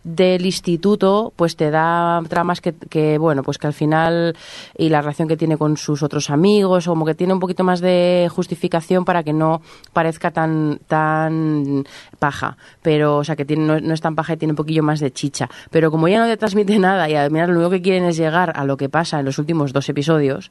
del 0.07 0.45
instituto 0.45 1.33
pues 1.35 1.57
te 1.57 1.69
da 1.69 2.21
tramas 2.29 2.61
que, 2.61 3.17
bueno 3.17 3.43
pues 3.43 3.57
que 3.57 3.67
al 3.67 3.73
final 3.73 4.35
y 4.77 4.89
la 4.89 5.01
relación 5.01 5.27
que 5.27 5.35
tiene 5.35 5.57
con 5.57 5.75
sus 5.75 6.01
otros 6.01 6.29
amigos 6.29 6.85
como 6.85 7.05
que 7.05 7.13
tiene 7.13 7.33
un 7.33 7.39
poquito 7.39 7.63
más 7.63 7.81
de 7.81 8.29
justificación 8.31 9.03
para 9.03 9.23
que 9.23 9.33
no 9.33 9.61
parezca 9.91 10.31
tan 10.31 10.79
tan 10.87 11.85
paja. 12.19 12.57
Pero 12.81 13.17
o 13.17 13.23
sea 13.23 13.35
que 13.35 13.45
tiene, 13.45 13.65
no, 13.65 13.79
no 13.79 13.93
es 13.93 14.01
tan 14.01 14.15
paja 14.15 14.33
y 14.33 14.37
tiene 14.37 14.53
un 14.53 14.57
poquillo 14.57 14.83
más 14.83 14.99
de 14.99 15.11
chicha. 15.11 15.49
Pero 15.71 15.91
como 15.91 16.07
ya 16.07 16.19
no 16.19 16.25
te 16.25 16.37
transmite 16.37 16.79
nada 16.79 17.09
y 17.09 17.15
además 17.15 17.49
lo 17.49 17.55
único 17.55 17.71
que 17.71 17.81
quieren 17.81 18.05
es 18.05 18.17
llegar 18.17 18.53
a 18.55 18.63
lo 18.63 18.77
que 18.77 18.87
pasa 18.87 19.19
en 19.19 19.25
los 19.25 19.39
últimos 19.39 19.73
dos 19.73 19.89
episodios 19.89 20.49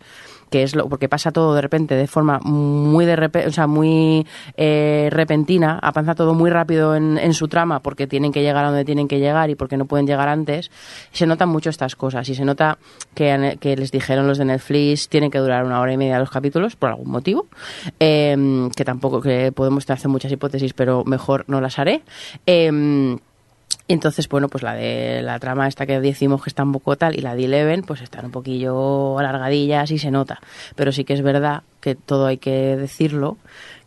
que 0.51 0.63
es 0.63 0.75
lo 0.77 0.89
porque 0.89 1.09
pasa 1.09 1.33
todo 1.33 1.55
de 1.55 1.61
repente 1.61 1.95
de 1.95 2.07
forma 2.07 2.39
muy 2.41 3.05
de 3.05 3.17
repe- 3.17 3.47
o 3.47 3.53
sea 3.53 3.67
muy 3.67 4.27
eh, 4.57 5.09
repentina 5.11 5.79
avanza 5.83 6.15
todo 6.15 6.35
muy 6.35 6.51
rápido 6.51 6.95
en, 6.95 7.19
en 7.19 7.35
su 7.35 7.49
trama 7.49 7.81
porque 7.81 8.07
tienen 8.07 8.33
que 8.33 8.43
llegar 8.43 8.65
a 8.65 8.69
donde 8.69 8.85
tienen 8.85 9.09
que 9.09 9.19
llegar 9.19 9.51
y 9.51 9.55
porque 9.57 9.77
no 9.77 9.87
pueden 9.87 10.07
llegar 10.07 10.29
antes 10.29 10.71
se 11.13 11.27
notan 11.27 11.49
mucho 11.49 11.71
estas 11.71 11.97
cosas 11.97 12.29
y 12.29 12.35
se 12.35 12.45
nota 12.45 12.79
que, 13.15 13.59
que 13.61 13.77
les 13.77 13.91
dijeron 13.91 14.27
los 14.27 14.39
de 14.39 14.45
Netflix 14.45 15.09
tienen 15.09 15.31
que 15.31 15.39
durar 15.39 15.65
una 15.65 15.81
hora 15.81 15.93
y 15.93 15.97
media 15.97 16.19
los 16.19 16.31
capítulos 16.31 16.77
por 16.77 16.91
algún 16.91 17.11
motivo 17.11 17.47
eh, 18.01 18.69
que 18.77 18.85
tampoco 18.85 19.21
que 19.21 19.53
podemos 19.53 19.89
hacer 19.91 20.09
muchas 20.09 20.31
hipótesis 20.33 20.73
pero 20.75 21.05
mejor 21.05 21.45
no 21.49 21.61
las 21.61 21.79
haré. 21.79 22.03
Eh, 22.47 23.17
y 23.89 23.93
entonces, 23.93 24.28
bueno, 24.28 24.49
pues 24.49 24.64
la 24.64 24.74
de 24.74 25.22
la 25.22 25.39
trama 25.39 25.68
esta 25.68 25.87
que 25.87 26.01
decimos 26.01 26.43
que 26.43 26.51
está 26.51 26.64
un 26.64 26.72
poco 26.72 26.97
tal 26.97 27.16
y 27.16 27.20
la 27.20 27.37
de 27.37 27.45
Eleven, 27.45 27.82
pues 27.82 28.01
están 28.01 28.26
un 28.26 28.30
poquillo 28.32 29.18
alargadillas 29.18 29.91
y 29.93 29.99
se 29.99 30.11
nota. 30.11 30.41
Pero 30.74 30.91
sí 30.91 31.05
que 31.05 31.14
es 31.14 31.22
verdad 31.22 31.62
que 31.80 31.95
todo 31.95 32.26
hay 32.26 32.39
que 32.39 32.76
decirlo, 32.76 33.37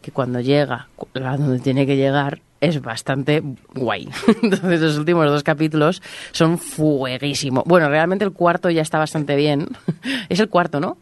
que 0.02 0.12
cuando 0.12 0.40
llega 0.40 0.88
a 1.16 1.38
donde 1.38 1.60
tiene 1.60 1.86
que 1.86 1.98
llegar 1.98 2.40
es 2.62 2.82
bastante 2.82 3.44
guay. 3.74 4.10
Entonces 4.44 4.82
los 4.82 4.98
últimos 4.98 5.26
dos 5.26 5.44
capítulos 5.44 6.02
son 6.32 6.58
fueguísimos. 6.58 7.64
Bueno, 7.66 7.90
realmente 7.90 8.24
el 8.24 8.32
cuarto 8.32 8.70
ya 8.70 8.82
está 8.82 9.00
bastante 9.00 9.36
bien. 9.36 9.68
es 10.30 10.40
el 10.40 10.50
cuarto, 10.50 10.80
¿no? 10.80 10.98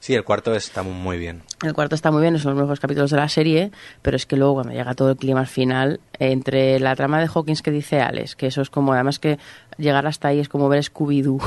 Sí, 0.00 0.14
el 0.14 0.24
cuarto 0.24 0.54
está 0.54 0.82
muy 0.82 1.18
bien. 1.18 1.42
El 1.62 1.74
cuarto 1.74 1.94
está 1.94 2.10
muy 2.10 2.22
bien, 2.22 2.38
son 2.38 2.52
los 2.52 2.62
mejores 2.62 2.80
capítulos 2.80 3.10
de 3.10 3.18
la 3.18 3.28
serie, 3.28 3.70
pero 4.00 4.16
es 4.16 4.24
que 4.24 4.34
luego 4.34 4.54
cuando 4.54 4.72
llega 4.72 4.94
todo 4.94 5.10
el 5.10 5.16
clima 5.18 5.44
final, 5.44 6.00
entre 6.18 6.80
la 6.80 6.96
trama 6.96 7.20
de 7.20 7.28
Hawkins 7.32 7.60
que 7.60 7.70
dice 7.70 8.00
Alex, 8.00 8.34
que 8.34 8.46
eso 8.46 8.62
es 8.62 8.70
como, 8.70 8.94
además 8.94 9.18
que 9.18 9.38
llegar 9.76 10.06
hasta 10.06 10.28
ahí 10.28 10.40
es 10.40 10.48
como 10.48 10.70
ver 10.70 10.82
Scooby-Doo, 10.82 11.38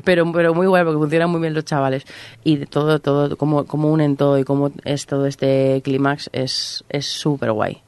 pero, 0.04 0.32
pero 0.32 0.54
muy 0.54 0.66
guay 0.66 0.84
porque 0.84 0.98
funcionan 0.98 1.28
muy 1.28 1.42
bien 1.42 1.52
los 1.52 1.66
chavales, 1.66 2.04
y 2.42 2.56
de 2.56 2.66
todo, 2.66 2.98
todo, 2.98 3.36
como, 3.36 3.66
como 3.66 3.92
unen 3.92 4.16
todo 4.16 4.38
y 4.38 4.44
cómo 4.44 4.72
es 4.84 5.04
todo 5.04 5.26
este 5.26 5.82
clímax, 5.84 6.30
es 6.32 6.84
es 6.88 7.04
súper 7.04 7.52
guay. 7.52 7.82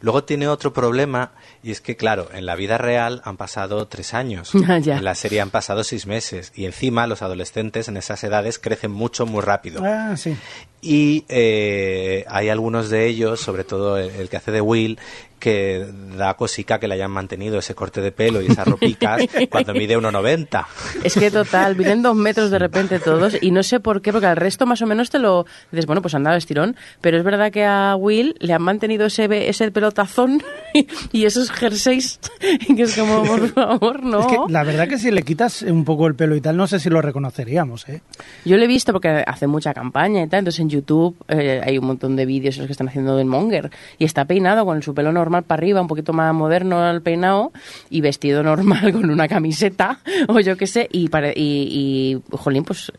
Luego 0.00 0.24
tiene 0.24 0.48
otro 0.48 0.72
problema 0.72 1.32
y 1.62 1.70
es 1.70 1.80
que, 1.80 1.96
claro, 1.96 2.28
en 2.32 2.46
la 2.46 2.54
vida 2.54 2.78
real 2.78 3.22
han 3.24 3.36
pasado 3.36 3.86
tres 3.88 4.14
años. 4.14 4.52
Ya. 4.82 4.98
En 4.98 5.04
la 5.04 5.14
serie 5.14 5.40
han 5.40 5.50
pasado 5.50 5.84
seis 5.84 6.06
meses. 6.06 6.52
Y 6.54 6.66
encima 6.66 7.06
los 7.06 7.22
adolescentes 7.22 7.88
en 7.88 7.96
esas 7.96 8.22
edades 8.24 8.58
crecen 8.58 8.90
mucho, 8.90 9.24
muy 9.24 9.40
rápido. 9.40 9.82
Ah, 9.82 10.16
sí. 10.16 10.36
Y 10.82 11.24
eh, 11.28 12.24
hay 12.28 12.50
algunos 12.50 12.90
de 12.90 13.06
ellos, 13.06 13.40
sobre 13.40 13.64
todo 13.64 13.96
el, 13.96 14.10
el 14.10 14.28
que 14.28 14.36
hace 14.36 14.50
de 14.52 14.60
Will, 14.60 14.98
que 15.46 15.86
da 16.18 16.34
cosica 16.34 16.80
que 16.80 16.88
le 16.88 16.96
hayan 16.96 17.12
mantenido 17.12 17.60
ese 17.60 17.76
corte 17.76 18.00
de 18.00 18.10
pelo 18.10 18.42
y 18.42 18.46
esas 18.46 18.66
ropicas 18.66 19.22
cuando 19.48 19.74
mide 19.74 19.96
1,90. 19.96 20.66
Es 21.04 21.14
que 21.14 21.30
total, 21.30 21.76
vienen 21.76 22.02
dos 22.02 22.16
metros 22.16 22.50
de 22.50 22.58
repente 22.58 22.98
todos 22.98 23.40
y 23.40 23.52
no 23.52 23.62
sé 23.62 23.78
por 23.78 24.02
qué, 24.02 24.10
porque 24.10 24.26
al 24.26 24.36
resto 24.36 24.66
más 24.66 24.82
o 24.82 24.88
menos 24.88 25.08
te 25.08 25.20
lo 25.20 25.46
dices, 25.70 25.86
bueno, 25.86 26.02
pues 26.02 26.16
han 26.16 26.24
dado 26.24 26.36
estirón, 26.36 26.74
pero 27.00 27.16
es 27.16 27.22
verdad 27.22 27.52
que 27.52 27.64
a 27.64 27.94
Will 27.94 28.34
le 28.40 28.54
han 28.54 28.62
mantenido 28.62 29.06
ese, 29.06 29.48
ese 29.48 29.70
pelotazón 29.70 30.42
y 31.12 31.26
esos 31.26 31.52
jerseys, 31.52 32.18
que 32.40 32.82
es 32.82 32.96
como, 32.96 33.22
por 33.22 33.48
favor, 33.50 34.02
no. 34.02 34.22
Es 34.22 34.26
que 34.26 34.36
la 34.48 34.64
verdad 34.64 34.88
que 34.88 34.98
si 34.98 35.12
le 35.12 35.22
quitas 35.22 35.62
un 35.62 35.84
poco 35.84 36.08
el 36.08 36.16
pelo 36.16 36.34
y 36.34 36.40
tal, 36.40 36.56
no 36.56 36.66
sé 36.66 36.80
si 36.80 36.90
lo 36.90 37.00
reconoceríamos, 37.00 37.88
¿eh? 37.88 38.02
Yo 38.44 38.56
lo 38.56 38.64
he 38.64 38.66
visto 38.66 38.92
porque 38.92 39.22
hace 39.24 39.46
mucha 39.46 39.72
campaña 39.72 40.24
y 40.24 40.26
tal, 40.26 40.40
entonces 40.40 40.58
en 40.58 40.70
YouTube 40.70 41.16
eh, 41.28 41.60
hay 41.64 41.78
un 41.78 41.86
montón 41.86 42.16
de 42.16 42.26
vídeos 42.26 42.56
esos 42.56 42.66
que 42.66 42.72
están 42.72 42.88
haciendo 42.88 43.16
del 43.16 43.26
Monger 43.26 43.70
y 43.96 44.04
está 44.06 44.24
peinado 44.24 44.64
con 44.64 44.82
su 44.82 44.92
pelo 44.92 45.12
normal 45.12 45.35
para 45.44 45.58
arriba, 45.60 45.80
un 45.80 45.88
poquito 45.88 46.12
más 46.12 46.32
moderno 46.34 46.88
el 46.90 47.02
peinado 47.02 47.52
y 47.90 48.00
vestido 48.00 48.42
normal 48.42 48.92
con 48.92 49.10
una 49.10 49.28
camiseta 49.28 49.98
o 50.28 50.40
yo 50.40 50.56
qué 50.56 50.66
sé 50.66 50.88
y, 50.90 51.08
pare- 51.08 51.34
y, 51.36 52.20
y, 52.30 52.36
jolín, 52.36 52.64
pues 52.64 52.92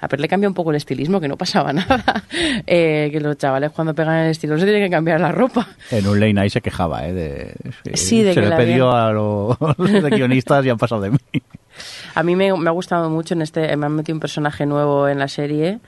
a 0.00 0.06
ver, 0.08 0.20
le 0.20 0.28
cambia 0.28 0.48
un 0.48 0.54
poco 0.54 0.70
el 0.70 0.76
estilismo, 0.76 1.20
que 1.20 1.28
no 1.28 1.36
pasaba 1.36 1.72
nada. 1.72 2.24
Eh, 2.66 3.08
que 3.12 3.20
los 3.20 3.36
chavales 3.38 3.70
cuando 3.70 3.94
pegan 3.94 4.16
el 4.24 4.30
estilo 4.32 4.58
se 4.58 4.64
tienen 4.64 4.82
que 4.84 4.90
cambiar 4.90 5.20
la 5.20 5.30
ropa. 5.32 5.68
En 5.90 6.06
un 6.08 6.18
late 6.18 6.32
night 6.34 6.52
se 6.52 6.60
quejaba, 6.60 7.06
¿eh? 7.06 7.12
De, 7.12 7.54
Sí, 7.94 8.22
de 8.22 8.34
se 8.34 8.40
que 8.40 8.48
le 8.48 8.56
pidió 8.56 8.90
a 8.92 9.12
los 9.12 9.58
de 9.78 10.10
guionistas 10.10 10.64
y 10.66 10.70
han 10.70 10.78
pasado 10.78 11.02
de 11.02 11.10
mí. 11.10 11.18
A 12.14 12.22
mí 12.22 12.36
me, 12.36 12.52
me 12.56 12.68
ha 12.68 12.72
gustado 12.72 13.08
mucho 13.10 13.34
en 13.34 13.42
este, 13.42 13.74
me 13.76 13.86
han 13.86 13.92
metido 13.94 14.14
un 14.16 14.20
personaje 14.20 14.66
nuevo 14.66 15.08
en 15.08 15.18
la 15.18 15.28
serie, 15.28 15.78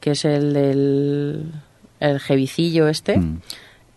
que 0.00 0.10
es 0.12 0.24
el 0.24 0.52
del 0.52 1.52
el 2.00 2.18
jevicillo 2.20 2.88
este. 2.88 3.18
Mm. 3.18 3.40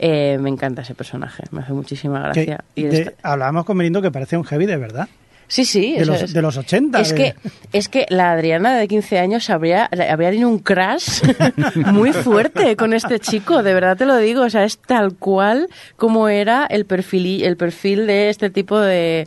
Eh, 0.05 0.37
me 0.37 0.49
encanta 0.49 0.81
ese 0.81 0.95
personaje, 0.95 1.43
me 1.51 1.61
hace 1.61 1.71
muchísima 1.71 2.19
gracia. 2.19 2.61
Y 2.75 2.85
esta- 2.87 3.13
hablábamos 3.23 3.63
con 3.63 3.77
Merindo 3.77 4.01
que 4.01 4.11
parece 4.11 4.35
un 4.35 4.43
heavy 4.43 4.65
de 4.65 4.75
verdad. 4.75 5.07
Sí, 5.47 5.63
sí. 5.65 5.93
de 5.97 6.05
los- 6.05 6.23
es. 6.23 6.33
de 6.33 6.41
los 6.41 6.57
80, 6.57 6.99
Es 6.99 7.09
de- 7.09 7.15
que, 7.15 7.35
es 7.71 7.87
que 7.87 8.05
la 8.09 8.31
Adriana 8.31 8.75
de 8.75 8.87
15 8.87 9.19
años 9.19 9.49
habría, 9.49 9.85
habría 10.09 10.31
tenido 10.31 10.49
un 10.49 10.59
crash 10.59 11.21
muy 11.75 12.11
fuerte 12.11 12.75
con 12.75 12.91
este 12.93 13.19
chico, 13.19 13.63
de 13.63 13.73
verdad 13.73 13.95
te 13.95 14.05
lo 14.05 14.17
digo. 14.17 14.41
O 14.41 14.49
sea, 14.49 14.65
es 14.65 14.77
tal 14.77 15.15
cual 15.15 15.67
como 15.95 16.27
era 16.27 16.65
el 16.65 16.85
perfil, 16.85 17.43
el 17.43 17.55
perfil 17.55 18.07
de 18.07 18.29
este 18.29 18.49
tipo 18.49 18.77
de, 18.79 19.25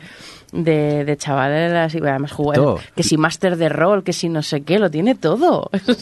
de, 0.64 1.04
de 1.04 1.16
chavales. 1.16 1.94
Y 1.94 1.98
además, 1.98 2.32
jugar, 2.32 2.60
que 2.94 3.02
si 3.02 3.16
máster 3.16 3.56
de 3.56 3.68
rol, 3.68 4.02
que 4.02 4.12
si 4.12 4.28
no 4.28 4.42
sé 4.42 4.62
qué, 4.62 4.78
lo 4.78 4.90
tiene 4.90 5.14
todo. 5.14 5.70
Esto, 5.72 5.92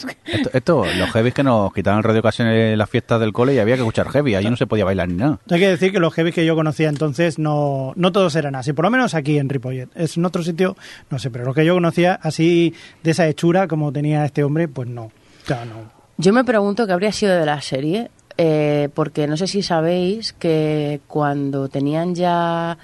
esto, 0.53 0.85
los 0.97 1.11
heavies 1.11 1.33
que 1.33 1.43
nos 1.43 1.73
quitaban 1.73 2.03
radio 2.03 2.21
casi 2.21 2.43
en 2.43 2.77
las 2.77 2.89
fiestas 2.89 3.19
del 3.19 3.31
cole 3.31 3.53
y 3.53 3.59
había 3.59 3.75
que 3.75 3.81
escuchar 3.81 4.09
heavy, 4.09 4.35
allí 4.35 4.49
no 4.49 4.57
se 4.57 4.67
podía 4.67 4.85
bailar 4.85 5.07
ni 5.07 5.15
nada. 5.15 5.39
Hay 5.49 5.59
que 5.59 5.69
decir 5.69 5.91
que 5.91 5.99
los 5.99 6.13
heavy 6.13 6.31
que 6.31 6.45
yo 6.45 6.55
conocía 6.55 6.89
entonces 6.89 7.39
no, 7.39 7.93
no 7.95 8.11
todos 8.11 8.35
eran 8.35 8.55
así, 8.55 8.73
por 8.73 8.85
lo 8.85 8.91
menos 8.91 9.13
aquí 9.13 9.37
en 9.37 9.49
Ripollet. 9.49 9.89
Es 9.95 10.17
en 10.17 10.25
otro 10.25 10.43
sitio, 10.43 10.75
no 11.09 11.19
sé, 11.19 11.29
pero 11.29 11.45
los 11.45 11.55
que 11.55 11.65
yo 11.65 11.73
conocía 11.73 12.19
así 12.21 12.73
de 13.03 13.11
esa 13.11 13.27
hechura 13.27 13.67
como 13.67 13.91
tenía 13.91 14.25
este 14.25 14.43
hombre, 14.43 14.67
pues 14.67 14.87
no. 14.87 15.11
Claro, 15.45 15.65
no. 15.65 15.91
Yo 16.17 16.33
me 16.33 16.43
pregunto 16.43 16.87
qué 16.87 16.93
habría 16.93 17.11
sido 17.11 17.37
de 17.37 17.45
la 17.45 17.61
serie, 17.61 18.09
eh, 18.37 18.89
porque 18.93 19.27
no 19.27 19.37
sé 19.37 19.47
si 19.47 19.61
sabéis 19.61 20.33
que 20.33 21.01
cuando 21.07 21.69
tenían 21.69 22.15
ya 22.15 22.77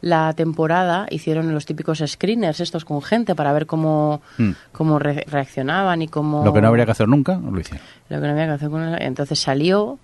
la 0.00 0.32
temporada 0.34 1.06
hicieron 1.10 1.52
los 1.52 1.66
típicos 1.66 2.02
screeners 2.06 2.60
estos 2.60 2.84
con 2.84 3.02
gente 3.02 3.34
para 3.34 3.52
ver 3.52 3.66
cómo, 3.66 4.20
Hmm. 4.38 4.52
cómo 4.72 4.98
re- 4.98 5.24
reaccionaban 5.28 6.02
y 6.02 6.08
cómo... 6.08 6.44
Lo 6.44 6.52
que 6.52 6.60
no 6.60 6.68
habría 6.68 6.84
que 6.84 6.92
hacer 6.92 7.08
nunca, 7.08 7.36
lo 7.36 7.58
hicieron. 7.58 7.84
Lo 8.08 8.20
que 8.20 8.26
no 8.26 8.32
había 8.32 8.46
que 8.46 8.52
hacer 8.52 8.70
el- 8.82 9.02
Entonces 9.02 9.38
salió... 9.38 9.98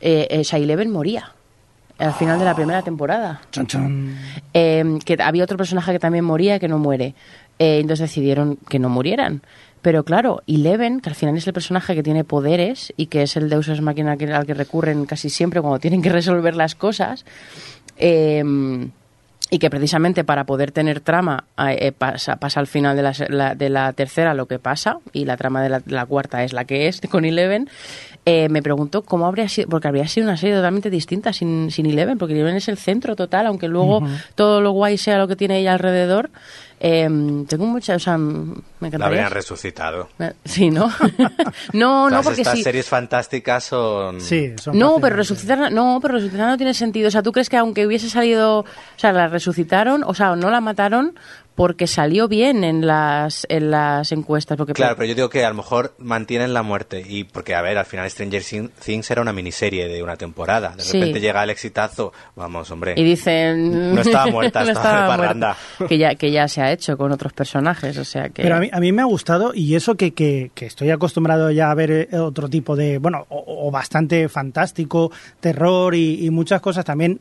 Eh, 0.00 0.26
eh, 0.30 0.44
moría 0.90 1.32
al 1.98 2.12
final 2.12 2.38
de 2.38 2.44
la 2.44 2.54
primera 2.54 2.82
temporada. 2.82 3.40
Chon, 3.50 3.66
chon. 3.66 4.14
Eh, 4.52 4.98
que 5.04 5.16
había 5.22 5.44
otro 5.44 5.56
personaje 5.56 5.92
que 5.92 5.98
también 5.98 6.24
moría 6.26 6.58
que 6.58 6.68
no 6.68 6.78
muere. 6.78 7.14
Eh, 7.58 7.78
entonces 7.80 8.10
decidieron 8.10 8.56
que 8.68 8.78
no 8.78 8.90
murieran. 8.90 9.40
Pero 9.80 10.04
claro, 10.04 10.42
Eleven, 10.46 11.00
que 11.00 11.08
al 11.08 11.14
final 11.14 11.34
es 11.38 11.46
el 11.46 11.54
personaje 11.54 11.94
que 11.94 12.02
tiene 12.02 12.24
poderes 12.24 12.92
y 12.98 13.06
que 13.06 13.22
es 13.22 13.36
el 13.38 13.48
Deus 13.48 13.68
Ex 13.68 13.80
Machina 13.80 14.18
que- 14.18 14.30
al 14.30 14.44
que 14.44 14.52
recurren 14.52 15.06
casi 15.06 15.30
siempre 15.30 15.62
cuando 15.62 15.78
tienen 15.78 16.02
que 16.02 16.10
resolver 16.10 16.54
las 16.56 16.74
cosas, 16.74 17.24
eh, 17.96 18.44
y 19.50 19.58
que 19.58 19.70
precisamente 19.70 20.24
para 20.24 20.44
poder 20.44 20.72
tener 20.72 21.00
trama 21.00 21.44
eh, 21.58 21.76
eh, 21.80 21.92
pasa, 21.92 22.36
pasa 22.36 22.60
al 22.60 22.66
final 22.66 22.96
de 22.96 23.02
la, 23.30 23.54
de 23.54 23.68
la 23.68 23.92
tercera 23.92 24.34
lo 24.34 24.46
que 24.46 24.58
pasa 24.58 24.98
y 25.12 25.24
la 25.24 25.36
trama 25.36 25.62
de 25.62 25.68
la, 25.68 25.82
la 25.86 26.06
cuarta 26.06 26.42
es 26.42 26.52
la 26.52 26.64
que 26.64 26.88
es 26.88 27.00
con 27.08 27.24
Eleven 27.24 27.68
eh, 28.28 28.48
me 28.48 28.60
pregunto 28.60 29.02
cómo 29.02 29.24
habría 29.26 29.48
sido 29.48 29.68
porque 29.68 29.86
habría 29.86 30.08
sido 30.08 30.26
una 30.26 30.36
serie 30.36 30.56
totalmente 30.56 30.90
distinta 30.90 31.32
sin, 31.32 31.70
sin 31.70 31.86
Eleven 31.86 32.18
porque 32.18 32.34
Eleven 32.34 32.56
es 32.56 32.66
el 32.66 32.76
centro 32.76 33.14
total 33.14 33.46
aunque 33.46 33.68
luego 33.68 34.02
todo 34.34 34.60
lo 34.60 34.72
guay 34.72 34.98
sea 34.98 35.16
lo 35.18 35.28
que 35.28 35.36
tiene 35.36 35.60
ella 35.60 35.72
alrededor. 35.74 36.30
Eh, 36.80 37.08
tengo 37.48 37.64
mucha 37.66 37.94
o 37.94 37.98
sea 38.00 38.18
me 38.18 38.56
La 38.80 38.86
encantaría. 38.88 39.06
habrían 39.06 39.30
resucitado. 39.30 40.08
sí 40.44 40.70
no 40.70 40.92
no 41.72 42.10
no 42.10 42.22
porque 42.22 42.42
estas 42.42 42.56
sí. 42.58 42.64
series 42.64 42.88
fantásticas 42.88 43.62
son... 43.62 44.20
Sí, 44.20 44.52
son 44.60 44.76
no, 44.76 44.98
pero 45.00 45.14
resucitar, 45.14 45.70
no, 45.72 46.00
pero 46.02 46.14
resucitar 46.14 46.48
no 46.48 46.56
tiene 46.56 46.74
sentido. 46.74 47.08
O 47.08 47.10
sea, 47.12 47.22
¿tú 47.22 47.30
crees 47.30 47.48
que 47.48 47.56
aunque 47.56 47.86
hubiese 47.86 48.10
salido, 48.10 48.58
o 48.60 48.64
sea, 48.96 49.12
la 49.12 49.28
resucitaron, 49.28 50.02
o 50.04 50.14
sea, 50.14 50.34
no 50.36 50.50
la 50.50 50.60
mataron 50.60 51.14
porque 51.56 51.86
salió 51.88 52.28
bien 52.28 52.62
en 52.62 52.86
las 52.86 53.46
en 53.48 53.70
las 53.72 54.12
encuestas? 54.12 54.56
Porque 54.56 54.74
Claro, 54.74 54.94
pero 54.94 55.08
yo 55.08 55.14
digo 55.16 55.28
que 55.30 55.44
a 55.44 55.48
lo 55.48 55.54
mejor 55.56 55.94
mantienen 55.98 56.54
la 56.54 56.62
muerte 56.62 57.02
y 57.08 57.24
porque 57.24 57.54
a 57.56 57.62
ver, 57.62 57.78
al 57.78 57.86
final 57.86 58.08
Stranger 58.08 58.42
Thing- 58.42 58.70
Things 58.84 59.10
era 59.10 59.22
una 59.22 59.32
miniserie 59.32 59.88
de 59.88 60.02
una 60.02 60.16
temporada. 60.16 60.74
De 60.76 60.82
Sí. 60.82 60.98
repente 61.00 61.20
llega 61.20 61.42
el 61.42 61.50
exitazo, 61.50 62.12
vamos, 62.36 62.70
hombre. 62.70 62.94
y 62.96 63.02
dicen 63.02 63.94
No 63.94 64.00
estaba 64.02 64.26
muerta, 64.26 64.62
no 64.64 64.70
estaba 64.70 65.02
de 65.02 65.08
parranda. 65.16 65.56
muerta. 65.78 65.88
que 65.88 65.98
ya 65.98 66.14
que 66.14 66.30
ya 66.30 66.46
se 66.46 66.60
ha 66.62 66.70
hecho 66.70 66.96
con 66.96 67.10
otros 67.10 67.32
personajes, 67.32 67.96
o 67.98 68.04
sea 68.04 68.28
que 68.28 68.42
Pero 68.42 68.56
a 68.56 68.60
mí, 68.60 68.68
a 68.72 68.78
mí 68.78 68.92
me 68.92 69.02
ha 69.02 69.06
gustado 69.06 69.52
y 69.54 69.74
eso 69.74 69.94
que, 69.96 70.12
que, 70.12 70.50
que 70.54 70.66
estoy 70.66 70.90
acostumbrado 70.90 71.50
ya 71.50 71.70
a 71.70 71.74
ver 71.74 71.90
eh, 72.12 72.18
otro 72.18 72.48
tipo 72.48 72.76
de, 72.76 72.98
bueno, 72.98 73.24
o, 73.30 73.66
o 73.66 73.70
bastante 73.70 74.28
fantástico, 74.28 75.10
terror 75.40 75.94
y, 75.94 76.26
y 76.26 76.30
muchas 76.30 76.60
cosas 76.60 76.84
también. 76.84 77.18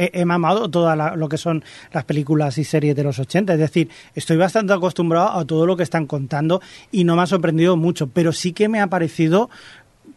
He, 0.00 0.24
mamado 0.24 0.70
todo 0.70 0.94
lo 1.16 1.28
que 1.28 1.38
son 1.38 1.64
las 1.92 2.04
películas 2.04 2.56
y 2.58 2.64
series 2.64 2.94
de 2.94 3.02
los 3.02 3.18
80. 3.18 3.54
Es 3.54 3.58
decir, 3.58 3.88
estoy 4.14 4.36
bastante 4.36 4.72
acostumbrado 4.72 5.30
a 5.30 5.44
todo 5.44 5.66
lo 5.66 5.76
que 5.76 5.82
están 5.82 6.06
contando 6.06 6.60
y 6.92 7.04
no 7.04 7.16
me 7.16 7.22
ha 7.22 7.26
sorprendido 7.26 7.76
mucho. 7.76 8.08
Pero 8.08 8.32
sí 8.32 8.52
que 8.52 8.68
me 8.68 8.80
ha 8.80 8.86
parecido 8.86 9.50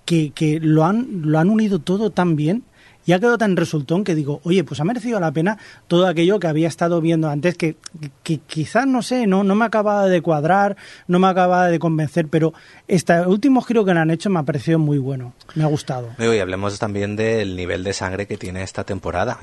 que, 0.05 0.31
que 0.31 0.59
lo, 0.59 0.85
han, 0.85 1.21
lo 1.23 1.39
han 1.39 1.49
unido 1.49 1.79
todo 1.79 2.11
tan 2.11 2.35
bien 2.35 2.63
y 3.05 3.13
ha 3.13 3.19
quedado 3.19 3.37
tan 3.37 3.55
resultón 3.57 4.03
que 4.03 4.15
digo, 4.15 4.41
oye, 4.43 4.63
pues 4.63 4.79
ha 4.79 4.83
merecido 4.83 5.19
la 5.19 5.31
pena 5.31 5.57
todo 5.87 6.07
aquello 6.07 6.39
que 6.39 6.47
había 6.47 6.67
estado 6.67 7.01
viendo 7.01 7.29
antes, 7.29 7.57
que, 7.57 7.75
que 8.23 8.37
quizás, 8.39 8.85
no 8.85 9.01
sé, 9.01 9.27
no, 9.27 9.43
no 9.43 9.55
me 9.55 9.65
acababa 9.65 10.07
de 10.07 10.21
cuadrar, 10.21 10.77
no 11.07 11.19
me 11.19 11.27
acababa 11.27 11.67
de 11.67 11.79
convencer, 11.79 12.27
pero 12.27 12.53
este 12.87 13.19
último 13.21 13.61
giro 13.61 13.85
que 13.85 13.93
le 13.93 13.99
han 13.99 14.11
hecho 14.11 14.29
me 14.29 14.39
ha 14.39 14.43
parecido 14.43 14.79
muy 14.79 14.97
bueno, 14.97 15.33
me 15.55 15.63
ha 15.63 15.67
gustado. 15.67 16.09
Y 16.19 16.39
hablemos 16.39 16.77
también 16.79 17.15
del 17.15 17.55
nivel 17.55 17.83
de 17.83 17.93
sangre 17.93 18.27
que 18.27 18.37
tiene 18.37 18.63
esta 18.63 18.83
temporada 18.83 19.39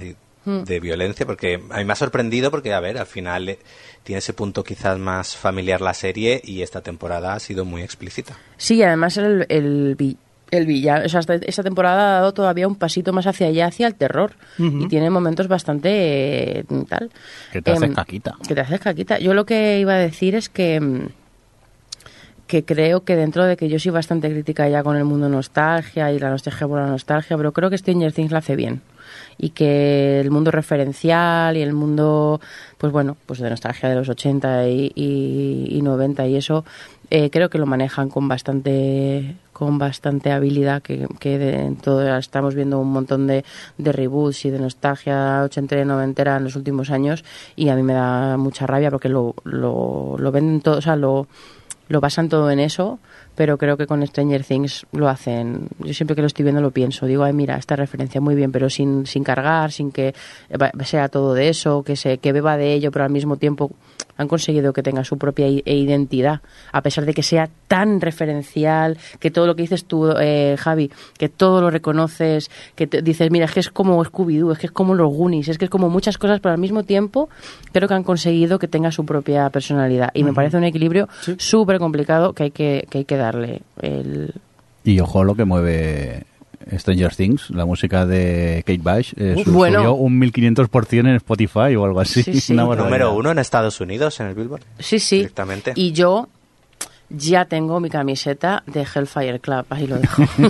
y 0.49 0.61
Hmm. 0.61 0.64
de 0.64 0.80
violencia, 0.80 1.26
porque 1.26 1.61
a 1.70 1.76
mí 1.78 1.84
me 1.84 1.92
ha 1.92 1.96
sorprendido 1.96 2.51
porque, 2.51 2.72
a 2.72 2.80
ver, 2.80 2.96
al 2.99 3.07
final 3.07 3.49
eh, 3.49 3.59
tiene 4.03 4.18
ese 4.18 4.32
punto 4.32 4.64
quizás 4.64 4.99
más 4.99 5.36
familiar 5.36 5.80
la 5.80 5.94
serie 5.94 6.40
y 6.44 6.62
esta 6.62 6.80
temporada 6.80 7.34
ha 7.34 7.38
sido 7.40 7.64
muy 7.64 7.82
explícita. 7.82 8.36
Sí, 8.57 8.82
además 8.82 9.16
el, 9.18 9.46
el, 9.49 9.94
vi- 9.96 10.16
el 10.51 10.64
villano, 10.64 11.05
o 11.05 11.09
sea, 11.11 11.20
esta, 11.20 11.34
esta 11.34 11.62
temporada 11.62 12.16
ha 12.16 12.20
dado 12.20 12.32
todavía 12.32 12.66
un 12.66 12.76
pasito 12.76 13.12
más 13.12 13.26
hacia 13.26 13.49
allá, 13.49 13.66
hacia 13.66 13.86
el 13.86 13.94
terror. 13.94 14.32
Y 14.59 14.88
tiene 14.88 15.11
momentos 15.11 15.46
bastante 15.49 16.61
eh, 16.61 16.64
tal. 16.88 17.11
Que 17.53 17.61
te 17.61 17.70
haces 17.72 17.82
Em, 17.90 17.94
caquita. 17.94 18.34
Que 18.49 18.55
te 18.55 18.61
haces 18.62 18.80
caquita. 18.80 19.18
Yo 19.18 19.34
lo 19.34 19.44
que 19.44 19.78
iba 19.80 19.92
a 19.92 19.99
decir 19.99 20.34
es 20.34 20.49
que 20.49 20.80
mm, 20.80 21.09
que 22.46 22.64
creo 22.64 23.05
que 23.05 23.14
dentro 23.14 23.44
de 23.44 23.59
que 23.59 23.68
yo 23.68 23.78
soy 23.78 23.92
bastante 23.92 24.30
crítica 24.30 24.66
ya 24.70 24.82
con 24.82 24.96
el 24.96 25.05
mundo 25.05 25.28
nostalgia 25.28 26.11
y 26.12 26.18
la 26.18 26.30
nostalgia 26.30 26.66
por 26.66 26.80
la 26.80 26.86
nostalgia, 26.86 27.36
pero 27.36 27.53
creo 27.53 27.68
que 27.68 27.76
Stranger 27.76 28.12
Things 28.14 28.32
la 28.32 28.38
hace 28.38 28.57
bien. 28.57 28.80
Y 29.38 29.50
que 29.50 30.20
el 30.20 30.30
mundo 30.30 30.50
referencial 30.50 31.56
y 31.56 31.62
el 31.62 31.72
mundo, 31.72 32.40
pues 32.78 32.92
bueno, 32.92 33.16
pues 33.26 33.40
de 33.40 33.50
nostalgia 33.50 33.88
de 33.88 33.94
los 33.94 34.09
80 34.09 34.68
y, 34.68 34.92
y, 34.94 35.68
y 35.70 35.82
90 35.82 36.26
y 36.26 36.36
eso, 36.36 36.64
eh, 37.11 37.30
creo 37.30 37.48
que 37.50 37.59
lo 37.59 37.66
manejan 37.66 38.09
con 38.11 38.28
bastante 38.28 39.36
con 39.52 39.76
bastante 39.76 40.30
habilidad 40.30 40.82
que, 40.82 41.09
que 41.18 41.36
de- 41.36 41.74
todo, 41.82 42.16
estamos 42.16 42.54
viendo 42.54 42.78
un 42.78 42.92
montón 42.92 43.26
de, 43.26 43.44
de 43.76 43.90
reboots 43.92 44.44
y 44.44 44.50
de 44.50 44.61
nostalgia 44.61 45.42
ochentera 45.42 45.82
y 45.82 45.84
noventera 45.84 46.36
en 46.36 46.44
los 46.44 46.54
últimos 46.54 46.90
años 46.90 47.24
y 47.56 47.68
a 47.68 47.74
mí 47.74 47.82
me 47.82 47.92
da 47.94 48.36
mucha 48.36 48.68
rabia 48.68 48.90
porque 48.92 49.09
lo, 49.09 49.34
lo, 49.42 50.14
lo 50.16 50.30
venden 50.30 50.61
todo, 50.61 50.78
o 50.78 50.80
sea, 50.80 50.94
lo, 50.94 51.26
lo 51.88 52.00
basan 52.00 52.28
todo 52.28 52.50
en 52.52 52.61
eso, 52.61 53.00
pero 53.39 53.57
creo 53.57 53.76
que 53.76 53.86
con 53.86 54.05
Stranger 54.05 54.43
Things 54.43 54.84
lo 54.91 55.09
hacen. 55.09 55.68
Yo 55.78 55.95
siempre 55.95 56.16
que 56.16 56.22
lo 56.22 56.26
estoy 56.26 56.43
viendo 56.43 56.61
lo 56.61 56.72
pienso, 56.72 57.07
digo, 57.07 57.22
ay, 57.22 57.32
mira, 57.32 57.57
esta 57.57 57.76
referencia 57.76 58.20
muy 58.20 58.34
bien, 58.34 58.51
pero 58.51 58.68
sin, 58.68 59.07
sin 59.07 59.22
cargar, 59.22 59.70
sin 59.70 59.93
que 59.93 60.12
sea 60.84 61.09
todo 61.09 61.34
de 61.34 61.49
eso, 61.49 61.84
que 61.84 61.95
se 61.95 62.18
que 62.18 62.32
beba 62.32 62.57
de 62.57 62.72
ello, 62.72 62.91
pero 62.91 63.05
al 63.05 63.12
mismo 63.12 63.36
tiempo 63.36 63.70
han 64.18 64.28
conseguido 64.28 64.72
que 64.74 64.82
tenga 64.82 65.04
su 65.04 65.16
propia 65.16 65.48
identidad, 65.48 66.40
a 66.72 66.82
pesar 66.82 67.06
de 67.06 67.14
que 67.14 67.22
sea 67.22 67.48
tan 67.68 68.00
referencial, 68.00 68.98
que 69.20 69.30
todo 69.30 69.46
lo 69.46 69.56
que 69.56 69.62
dices 69.62 69.84
tú, 69.86 70.10
eh, 70.20 70.56
Javi, 70.58 70.90
que 71.16 71.28
todo 71.28 71.60
lo 71.62 71.70
reconoces, 71.70 72.50
que 72.74 72.86
te- 72.86 73.00
dices, 73.00 73.30
mira, 73.30 73.46
es 73.46 73.52
que 73.52 73.60
es 73.60 73.70
como 73.70 74.04
Scooby-Doo, 74.04 74.52
es 74.52 74.58
que 74.58 74.66
es 74.66 74.72
como 74.72 74.94
los 74.94 75.12
Goonies, 75.12 75.48
es 75.48 75.56
que 75.58 75.64
es 75.64 75.70
como 75.70 75.88
muchas 75.88 76.18
cosas, 76.18 76.40
pero 76.40 76.52
al 76.52 76.58
mismo 76.60 76.82
tiempo 76.82 77.28
creo 77.72 77.88
que 77.88 77.94
han 77.94 78.04
conseguido 78.04 78.58
que 78.58 78.68
tenga 78.68 78.90
su 78.92 79.06
propia 79.06 79.48
personalidad. 79.50 80.10
Y 80.14 80.24
me 80.24 80.32
parece 80.32 80.56
un 80.56 80.64
equilibrio 80.64 81.08
súper 81.38 81.78
complicado 81.78 82.32
que 82.32 82.42
hay 82.44 82.50
que, 82.50 82.86
que 82.90 82.98
hay 82.98 83.04
que 83.04 83.16
darle. 83.16 83.62
El... 83.80 84.34
Y 84.84 85.00
ojo 85.00 85.22
lo 85.24 85.34
que 85.34 85.44
mueve 85.44 86.24
Stranger 86.76 87.14
Things, 87.14 87.50
la 87.50 87.64
música 87.64 88.04
de 88.06 88.62
Kate 88.66 88.80
Bush, 88.82 89.12
eh, 89.16 89.34
Uf, 89.38 89.46
bueno. 89.48 89.78
subió 89.78 89.94
un 89.94 90.20
1500% 90.20 91.00
en 91.00 91.14
Spotify 91.16 91.76
o 91.76 91.84
algo 91.84 92.00
así. 92.00 92.22
Sí, 92.22 92.40
sí. 92.40 92.52
Una 92.52 92.64
barbaridad. 92.64 92.84
Número 92.86 93.14
uno 93.14 93.30
en 93.30 93.38
Estados 93.38 93.80
Unidos, 93.80 94.18
en 94.20 94.26
el 94.26 94.34
Billboard. 94.34 94.62
Sí, 94.78 94.98
sí. 94.98 95.18
Directamente. 95.18 95.72
Y 95.76 95.92
yo 95.92 96.28
ya 97.11 97.46
tengo 97.46 97.80
mi 97.80 97.88
camiseta 97.88 98.62
de 98.66 98.82
Hellfire 98.82 99.40
Club, 99.40 99.64
ahí 99.70 99.86
lo 99.86 99.98
dejo. 99.98 100.22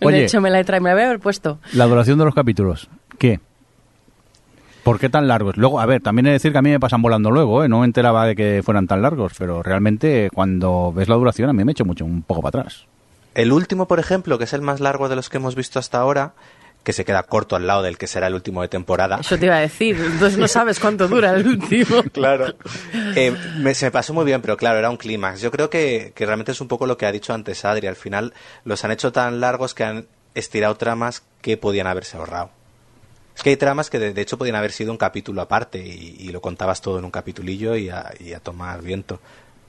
Oye. 0.00 0.16
de 0.16 0.24
hecho, 0.24 0.40
me 0.40 0.50
la 0.50 0.60
he 0.60 0.64
traído, 0.64 0.84
me 0.84 0.90
la 0.90 0.94
voy 0.94 1.02
a 1.02 1.06
haber 1.06 1.20
puesto. 1.20 1.58
La 1.72 1.86
duración 1.86 2.18
de 2.18 2.24
los 2.24 2.34
capítulos, 2.34 2.88
¿qué? 3.18 3.40
¿Por 4.84 5.00
qué 5.00 5.08
tan 5.08 5.26
largos? 5.26 5.56
Luego, 5.56 5.80
a 5.80 5.86
ver, 5.86 6.02
también 6.02 6.26
he 6.26 6.28
de 6.28 6.34
decir 6.34 6.52
que 6.52 6.58
a 6.58 6.62
mí 6.62 6.70
me 6.70 6.78
pasan 6.78 7.00
volando 7.00 7.30
luego, 7.30 7.64
¿eh? 7.64 7.68
No 7.68 7.80
me 7.80 7.86
enteraba 7.86 8.26
de 8.26 8.36
que 8.36 8.60
fueran 8.62 8.86
tan 8.86 9.00
largos, 9.00 9.32
pero 9.38 9.62
realmente 9.62 10.28
cuando 10.32 10.92
ves 10.92 11.08
la 11.08 11.14
duración 11.16 11.48
a 11.48 11.54
mí 11.54 11.64
me 11.64 11.72
echo 11.72 11.86
mucho 11.86 12.04
un 12.04 12.22
poco 12.22 12.42
para 12.42 12.60
atrás. 12.60 12.86
El 13.34 13.52
último, 13.52 13.86
por 13.88 13.98
ejemplo, 14.00 14.38
que 14.38 14.44
es 14.44 14.52
el 14.52 14.62
más 14.62 14.80
largo 14.80 15.08
de 15.08 15.16
los 15.16 15.28
que 15.28 15.38
hemos 15.38 15.54
visto 15.54 15.78
hasta 15.78 15.98
ahora, 15.98 16.34
que 16.84 16.92
se 16.92 17.04
queda 17.04 17.22
corto 17.22 17.56
al 17.56 17.66
lado 17.66 17.82
del 17.82 17.96
que 17.98 18.06
será 18.06 18.26
el 18.26 18.34
último 18.34 18.60
de 18.62 18.68
temporada. 18.68 19.16
Eso 19.20 19.38
te 19.38 19.46
iba 19.46 19.56
a 19.56 19.60
decir, 19.60 19.96
entonces 19.98 20.38
no 20.38 20.46
sabes 20.46 20.78
cuánto 20.78 21.08
dura 21.08 21.32
el 21.34 21.46
último. 21.46 22.02
Claro. 22.12 22.54
Eh, 23.16 23.34
me- 23.58 23.74
se 23.74 23.86
me 23.86 23.90
pasó 23.90 24.12
muy 24.12 24.24
bien, 24.26 24.42
pero 24.42 24.56
claro, 24.56 24.78
era 24.78 24.90
un 24.90 24.96
clímax. 24.98 25.40
Yo 25.40 25.50
creo 25.50 25.70
que, 25.70 26.12
que 26.14 26.26
realmente 26.26 26.52
es 26.52 26.60
un 26.60 26.68
poco 26.68 26.86
lo 26.86 26.96
que 26.98 27.06
ha 27.06 27.12
dicho 27.12 27.32
antes 27.32 27.64
Adri. 27.64 27.86
Al 27.86 27.96
final 27.96 28.34
los 28.64 28.84
han 28.84 28.90
hecho 28.92 29.12
tan 29.12 29.40
largos 29.40 29.72
que 29.74 29.84
han 29.84 30.06
estirado 30.34 30.76
tramas 30.76 31.22
que 31.40 31.56
podían 31.56 31.86
haberse 31.86 32.16
ahorrado. 32.18 32.50
Es 33.34 33.42
que 33.42 33.50
hay 33.50 33.56
tramas 33.56 33.88
que 33.90 33.98
de, 33.98 34.12
de 34.12 34.20
hecho 34.20 34.36
podían 34.38 34.54
haber 34.56 34.70
sido 34.70 34.92
un 34.92 34.98
capítulo 34.98 35.40
aparte 35.42 35.78
y, 35.84 36.16
y 36.20 36.28
lo 36.32 36.40
contabas 36.40 36.80
todo 36.82 36.98
en 36.98 37.04
un 37.04 37.10
capitulillo 37.10 37.74
y 37.76 37.88
a, 37.88 38.12
y 38.20 38.32
a 38.32 38.40
tomar 38.40 38.80
viento. 38.82 39.20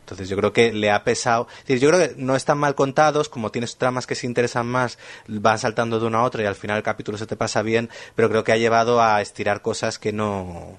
Entonces 0.05 0.29
yo 0.29 0.37
creo 0.37 0.53
que 0.53 0.71
le 0.71 0.91
ha 0.91 1.03
pesado. 1.03 1.47
Yo 1.67 1.89
creo 1.89 1.99
que 1.99 2.13
no 2.15 2.35
están 2.35 2.59
mal 2.59 2.75
contados, 2.75 3.27
como 3.27 3.49
tienes 3.49 3.77
tramas 3.77 4.05
que 4.05 4.13
se 4.13 4.27
interesan 4.27 4.67
más, 4.67 4.99
van 5.27 5.57
saltando 5.57 5.99
de 5.99 6.05
una 6.05 6.19
a 6.19 6.23
otra 6.23 6.43
y 6.43 6.45
al 6.45 6.53
final 6.53 6.77
el 6.77 6.83
capítulo 6.83 7.17
se 7.17 7.25
te 7.25 7.35
pasa 7.35 7.63
bien, 7.63 7.89
pero 8.13 8.29
creo 8.29 8.43
que 8.43 8.51
ha 8.51 8.57
llevado 8.57 9.01
a 9.01 9.19
estirar 9.21 9.63
cosas 9.63 9.97
que 9.97 10.13
no 10.13 10.77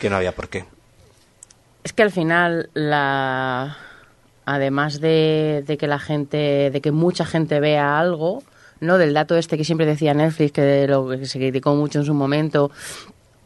que 0.00 0.10
no 0.10 0.16
había 0.16 0.34
por 0.34 0.48
qué. 0.48 0.64
Es 1.84 1.92
que 1.92 2.02
al 2.02 2.10
final, 2.10 2.70
la 2.74 3.76
además 4.44 5.00
de, 5.00 5.62
de 5.64 5.78
que 5.78 5.86
la 5.86 6.00
gente, 6.00 6.70
de 6.72 6.80
que 6.80 6.90
mucha 6.90 7.24
gente 7.24 7.60
vea 7.60 8.00
algo, 8.00 8.42
¿no? 8.80 8.98
Del 8.98 9.14
dato 9.14 9.36
este 9.36 9.56
que 9.56 9.64
siempre 9.64 9.86
decía 9.86 10.12
Netflix, 10.12 10.50
que 10.50 10.62
de 10.62 10.88
lo 10.88 11.08
que 11.08 11.26
se 11.26 11.38
criticó 11.38 11.76
mucho 11.76 12.00
en 12.00 12.04
su 12.04 12.14
momento, 12.14 12.72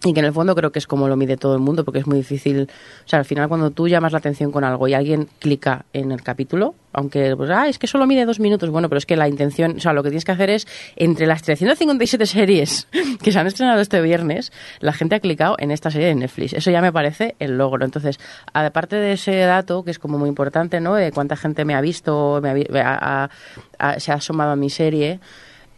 y 0.05 0.13
que 0.13 0.21
en 0.21 0.27
el 0.27 0.33
fondo 0.33 0.55
creo 0.55 0.73
que 0.73 0.79
es 0.79 0.87
como 0.87 1.09
lo 1.09 1.17
mide 1.17 1.37
todo 1.37 1.55
el 1.55 1.61
mundo, 1.61 1.85
porque 1.85 2.01
es 2.01 2.07
muy 2.07 2.19
difícil. 2.19 2.69
O 3.05 3.09
sea, 3.09 3.19
al 3.19 3.25
final 3.25 3.49
cuando 3.49 3.71
tú 3.71 3.89
llamas 3.89 4.13
la 4.13 4.19
atención 4.19 4.53
con 4.53 4.63
algo 4.63 4.87
y 4.89 4.95
alguien 4.95 5.29
clica 5.39 5.87
en 5.93 6.13
el 6.13 6.23
capítulo, 6.23 6.75
aunque, 6.93 7.35
pues, 7.37 7.51
ah, 7.51 7.69
es 7.69 7.79
que 7.79 7.87
solo 7.87 8.07
mide 8.07 8.25
dos 8.25 8.39
minutos, 8.39 8.71
bueno, 8.71 8.89
pero 8.89 8.99
es 8.99 9.07
que 9.07 9.17
la 9.17 9.29
intención, 9.29 9.77
o 9.77 9.81
sea, 9.81 9.93
lo 9.93 10.03
que 10.03 10.11
tienes 10.11 10.25
que 10.25 10.33
hacer 10.33 10.51
es, 10.51 10.67
entre 10.97 11.27
las 11.27 11.43
357 11.43 12.27
series 12.27 12.89
que 13.23 13.33
se 13.33 13.39
han 13.39 13.47
estrenado 13.47 13.81
este 13.81 14.01
viernes, 14.01 14.53
la 14.81 14.93
gente 14.93 15.15
ha 15.15 15.21
clicado 15.21 15.57
en 15.59 15.71
esta 15.71 15.91
serie 15.91 16.09
de 16.09 16.15
Netflix. 16.15 16.53
Eso 16.53 16.71
ya 16.71 16.81
me 16.81 16.93
parece 16.93 17.35
el 17.39 17.59
logro. 17.59 17.85
Entonces, 17.85 18.19
aparte 18.53 18.97
de 18.97 19.13
ese 19.13 19.37
dato, 19.41 19.83
que 19.83 19.91
es 19.91 19.99
como 19.99 20.19
muy 20.19 20.29
importante, 20.29 20.81
¿no? 20.81 20.95
De 20.95 21.11
cuánta 21.11 21.37
gente 21.37 21.65
me 21.65 21.75
ha 21.75 21.81
visto, 21.81 22.41
me 22.43 22.67
se 23.99 24.13
ha 24.13 24.15
asomado 24.15 24.53
a 24.53 24.57
mi 24.57 24.71
serie, 24.71 25.21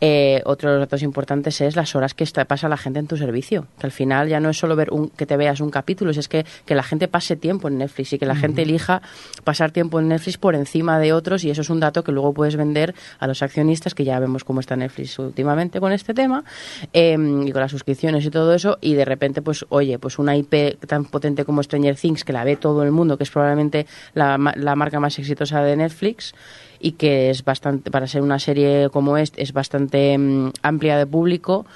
Eh, 0.01 0.43
otro 0.45 0.71
de 0.71 0.77
los 0.79 0.83
datos 0.87 1.03
importantes 1.03 1.61
es 1.61 1.75
las 1.75 1.97
horas 1.97 2.15
que 2.15 2.23
está- 2.25 2.45
pasa 2.45 2.69
la 2.69 2.77
gente 2.77 2.99
en 3.01 3.07
tu 3.09 3.17
servicio. 3.17 3.67
Que 3.81 3.87
al 3.87 3.93
final 3.93 4.29
ya 4.29 4.39
no 4.41 4.51
es 4.51 4.57
solo 4.59 4.77
ver 4.77 4.91
un, 4.93 5.09
que 5.09 5.27
te 5.27 5.37
veas 5.37 5.61
un 5.61 5.71
capítulo, 5.71 6.11
es 6.13 6.29
que, 6.29 6.47
que 6.67 6.75
la 6.75 6.83
gente 6.83 7.09
pase 7.09 7.37
tiempo 7.37 7.69
en 7.69 7.79
Netflix 7.79 8.13
y 8.13 8.19
que 8.19 8.27
la 8.27 8.37
gente 8.37 8.63
elija 8.63 9.03
pasar 9.45 9.71
tiempo 9.73 9.99
en 9.99 10.09
Netflix 10.09 10.39
por 10.39 10.55
encima 10.55 10.99
de 11.01 11.13
otros 11.13 11.43
y 11.45 11.51
eso 11.51 11.63
es 11.63 11.71
un 11.71 11.81
dato 11.81 12.05
que 12.05 12.13
luego 12.13 12.33
puedes 12.33 12.57
vender 12.57 12.95
a 13.19 13.27
los 13.27 13.43
accionistas, 13.43 13.95
que 13.95 14.05
ya 14.05 14.19
vemos 14.21 14.45
cómo 14.45 14.61
está 14.61 14.77
Netflix 14.77 15.19
últimamente 15.19 15.81
con 15.81 15.93
este 15.93 16.15
tema 16.15 16.45
eh, 16.93 17.15
y 17.47 17.51
con 17.53 17.61
las 17.61 17.71
suscripciones 17.71 18.25
y 18.25 18.31
todo 18.31 18.55
eso 18.55 18.79
y 18.81 18.95
de 18.95 19.05
repente 19.05 19.43
pues 19.43 19.65
oye, 19.69 19.99
pues 19.99 20.19
una 20.19 20.37
IP 20.37 20.79
tan 20.87 21.05
potente 21.07 21.45
como 21.45 21.63
Stranger 21.63 21.97
Things 21.97 22.25
que 22.25 22.33
la 22.33 22.45
ve 22.45 22.57
todo 22.57 22.83
el 22.83 22.93
mundo, 22.93 23.17
que 23.17 23.25
es 23.25 23.31
probablemente 23.31 23.87
la, 24.15 24.39
la 24.57 24.77
marca 24.77 25.01
más 25.01 25.19
exitosa 25.19 25.63
de 25.63 25.77
Netflix 25.77 26.35
y 26.81 26.93
que 26.93 27.31
es 27.31 27.45
bastante, 27.45 27.91
para 27.91 28.07
ser 28.07 28.23
una 28.23 28.39
serie 28.39 28.89
como 28.91 29.17
esta, 29.17 29.41
es 29.41 29.53
bastante 29.53 30.17
mm, 30.17 30.51
amplia 30.63 30.97
de 30.97 31.07
público, 31.07 31.67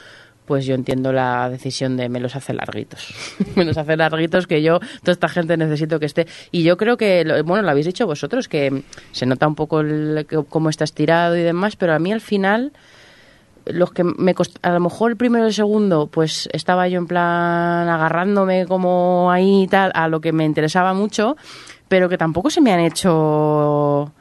pues 0.47 0.67
yo 0.67 0.75
entiendo 0.75 1.13
la 1.13 1.49
decisión 1.49 1.97
de 1.97 2.09
me 2.09 2.19
los 2.21 2.35
hace 2.37 2.53
larguitos. 2.53 3.15
me 3.57 3.65
los 3.65 3.77
hace 3.79 3.97
larguitos 3.97 4.47
que 4.47 4.61
yo, 4.63 4.81
toda 5.01 5.13
esta 5.13 5.29
gente 5.29 5.57
necesito 5.57 5.99
que 6.01 6.07
esté. 6.07 6.27
Y 6.51 6.63
yo 6.65 6.77
creo 6.77 6.97
que, 6.97 7.25
bueno, 7.45 7.63
lo 7.63 7.71
habéis 7.71 7.87
dicho 7.87 8.07
vosotros, 8.07 8.49
que 8.49 8.83
se 9.13 9.25
nota 9.27 9.47
un 9.47 9.55
poco 9.55 9.81
el- 9.81 10.27
cómo 10.49 10.69
está 10.69 10.85
estirado 10.85 11.37
y 11.37 11.43
demás, 11.43 11.77
pero 11.77 11.95
a 11.95 11.99
mí 11.99 12.13
al 12.13 12.21
final 12.21 12.73
los 13.65 13.93
que 13.93 14.03
me 14.03 14.35
cost- 14.35 14.59
a 14.63 14.73
lo 14.73 14.81
mejor 14.81 15.13
el 15.13 15.17
primero 15.17 15.45
y 15.45 15.49
el 15.49 15.55
segundo 15.55 16.09
pues 16.09 16.49
estaba 16.53 16.89
yo 16.89 16.99
en 16.99 17.07
plan 17.07 17.89
agarrándome 17.89 18.67
como 18.67 19.31
ahí 19.31 19.63
y 19.63 19.67
tal 19.69 19.93
a 19.95 20.09
lo 20.09 20.21
que 20.21 20.33
me 20.33 20.45
interesaba 20.45 20.95
mucho 20.95 21.37
pero 21.87 22.09
que 22.09 22.19
tampoco 22.19 22.51
se 22.51 22.61
me 22.61 22.73
han 22.73 22.81
hecho 22.81 24.13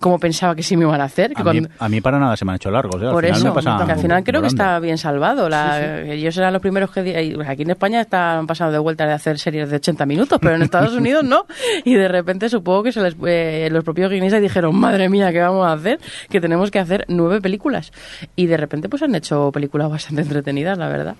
como 0.00 0.18
pensaba 0.18 0.54
que 0.56 0.62
sí 0.62 0.76
me 0.76 0.84
iban 0.84 1.00
a 1.00 1.04
hacer 1.04 1.34
que 1.34 1.42
A 1.42 1.44
mí, 1.52 1.60
cuando- 1.60 1.68
a 1.78 1.88
mí 1.88 2.00
para 2.00 2.18
nada 2.18 2.36
se 2.36 2.44
me 2.44 2.52
han 2.52 2.56
hecho 2.56 2.70
largos. 2.70 3.00
¿eh? 3.00 3.06
Al 3.06 3.12
por 3.12 3.22
final 3.24 3.38
eso, 3.38 3.48
me 3.48 3.54
pasa 3.54 3.84
que 3.86 3.92
al 3.92 3.98
final 4.00 4.24
creo 4.24 4.40
que 4.40 4.46
está 4.48 4.78
bien 4.80 4.96
salvado. 4.98 5.48
La, 5.48 6.00
Ellos 6.02 6.36
eran 6.36 6.52
los 6.52 6.62
primeros 6.62 6.90
que... 6.90 7.02
di- 7.02 7.10
y 7.10 7.36
Aquí 7.46 7.62
en 7.62 7.70
España 7.70 8.00
están 8.00 8.46
pasando 8.46 8.72
de 8.72 8.78
vuelta 8.78 9.06
de 9.06 9.12
hacer 9.12 9.38
series 9.38 9.68
de 9.70 9.76
80 9.76 10.06
minutos, 10.06 10.38
pero 10.40 10.54
en 10.56 10.62
Estados 10.62 10.92
Unidos 10.96 11.22
no. 11.22 11.44
Y 11.84 11.94
de 11.94 12.08
repente 12.08 12.48
supongo 12.48 12.82
que 12.82 12.92
se 12.92 13.00
les, 13.02 13.14
eh, 13.26 13.68
los 13.70 13.84
propios 13.84 14.10
guionistas 14.10 14.40
dijeron, 14.40 14.74
madre 14.74 15.08
mía, 15.08 15.30
¿qué 15.32 15.40
vamos 15.40 15.66
a 15.66 15.72
hacer? 15.74 16.00
Que 16.30 16.40
tenemos 16.40 16.70
que 16.70 16.78
hacer 16.78 17.04
nueve 17.08 17.40
películas. 17.40 17.92
Y 18.36 18.46
de 18.46 18.56
repente 18.56 18.88
pues 18.88 19.02
han 19.02 19.14
hecho 19.14 19.50
películas 19.52 19.90
bastante 19.90 20.22
entretenidas, 20.22 20.78
la 20.78 20.88
verdad. 20.88 21.16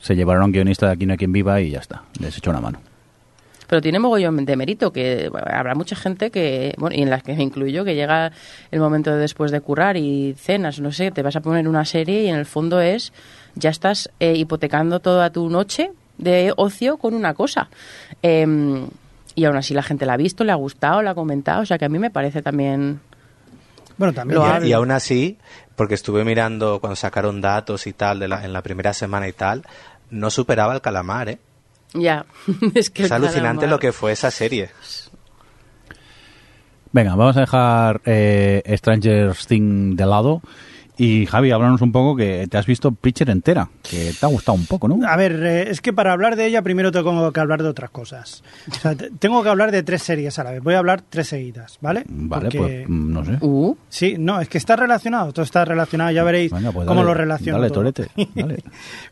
Se 0.00 0.14
llevaron 0.16 0.42
a 0.42 0.46
un 0.46 0.52
guionista 0.52 0.86
de 0.86 0.92
aquí 0.92 1.06
no 1.06 1.12
hay 1.12 1.18
quien 1.18 1.32
viva 1.32 1.60
y 1.60 1.70
ya 1.70 1.80
está. 1.80 2.02
Les 2.20 2.36
echó 2.38 2.50
una 2.50 2.60
mano. 2.60 2.78
Pero 3.66 3.82
tiene 3.82 3.98
mogollón 3.98 4.44
de 4.44 4.56
mérito, 4.56 4.92
que 4.92 5.28
bueno, 5.30 5.46
habrá 5.50 5.74
mucha 5.74 5.96
gente 5.96 6.30
que, 6.30 6.74
bueno, 6.78 6.96
y 6.96 7.02
en 7.02 7.10
las 7.10 7.22
que 7.22 7.34
me 7.34 7.42
incluyo, 7.42 7.84
que 7.84 7.94
llega 7.94 8.32
el 8.70 8.80
momento 8.80 9.10
de 9.12 9.18
después 9.18 9.50
de 9.50 9.60
currar 9.60 9.96
y 9.96 10.34
cenas, 10.38 10.78
no 10.80 10.92
sé, 10.92 11.10
te 11.10 11.22
vas 11.22 11.36
a 11.36 11.40
poner 11.40 11.66
una 11.68 11.84
serie 11.84 12.22
y 12.22 12.28
en 12.28 12.36
el 12.36 12.46
fondo 12.46 12.80
es, 12.80 13.12
ya 13.54 13.70
estás 13.70 14.10
eh, 14.20 14.34
hipotecando 14.36 15.00
toda 15.00 15.30
tu 15.30 15.48
noche 15.50 15.90
de 16.18 16.52
ocio 16.56 16.96
con 16.96 17.14
una 17.14 17.34
cosa. 17.34 17.68
Em, 18.22 18.88
y 19.34 19.44
aún 19.44 19.56
así 19.56 19.74
la 19.74 19.82
gente 19.82 20.06
la 20.06 20.14
ha 20.14 20.16
visto, 20.16 20.44
le 20.44 20.52
ha 20.52 20.56
gustado, 20.56 21.02
la 21.02 21.10
ha 21.10 21.14
comentado, 21.14 21.62
o 21.62 21.66
sea 21.66 21.76
que 21.78 21.84
a 21.84 21.88
mí 21.88 21.98
me 21.98 22.10
parece 22.10 22.42
también... 22.42 23.00
Bueno, 23.98 24.12
también. 24.14 24.40
Lo 24.40 24.64
Y- 24.64 24.68
y, 24.68 24.72
aún 24.72 24.90
así, 24.90 25.38
porque 25.74 25.94
estuve 25.94 26.24
mirando 26.24 26.80
cuando 26.80 26.96
sacaron 26.96 27.40
datos 27.40 27.86
y 27.86 27.92
tal 27.92 28.18
de 28.18 28.28
la- 28.28 28.44
en 28.44 28.52
la 28.52 28.62
primera 28.62 28.92
semana 28.92 29.26
y 29.28 29.32
tal, 29.32 29.62
no 30.10 30.30
superaba 30.30 30.74
el 30.74 30.80
calamar, 30.80 31.28
¿eh? 31.28 31.38
Ya, 31.96 32.26
es 32.74 32.90
que... 32.90 33.04
Es 33.04 33.12
alucinante 33.12 33.66
lo 33.66 33.78
que 33.78 33.92
fue 33.92 34.12
esa 34.12 34.30
serie. 34.30 34.70
Venga, 36.92 37.14
vamos 37.14 37.36
a 37.36 37.40
dejar 37.40 38.00
eh, 38.06 38.62
Stranger 38.78 39.34
Things 39.46 39.96
de 39.96 40.06
lado. 40.06 40.42
Y 40.98 41.26
Javi, 41.26 41.50
háblanos 41.50 41.82
un 41.82 41.92
poco 41.92 42.16
que 42.16 42.46
te 42.48 42.56
has 42.56 42.64
visto 42.66 42.90
Preacher 42.92 43.28
entera, 43.30 43.68
que 43.82 44.12
te 44.18 44.24
ha 44.24 44.28
gustado 44.28 44.56
un 44.56 44.64
poco, 44.66 44.88
¿no? 44.88 45.06
A 45.06 45.14
ver, 45.16 45.32
eh, 45.44 45.70
es 45.70 45.80
que 45.82 45.92
para 45.92 46.12
hablar 46.12 46.36
de 46.36 46.46
ella 46.46 46.62
primero 46.62 46.90
tengo 46.90 47.32
que 47.32 47.40
hablar 47.40 47.62
de 47.62 47.68
otras 47.68 47.90
cosas. 47.90 48.42
O 48.70 48.74
sea, 48.74 48.94
te- 48.94 49.10
tengo 49.18 49.42
que 49.42 49.48
hablar 49.50 49.72
de 49.72 49.82
tres 49.82 50.02
series 50.02 50.38
a 50.38 50.44
la 50.44 50.52
vez. 50.52 50.62
Voy 50.62 50.74
a 50.74 50.78
hablar 50.78 51.02
tres 51.08 51.28
seguidas, 51.28 51.78
¿vale? 51.80 52.04
Vale, 52.08 52.44
Porque- 52.50 52.58
pues 52.58 52.88
mm, 52.88 53.12
no 53.12 53.24
sé. 53.24 53.38
Uh, 53.40 53.76
Sí, 53.88 54.16
no, 54.18 54.40
es 54.40 54.48
que 54.48 54.58
está 54.58 54.76
relacionado, 54.76 55.32
todo 55.32 55.44
está 55.44 55.64
relacionado, 55.64 56.10
ya 56.10 56.24
veréis 56.24 56.50
Venga, 56.52 56.72
pues 56.72 56.86
cómo 56.86 57.00
dale, 57.00 57.08
lo 57.08 57.14
relaciono. 57.14 57.58
Dale, 57.58 57.68
todo. 57.70 57.76
Torete, 57.92 58.08
dale. 58.34 58.62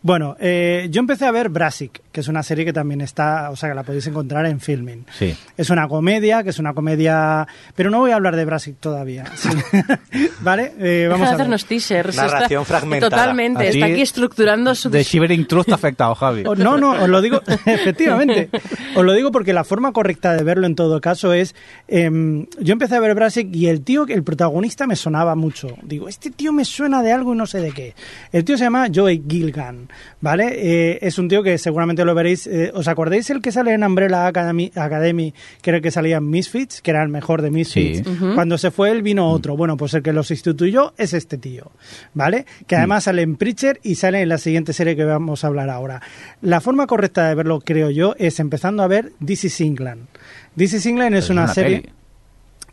bueno, 0.03 0.37
eh, 0.41 0.89
yo 0.91 1.01
empecé 1.01 1.26
a 1.26 1.30
ver 1.32 1.49
Brassic, 1.51 2.01
que 2.12 2.20
es 2.20 2.28
una 2.28 2.43
serie 2.43 2.64
que 2.64 2.72
también 2.72 3.01
está, 3.03 3.51
o 3.51 3.57
sea, 3.57 3.68
que 3.68 3.74
la 3.74 3.82
podéis 3.82 4.07
encontrar 4.07 4.47
en 4.47 4.59
Filming. 4.61 5.05
Sí. 5.18 5.35
Es 5.57 5.68
una 5.70 5.87
comedia, 5.89 6.43
que 6.43 6.51
es 6.51 6.59
una 6.59 6.72
comedia... 6.72 7.47
Pero 7.76 7.91
no 7.91 7.99
voy 7.99 8.11
a 8.12 8.16
hablar 8.16 8.37
de 8.37 8.45
Brassic 8.45 8.76
todavía. 8.80 9.24
¿Vale? 10.41 10.72
Eh, 10.78 11.07
vamos 11.11 11.28
a 11.28 11.37
ver. 11.37 11.49
Teasers. 11.75 12.16
Narración 12.16 12.62
está- 12.62 12.79
fragmentada. 12.79 13.11
Totalmente, 13.11 13.68
está 13.68 13.87
aquí 13.87 14.01
estructurando 14.03 14.75
su... 14.75 14.91
De 14.91 15.03
Shivering 15.03 15.47
Truth 15.47 15.66
te 15.66 15.72
ha 15.72 15.75
afectado, 15.75 16.14
Javi. 16.14 16.45
O- 16.47 16.55
No, 16.55 16.77
no, 16.79 16.93
os 16.93 17.09
lo 17.09 17.20
digo, 17.20 17.41
efectivamente. 17.66 18.49
Os 18.95 19.05
lo 19.05 19.12
digo 19.12 19.31
porque 19.33 19.53
la 19.53 19.64
forma 19.64 19.93
correcta 19.93 20.35
de 20.35 20.43
verlo 20.45 20.66
en 20.66 20.75
todo 20.75 21.01
caso 21.01 21.33
es. 21.33 21.55
em, 21.89 22.47
yo 22.61 22.72
empecé 22.72 22.97
a 22.97 23.01
ver 23.01 23.14
Brassic 23.14 23.49
y 23.55 23.66
el 23.68 23.83
tío, 23.83 24.07
el 24.09 24.22
protagonista 24.22 24.87
me 24.87 24.97
sonaba 24.97 25.35
mucho. 25.35 25.68
Digo, 25.83 26.09
este 26.09 26.31
tío 26.31 26.53
me 26.53 26.64
suena 26.64 27.03
de 27.03 27.12
algo 27.12 27.35
y 27.35 27.37
no 27.37 27.47
sé 27.47 27.61
de 27.61 27.72
qué. 27.72 27.95
El 28.33 28.45
tío 28.45 28.57
se 28.57 28.64
llama 28.64 28.87
Joey 28.95 29.22
Gilgan, 29.29 29.89
¿vale? 30.20 30.53
Eh, 30.57 30.99
es 31.03 31.18
un 31.18 31.29
tío 31.29 31.43
que 31.43 31.59
seguramente 31.59 32.05
lo 32.05 32.14
veréis. 32.14 32.47
eh, 32.47 32.70
¿Os 32.75 32.89
acordáis 32.89 33.29
el 33.31 33.41
que 33.41 33.53
sale 33.53 33.72
en 33.72 33.85
Umbrella 33.85 34.27
Academy, 34.27 34.70
Academy, 34.75 35.35
que 35.62 35.70
era 35.70 35.77
el 35.79 35.83
que 35.83 35.91
salía 35.91 36.16
en 36.18 36.29
Misfits, 36.31 36.81
que 36.83 36.91
era 36.91 37.03
el 37.03 37.09
mejor 37.09 37.43
de 37.43 37.51
Misfits? 37.51 38.07
Sí. 38.09 38.16
Cuando 38.35 38.59
se 38.59 38.70
fue 38.70 38.91
él 38.91 39.03
vino 39.03 39.29
otro. 39.31 39.57
Bueno, 39.57 39.77
pues 39.77 39.95
el 39.95 40.03
que 40.03 40.12
los 40.12 40.31
instituyó 40.31 40.95
es 40.97 41.12
este 41.14 41.39
tío, 41.39 41.63
¿vale? 42.12 42.46
Que 42.66 42.76
además 42.76 43.04
sale 43.04 43.22
en 43.22 43.36
Preacher 43.36 43.80
y 43.82 43.96
sale 43.96 44.22
en 44.22 44.28
la 44.28 44.38
siguiente 44.38 44.72
serie 44.72 44.96
que 44.96 45.04
vamos 45.04 45.44
a 45.44 45.48
hablar 45.48 45.70
ahora. 45.70 46.02
La 46.42 46.60
forma 46.60 46.86
correcta 46.86 47.28
de 47.28 47.34
verlo, 47.34 47.60
creo 47.60 47.90
yo, 47.90 48.14
es 48.18 48.40
empezando 48.40 48.82
a 48.82 48.86
ver 48.86 49.12
This 49.24 49.44
is 49.44 49.60
England. 49.60 50.06
This 50.56 50.74
is 50.74 50.86
England 50.86 51.14
es 51.16 51.30
una, 51.30 51.48
serie... 51.48 51.82
peli. 51.82 51.92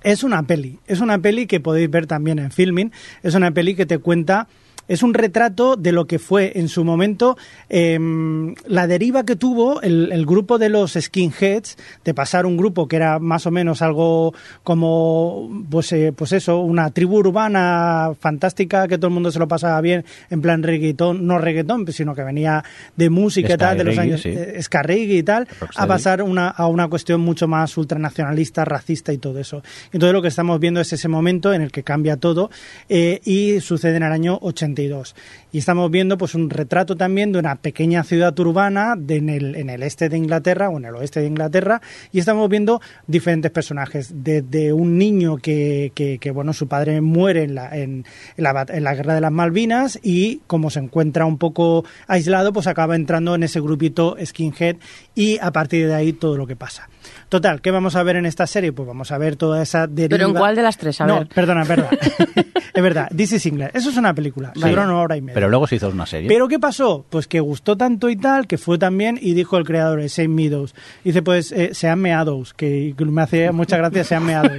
Es 0.03 0.23
una 0.23 0.43
peli, 0.43 0.79
es 0.87 0.99
una 0.99 1.19
peli 1.19 1.45
que 1.45 1.59
podéis 1.59 1.89
ver 1.89 2.07
también 2.07 2.39
en 2.39 2.51
filming, 2.51 2.91
es 3.21 3.35
una 3.35 3.51
peli 3.51 3.75
que 3.75 3.85
te 3.85 3.99
cuenta, 3.99 4.47
es 4.91 5.03
un 5.03 5.13
retrato 5.13 5.77
de 5.77 5.93
lo 5.93 6.05
que 6.05 6.19
fue 6.19 6.51
en 6.55 6.67
su 6.67 6.83
momento 6.83 7.37
em, 7.69 8.53
la 8.67 8.87
deriva 8.87 9.23
que 9.23 9.37
tuvo 9.37 9.81
el, 9.81 10.11
el 10.11 10.25
grupo 10.25 10.57
de 10.57 10.67
los 10.67 10.97
skinheads, 10.99 11.77
de 12.03 12.13
pasar 12.13 12.45
un 12.45 12.57
grupo 12.57 12.89
que 12.89 12.97
era 12.97 13.17
más 13.19 13.45
o 13.45 13.51
menos 13.51 13.81
algo 13.81 14.33
como, 14.63 15.49
pues, 15.69 15.93
eh, 15.93 16.11
pues 16.13 16.33
eso, 16.33 16.59
una 16.59 16.89
tribu 16.89 17.19
urbana 17.19 18.11
fantástica 18.19 18.89
que 18.89 18.97
todo 18.97 19.07
el 19.07 19.13
mundo 19.13 19.31
se 19.31 19.39
lo 19.39 19.47
pasaba 19.47 19.79
bien, 19.79 20.03
en 20.29 20.41
plan 20.41 20.61
reggaetón, 20.61 21.25
no 21.25 21.37
reggaetón, 21.37 21.89
sino 21.93 22.13
que 22.13 22.23
venía 22.23 22.61
de 22.97 23.09
música 23.09 23.53
y 23.53 23.57
tal, 23.57 23.77
de 23.77 23.83
los 23.85 23.97
años 23.97 24.21
sí. 24.21 24.29
eh, 24.29 24.59
y 24.97 25.23
tal, 25.23 25.47
a 25.77 25.87
pasar 25.87 26.21
una, 26.21 26.49
a 26.49 26.67
una 26.67 26.89
cuestión 26.89 27.21
mucho 27.21 27.47
más 27.47 27.77
ultranacionalista, 27.77 28.65
racista 28.65 29.13
y 29.13 29.17
todo 29.19 29.39
eso. 29.39 29.63
Entonces 29.93 30.13
lo 30.13 30.21
que 30.21 30.27
estamos 30.27 30.59
viendo 30.59 30.81
es 30.81 30.91
ese 30.91 31.07
momento 31.07 31.53
en 31.53 31.61
el 31.61 31.71
que 31.71 31.83
cambia 31.83 32.17
todo 32.17 32.49
eh, 32.89 33.21
y 33.23 33.61
sucede 33.61 33.95
en 33.95 34.03
el 34.03 34.11
año 34.11 34.37
82. 34.82 35.15
Y 35.51 35.59
estamos 35.59 35.91
viendo 35.91 36.17
pues 36.17 36.36
un 36.36 36.49
retrato 36.49 36.95
también 36.95 37.32
de 37.32 37.39
una 37.39 37.55
pequeña 37.55 38.03
ciudad 38.03 38.38
urbana 38.39 38.95
en, 39.07 39.29
el, 39.29 39.84
este 39.84 40.09
de 40.09 40.17
Inglaterra 40.17 40.69
o 40.69 40.77
en 40.77 40.86
el 40.86 40.95
oeste 40.95 41.19
de 41.19 41.27
Inglaterra 41.27 41.82
y 42.11 42.19
estamos 42.19 42.49
viendo 42.49 42.82
diferentes 43.07 43.51
personajes, 43.51 44.11
desde 44.23 44.73
un 44.73 44.97
niño 44.97 45.38
que, 45.38 46.32
bueno, 46.34 46.53
su 46.53 46.67
padre 46.67 47.01
muere 47.01 47.43
en 47.43 48.05
la 48.38 48.95
guerra 48.95 49.15
de 49.15 49.21
las 49.21 49.32
Malvinas 49.32 49.99
y 50.01 50.41
como 50.47 50.69
se 50.69 50.79
encuentra 50.79 51.25
un 51.25 51.38
poco 51.38 51.86
aislado, 52.07 52.53
pues 52.53 52.67
acaba 52.67 52.95
entrando 52.95 53.36
en 53.36 53.43
ese 53.43 53.59
grupito 53.59 54.15
skinhead 54.23 54.77
y 55.15 55.38
a 55.39 55.51
partir 55.51 55.88
de 55.88 55.95
ahí 55.95 56.13
todo 56.13 56.38
lo 56.38 56.47
que 56.47 56.55
pasa. 56.55 56.89
Total, 57.32 57.61
¿qué 57.61 57.71
vamos 57.71 57.95
a 57.95 58.03
ver 58.03 58.17
en 58.17 58.25
esta 58.25 58.45
serie? 58.45 58.73
Pues 58.73 58.86
vamos 58.86 59.09
a 59.13 59.17
ver 59.17 59.38
toda 59.38 59.63
esa 59.63 59.88
deriva. 59.88 60.17
¿Pero 60.17 60.27
en 60.27 60.34
cuál 60.36 60.53
de 60.53 60.63
las 60.63 60.77
tres? 60.77 60.99
A 60.99 61.05
no, 61.05 61.19
ver. 61.19 61.27
perdona, 61.29 61.61
es 61.61 61.67
verdad. 61.69 61.89
es 62.73 62.84
verdad, 62.84 63.07
This 63.15 63.32
is 63.32 63.45
England. 63.45 63.71
Eso 63.73 63.89
es 63.89 63.95
una 63.95 64.13
película, 64.13 64.51
Sí. 64.53 64.63
una 64.65 64.97
hora 64.97 65.15
y 65.15 65.21
media. 65.21 65.36
Pero 65.36 65.47
luego 65.47 65.65
se 65.65 65.77
hizo 65.77 65.88
una 65.88 66.05
serie. 66.05 66.27
Pero 66.27 66.49
¿qué 66.49 66.59
pasó? 66.59 67.05
Pues 67.09 67.27
que 67.27 67.39
gustó 67.39 67.77
tanto 67.77 68.09
y 68.09 68.17
tal, 68.17 68.47
que 68.47 68.57
fue 68.57 68.77
también, 68.77 69.17
y 69.21 69.34
dijo 69.34 69.57
el 69.57 69.63
creador 69.63 70.01
de 70.01 70.09
Same 70.09 70.27
Meadows, 70.27 70.75
dice 71.05 71.21
pues, 71.21 71.53
eh, 71.53 71.69
sean 71.73 72.01
meados, 72.01 72.53
que 72.53 72.93
me 72.99 73.21
hace 73.21 73.49
muchas 73.53 73.79
gracias, 73.79 74.07
sean 74.07 74.25
meados. 74.25 74.51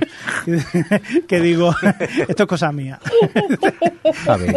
que 1.28 1.40
digo, 1.40 1.74
esto 2.26 2.42
es 2.44 2.48
cosa 2.48 2.72
mía. 2.72 2.98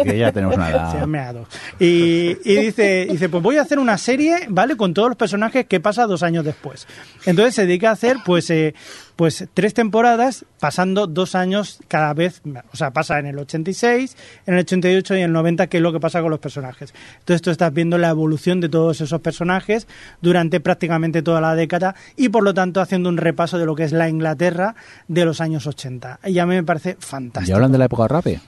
Que 0.04 0.18
ya 0.18 0.32
tenemos 0.32 0.56
una 0.56 0.70
edad. 0.70 0.92
Se 0.92 0.98
han 1.00 1.10
meado. 1.10 1.46
Y, 1.78 2.38
y 2.44 2.56
dice, 2.56 3.08
dice, 3.10 3.28
pues 3.28 3.42
voy 3.42 3.58
a 3.58 3.62
hacer 3.62 3.78
una 3.78 3.98
serie, 3.98 4.46
¿vale? 4.48 4.74
Con 4.74 4.94
todos 4.94 5.08
los 5.08 5.16
personajes 5.18 5.66
que 5.66 5.80
pasa 5.80 6.06
dos 6.06 6.22
años 6.22 6.46
después. 6.46 6.86
Entonces 7.26 7.54
se 7.54 7.66
dedica 7.66 7.90
a 7.90 7.92
hacer, 7.92 8.05
pues, 8.24 8.50
eh, 8.50 8.74
pues 9.16 9.46
tres 9.54 9.74
temporadas, 9.74 10.44
pasando 10.60 11.06
dos 11.06 11.34
años 11.34 11.78
cada 11.88 12.12
vez. 12.14 12.42
O 12.72 12.76
sea, 12.76 12.92
pasa 12.92 13.18
en 13.18 13.26
el 13.26 13.38
86, 13.38 14.16
en 14.46 14.54
el 14.54 14.60
88 14.60 15.14
y 15.14 15.18
en 15.18 15.24
el 15.24 15.32
90, 15.32 15.66
que 15.66 15.78
es 15.78 15.82
lo 15.82 15.92
que 15.92 16.00
pasa 16.00 16.20
con 16.20 16.30
los 16.30 16.40
personajes. 16.40 16.92
Entonces 17.20 17.42
tú 17.42 17.50
estás 17.50 17.72
viendo 17.72 17.98
la 17.98 18.10
evolución 18.10 18.60
de 18.60 18.68
todos 18.68 19.00
esos 19.00 19.20
personajes 19.20 19.86
durante 20.20 20.60
prácticamente 20.60 21.22
toda 21.22 21.40
la 21.40 21.54
década 21.54 21.94
y 22.16 22.28
por 22.28 22.42
lo 22.44 22.54
tanto 22.54 22.80
haciendo 22.80 23.08
un 23.08 23.16
repaso 23.16 23.58
de 23.58 23.66
lo 23.66 23.74
que 23.74 23.84
es 23.84 23.92
la 23.92 24.08
Inglaterra 24.08 24.74
de 25.08 25.24
los 25.24 25.40
años 25.40 25.66
80. 25.66 26.20
Y 26.26 26.38
a 26.38 26.46
mí 26.46 26.54
me 26.54 26.62
parece 26.64 26.96
¿Y 27.00 27.04
fantástico. 27.04 27.54
hablan 27.56 27.72
de 27.72 27.78
la 27.78 27.86
época 27.86 28.08
rape? 28.08 28.40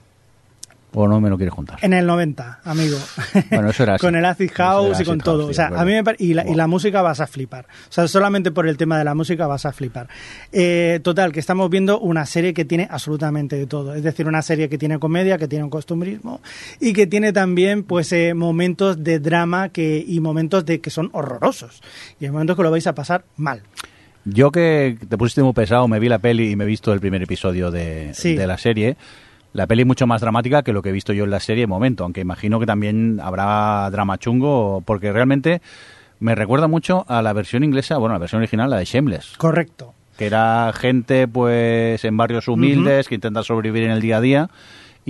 ¿O 0.95 1.07
no 1.07 1.21
me 1.21 1.29
lo 1.29 1.37
quieres 1.37 1.55
contar? 1.55 1.79
En 1.83 1.93
el 1.93 2.07
90, 2.07 2.61
amigo. 2.65 2.97
Bueno, 3.51 3.71
eso 3.71 3.83
era 3.83 3.95
así. 3.95 4.01
con 4.01 4.17
el 4.17 4.25
acid 4.25 4.51
house 4.55 5.01
y 5.01 5.05
con 5.05 5.19
todo. 5.19 5.47
o 5.47 5.53
sea, 5.55 5.67
a 5.69 5.85
mí 5.85 5.93
me 5.93 6.03
y, 6.19 6.35
la, 6.35 6.49
y 6.49 6.55
la 6.55 6.67
música 6.67 7.03
vas 7.03 7.21
a 7.21 7.27
flipar. 7.27 7.67
O 7.89 7.93
sea, 7.93 8.09
solamente 8.09 8.51
por 8.51 8.67
el 8.67 8.77
tema 8.77 8.99
de 8.99 9.05
la 9.05 9.15
música 9.15 9.47
vas 9.47 9.67
a 9.67 9.73
flipar. 9.73 10.09
Eh, 10.51 11.01
total, 11.03 11.33
que 11.33 11.41
estamos 11.41 11.69
viendo 11.71 12.01
una 12.01 12.25
serie 12.27 12.55
que 12.55 12.65
tiene 12.65 12.89
absolutamente 12.91 13.57
de 13.57 13.67
todo. 13.67 13.95
Es 13.95 14.03
decir, 14.03 14.27
una 14.27 14.43
serie 14.43 14.69
que 14.69 14.79
tiene 14.79 14.99
comedia, 14.99 15.37
que 15.39 15.47
tiene 15.47 15.65
un 15.65 15.71
costumbrismo 15.71 16.41
y 16.81 16.93
que 16.95 17.07
tiene 17.07 17.33
también 17.33 17.83
pues 17.85 18.11
eh, 18.13 18.33
momentos 18.35 19.05
de 19.05 19.19
drama 19.19 19.69
que 19.69 20.03
y 20.07 20.21
momentos 20.21 20.65
de 20.65 20.81
que 20.81 20.91
son 20.91 21.11
horrorosos. 21.13 21.83
Y 22.19 22.25
hay 22.25 22.31
momentos 22.31 22.57
que 22.57 22.63
lo 22.63 22.71
vais 22.71 22.87
a 22.87 22.95
pasar 22.95 23.25
mal. 23.37 23.63
Yo 24.25 24.51
que 24.51 24.99
te 25.09 25.17
pusiste 25.17 25.43
muy 25.43 25.53
pesado, 25.53 25.87
me 25.89 25.99
vi 26.01 26.09
la 26.09 26.19
peli 26.19 26.51
y 26.51 26.57
me 26.57 26.65
he 26.65 26.67
visto 26.67 26.93
el 26.93 27.01
primer 27.01 27.23
episodio 27.23 27.71
de, 27.71 28.11
Sí. 28.15 28.35
de 28.35 28.47
la 28.47 28.59
serie. 28.59 28.97
La 29.53 29.67
peli 29.67 29.83
es 29.83 29.87
mucho 29.87 30.07
más 30.07 30.21
dramática 30.21 30.63
que 30.63 30.73
lo 30.73 30.83
que 30.83 30.91
he 30.91 30.93
visto 30.93 31.13
yo 31.13 31.25
en 31.25 31.31
la 31.31 31.41
serie 31.41 31.63
de 31.63 31.67
momento, 31.67 32.05
aunque 32.05 32.21
imagino 32.21 32.61
que 32.61 32.67
también 32.67 33.19
habrá 33.23 33.89
drama 33.91 34.19
chungo, 34.19 34.83
porque 34.85 35.13
realmente 35.13 35.63
me 36.21 36.35
recuerda 36.35 36.69
mucho 36.69 37.05
a 37.09 37.23
la 37.23 37.33
versión 37.33 37.65
inglesa, 37.65 37.97
bueno, 37.97 38.13
la 38.15 38.19
versión 38.19 38.41
original, 38.41 38.69
la 38.71 38.77
de 38.79 38.85
Shameless, 38.85 39.37
Correcto. 39.39 39.95
que 40.19 40.27
era 40.27 40.73
gente 40.75 41.27
pues 41.29 42.05
en 42.05 42.17
barrios 42.17 42.49
humildes 42.49 43.09
que 43.09 43.15
intenta 43.15 43.43
sobrevivir 43.43 43.85
en 43.85 43.91
el 43.93 44.01
día 44.01 44.19
a 44.19 44.21
día 44.21 44.51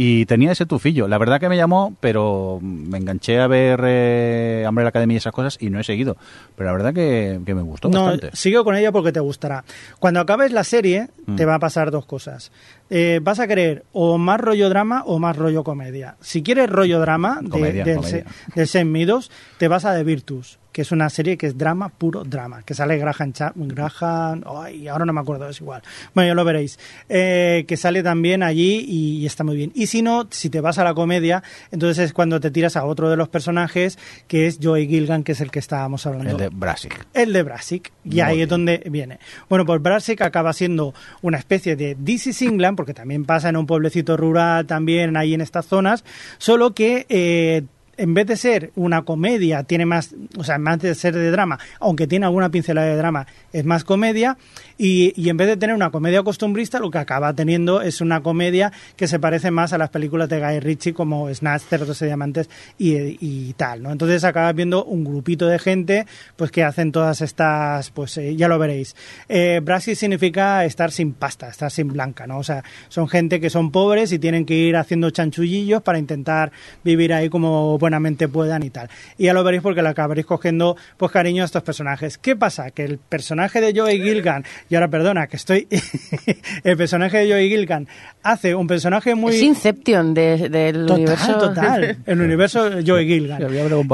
y 0.01 0.27
tenía 0.27 0.53
ese 0.53 0.65
tufillo. 0.67 1.09
La 1.09 1.19
verdad 1.19 1.41
que 1.41 1.49
me 1.49 1.57
llamó, 1.57 1.97
pero 1.99 2.61
me 2.63 2.99
enganché 2.99 3.41
a 3.41 3.49
ver 3.49 3.81
eh, 3.85 4.65
Umbrella 4.69 4.91
Academy 4.91 5.15
y 5.15 5.17
esas 5.17 5.33
cosas 5.33 5.57
y 5.61 5.71
no 5.71 5.81
he 5.81 5.85
seguido. 5.85 6.17
Pero 6.55 6.67
la 6.71 6.73
verdad 6.77 6.95
que, 6.95 7.41
que 7.45 7.55
me 7.55 7.63
gustó 7.63 7.89
No, 7.89 8.05
bastante. 8.05 8.37
sigue 8.37 8.63
con 8.63 8.77
ella 8.77 8.93
porque 8.93 9.11
te 9.11 9.19
gustará. 9.19 9.65
Cuando 9.99 10.21
acabes 10.21 10.53
la 10.53 10.63
serie, 10.63 11.09
Mm. 11.27 11.35
te 11.35 11.45
va 11.45 11.57
a 11.57 11.59
pasar 11.59 11.91
dos 11.91 12.07
cosas. 12.07 12.53
Eh, 12.91 13.21
vas 13.23 13.39
a 13.39 13.47
querer 13.47 13.85
o 13.93 14.17
más 14.19 14.41
rollo 14.41 14.69
drama 14.69 15.03
o 15.07 15.19
más 15.19 15.37
rollo 15.37 15.63
comedia. 15.65 16.17
Si 16.21 16.43
quieres 16.43 16.71
rollo 16.71 17.01
drama 17.01 17.39
de- 17.43 17.49
Comedia, 17.51 17.85
del, 17.85 17.97
comedia. 17.97 18.25
Se- 18.25 18.53
del 18.55 18.67
Saint 18.69 18.91
Meadows, 18.91 19.31
te 19.59 19.69
vas 19.69 19.85
a 19.85 19.95
The 19.95 20.05
Virtus, 20.05 20.59
que 20.73 20.83
es 20.83 20.93
una 20.93 21.11
serie 21.11 21.37
que 21.37 21.47
es 21.49 21.59
drama, 21.59 21.89
puro 21.89 22.23
drama, 22.25 22.63
que 22.63 22.73
sale 22.73 22.97
Graham 22.99 23.33
Cha- 23.33 23.53
Graham, 23.55 24.45
ay, 24.47 24.87
ahora 24.89 25.05
no 25.05 25.13
me 25.13 25.21
acuerdo, 25.21 25.49
es 25.49 25.61
igual. 25.61 25.83
Bueno, 26.15 26.29
ya 26.29 26.35
lo 26.35 26.45
veréis. 26.45 26.79
Eh, 27.09 27.65
que 27.67 27.77
sale 27.77 28.03
también 28.03 28.43
allí 28.43 28.85
y, 28.89 29.19
y 29.19 29.27
está 29.27 29.43
muy 29.45 29.57
bien. 29.57 29.73
Y 29.75 29.89
si 29.89 30.03
no, 30.03 30.29
si 30.31 30.49
te 30.51 30.61
vas 30.61 30.79
a 30.79 30.85
la 30.85 30.95
comedia, 30.95 31.43
entonces 31.73 31.99
es 32.07 32.13
cuando 32.13 32.39
te 32.41 32.51
tiras 32.51 32.77
a 32.77 32.85
otro 32.85 33.11
de 33.11 33.17
los 33.17 33.29
personajes, 33.29 33.99
que 34.29 34.47
es 34.47 34.61
Joey 34.63 34.87
Gilgan, 34.87 35.25
que 35.25 35.33
es 35.33 35.41
el 35.41 35.51
que 35.51 35.59
estábamos 35.59 36.07
hablando. 36.07 36.31
El 36.31 36.37
de 36.37 36.49
Brasil. 36.49 36.93
El 37.13 37.33
de 37.33 37.43
Brasic, 37.43 37.93
y 38.05 38.09
Muy 38.11 38.21
ahí 38.21 38.37
bien. 38.37 38.43
es 38.45 38.49
donde 38.49 38.83
viene. 38.91 39.19
Bueno, 39.49 39.67
pues 39.67 39.83
Brasic 39.83 40.21
acaba 40.23 40.53
siendo 40.53 40.95
una 41.23 41.39
especie 41.39 41.75
de 41.77 41.97
This 41.97 42.29
is 42.29 42.43
England, 42.43 42.77
porque 42.79 42.95
también 42.95 43.25
pasa 43.25 43.49
en 43.49 43.57
un 43.57 43.67
pueblecito 43.67 44.17
rural, 44.17 44.65
también 44.65 45.17
ahí 45.17 45.35
en 45.35 45.41
estas 45.41 45.67
zonas, 45.67 46.05
solo 46.39 46.75
que 46.75 47.07
eh, 47.09 47.65
en 47.99 48.15
vez 48.15 48.27
de 48.27 48.37
ser 48.37 48.71
una 48.77 49.03
comedia, 49.03 49.65
tiene 49.65 49.85
más, 49.85 50.15
o 50.39 50.45
sea, 50.45 50.59
más 50.59 50.79
de 50.79 50.95
ser 50.95 51.15
de 51.15 51.31
drama, 51.31 51.59
aunque 51.81 52.07
tiene 52.07 52.25
alguna 52.25 52.51
pincelada 52.51 52.87
de 52.87 52.97
drama, 52.97 53.27
es 53.53 53.65
más 53.65 53.85
comedia, 53.85 54.39
y, 54.79 55.13
y 55.21 55.29
en 55.29 55.37
vez 55.37 55.49
de 55.49 55.57
tener 55.57 55.77
una 55.77 55.91
comedia 55.91 56.23
costumbrista, 56.23 56.79
lo 56.79 56.91
que 56.91 56.99
acaba 56.99 57.35
teniendo 57.35 57.83
es 57.83 58.01
una 58.01 58.23
comedia 58.23 58.73
que 58.97 59.09
se 59.09 59.19
parece 59.19 59.51
más 59.51 59.73
a 59.73 59.79
las 59.79 59.91
películas 59.91 60.29
de 60.29 60.41
Guy 60.41 60.61
Ritchie 60.61 60.95
como 60.95 61.33
Snatch, 61.35 61.63
Cerdos 61.63 62.01
y 62.03 62.07
Diamantes 62.07 62.49
y, 62.79 63.19
y 63.21 63.53
tal, 63.55 63.83
¿no? 63.83 63.91
Entonces 63.91 64.25
acabas 64.25 64.55
viendo 64.55 64.85
un 64.85 65.05
grupito 65.05 65.47
de 65.47 65.59
gente 65.59 66.07
pues 66.37 66.51
que 66.51 66.65
hacen 66.65 66.93
todas 66.93 67.21
estas, 67.21 67.91
pues 67.91 68.17
eh, 68.19 68.37
ya 68.37 68.49
lo 68.49 68.59
veréis. 68.59 68.95
Eh, 69.29 69.61
significa 69.95 70.65
estar 70.65 70.91
sin 70.91 71.13
pasta, 71.13 71.49
estar 71.49 71.71
sin 71.71 71.89
blanca, 71.89 72.27
¿no? 72.27 72.39
O 72.39 72.45
sea, 72.45 72.63
son 72.89 73.09
gente 73.09 73.41
que 73.41 73.51
son 73.51 73.71
pobres 73.71 74.13
y 74.13 74.19
tienen 74.19 74.45
que 74.45 74.55
ir 74.55 74.77
haciendo 74.77 75.11
chanchullillos 75.11 75.83
para 75.83 75.99
intentar 75.99 76.53
vivir 76.85 77.13
ahí 77.13 77.29
como 77.29 77.79
buenamente 77.89 78.29
puedan 78.29 78.63
y 78.63 78.71
tal. 78.71 78.91
Y 79.17 79.25
ya 79.25 79.33
lo 79.33 79.43
veréis 79.43 79.63
porque 79.63 79.83
le 79.83 79.89
acabaréis 79.89 80.27
cogiendo 80.27 80.77
pues 80.99 81.11
cariño 81.11 81.43
a 81.43 81.47
estos 81.47 81.63
personajes. 81.63 82.19
¿Qué 82.19 82.37
pasa? 82.37 82.71
Que 82.71 82.85
el 82.85 82.99
personaje 82.99 83.63
de 83.63 83.79
Joey 83.79 84.03
Gilgan, 84.03 84.45
y 84.69 84.75
ahora 84.75 84.89
perdona 84.89 85.27
que 85.27 85.37
estoy, 85.37 85.67
el 86.65 86.77
personaje 86.77 87.19
de 87.19 87.31
Joey 87.33 87.49
Gilgan 87.49 87.89
hace 88.33 88.55
un 88.55 88.67
personaje 88.67 89.15
muy... 89.15 89.35
Es 89.35 89.43
Inception 89.43 90.15
de- 90.15 90.49
del 90.49 90.87
Total, 90.87 90.97
universo. 90.97 91.39
total. 91.39 91.97
El 92.07 92.21
universo 92.21 92.71
Joey 92.87 93.07
Gilgan. 93.07 93.43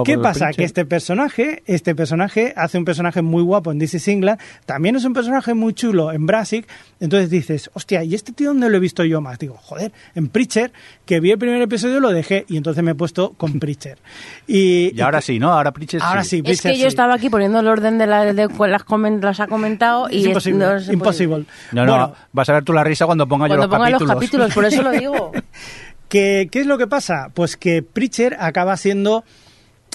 ¿Qué 0.05 0.19
pasa? 0.19 0.51
Que 0.53 0.65
este 0.65 0.85
personaje, 0.85 1.63
este 1.67 1.95
personaje 1.95 2.53
hace 2.57 2.79
un 2.79 2.85
personaje 2.85 3.23
muy 3.23 3.43
guapo 3.43 3.73
en 3.73 3.79
This 3.79 3.95
is 3.95 4.09
England, 4.09 4.39
también 4.67 4.97
es 4.97 5.05
un 5.05 5.13
personaje 5.13 5.55
muy 5.55 5.75
chulo 5.75 6.13
en 6.13 6.27
Brassic, 6.27 6.67
entonces 7.01 7.31
dices, 7.31 7.71
hostia, 7.75 8.03
¿y 8.05 8.15
este 8.15 8.33
tío 8.33 8.49
dónde 8.49 8.69
lo 8.71 8.77
he 8.77 8.81
visto 8.81 9.05
yo 9.05 9.21
más? 9.21 9.39
Digo, 9.39 9.57
joder, 9.61 9.93
en 10.15 10.29
Preacher, 10.29 10.73
que 11.07 11.21
vi 11.21 11.31
el 11.33 11.39
primer 11.39 11.61
episodio 11.63 12.01
lo 12.01 12.11
dejé 12.11 12.45
y 12.49 12.57
entonces 12.57 12.83
me 12.85 12.93
he 12.93 12.95
puesto 12.95 13.35
con 13.37 13.59
Preacher. 13.61 13.99
Y, 14.47 14.93
Y 14.97 15.01
ahora 15.01 15.21
sí, 15.21 15.39
¿no? 15.39 15.53
Ahora 15.53 15.73
Pritchett 15.73 16.03
Ahora 16.03 16.25
sí, 16.25 16.37
Es 16.39 16.43
Preacher 16.43 16.73
que 16.73 16.79
yo 16.79 16.83
sí. 16.85 16.89
estaba 16.89 17.15
aquí 17.15 17.31
poniendo 17.31 17.61
el 17.61 17.67
orden 17.69 17.99
de, 17.99 18.07
la, 18.07 18.25
de 18.25 18.49
las, 18.49 18.83
las 19.21 19.41
ha 19.41 19.47
comentado 19.47 20.09
y 20.11 20.17
Es 20.17 20.23
es- 20.23 20.27
imposible, 20.29 20.65
no 20.67 20.77
es 20.77 20.89
imposible. 20.89 21.45
No, 21.73 21.85
no, 21.85 21.93
Bueno, 21.93 22.15
vas 22.33 22.49
a 22.49 22.53
ver 22.55 22.65
tú 22.65 22.73
la 22.73 22.85
risa 22.85 23.07
cuando 23.07 23.27
ponga 23.27 23.49
yo 23.49 23.57
los 23.57 23.67
ponga 23.69 23.91
los 23.91 24.03
por 24.55 24.65
eso 24.65 24.83
lo 24.83 24.93
digo. 24.93 25.33
¿Qué, 26.09 26.49
¿Qué 26.51 26.61
es 26.61 26.67
lo 26.67 26.79
que 26.79 26.87
pasa? 26.87 27.31
Pues 27.35 27.57
que 27.57 27.83
Preacher 27.83 28.37
acaba 28.39 28.77
siendo... 28.77 29.25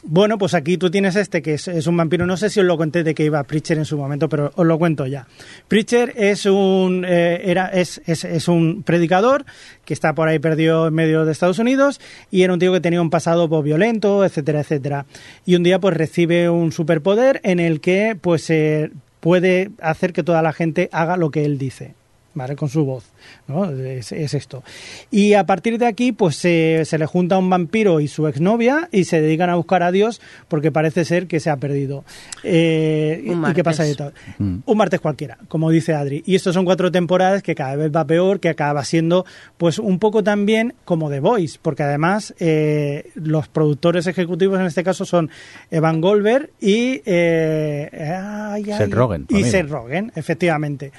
Bueno, 0.03 0.37
pues 0.37 0.53
aquí 0.53 0.77
tú 0.77 0.89
tienes 0.89 1.17
este 1.17 1.41
que 1.41 1.55
es, 1.55 1.67
un 1.67 1.97
vampiro. 1.97 2.25
No 2.25 2.37
sé 2.37 2.49
si 2.49 2.61
os 2.61 2.65
lo 2.65 2.77
conté 2.77 3.03
de 3.03 3.13
que 3.13 3.25
iba 3.25 3.43
Preacher 3.43 3.77
en 3.77 3.83
su 3.83 3.97
momento, 3.97 4.29
pero 4.29 4.51
os 4.55 4.65
lo 4.65 4.77
cuento 4.79 5.05
ya. 5.05 5.27
Preacher 5.67 6.13
es 6.15 6.45
un, 6.45 7.03
eh, 7.05 7.41
era, 7.43 7.67
es, 7.67 8.01
es, 8.05 8.23
es 8.23 8.47
un 8.47 8.83
predicador 8.83 9.45
que 9.83 9.93
está 9.93 10.15
por 10.15 10.29
ahí 10.29 10.39
perdido 10.39 10.87
en 10.87 10.93
medio 10.93 11.25
de 11.25 11.33
Estados 11.33 11.59
Unidos 11.59 11.99
y 12.31 12.43
era 12.43 12.53
un 12.53 12.59
tío 12.59 12.71
que 12.71 12.79
tenía 12.79 13.01
un 13.01 13.09
pasado 13.09 13.49
pues, 13.49 13.63
violento, 13.63 14.23
etcétera, 14.23 14.61
etcétera. 14.61 15.05
Y 15.45 15.55
un 15.55 15.63
día 15.63 15.79
pues 15.79 15.97
recibe 15.97 16.49
un 16.49 16.71
superpoder 16.71 17.41
en 17.43 17.59
el 17.59 17.81
que 17.81 18.17
pues 18.19 18.49
eh, 18.49 18.91
puede 19.19 19.71
hacer 19.81 20.13
que 20.13 20.23
toda 20.23 20.41
la 20.41 20.53
gente 20.53 20.87
haga 20.93 21.17
lo 21.17 21.29
que 21.29 21.43
él 21.43 21.57
dice. 21.57 21.98
¿Vale? 22.33 22.55
Con 22.55 22.69
su 22.69 22.85
voz, 22.85 23.05
¿no? 23.47 23.69
Es, 23.71 24.11
es 24.11 24.33
esto. 24.33 24.63
Y 25.11 25.33
a 25.33 25.45
partir 25.45 25.77
de 25.77 25.85
aquí, 25.87 26.11
pues 26.11 26.35
se, 26.35 26.83
se 26.85 26.97
le 26.97 27.05
junta 27.05 27.37
un 27.37 27.49
vampiro 27.49 27.99
y 27.99 28.07
su 28.07 28.27
exnovia 28.27 28.87
y 28.91 29.03
se 29.05 29.21
dedican 29.21 29.49
a 29.49 29.55
buscar 29.55 29.83
a 29.83 29.91
Dios 29.91 30.21
porque 30.47 30.71
parece 30.71 31.05
ser 31.05 31.27
que 31.27 31.39
se 31.39 31.49
ha 31.49 31.57
perdido. 31.57 32.03
Eh, 32.43 33.23
Un 33.27 33.49
¿Y 33.49 33.53
qué 33.53 33.63
pasa 33.63 33.83
de 33.83 33.95
martes. 33.97 34.13
todo? 34.37 34.59
Un 34.65 34.77
martes 34.77 34.99
cualquiera, 34.99 35.37
como 35.47 35.69
dice 35.69 35.93
Adri. 35.93 36.23
Y 36.25 36.35
estos 36.35 36.53
son 36.53 36.65
cuatro 36.65 36.91
temporadas 36.91 37.43
que 37.43 37.55
cada 37.55 37.75
vez 37.75 37.91
va 37.95 38.05
peor, 38.05 38.39
que 38.39 38.49
acaba 38.49 38.83
siendo, 38.83 39.25
pues, 39.57 39.79
un 39.79 39.99
poco 39.99 40.23
también 40.23 40.73
como 40.85 41.09
The 41.09 41.19
Voice, 41.19 41.59
porque 41.61 41.83
además 41.83 42.33
eh, 42.39 43.09
los 43.15 43.47
productores 43.47 44.07
ejecutivos 44.07 44.59
en 44.59 44.65
este 44.65 44.83
caso 44.83 45.05
son 45.05 45.29
Evan 45.71 45.99
Goldberg 46.01 46.49
y 46.59 47.01
eh, 47.05 47.89
ay, 47.91 48.63
ay, 48.71 48.77
Seth 48.77 48.93
Rogen, 48.93 49.25
Y 49.29 49.35
amigo. 49.35 49.49
Seth 49.49 49.69
Rogen, 49.69 50.11
efectivamente. 50.15 50.91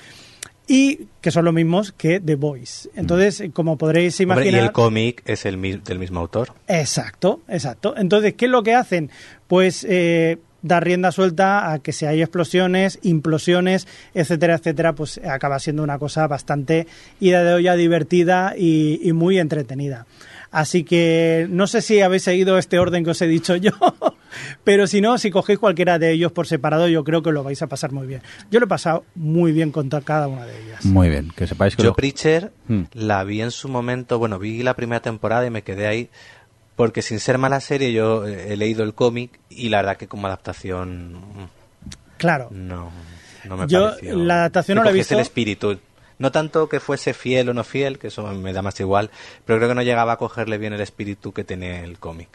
Y 0.73 1.09
que 1.21 1.33
son 1.33 1.45
los 1.47 1.53
mismos 1.55 1.91
que 1.91 2.21
The 2.21 2.37
Voice. 2.37 2.89
Entonces, 2.95 3.43
como 3.53 3.77
podréis 3.77 4.21
Hombre, 4.21 4.35
imaginar. 4.43 4.61
y 4.63 4.65
el 4.67 4.73
cómic 4.73 5.23
es 5.27 5.45
el 5.45 5.57
mi- 5.57 5.77
del 5.79 5.99
mismo 5.99 6.21
autor. 6.21 6.53
Exacto, 6.69 7.41
exacto. 7.49 7.95
Entonces, 7.97 8.35
¿qué 8.35 8.45
es 8.45 8.51
lo 8.53 8.63
que 8.63 8.75
hacen? 8.77 9.11
Pues 9.49 9.85
eh, 9.89 10.39
dar 10.63 10.85
rienda 10.85 11.11
suelta 11.11 11.73
a 11.73 11.81
que 11.81 11.93
si 11.93 12.07
hay 12.07 12.23
explosiones, 12.23 13.01
implosiones, 13.03 13.89
etcétera, 14.15 14.55
etcétera, 14.55 14.93
pues 14.95 15.19
acaba 15.29 15.59
siendo 15.59 15.83
una 15.83 15.99
cosa 15.99 16.29
bastante 16.29 16.87
ida 17.19 17.43
de 17.43 17.55
olla 17.55 17.75
divertida 17.75 18.55
y, 18.57 19.01
y 19.03 19.13
muy 19.13 19.41
entretenida. 19.41 20.07
Así 20.53 20.85
que 20.85 21.49
no 21.51 21.67
sé 21.67 21.83
si 21.83 22.01
habéis 22.01 22.23
seguido 22.23 22.59
este 22.59 22.79
orden 22.79 23.03
que 23.05 23.11
os 23.11 23.23
he 23.23 23.27
dicho 23.27 23.57
yo, 23.57 23.73
pero 24.65 24.87
si 24.87 25.01
no, 25.01 25.19
si 25.19 25.31
cogéis 25.31 25.59
cualquiera 25.59 25.99
de 25.99 26.13
ellos 26.13 26.33
por 26.33 26.47
separado, 26.47 26.89
yo 26.89 27.05
creo 27.05 27.23
que 27.23 27.33
lo 27.33 27.43
vais 27.43 27.61
a 27.63 27.67
pasar 27.67 27.93
muy 27.93 28.07
bien. 28.07 28.23
Yo 28.51 28.61
lo 28.61 28.67
he 28.67 28.69
pasado 28.69 29.05
muy 29.15 29.53
bien 29.53 29.71
con 29.73 29.89
cada 29.89 30.29
una 30.29 30.47
de 30.47 30.63
ellas. 30.65 30.85
Muy 30.85 31.09
bien, 31.09 31.31
que 31.37 31.47
sepáis 31.47 31.77
que 31.77 31.83
Yo 31.83 31.91
lo- 31.91 31.95
Preacher 31.95 32.53
Mm. 32.69 32.83
la 32.95 33.25
vi 33.25 33.43
en 33.43 33.51
su 33.51 33.69
momento, 33.69 34.19
bueno, 34.19 34.39
vi 34.39 34.63
la 34.63 34.75
primera 34.75 35.01
temporada 35.01 35.47
y 35.47 35.51
me 35.51 35.63
quedé 35.63 35.87
ahí 35.87 36.09
porque 36.77 37.03
sin 37.03 37.21
ser 37.21 37.37
mala 37.39 37.61
serie 37.61 37.93
yo 37.93 38.27
eh, 38.27 38.53
he 38.53 38.57
leído 38.57 38.83
el 38.85 38.95
cómic 38.95 39.39
y 39.51 39.69
la 39.69 39.79
verdad 39.79 39.97
que 39.97 40.07
como 40.09 40.27
adaptación 40.27 41.15
mm, 41.15 41.49
Claro. 42.17 42.49
no, 42.51 42.91
no 43.45 43.57
me 43.57 43.67
Yo 43.67 43.91
pareció. 43.91 44.17
la 44.17 44.35
adaptación 44.35 44.77
no 44.79 44.85
la 44.85 44.91
he 44.91 44.95
visto. 44.95 45.15
el 45.15 45.21
espíritu. 45.21 45.79
No 46.19 46.31
tanto 46.33 46.69
que 46.69 46.81
fuese 46.81 47.15
fiel 47.15 47.49
o 47.49 47.55
no 47.55 47.65
fiel, 47.65 47.99
que 47.99 48.09
eso 48.09 48.27
me 48.35 48.53
da 48.53 48.61
más 48.61 48.79
igual, 48.81 49.11
pero 49.47 49.59
creo 49.59 49.71
que 49.71 49.75
no 49.75 49.81
llegaba 49.83 50.13
a 50.13 50.17
cogerle 50.19 50.59
bien 50.59 50.75
el 50.75 50.83
espíritu 50.83 51.33
que 51.33 51.45
tenía 51.45 51.83
el 51.83 51.99
cómic. 51.99 52.29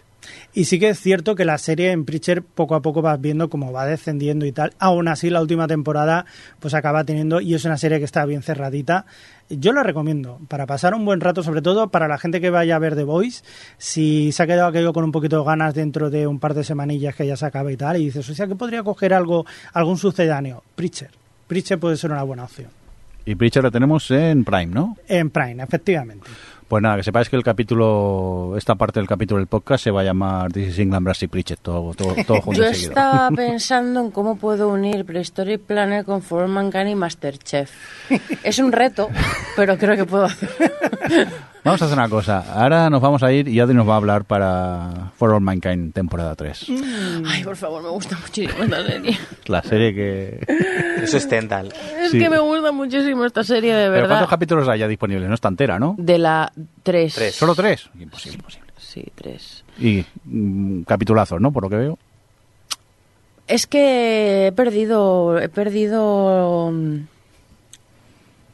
Y 0.53 0.65
sí 0.65 0.79
que 0.79 0.89
es 0.89 0.99
cierto 0.99 1.35
que 1.35 1.45
la 1.45 1.57
serie 1.57 1.91
en 1.91 2.05
Preacher 2.05 2.41
poco 2.41 2.75
a 2.75 2.81
poco 2.81 3.01
vas 3.01 3.19
viendo 3.19 3.49
cómo 3.49 3.71
va 3.71 3.85
descendiendo 3.85 4.45
y 4.45 4.51
tal. 4.51 4.73
Aún 4.79 5.07
así, 5.07 5.29
la 5.29 5.41
última 5.41 5.67
temporada 5.67 6.25
pues 6.59 6.73
acaba 6.73 7.03
teniendo, 7.03 7.41
y 7.41 7.53
es 7.53 7.65
una 7.65 7.77
serie 7.77 7.99
que 7.99 8.05
está 8.05 8.25
bien 8.25 8.41
cerradita. 8.41 9.05
Yo 9.49 9.73
la 9.73 9.83
recomiendo 9.83 10.39
para 10.47 10.65
pasar 10.65 10.95
un 10.95 11.05
buen 11.05 11.21
rato, 11.21 11.43
sobre 11.43 11.61
todo 11.61 11.89
para 11.89 12.07
la 12.07 12.17
gente 12.17 12.41
que 12.41 12.49
vaya 12.49 12.75
a 12.75 12.79
ver 12.79 12.95
The 12.95 13.03
Voice. 13.03 13.43
Si 13.77 14.31
se 14.31 14.43
ha 14.43 14.47
quedado 14.47 14.67
aquello 14.67 14.93
con 14.93 15.03
un 15.03 15.11
poquito 15.11 15.39
de 15.39 15.45
ganas 15.45 15.73
dentro 15.73 16.09
de 16.09 16.25
un 16.25 16.39
par 16.39 16.53
de 16.53 16.63
semanillas 16.63 17.15
que 17.15 17.27
ya 17.27 17.37
se 17.37 17.45
acaba 17.45 17.71
y 17.71 17.77
tal, 17.77 17.97
y 17.97 18.05
dices, 18.05 18.27
o 18.29 18.33
sea, 18.33 18.47
que 18.47 18.55
podría 18.55 18.83
coger 18.83 19.13
algo, 19.13 19.45
algún 19.73 19.97
sucedáneo. 19.97 20.63
Preacher. 20.75 21.11
Preacher 21.47 21.79
puede 21.79 21.97
ser 21.97 22.11
una 22.11 22.23
buena 22.23 22.45
opción. 22.45 22.69
Y 23.27 23.35
Preacher 23.35 23.63
la 23.63 23.71
tenemos 23.71 24.09
en 24.11 24.43
Prime, 24.43 24.67
¿no? 24.67 24.97
En 25.07 25.31
Prime, 25.31 25.63
efectivamente. 25.63 26.27
Pues 26.67 26.81
nada, 26.81 26.97
que 26.97 27.03
sepáis 27.03 27.29
que 27.29 27.35
el 27.35 27.43
capítulo, 27.43 28.55
esta 28.57 28.73
parte 28.73 28.99
del 28.99 29.07
capítulo 29.07 29.37
del 29.37 29.45
podcast 29.45 29.83
se 29.83 29.91
va 29.91 30.01
a 30.01 30.03
llamar 30.03 30.51
This 30.51 30.69
is 30.69 30.79
England, 30.79 31.03
Brass 31.03 31.21
y 31.21 31.27
Pritchett, 31.27 31.59
todo, 31.59 31.93
todo, 31.93 32.15
todo 32.25 32.41
junto 32.41 32.61
Yo 32.61 32.67
estaba 32.67 33.29
pensando 33.29 33.99
en 33.99 34.09
cómo 34.09 34.37
puedo 34.37 34.69
unir 34.69 35.05
Prehistoric 35.05 35.61
Planet 35.61 36.05
con 36.05 36.23
For 36.23 36.47
Mankind 36.47 36.89
y 36.89 36.95
Masterchef. 36.95 37.71
Es 38.43 38.57
un 38.57 38.71
reto, 38.71 39.09
pero 39.55 39.77
creo 39.77 39.95
que 39.95 40.05
puedo 40.05 40.25
hacer. 40.25 40.49
Vamos 41.65 41.81
a 41.81 41.85
hacer 41.85 41.97
una 41.97 42.07
cosa. 42.09 42.45
Ahora 42.61 42.89
nos 42.91 43.01
vamos 43.01 43.23
a 43.23 43.31
ir 43.33 43.47
y 43.47 43.59
Adri 43.59 43.73
nos 43.75 43.89
va 43.89 43.93
a 43.93 43.97
hablar 43.97 44.23
para 44.25 45.11
For 45.17 45.31
All 45.33 45.41
Mankind 45.41 45.93
temporada 45.93 46.35
3. 46.35 46.67
Ay, 47.25 47.43
por 47.43 47.55
favor, 47.55 47.81
me 47.81 47.89
gusta 47.89 48.15
muchísimo 48.21 48.63
esta 48.63 48.85
serie. 48.85 49.17
La 49.47 49.63
serie 49.63 49.93
que... 49.95 50.45
Eso 51.01 51.17
es 51.17 51.27
Tendal. 51.27 51.73
Es 51.99 52.11
Sí. 52.11 52.19
que 52.19 52.29
me 52.29 52.37
gusta 52.37 52.71
muchísimo 52.71 53.25
esta 53.25 53.43
serie, 53.43 53.73
de 53.73 53.85
Pero 53.89 54.01
¿cuántos 54.01 54.09
verdad. 54.19 54.29
capítulos 54.29 54.67
hay 54.69 54.79
ya 54.79 54.87
disponibles? 54.87 55.27
No 55.27 55.33
está 55.33 55.47
entera, 55.47 55.79
¿no? 55.79 55.95
De 55.97 56.19
la 56.19 56.51
3. 56.83 57.15
Tres. 57.15 57.35
¿Solo 57.35 57.55
tres? 57.55 57.89
Imposible, 57.99 58.37
imposible. 58.37 58.71
Sí, 58.77 59.03
3. 59.15 59.63
Y 59.79 60.05
mm, 60.25 60.83
capitulazos, 60.83 61.41
¿no? 61.41 61.51
Por 61.51 61.63
lo 61.63 61.69
que 61.69 61.77
veo. 61.77 61.97
Es 63.47 63.65
que 63.65 64.47
he 64.47 64.51
perdido. 64.51 65.39
He 65.39 65.49
perdido. 65.49 66.71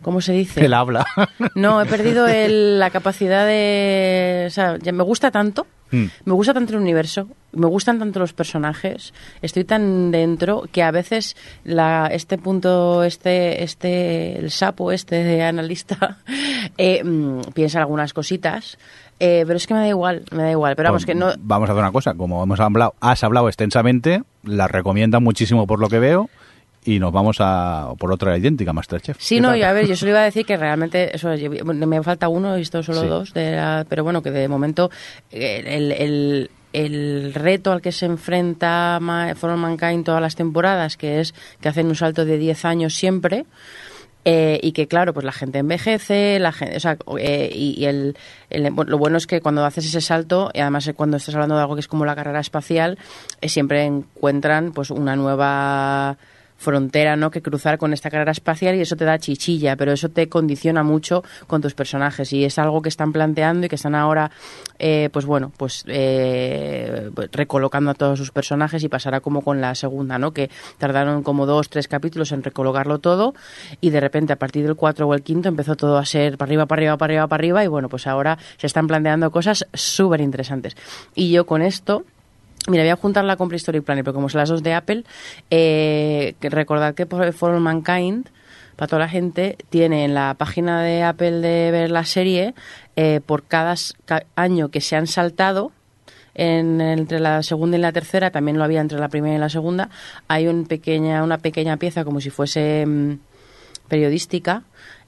¿Cómo 0.02 0.22
se 0.22 0.34
dice? 0.34 0.66
Él 0.66 0.74
habla. 0.74 1.06
No, 1.56 1.82
he 1.82 1.86
perdido 1.86 2.28
el- 2.28 2.80
la 2.80 2.90
capacidad 2.90 3.46
de... 3.46 4.46
O 4.48 4.50
sea, 4.50 4.78
ya 4.80 4.92
me 4.92 5.04
gusta 5.04 5.32
tanto, 5.32 5.68
Mm. 5.94 6.06
me 6.24 6.34
gusta 6.34 6.54
tanto 6.54 6.72
el 6.74 6.80
universo, 6.80 7.28
me 7.52 7.66
gustan 7.68 8.00
tanto 8.00 8.20
los 8.20 8.32
personajes, 8.32 9.14
estoy 9.42 9.66
tan 9.66 10.10
dentro 10.12 10.64
que 10.72 10.84
a 10.84 10.92
veces 10.92 11.36
la, 11.66 12.08
este 12.08 12.38
punto, 12.38 13.04
este, 13.04 13.62
este, 13.62 14.40
el 14.40 14.52
sapo 14.52 14.94
este 14.94 15.22
de 15.22 15.44
analista, 15.44 16.20
eh, 16.78 17.04
mm, 17.04 17.42
piensa 17.54 17.80
algunas 17.80 18.14
cositas, 18.14 18.78
eh, 19.20 19.44
pero 19.46 19.58
es 19.58 19.68
que 19.68 19.74
me 19.74 19.82
da 19.82 19.88
igual, 19.90 20.24
me 20.32 20.44
da 20.44 20.52
igual. 20.52 20.78
Pero 20.78 20.88
vamos, 20.88 21.04
Pues 21.04 21.14
que 21.14 21.20
no... 21.20 21.34
Vamos 21.40 21.68
a 21.70 21.74
hacer 21.74 21.84
una 21.84 21.92
cosa. 21.92 22.14
Como 22.14 22.42
hemos 22.42 22.60
hablado, 22.62 22.96
has 23.02 23.22
hablado 23.26 23.50
extensamente, 23.50 24.24
la 24.44 24.70
recomienda 24.70 25.20
muchísimo 25.20 25.68
por 25.68 25.80
lo 25.80 25.90
que 25.90 26.00
veo 26.00 26.30
y 26.86 27.00
nos 27.00 27.12
vamos 27.12 27.38
a 27.40 27.90
por 27.98 28.12
otra 28.12 28.38
idéntica, 28.38 28.74
Masterchef. 28.74 29.18
Sí, 29.20 29.36
¿Qué 29.36 29.42
no, 29.42 29.56
y 29.56 29.62
a 29.64 29.72
ver, 29.74 29.88
yo 29.88 29.96
solo 29.96 30.12
iba 30.12 30.22
a 30.22 30.26
decir 30.26 30.46
que 30.46 30.58
realmente, 30.58 31.16
eso, 31.16 31.30
me 31.66 32.04
falta 32.04 32.28
uno, 32.28 32.56
he 32.56 32.58
visto 32.58 32.82
solo 32.84 33.02
Sí. 33.02 33.08
dos, 33.08 33.34
de 33.34 33.52
la- 33.52 33.86
pero 33.88 34.04
bueno, 34.04 34.22
que 34.24 34.32
de 34.32 34.48
momento 34.48 34.90
el, 35.32 35.92
el, 35.92 36.50
el 36.74 37.34
reto 37.34 37.72
al 37.72 37.82
que 37.82 37.92
se 37.92 38.06
enfrenta 38.08 39.00
For 39.36 39.50
All 39.52 39.58
Mankind 39.58 40.06
todas 40.06 40.22
las 40.22 40.36
temporadas, 40.36 40.98
que 40.98 41.20
es 41.20 41.34
que 41.60 41.70
hacen 41.70 41.88
un 41.88 41.96
salto 41.96 42.26
de 42.26 42.38
10 42.38 42.66
años 42.66 42.96
siempre, 42.96 43.46
eh, 44.24 44.60
y 44.62 44.72
que 44.74 44.88
claro, 44.88 45.14
pues 45.14 45.26
la 45.26 45.32
gente 45.32 45.58
envejece, 45.60 46.38
la 46.40 46.52
gente, 46.52 46.78
o 46.78 46.80
sea, 46.80 46.96
eh, 47.20 47.50
y, 47.54 47.74
y 47.80 47.86
el, 47.86 48.16
el- 48.52 48.72
lo 48.86 48.98
bueno 48.98 49.18
es 49.18 49.26
que 49.28 49.42
cuando 49.42 49.66
haces 49.66 49.86
ese 49.86 50.00
salto, 50.02 50.52
y 50.54 50.60
además 50.60 50.88
eh, 50.88 50.94
cuando 50.94 51.18
estás 51.18 51.34
hablando 51.36 51.56
de 51.56 51.62
algo 51.62 51.76
que 51.76 51.80
es 51.82 51.88
como 51.88 52.06
la 52.06 52.16
carrera 52.16 52.40
espacial, 52.40 52.98
eh, 53.42 53.50
siempre 53.50 53.84
encuentran 53.84 54.72
pues 54.74 54.92
una 54.92 55.16
nueva 55.16 56.18
frontera 56.62 57.16
¿no? 57.16 57.32
que 57.32 57.42
cruzar 57.42 57.78
con 57.78 57.92
esta 57.92 58.10
carrera 58.10 58.32
espacial 58.32 58.76
y 58.76 58.82
eso 58.82 58.96
te 58.96 59.04
da 59.04 59.18
chichilla, 59.18 59.76
pero 59.76 59.92
eso 59.92 60.10
te 60.10 60.30
condiciona 60.30 60.84
mucho 60.84 61.24
con 61.48 61.62
tus 61.62 61.74
personajes 61.74 62.32
y 62.34 62.46
es 62.46 62.60
algo 62.60 62.82
que 62.82 62.90
están 62.90 63.12
planteando 63.12 63.66
y 63.66 63.70
que 63.70 63.76
están 63.76 63.96
ahora, 63.96 64.32
eh, 64.78 65.10
pues 65.12 65.26
bueno, 65.26 65.52
pues 65.58 65.84
eh, 65.88 67.10
recolocando 67.32 67.92
a 67.92 67.94
todos 67.96 68.20
sus 68.20 68.32
personajes 68.32 68.84
y 68.84 68.90
pasará 68.90 69.22
como 69.22 69.42
con 69.42 69.60
la 69.60 69.74
segunda, 69.74 70.20
¿no? 70.20 70.32
Que 70.32 70.50
tardaron 70.78 71.24
como 71.24 71.48
dos, 71.48 71.70
tres 71.70 71.88
capítulos 71.88 72.32
en 72.32 72.44
recolocarlo 72.44 73.00
todo 73.00 73.34
y 73.82 73.90
de 73.90 74.00
repente 74.00 74.34
a 74.34 74.36
partir 74.36 74.64
del 74.64 74.76
cuatro 74.76 75.08
o 75.08 75.16
el 75.16 75.24
quinto 75.24 75.50
empezó 75.50 75.76
todo 75.76 75.98
a 75.98 76.06
ser 76.06 76.38
para 76.38 76.50
arriba, 76.50 76.68
para 76.68 76.80
arriba, 76.80 76.98
para 76.98 77.12
arriba, 77.12 77.28
para 77.28 77.42
arriba 77.42 77.64
y 77.64 77.68
bueno, 77.68 77.90
pues 77.90 78.06
ahora 78.06 78.38
se 78.58 78.68
están 78.68 78.86
planteando 78.86 79.32
cosas 79.32 79.66
súper 79.74 80.22
interesantes. 80.22 80.78
Y 81.16 81.32
yo 81.32 81.48
con 81.48 81.64
esto... 81.64 82.06
Mira, 82.68 82.84
voy 82.84 82.92
a 82.92 82.96
juntarla 82.96 83.38
con 83.38 83.48
Prehistoric 83.48 83.84
Planet, 83.84 84.06
porque 84.06 84.16
como 84.16 84.30
son 84.30 84.40
las 84.40 84.50
dos 84.50 84.62
de 84.62 84.74
Apple, 84.74 85.04
eh, 85.50 86.36
recordad 86.42 86.94
que 86.94 87.08
por 87.08 87.24
All 87.24 87.60
Mankind, 87.60 88.28
para 88.76 88.88
toda 88.88 89.00
la 89.00 89.10
gente, 89.10 89.58
tiene 89.70 90.06
en 90.06 90.14
la 90.14 90.36
página 90.36 90.84
de 90.84 91.02
Apple 91.02 91.40
de 91.40 91.72
ver 91.72 91.90
la 91.90 92.06
serie, 92.06 92.54
eh, 92.96 93.20
por 93.26 93.46
cada 93.46 93.76
año 94.36 94.70
que 94.70 94.80
se 94.80 94.96
han 94.96 95.08
saltado, 95.08 95.72
en, 96.36 96.80
entre 96.82 97.20
la 97.20 97.42
segunda 97.42 97.78
y 97.78 97.82
la 97.82 97.92
tercera, 97.92 98.30
también 98.30 98.58
lo 98.58 98.64
había 98.64 98.80
entre 98.80 99.00
la 99.00 99.10
primera 99.10 99.36
y 99.36 99.40
la 99.40 99.50
segunda, 99.50 99.90
hay 100.28 100.48
un 100.48 100.66
pequeña, 100.66 101.24
una 101.24 101.40
pequeña 101.40 101.78
pieza 101.78 102.06
como 102.06 102.22
si 102.22 102.30
fuese 102.30 102.86
mm, 102.86 103.14
periodística 103.88 104.64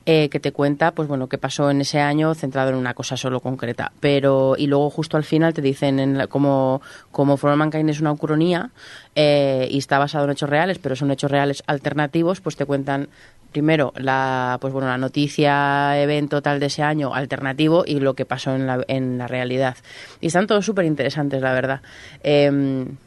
eh, 0.05 0.27
que 0.29 0.39
te 0.39 0.51
cuenta 0.51 0.91
pues 0.91 1.07
bueno 1.07 1.27
qué 1.29 1.37
pasó 1.37 1.71
en 1.71 1.79
ese 1.81 1.99
año 2.01 2.33
centrado 2.33 2.69
en 2.69 2.75
una 2.75 2.93
cosa 2.93 3.15
solo 3.17 3.39
concreta. 3.39 3.91
Pero 3.99 4.55
y 4.57 4.67
luego 4.67 4.89
justo 4.89 5.15
al 5.17 5.23
final 5.23 5.53
te 5.53 5.61
dicen 5.61 5.99
en 5.99 6.17
la- 6.17 6.27
como 6.27 6.81
como 7.11 7.37
For 7.37 7.51
All 7.51 7.57
Mankind 7.57 7.89
es 7.89 8.01
una 8.01 8.11
ucronía 8.11 8.71
eh, 9.15 9.67
y 9.71 9.77
está 9.77 9.99
basado 9.99 10.25
en 10.25 10.31
hechos 10.31 10.49
reales 10.49 10.79
pero 10.79 10.95
son 10.95 11.11
hechos 11.11 11.31
reales 11.31 11.63
alternativos 11.67 12.41
pues 12.41 12.55
te 12.57 12.65
cuentan 12.65 13.07
primero 13.53 13.93
la 13.95 14.57
pues 14.59 14.73
bueno 14.73 14.87
la 14.89 14.97
noticia 14.97 16.01
evento 16.01 16.41
tal 16.41 16.59
de 16.59 16.65
ese 16.65 16.81
año 16.83 17.13
alternativo 17.13 17.83
y 17.85 17.99
lo 17.99 18.13
que 18.15 18.25
pasó 18.25 18.55
en 18.55 18.65
la, 18.67 18.83
en 18.87 19.17
la 19.17 19.27
realidad. 19.27 19.77
Y 20.21 20.27
están 20.27 20.47
todos 20.47 20.65
súper 20.65 20.85
interesantes 20.85 21.41
la 21.41 21.53
verdad. 21.53 21.81
Em, 22.23 22.97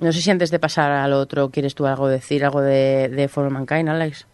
no 0.00 0.10
sé 0.12 0.20
si 0.20 0.30
antes 0.30 0.50
de 0.50 0.58
pasar 0.58 0.90
al 0.90 1.12
otro 1.12 1.50
quieres 1.50 1.74
tú 1.76 1.86
algo 1.86 2.08
decir 2.08 2.44
algo 2.44 2.60
de, 2.60 3.08
de 3.08 3.28
For 3.28 3.44
All 3.44 3.52
Mankind 3.52 3.88
Alex 3.88 4.26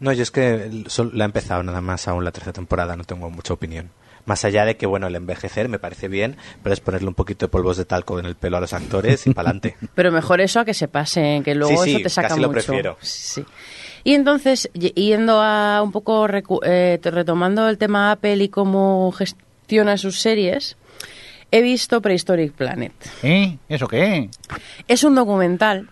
No, 0.00 0.12
yo 0.12 0.22
es 0.22 0.30
que 0.30 0.70
la 1.12 1.24
he 1.24 1.26
empezado 1.26 1.62
nada 1.62 1.80
más 1.80 2.06
aún 2.08 2.24
la 2.24 2.32
tercera 2.32 2.52
temporada, 2.52 2.96
no 2.96 3.04
tengo 3.04 3.30
mucha 3.30 3.54
opinión. 3.54 3.90
Más 4.26 4.44
allá 4.44 4.64
de 4.64 4.76
que, 4.76 4.86
bueno, 4.86 5.06
el 5.06 5.14
envejecer 5.14 5.68
me 5.68 5.78
parece 5.78 6.08
bien, 6.08 6.36
pero 6.62 6.72
es 6.72 6.80
ponerle 6.80 7.06
un 7.08 7.14
poquito 7.14 7.46
de 7.46 7.50
polvos 7.50 7.76
de 7.76 7.84
talco 7.84 8.18
en 8.18 8.26
el 8.26 8.34
pelo 8.34 8.56
a 8.56 8.60
los 8.60 8.72
actores 8.72 9.24
y 9.28 9.32
pa'lante. 9.32 9.76
Pero 9.94 10.10
mejor 10.10 10.40
eso 10.40 10.58
a 10.58 10.64
que 10.64 10.74
se 10.74 10.88
pase, 10.88 11.42
que 11.44 11.54
luego 11.54 11.84
Sí, 11.84 11.90
sí, 11.90 11.94
eso 11.96 12.02
te 12.02 12.08
saca 12.08 12.28
casi 12.28 12.40
lo 12.40 12.48
mucho. 12.48 12.54
prefiero. 12.66 12.96
Sí. 13.00 13.44
Y 14.02 14.14
entonces, 14.14 14.68
yendo 14.74 15.40
a 15.40 15.80
un 15.80 15.92
poco 15.92 16.26
recu- 16.26 16.58
eh, 16.64 16.98
retomando 17.04 17.68
el 17.68 17.78
tema 17.78 18.10
Apple 18.10 18.42
y 18.42 18.48
cómo 18.48 19.12
gestiona 19.12 19.96
sus 19.96 20.20
series, 20.20 20.76
he 21.52 21.62
visto 21.62 22.02
Prehistoric 22.02 22.52
Planet. 22.52 22.92
¿Eh? 23.22 23.58
¿Eso 23.68 23.86
qué? 23.86 24.28
Es 24.88 25.04
un 25.04 25.14
documental. 25.14 25.88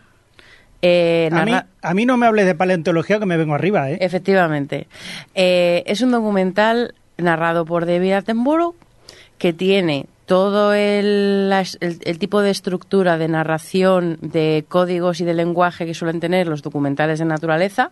Eh, 0.83 1.29
A 1.33 1.45
mí, 1.45 1.53
narra- 1.53 1.67
a 1.83 1.95
mí 1.95 2.07
no 2.07 2.17
me 2.17 2.27
hables 2.27 2.47
de 2.47 2.55
paleontología 2.55 3.19
que 3.19 3.27
me 3.27 3.37
vengo 3.37 3.55
arriba, 3.55 3.91
¿eh? 3.91 3.99
Efectivamente. 4.01 4.87
Eh, 5.35 5.83
es 5.87 6.01
un 6.03 6.11
documental 6.11 6.95
narrado 7.17 7.65
por 7.65 7.87
David 7.87 8.13
Attenborough 8.13 8.75
que 9.39 9.53
tiene 9.53 10.07
todo 10.27 10.73
el, 10.73 11.51
las- 11.51 11.77
el- 11.83 11.99
el 12.05 12.19
tipo 12.19 12.41
de 12.41 12.51
estructura 12.51 13.19
de 13.19 13.29
narración, 13.29 14.17
de 14.23 14.65
códigos 14.69 15.21
y 15.21 15.25
de 15.25 15.35
lenguaje 15.35 15.85
que 15.85 15.93
suelen 15.93 16.19
tener 16.19 16.47
los 16.49 16.63
documentales 16.63 17.19
de 17.19 17.27
naturaleza, 17.27 17.91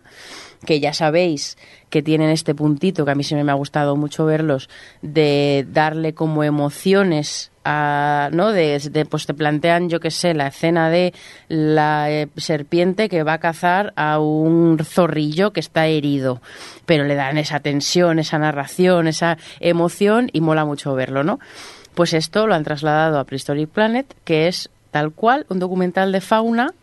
que 0.65 0.79
ya 0.79 0.93
sabéis 0.93 1.57
que 1.91 2.01
tienen 2.01 2.31
este 2.31 2.55
puntito, 2.55 3.05
que 3.05 3.11
a 3.11 3.15
mí 3.15 3.23
siempre 3.23 3.43
me 3.43 3.51
ha 3.51 3.55
gustado 3.55 3.95
mucho 3.95 4.25
verlos, 4.25 4.67
de 5.03 5.65
darle 5.71 6.13
como 6.15 6.43
emociones 6.43 7.51
a, 7.65 8.29
¿no? 8.31 8.51
De, 8.51 8.79
de, 8.79 9.05
pues 9.05 9.25
te 9.25 9.33
plantean, 9.33 9.89
yo 9.89 9.99
qué 9.99 10.11
sé, 10.11 10.33
la 10.33 10.47
escena 10.47 10.89
de 10.89 11.13
la 11.47 12.11
eh, 12.11 12.27
serpiente 12.37 13.09
que 13.09 13.23
va 13.23 13.33
a 13.33 13.37
cazar 13.39 13.93
a 13.95 14.19
un 14.19 14.79
zorrillo 14.83 15.53
que 15.53 15.59
está 15.59 15.87
herido, 15.87 16.41
pero 16.85 17.05
le 17.05 17.15
dan 17.15 17.37
esa 17.37 17.59
tensión, 17.59 18.19
esa 18.19 18.39
narración, 18.39 19.07
esa 19.07 19.37
emoción 19.59 20.29
y 20.33 20.41
mola 20.41 20.65
mucho 20.65 20.93
verlo, 20.95 21.23
¿no? 21.23 21.39
Pues 21.95 22.13
esto 22.13 22.47
lo 22.47 22.55
han 22.55 22.63
trasladado 22.63 23.19
a 23.19 23.23
Prehistoric 23.23 23.69
Planet, 23.69 24.15
que 24.23 24.47
es 24.47 24.69
tal 24.91 25.11
cual 25.11 25.45
un 25.49 25.59
documental 25.59 26.11
de 26.11 26.21
fauna, 26.21 26.73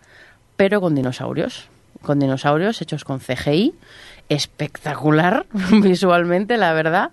pero 0.56 0.80
con 0.80 0.94
dinosaurios. 0.94 1.68
Con 2.02 2.18
dinosaurios 2.18 2.80
hechos 2.80 3.04
con 3.04 3.18
CGI. 3.18 3.74
Espectacular 4.28 5.46
visualmente, 5.82 6.56
la 6.56 6.72
verdad. 6.72 7.10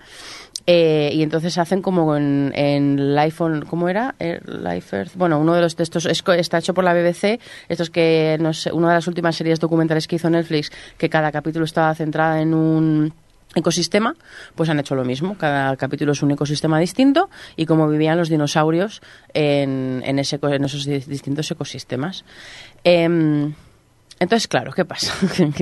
Eh, 0.69 1.11
y 1.13 1.23
entonces 1.23 1.57
hacen 1.57 1.81
como 1.81 2.17
en, 2.17 2.51
en 2.53 3.15
Life 3.15 3.41
on, 3.41 3.61
¿cómo 3.65 3.87
era? 3.87 4.15
Eh, 4.19 4.41
Life 4.45 4.95
Earth. 4.97 5.11
Bueno, 5.15 5.39
uno 5.39 5.53
de 5.55 5.61
los 5.61 5.77
de 5.77 5.83
estos 5.83 6.05
es 6.05 6.21
está 6.27 6.57
hecho 6.57 6.73
por 6.73 6.83
la 6.83 6.93
BBC. 6.93 7.39
Estos 7.69 7.89
que, 7.89 8.37
no 8.41 8.53
sé, 8.53 8.73
una 8.73 8.89
de 8.89 8.95
las 8.95 9.07
últimas 9.07 9.37
series 9.37 9.61
documentales 9.61 10.07
que 10.07 10.17
hizo 10.17 10.29
Netflix, 10.29 10.69
que 10.97 11.09
cada 11.09 11.31
capítulo 11.31 11.63
estaba 11.63 11.95
centrada 11.95 12.41
en 12.41 12.53
un 12.53 13.13
ecosistema, 13.55 14.13
pues 14.55 14.69
han 14.69 14.77
hecho 14.79 14.93
lo 14.93 15.05
mismo. 15.05 15.37
Cada 15.37 15.73
capítulo 15.77 16.11
es 16.11 16.21
un 16.21 16.31
ecosistema 16.31 16.79
distinto 16.79 17.29
y 17.55 17.65
cómo 17.65 17.87
vivían 17.87 18.17
los 18.17 18.27
dinosaurios 18.27 19.01
en, 19.33 20.03
en, 20.05 20.19
ese, 20.19 20.37
en 20.41 20.65
esos 20.65 20.83
di- 20.83 20.99
distintos 20.99 21.49
ecosistemas. 21.49 22.25
Em, 22.83 23.53
entonces, 24.19 24.47
claro, 24.47 24.71
¿qué 24.73 24.83
pasa? 24.85 25.13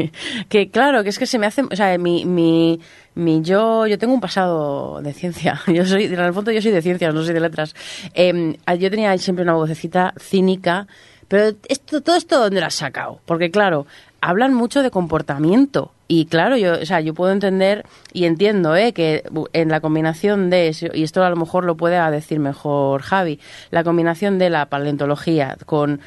que, 0.49 0.69
claro, 0.69 1.03
que 1.03 1.09
es 1.09 1.19
que 1.19 1.25
se 1.25 1.37
me 1.37 1.45
hace, 1.45 1.63
o 1.63 1.75
sea, 1.75 1.97
mi, 1.97 2.25
mi, 2.25 2.79
mi 3.13 3.41
yo, 3.41 3.85
yo 3.85 3.97
tengo 3.97 4.13
un 4.13 4.21
pasado 4.21 5.01
de 5.01 5.13
ciencia. 5.13 5.61
Yo 5.67 5.85
soy, 5.85 6.05
en 6.05 6.19
el 6.19 6.33
fondo 6.33 6.51
yo 6.51 6.61
soy 6.61 6.71
de 6.71 6.81
ciencias, 6.81 7.13
no 7.13 7.23
soy 7.23 7.33
de 7.33 7.39
letras. 7.39 7.75
Em, 8.13 8.55
yo 8.79 8.89
tenía 8.89 9.17
siempre 9.17 9.43
una 9.43 9.53
vocecita 9.53 10.13
cínica, 10.19 10.87
pero 11.27 11.55
esto, 11.67 12.01
todo 12.01 12.15
esto, 12.15 12.39
¿dónde 12.39 12.59
lo 12.59 12.67
has 12.67 12.75
sacado? 12.75 13.19
Porque 13.25 13.51
claro, 13.51 13.87
hablan 14.21 14.53
mucho 14.53 14.83
de 14.83 14.91
comportamiento. 14.91 15.91
Y 16.07 16.25
claro, 16.25 16.55
yo, 16.55 16.73
o 16.73 16.85
sea, 16.85 17.01
yo 17.01 17.15
puedo 17.15 17.31
entender 17.31 17.83
y 18.13 18.25
entiendo 18.25 18.75
¿eh? 18.75 18.93
que 18.93 19.23
en 19.53 19.69
la 19.69 19.81
combinación 19.81 20.51
de, 20.51 20.75
y 20.93 21.03
esto 21.03 21.23
a 21.23 21.29
lo 21.31 21.35
mejor 21.35 21.65
lo 21.65 21.75
puede 21.75 21.99
decir 22.11 22.39
mejor 22.39 23.01
Javi, 23.01 23.39
la 23.71 23.83
combinación 23.83 24.37
de 24.37 24.51
la 24.51 24.67
paleontología 24.67 25.57
con 25.65 26.01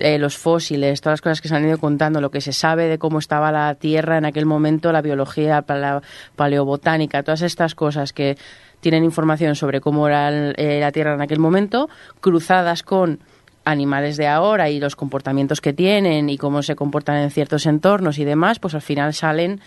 eh, 0.00 0.18
los 0.18 0.36
fósiles, 0.36 1.00
todas 1.00 1.14
las 1.14 1.20
cosas 1.20 1.40
que 1.40 1.48
se 1.48 1.56
han 1.56 1.66
ido 1.66 1.78
contando, 1.78 2.20
lo 2.20 2.30
que 2.30 2.40
se 2.40 2.52
sabe 2.52 2.88
de 2.88 2.98
cómo 2.98 3.18
estaba 3.18 3.52
la 3.52 3.74
Tierra 3.74 4.18
en 4.18 4.24
aquel 4.24 4.46
momento, 4.46 4.92
la 4.92 5.02
biología, 5.02 5.64
la 5.68 6.02
paleobotánica, 6.36 7.22
todas 7.22 7.42
estas 7.42 7.74
cosas 7.74 8.12
que 8.12 8.36
tienen 8.80 9.04
información 9.04 9.54
sobre 9.54 9.80
cómo 9.80 10.06
era 10.06 10.30
eh, 10.30 10.80
la 10.80 10.92
Tierra 10.92 11.14
en 11.14 11.20
aquel 11.20 11.38
momento, 11.38 11.88
cruzadas 12.20 12.82
con 12.82 13.20
animales 13.64 14.16
de 14.16 14.26
ahora 14.26 14.70
y 14.70 14.80
los 14.80 14.96
comportamientos 14.96 15.60
que 15.60 15.72
tienen 15.72 16.30
y 16.30 16.38
cómo 16.38 16.62
se 16.62 16.74
comportan 16.74 17.16
en 17.18 17.30
ciertos 17.30 17.66
entornos 17.66 18.18
y 18.18 18.24
demás, 18.24 18.58
pues 18.58 18.74
al 18.74 18.82
final 18.82 19.12
salen 19.12 19.60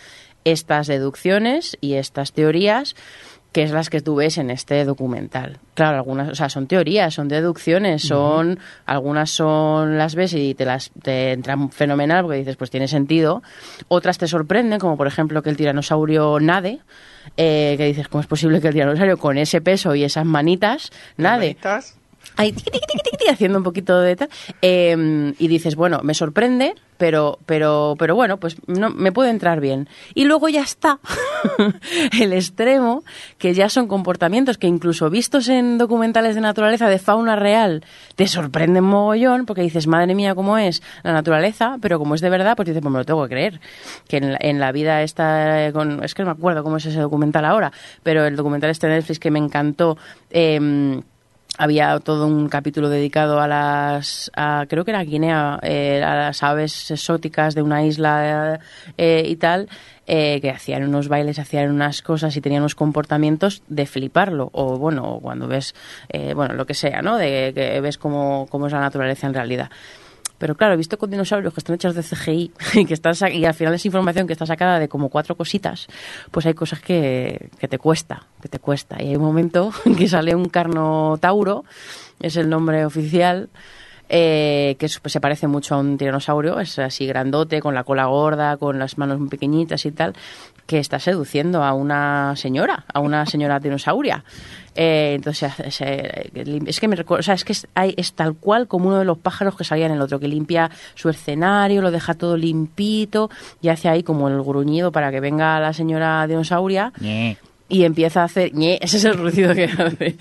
estas 0.43 0.87
deducciones 0.87 1.77
y 1.81 1.93
estas 1.93 2.33
teorías 2.33 2.95
que 3.51 3.63
es 3.63 3.71
las 3.71 3.89
que 3.89 4.01
tú 4.01 4.15
ves 4.15 4.37
en 4.37 4.49
este 4.49 4.85
documental. 4.85 5.59
Claro, 5.73 5.97
algunas, 5.97 6.29
o 6.29 6.35
sea, 6.35 6.49
son 6.49 6.67
teorías, 6.67 7.13
son 7.13 7.27
deducciones, 7.27 8.01
son 8.03 8.59
algunas 8.85 9.29
son 9.29 9.97
las 9.97 10.15
ves 10.15 10.33
y 10.33 10.53
te 10.53 10.65
las 10.65 10.91
te 11.01 11.33
entran 11.33 11.69
fenomenal 11.69 12.23
porque 12.23 12.37
dices, 12.37 12.55
pues 12.55 12.69
tiene 12.69 12.87
sentido. 12.87 13.43
Otras 13.87 14.17
te 14.17 14.27
sorprenden, 14.27 14.79
como 14.79 14.95
por 14.95 15.07
ejemplo 15.07 15.43
que 15.43 15.49
el 15.49 15.57
tiranosaurio 15.57 16.39
nade, 16.39 16.79
eh, 17.37 17.75
que 17.77 17.85
dices, 17.85 18.07
¿cómo 18.07 18.21
es 18.21 18.27
posible 18.27 18.61
que 18.61 18.69
el 18.69 18.73
tiranosaurio 18.73 19.17
con 19.17 19.37
ese 19.37 19.61
peso 19.61 19.95
y 19.95 20.03
esas 20.03 20.25
manitas 20.25 20.91
nade? 21.17 21.57
Ahí 22.37 22.53
haciendo 23.29 23.57
un 23.57 23.63
poquito 23.63 23.99
de 23.99 24.15
tal. 24.15 24.29
Em, 24.61 25.33
y 25.37 25.47
dices, 25.47 25.75
bueno, 25.75 26.01
me 26.03 26.13
sorprende, 26.13 26.75
pero, 26.97 27.39
pero, 27.45 27.95
pero 27.97 28.15
bueno, 28.15 28.37
pues 28.37 28.57
no, 28.67 28.89
me 28.89 29.11
puede 29.11 29.31
entrar 29.31 29.59
bien. 29.59 29.89
Y 30.13 30.25
luego 30.25 30.49
ya 30.49 30.61
está 30.61 30.99
el 32.19 32.33
extremo, 32.33 33.03
que 33.37 33.53
ya 33.53 33.69
son 33.69 33.87
comportamientos 33.87 34.57
que 34.57 34.67
incluso 34.67 35.09
vistos 35.09 35.49
en 35.49 35.77
documentales 35.77 36.35
de 36.35 36.41
naturaleza, 36.41 36.87
de 36.89 36.99
fauna 36.99 37.35
real, 37.35 37.83
te 38.15 38.27
sorprenden 38.27 38.83
mogollón, 38.83 39.45
porque 39.45 39.61
dices, 39.61 39.87
madre 39.87 40.13
mía, 40.13 40.35
cómo 40.35 40.57
es 40.57 40.83
la 41.03 41.13
naturaleza, 41.13 41.77
pero 41.81 41.97
como 41.97 42.15
es 42.15 42.21
de 42.21 42.29
verdad, 42.29 42.55
pues 42.55 42.67
dices, 42.67 42.81
pues 42.81 42.91
me 42.91 42.99
lo 42.99 43.05
tengo 43.05 43.23
que 43.23 43.29
creer. 43.29 43.59
Que 44.07 44.17
en, 44.17 44.59
la 44.59 44.71
vida 44.71 45.01
está, 45.01 45.65
es 45.65 46.13
que 46.13 46.21
no 46.21 46.27
me 46.27 46.31
acuerdo 46.31 46.63
cómo 46.63 46.77
es 46.77 46.85
ese 46.85 46.99
documental 46.99 47.45
ahora, 47.45 47.71
pero 48.03 48.25
el 48.25 48.35
documental 48.35 48.69
este 48.69 48.87
de 48.87 48.95
Netflix 48.95 49.19
que 49.19 49.31
me 49.31 49.39
encantó, 49.39 49.97
eh, 50.29 51.01
había 51.57 51.99
todo 51.99 52.27
un 52.27 52.49
capítulo 52.49 52.89
dedicado 52.89 53.39
a 53.39 53.47
las, 53.47 54.31
creo 54.67 54.85
que 54.85 54.91
era 54.91 55.03
Guinea, 55.03 55.59
eh, 55.61 56.01
a 56.03 56.15
las 56.15 56.43
aves 56.43 56.91
exóticas 56.91 57.55
de 57.55 57.61
una 57.61 57.83
isla 57.83 58.59
eh, 58.97 59.23
y 59.27 59.35
tal, 59.35 59.69
eh, 60.07 60.39
que 60.41 60.49
hacían 60.49 60.83
unos 60.83 61.07
bailes, 61.07 61.39
hacían 61.39 61.69
unas 61.71 62.01
cosas 62.01 62.35
y 62.35 62.41
tenían 62.41 62.61
unos 62.63 62.75
comportamientos 62.75 63.63
de 63.67 63.85
fliparlo. 63.85 64.49
O 64.53 64.77
bueno, 64.77 65.19
cuando 65.21 65.47
ves, 65.47 65.75
bueno, 66.35 66.55
lo 66.55 66.65
que 66.65 66.73
sea, 66.73 67.01
¿no? 67.01 67.17
De 67.17 67.51
que 67.53 67.79
ves 67.81 67.97
cómo, 67.97 68.47
cómo 68.49 68.67
es 68.67 68.73
la 68.73 68.79
naturaleza 68.79 69.27
en 69.27 69.33
realidad. 69.33 69.69
Pero 70.41 70.55
claro, 70.55 70.73
he 70.73 70.77
visto 70.77 70.97
con 70.97 71.11
dinosaurios 71.11 71.53
que 71.53 71.59
están 71.59 71.75
hechos 71.75 71.93
de 71.93 72.01
CGI 72.01 72.51
y, 72.73 72.85
que 72.85 72.95
están 72.95 73.13
y 73.31 73.45
al 73.45 73.53
final 73.53 73.75
es 73.75 73.85
información 73.85 74.25
que 74.25 74.33
está 74.33 74.47
sacada 74.47 74.79
de 74.79 74.89
como 74.89 75.09
cuatro 75.09 75.37
cositas, 75.37 75.85
pues 76.31 76.47
hay 76.47 76.55
cosas 76.55 76.81
que, 76.81 77.51
que 77.59 77.67
te 77.67 77.77
cuesta, 77.77 78.25
que 78.41 78.49
te 78.49 78.57
cuesta. 78.57 78.97
Y 78.99 79.09
hay 79.09 79.15
un 79.17 79.21
momento 79.21 79.71
que 79.97 80.07
sale 80.07 80.33
un 80.33 80.49
carnotauro, 80.49 81.63
es 82.19 82.37
el 82.37 82.49
nombre 82.49 82.83
oficial, 82.85 83.49
eh, 84.09 84.77
que 84.77 84.89
se 84.89 85.21
parece 85.21 85.47
mucho 85.47 85.75
a 85.75 85.77
un 85.77 85.97
tiranosaurio, 85.97 86.59
es 86.59 86.79
así 86.79 87.05
grandote, 87.05 87.61
con 87.61 87.75
la 87.75 87.83
cola 87.83 88.07
gorda, 88.07 88.57
con 88.57 88.79
las 88.79 88.97
manos 88.97 89.19
muy 89.19 89.29
pequeñitas 89.29 89.85
y 89.85 89.91
tal, 89.91 90.15
que 90.71 90.79
está 90.79 90.99
seduciendo 90.99 91.65
a 91.65 91.73
una 91.73 92.33
señora, 92.37 92.85
a 92.93 93.01
una 93.01 93.25
señora 93.25 93.59
dinosauria. 93.59 94.23
Eh, 94.73 95.15
entonces, 95.17 95.51
es 95.59 96.79
que 96.79 96.87
me 96.87 96.95
o 97.05 97.21
sea, 97.21 97.33
es 97.33 97.43
que 97.43 97.51
es, 97.51 98.13
tal 98.13 98.35
cual 98.35 98.69
como 98.69 98.87
uno 98.87 98.99
de 98.99 99.03
los 99.03 99.17
pájaros 99.17 99.57
que 99.57 99.65
salía 99.65 99.87
en 99.87 99.91
el 99.91 100.01
otro, 100.01 100.17
que 100.17 100.29
limpia 100.29 100.71
su 100.95 101.09
escenario, 101.09 101.81
lo 101.81 101.91
deja 101.91 102.13
todo 102.13 102.37
limpito 102.37 103.29
y 103.61 103.67
hace 103.67 103.89
ahí 103.89 104.01
como 104.01 104.29
el 104.29 104.41
gruñido 104.41 104.93
para 104.93 105.11
que 105.11 105.19
venga 105.19 105.59
la 105.59 105.73
señora 105.73 106.25
dinosauria 106.25 106.93
y 107.67 107.83
empieza 107.83 108.21
a 108.21 108.23
hacer, 108.23 108.53
ese 108.55 108.95
es 108.95 109.03
el 109.03 109.17
ruido 109.17 109.53
que 109.53 109.65
hace. 109.65 110.15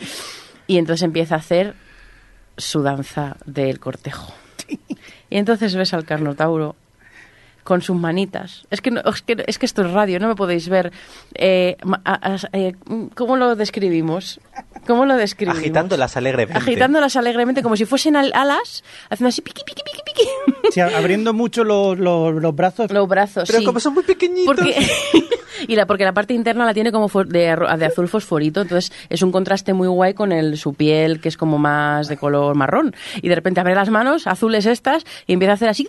Y 0.66 0.78
entonces 0.78 1.04
empieza 1.04 1.36
a 1.36 1.38
hacer 1.38 1.76
su 2.56 2.82
danza 2.82 3.36
del 3.46 3.78
cortejo. 3.78 4.34
Y 5.32 5.36
entonces 5.36 5.76
ves 5.76 5.94
al 5.94 6.04
Carnotauro 6.04 6.74
con 7.64 7.82
sus 7.82 7.96
manitas. 7.96 8.66
Es 8.70 8.80
que, 8.80 8.90
es 8.90 9.22
que, 9.22 9.44
es 9.46 9.58
que 9.58 9.66
esto 9.66 9.82
es 9.82 9.90
radio, 9.90 10.18
no 10.18 10.28
me 10.28 10.34
podéis 10.34 10.68
ver. 10.68 10.92
Eh, 11.34 11.76
eh, 12.52 12.74
¿Cómo 13.14 13.36
lo 13.36 13.56
describimos? 13.56 14.40
¿Cómo 14.86 15.06
lo 15.06 15.16
describimos? 15.16 15.58
Agitándolas 15.58 16.16
alegremente. 16.16 16.58
Agitándolas 16.58 17.16
alegremente, 17.16 17.62
como 17.62 17.76
si 17.76 17.84
fuesen 17.84 18.16
alas, 18.16 18.84
haciendo 19.08 19.28
así 19.28 19.42
piqui, 19.42 19.62
piqui, 19.64 19.82
piqui, 19.82 20.02
piqui. 20.04 20.72
Sí, 20.72 20.80
abriendo 20.80 21.32
mucho 21.32 21.64
los, 21.64 21.98
los, 21.98 22.54
brazos. 22.54 22.90
Los 22.90 23.08
brazos, 23.08 23.48
Pero 23.50 23.64
como 23.64 23.80
son 23.80 23.94
muy 23.94 24.04
pequeñitos. 24.04 24.46
Porque, 24.46 24.74
y 25.68 25.76
la, 25.76 25.86
porque 25.86 26.04
la 26.04 26.12
parte 26.12 26.34
interna 26.34 26.64
la 26.64 26.74
tiene 26.74 26.92
como 26.92 27.08
de, 27.24 27.56
de, 27.78 27.86
azul 27.86 28.08
fosforito, 28.08 28.62
entonces 28.62 28.92
es 29.08 29.22
un 29.22 29.32
contraste 29.32 29.72
muy 29.74 29.88
guay 29.88 30.14
con 30.14 30.32
el, 30.32 30.56
su 30.56 30.74
piel, 30.74 31.20
que 31.20 31.28
es 31.28 31.36
como 31.36 31.58
más 31.58 32.08
de 32.08 32.16
color 32.16 32.54
marrón. 32.54 32.94
Y 33.22 33.28
de 33.28 33.34
repente 33.34 33.60
abre 33.60 33.74
las 33.74 33.90
manos, 33.90 34.26
azules 34.26 34.66
estas, 34.66 35.04
y 35.26 35.32
empieza 35.34 35.52
a 35.52 35.54
hacer 35.54 35.68
así... 35.68 35.88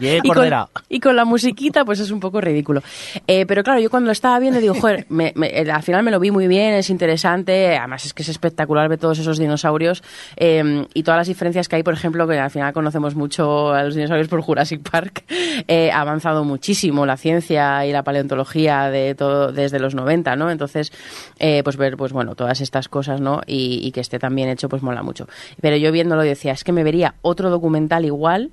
y, 0.00 0.28
con, 0.28 0.48
y, 0.88 1.00
con, 1.00 1.16
la 1.16 1.24
musiquita, 1.24 1.84
pues 1.84 2.00
es 2.00 2.10
un 2.10 2.20
poco 2.20 2.40
ridículo. 2.40 2.82
Eh, 3.26 3.46
pero 3.46 3.62
claro, 3.62 3.80
yo 3.80 3.90
cuando 3.90 4.06
lo 4.06 4.12
estaba 4.12 4.38
viendo 4.38 4.60
digo, 4.60 4.74
joder, 4.74 5.06
eh, 5.10 5.70
al 5.70 5.82
final 5.82 6.02
me 6.02 6.10
lo 6.10 6.20
vi 6.20 6.30
muy 6.30 6.46
bien, 6.46 6.74
es 6.74 6.90
interesante, 6.90 7.76
además 7.76 8.04
es 8.06 8.14
que 8.14 8.22
es 8.22 8.28
espectacular 8.28 8.88
ver 8.88 8.98
todos 8.98 9.18
esos 9.18 9.38
dinosaurios 9.38 10.02
eh, 10.36 10.86
y 10.94 11.02
todas 11.02 11.18
las 11.18 11.28
diferencias 11.28 11.68
que 11.68 11.76
hay, 11.76 11.82
por 11.82 11.94
ejemplo, 11.94 12.26
que 12.26 12.38
al 12.38 12.50
final 12.50 12.72
conocemos 12.72 13.14
mucho 13.14 13.72
a 13.72 13.84
los 13.84 13.94
dinosaurios 13.94 14.28
por 14.28 14.40
Jurassic 14.40 14.88
Park, 14.88 15.24
ha 15.68 16.00
avanzado 16.00 16.44
muchísimo 16.44 17.06
la 17.06 17.16
ciencia 17.16 17.84
y 17.86 17.92
la 17.92 18.02
paleontología 18.02 18.90
de 18.90 19.14
todo 19.14 19.52
desde 19.52 19.78
los 19.78 19.94
90, 19.94 20.36
¿no? 20.36 20.50
Entonces, 20.50 20.92
pues 21.38 21.76
ver, 21.76 21.96
pues 21.96 22.12
bueno, 22.12 22.34
todas 22.34 22.60
estas 22.60 22.88
cosas, 22.88 23.20
¿no? 23.20 23.40
Y, 23.46 23.80
y 23.82 23.92
que 23.92 24.00
esté 24.00 24.18
tan 24.18 24.34
bien 24.34 24.48
hecho, 24.48 24.68
pues 24.68 24.82
mola 24.82 25.02
mucho. 25.02 25.26
Pero 25.60 25.76
yo 25.76 25.92
viéndolo 25.92 26.22
decía, 26.22 26.52
es 26.52 26.64
que 26.64 26.72
me 26.72 26.84
vería 26.84 27.14
otro 27.22 27.50
documental 27.50 28.04
igual 28.04 28.50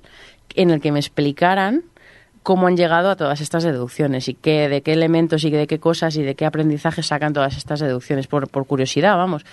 en 0.54 0.70
el 0.70 0.80
que 0.80 0.92
me 0.92 0.98
explicaran 0.98 1.84
cómo 2.42 2.66
han 2.66 2.76
llegado 2.76 3.10
a 3.10 3.16
todas 3.16 3.40
estas 3.40 3.62
deducciones 3.62 4.28
y 4.28 4.34
qué, 4.34 4.68
de 4.68 4.82
qué 4.82 4.92
elementos 4.92 5.44
y 5.44 5.50
de 5.50 5.66
qué 5.66 5.78
cosas 5.78 6.16
y 6.16 6.22
de 6.22 6.34
qué 6.34 6.46
aprendizaje 6.46 7.02
sacan 7.02 7.32
todas 7.32 7.56
estas 7.56 7.80
deducciones, 7.80 8.26
por, 8.26 8.48
por 8.48 8.66
curiosidad, 8.66 9.16
vamos. 9.16 9.44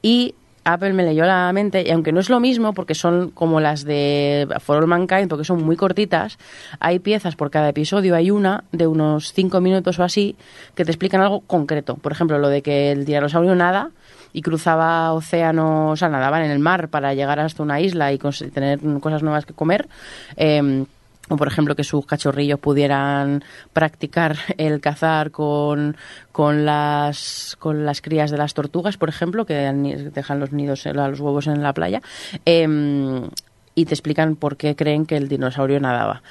Y 0.00 0.34
Apple 0.66 0.92
me 0.92 1.04
leyó 1.04 1.24
la 1.24 1.52
mente, 1.52 1.84
y 1.86 1.90
aunque 1.90 2.12
no 2.12 2.18
es 2.20 2.28
lo 2.28 2.40
mismo, 2.40 2.72
porque 2.72 2.94
son 2.94 3.30
como 3.30 3.60
las 3.60 3.84
de 3.84 4.48
For 4.60 4.76
All 4.78 4.88
Mankind, 4.88 5.28
porque 5.28 5.44
son 5.44 5.64
muy 5.64 5.76
cortitas, 5.76 6.38
hay 6.80 6.98
piezas 6.98 7.36
por 7.36 7.50
cada 7.50 7.68
episodio, 7.68 8.16
hay 8.16 8.32
una 8.32 8.64
de 8.72 8.88
unos 8.88 9.32
cinco 9.32 9.60
minutos 9.60 9.98
o 10.00 10.02
así, 10.02 10.36
que 10.74 10.84
te 10.84 10.90
explican 10.90 11.20
algo 11.20 11.40
concreto. 11.40 11.96
Por 11.96 12.12
ejemplo, 12.12 12.38
lo 12.38 12.48
de 12.48 12.62
que 12.62 12.90
el 12.90 13.04
dinosaurio 13.04 13.54
nada 13.54 13.90
y 14.36 14.42
cruzaba 14.42 15.14
océanos, 15.14 15.94
o 15.94 15.96
sea, 15.96 16.10
nadaban 16.10 16.42
en 16.42 16.50
el 16.50 16.58
mar 16.58 16.88
para 16.88 17.14
llegar 17.14 17.40
hasta 17.40 17.62
una 17.62 17.80
isla 17.80 18.12
y 18.12 18.18
tener 18.18 18.78
cosas 19.00 19.22
nuevas 19.22 19.46
que 19.46 19.54
comer. 19.54 19.88
Eh, 20.36 20.84
o 21.30 21.36
por 21.38 21.48
ejemplo 21.48 21.74
que 21.74 21.84
sus 21.84 22.04
cachorrillos 22.04 22.60
pudieran 22.60 23.42
practicar 23.72 24.36
el 24.58 24.82
cazar 24.82 25.30
con, 25.30 25.96
con 26.32 26.66
las 26.66 27.56
con 27.58 27.86
las 27.86 28.02
crías 28.02 28.30
de 28.30 28.36
las 28.36 28.52
tortugas 28.52 28.96
por 28.96 29.08
ejemplo 29.08 29.44
que 29.46 29.54
dejan 29.54 30.38
los 30.38 30.52
nidos 30.52 30.84
los 30.86 31.18
huevos 31.18 31.48
en 31.48 31.64
la 31.64 31.72
playa 31.72 32.00
em, 32.44 33.28
y 33.74 33.86
te 33.86 33.94
explican 33.94 34.36
por 34.36 34.56
qué 34.56 34.76
creen 34.76 35.04
que 35.04 35.16
el 35.16 35.28
dinosaurio 35.28 35.80
nadaba 35.80 36.22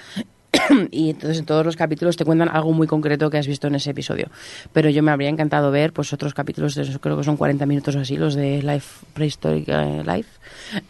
y 0.91 1.11
entonces 1.11 1.39
en 1.39 1.45
todos 1.45 1.65
los 1.65 1.75
capítulos 1.75 2.17
te 2.17 2.25
cuentan 2.25 2.49
algo 2.49 2.73
muy 2.73 2.87
concreto 2.87 3.29
que 3.29 3.37
has 3.37 3.47
visto 3.47 3.67
en 3.67 3.75
ese 3.75 3.91
episodio. 3.91 4.29
Pero 4.73 4.89
yo 4.89 5.03
me 5.03 5.11
habría 5.11 5.29
encantado 5.29 5.71
ver 5.71 5.93
pues 5.93 6.13
otros 6.13 6.33
capítulos, 6.33 6.75
de 6.75 6.83
esos, 6.83 6.99
creo 6.99 7.17
que 7.17 7.23
son 7.23 7.37
40 7.37 7.65
minutos 7.65 7.95
así, 7.95 8.17
los 8.17 8.35
de 8.35 8.61
Life 8.61 9.05
Prehistoric 9.13 9.67
eh, 9.69 10.03
Life. 10.05 10.29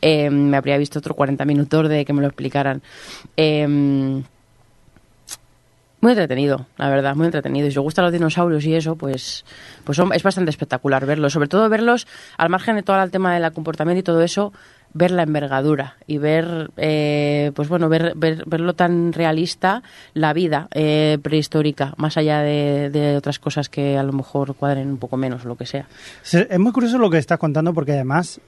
Eh, 0.02 0.30
me 0.30 0.58
habría 0.58 0.78
visto 0.78 1.00
otro 1.00 1.16
40 1.16 1.46
minutos 1.46 1.90
de 1.90 2.06
que 2.06 2.14
me 2.14 2.22
lo 2.22 2.28
explicaran. 2.28 2.82
Eh, 3.38 4.24
muy 6.06 6.12
entretenido, 6.12 6.68
la 6.78 6.88
verdad, 6.88 7.16
muy 7.16 7.26
entretenido. 7.26 7.66
Y 7.68 7.72
si 7.72 7.80
os 7.80 7.84
gustan 7.84 8.06
los 8.06 8.12
dinosaurios 8.14 8.64
y 8.66 8.76
eso, 8.76 8.96
pues, 8.96 9.44
pues 9.84 9.98
es 10.14 10.22
bastante 10.22 10.52
espectacular 10.52 11.04
verlos. 11.08 11.34
Sobre 11.34 11.48
todo 11.48 11.68
verlos, 11.68 12.06
al 12.38 12.50
margen 12.50 12.76
de 12.76 12.84
todo 12.84 13.02
el 13.02 13.10
tema 13.10 13.34
del 13.34 13.52
comportamiento 13.54 14.02
y 14.02 14.04
todo 14.04 14.22
eso, 14.22 14.54
ver 14.94 15.10
la 15.10 15.24
envergadura 15.24 15.96
y 16.06 16.20
ver, 16.20 16.70
eh, 16.78 17.52
pues 17.56 17.68
bueno, 17.70 17.90
ver, 17.90 18.14
verlo 18.16 18.76
tan 18.76 19.14
realista, 19.14 19.82
la 20.14 20.32
vida 20.34 20.68
eh, 20.76 21.18
prehistórica, 21.24 21.96
más 21.98 22.18
allá 22.18 22.42
de, 22.42 23.16
otras 23.18 23.40
cosas 23.40 23.68
que 23.68 23.98
a 23.98 24.04
lo 24.04 24.14
mejor 24.14 24.54
cuadren 24.54 24.88
un 24.90 24.98
poco 24.98 25.18
menos 25.18 25.44
o 25.44 25.48
lo 25.48 25.56
que 25.56 25.66
sea. 25.66 25.88
Es 26.24 26.60
muy 26.60 26.72
curioso 26.72 27.00
lo 27.00 27.10
que 27.10 27.18
estás 27.18 27.40
contando 27.40 27.74
porque 27.74 27.94
además 27.94 28.40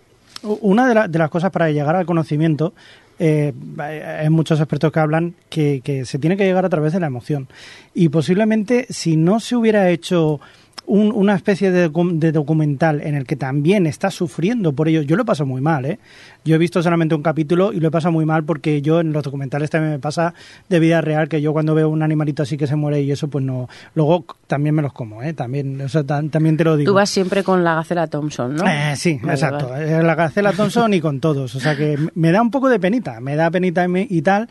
una 0.43 0.87
de, 0.87 0.93
la- 0.93 1.07
de 1.07 1.17
las 1.17 1.31
cosas 1.31 1.49
para 1.49 1.71
llegar 1.71 1.95
al 1.95 2.05
conocimiento, 2.05 2.73
eh, 3.19 3.53
hay 3.79 4.29
muchos 4.29 4.59
expertos 4.59 4.91
que 4.91 4.99
hablan 4.99 5.33
que, 5.49 6.03
se 6.05 6.19
tiene 6.19 6.37
que 6.37 6.45
llegar 6.45 6.65
a 6.65 6.69
través 6.69 6.93
de 6.93 6.99
la 6.99 7.07
emoción. 7.07 7.47
Y 7.93 8.09
posiblemente 8.09 8.85
si 8.89 9.17
no 9.17 9.39
se 9.39 9.55
hubiera 9.55 9.89
hecho 9.89 10.39
un- 10.85 11.11
una 11.11 11.35
especie 11.35 11.69
de 11.71 11.89
documental 12.31 13.01
en 13.01 13.15
el 13.15 13.25
que 13.25 13.35
también 13.35 13.87
está 13.87 14.09
sufriendo 14.09 14.71
por 14.73 14.87
ello, 14.87 15.01
yo 15.01 15.15
lo 15.17 15.25
paso 15.25 15.45
muy 15.45 15.59
mal, 15.61 15.85
¿eh? 15.85 15.99
Yo 16.47 16.55
he 16.55 16.57
visto 16.57 16.81
solamente 16.81 17.13
un 17.13 17.21
capítulo 17.21 17.71
y 17.73 17.79
lo 17.79 17.89
he 17.89 17.91
pasado 17.91 18.11
muy 18.13 18.25
mal 18.25 18.43
porque 18.43 18.81
yo 18.81 18.99
en 19.01 19.13
los 19.13 19.21
documentales 19.23 19.69
también 19.69 19.91
me 19.93 19.99
pasa 19.99 20.33
de 20.69 20.79
vida 20.79 21.01
real 21.01 21.27
que 21.29 21.41
yo 21.41 21.53
cuando 21.53 21.75
veo 21.75 21.89
un 21.89 22.01
animalito 22.01 22.41
así 22.43 22.57
que 22.57 22.65
se 22.67 22.75
muere 22.75 23.01
y 23.01 23.11
eso, 23.11 23.27
pues 23.27 23.43
no. 23.45 23.67
Luego 23.93 24.25
también 24.47 24.73
me 24.73 24.81
los 24.81 24.93
como, 24.93 25.21
¿eh? 25.21 25.33
También, 25.33 25.79
o 25.81 25.89
sea, 25.89 26.03
tam- 26.03 26.31
también 26.31 26.57
te 26.57 26.63
lo 26.63 26.77
digo. 26.77 26.89
Tú 26.91 26.95
vas 26.95 27.09
siempre 27.09 27.43
con 27.43 27.63
la 27.63 27.75
gacela 27.75 28.07
Thompson, 28.07 28.55
¿no? 28.55 28.65
Eh, 28.67 28.95
sí, 28.95 29.19
exacto. 29.27 29.75
Eh, 29.75 30.01
La 30.01 30.15
Gacela 30.15 30.53
Thompson 30.53 30.93
y 30.93 31.01
con 31.01 31.19
todos. 31.19 31.53
O 31.55 31.59
sea 31.59 31.75
que 31.75 31.97
me 32.15 32.31
da 32.31 32.41
un 32.41 32.49
poco 32.51 32.69
de 32.69 32.79
penita, 32.79 33.19
me 33.19 33.35
da 33.35 33.51
penita 33.51 33.85
y 33.87 34.21
tal. 34.21 34.47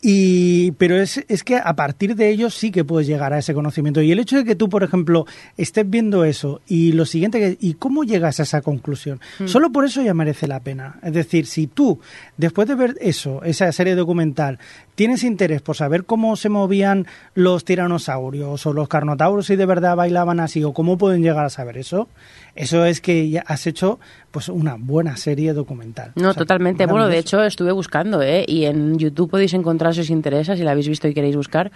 Y, 0.00 0.70
pero 0.72 0.96
es, 0.96 1.24
es 1.28 1.42
que 1.42 1.56
a 1.56 1.74
partir 1.74 2.14
de 2.14 2.28
ello 2.30 2.50
sí 2.50 2.70
que 2.70 2.84
puedes 2.84 3.08
llegar 3.08 3.32
a 3.32 3.38
ese 3.38 3.52
conocimiento. 3.52 4.00
Y 4.00 4.12
el 4.12 4.20
hecho 4.20 4.36
de 4.36 4.44
que 4.44 4.54
tú, 4.54 4.68
por 4.68 4.84
ejemplo, 4.84 5.26
estés 5.56 5.88
viendo 5.90 6.24
eso 6.24 6.60
y 6.68 6.92
lo 6.92 7.04
siguiente, 7.04 7.40
que, 7.40 7.58
¿y 7.60 7.74
cómo 7.74 8.04
llegas 8.04 8.38
a 8.38 8.44
esa 8.44 8.60
conclusión? 8.62 9.20
Solo 9.46 9.70
por 9.72 9.84
eso 9.84 10.00
ya 10.00 10.14
merece 10.14 10.46
la 10.46 10.60
pena. 10.60 11.00
Es 11.02 11.12
decir, 11.14 11.27
si 11.28 11.66
tú, 11.66 12.00
después 12.36 12.68
de 12.68 12.74
ver 12.74 12.96
eso, 13.00 13.42
esa 13.42 13.70
serie 13.72 13.94
documental, 13.94 14.58
tienes 14.94 15.22
interés 15.22 15.62
por 15.62 15.76
saber 15.76 16.04
cómo 16.04 16.34
se 16.36 16.48
movían 16.48 17.06
los 17.34 17.64
tiranosaurios 17.64 18.66
o 18.66 18.72
los 18.72 18.88
carnotauros 18.88 19.46
si 19.46 19.56
de 19.56 19.66
verdad 19.66 19.94
bailaban 19.94 20.40
así 20.40 20.64
o 20.64 20.72
cómo 20.72 20.98
pueden 20.98 21.22
llegar 21.22 21.44
a 21.44 21.50
saber 21.50 21.78
eso, 21.78 22.08
eso 22.56 22.84
es 22.84 23.00
que 23.00 23.30
ya 23.30 23.44
has 23.46 23.66
hecho 23.66 24.00
pues 24.30 24.48
una 24.48 24.76
buena 24.76 25.16
serie 25.16 25.52
documental. 25.52 26.12
No, 26.16 26.30
O 26.30 26.32
sea, 26.32 26.40
totalmente. 26.40 26.86
Bueno, 26.86 27.08
de 27.08 27.18
hecho, 27.18 27.42
estuve 27.44 27.72
buscando, 27.72 28.20
¿eh? 28.22 28.44
Y 28.46 28.64
en 28.64 28.98
YouTube 28.98 29.30
podéis 29.30 29.54
encontrar 29.54 29.94
si 29.94 30.00
os 30.00 30.10
interesa, 30.10 30.56
si 30.56 30.64
la 30.64 30.72
habéis 30.72 30.88
visto 30.88 31.08
y 31.08 31.14
queréis 31.14 31.36
buscar. 31.36 31.70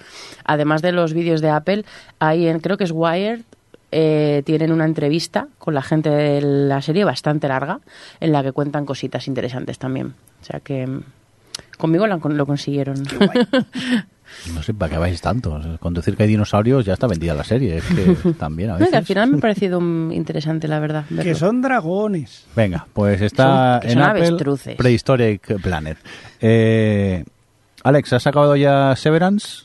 Además 0.44 0.82
de 0.82 0.92
los 0.92 1.14
vídeos 1.14 1.40
de 1.40 1.50
Apple, 1.50 1.84
hay 2.18 2.48
en, 2.48 2.58
creo 2.60 2.76
que 2.76 2.84
es 2.84 2.90
Wired, 2.92 3.42
eh, 3.92 4.42
tienen 4.44 4.72
una 4.72 4.84
entrevista 4.86 5.46
con 5.58 5.74
la 5.74 5.82
gente 5.82 6.10
de 6.10 6.40
la 6.42 6.82
serie 6.82 7.04
bastante 7.04 7.46
larga, 7.46 7.78
en 8.20 8.32
la 8.32 8.42
que 8.42 8.50
cuentan 8.52 8.84
cositas 8.86 9.28
interesantes 9.28 9.78
también. 9.78 10.14
O 10.40 10.44
sea 10.44 10.58
que 10.60 10.86
mm, 10.86 11.02
conmigo 11.78 12.06
lo, 12.08 12.16
lo 12.18 12.46
consiguieron. 12.46 12.96
No 14.54 14.62
sé, 14.62 14.72
¿para 14.72 14.90
qué 14.92 14.96
vais 14.98 15.20
tanto? 15.20 15.60
Con 15.78 15.92
decir 15.92 16.16
que 16.16 16.22
hay 16.22 16.28
dinosaurios 16.30 16.86
ya 16.86 16.94
está 16.94 17.06
vendida 17.06 17.34
la 17.34 17.44
serie. 17.44 17.76
Es 17.76 17.84
que 17.84 18.32
también 18.38 18.70
a 18.70 18.72
No, 18.72 18.78
que 18.78 18.84
veces. 18.84 18.96
al 18.98 19.04
final 19.04 19.30
me 19.30 19.36
ha 19.36 19.40
parecido 19.42 19.78
interesante, 20.10 20.68
la 20.68 20.80
verdad. 20.80 21.04
Que 21.22 21.34
son 21.34 21.60
dragones. 21.60 22.46
Venga, 22.56 22.86
pues 22.94 23.20
está 23.20 23.74
Son- 23.74 23.80
que 23.82 23.86
en 23.88 23.92
son 23.92 24.02
Apple 24.04 24.26
avestruces. 24.28 24.76
Prehistoric 24.76 25.60
Planet. 25.60 25.98
Eh, 26.40 27.24
Alex, 27.84 28.12
¿has 28.14 28.26
acabado 28.26 28.56
ya 28.56 28.96
Severance? 28.96 29.64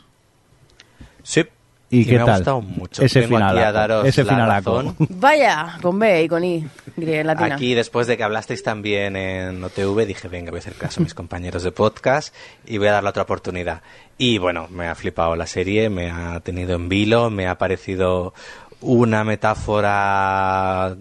Sí. 1.24 1.45
¿Y 1.90 2.06
qué 2.06 2.14
me 2.14 2.20
tal? 2.20 2.30
ha 2.30 2.36
gustado 2.36 2.62
mucho. 2.62 3.02
Ese 3.02 3.22
Vengo 3.22 3.38
aquí 3.38 3.60
a 3.60 3.72
daros 3.72 4.06
ese 4.06 4.24
la 4.24 4.46
razón. 4.46 4.96
Vaya, 5.00 5.78
con 5.82 5.98
B 5.98 6.24
y 6.24 6.28
con 6.28 6.44
I, 6.44 6.68
latina. 6.98 7.56
Aquí, 7.56 7.74
después 7.74 8.08
de 8.08 8.18
que 8.18 8.24
hablasteis 8.24 8.62
también 8.62 9.16
en 9.16 9.64
OTV, 9.64 10.06
dije, 10.06 10.28
venga, 10.28 10.52
voy 10.52 10.58
a 10.58 10.60
hacer 10.60 10.74
caso 10.74 11.00
a 11.00 11.04
mis 11.04 11.14
compañeros 11.14 11.64
de 11.64 11.72
podcast 11.72 12.36
y 12.66 12.78
voy 12.78 12.88
a 12.88 12.94
darle 12.94 13.10
otra 13.10 13.24
oportunidad. 13.24 13.82
Y 14.18 14.38
bueno, 14.38 14.68
me 14.70 14.88
ha 14.88 14.96
flipado 14.96 15.36
la 15.36 15.48
serie, 15.48 15.90
me 15.90 16.12
ha 16.12 16.40
tenido 16.42 16.76
en 16.76 16.90
vilo, 16.90 17.30
me 17.30 17.48
ha 17.48 17.58
parecido 17.58 18.34
una 18.82 19.24
metáfora 19.24 20.96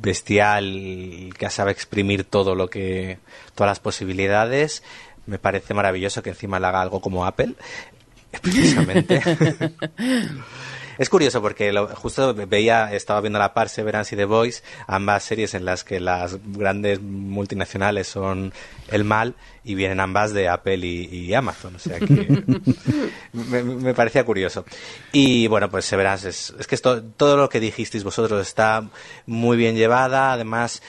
bestial 0.00 1.30
que 1.38 1.50
sabe 1.50 1.72
exprimir 1.72 2.24
todo 2.24 2.54
lo 2.54 2.68
que, 2.68 3.18
todas 3.54 3.70
las 3.70 3.80
posibilidades. 3.80 4.82
Me 5.26 5.38
parece 5.38 5.74
maravilloso 5.74 6.22
que 6.22 6.30
encima 6.30 6.58
le 6.58 6.66
haga 6.66 6.80
algo 6.80 7.00
como 7.00 7.26
Apple, 7.26 7.54
precisamente. 8.38 9.20
Es 10.98 11.08
curioso 11.08 11.40
porque 11.40 11.72
lo- 11.72 11.86
justo 11.96 12.34
veía, 12.34 12.92
estaba 12.92 13.22
viendo 13.22 13.38
a 13.38 13.40
la 13.40 13.54
par 13.54 13.70
Severance 13.70 14.14
y 14.14 14.18
The 14.18 14.26
Voice, 14.26 14.62
ambas 14.86 15.22
series 15.24 15.54
en 15.54 15.64
las 15.64 15.82
que 15.82 15.98
las 15.98 16.36
grandes 16.44 17.00
multinacionales 17.00 18.06
son 18.06 18.52
el 18.88 19.04
mal 19.04 19.34
y 19.64 19.74
vienen 19.76 19.98
ambas 19.98 20.34
de 20.34 20.50
Apple 20.50 20.76
y, 20.76 21.06
y 21.06 21.32
Amazon. 21.32 21.76
O 21.76 21.78
sea 21.78 21.98
que 22.00 22.04
me, 23.32 23.62
me 23.62 23.94
parecía 23.94 24.24
curioso. 24.26 24.66
Y 25.10 25.46
bueno, 25.46 25.70
pues 25.70 25.86
Severance 25.86 26.28
es, 26.28 26.52
es 26.58 26.66
que 26.66 26.74
esto, 26.74 27.02
todo 27.02 27.38
lo 27.38 27.48
que 27.48 27.60
dijisteis 27.60 28.04
vosotros 28.04 28.46
está 28.46 28.86
muy 29.24 29.56
bien 29.56 29.76
llevada, 29.76 30.32
además 30.34 30.82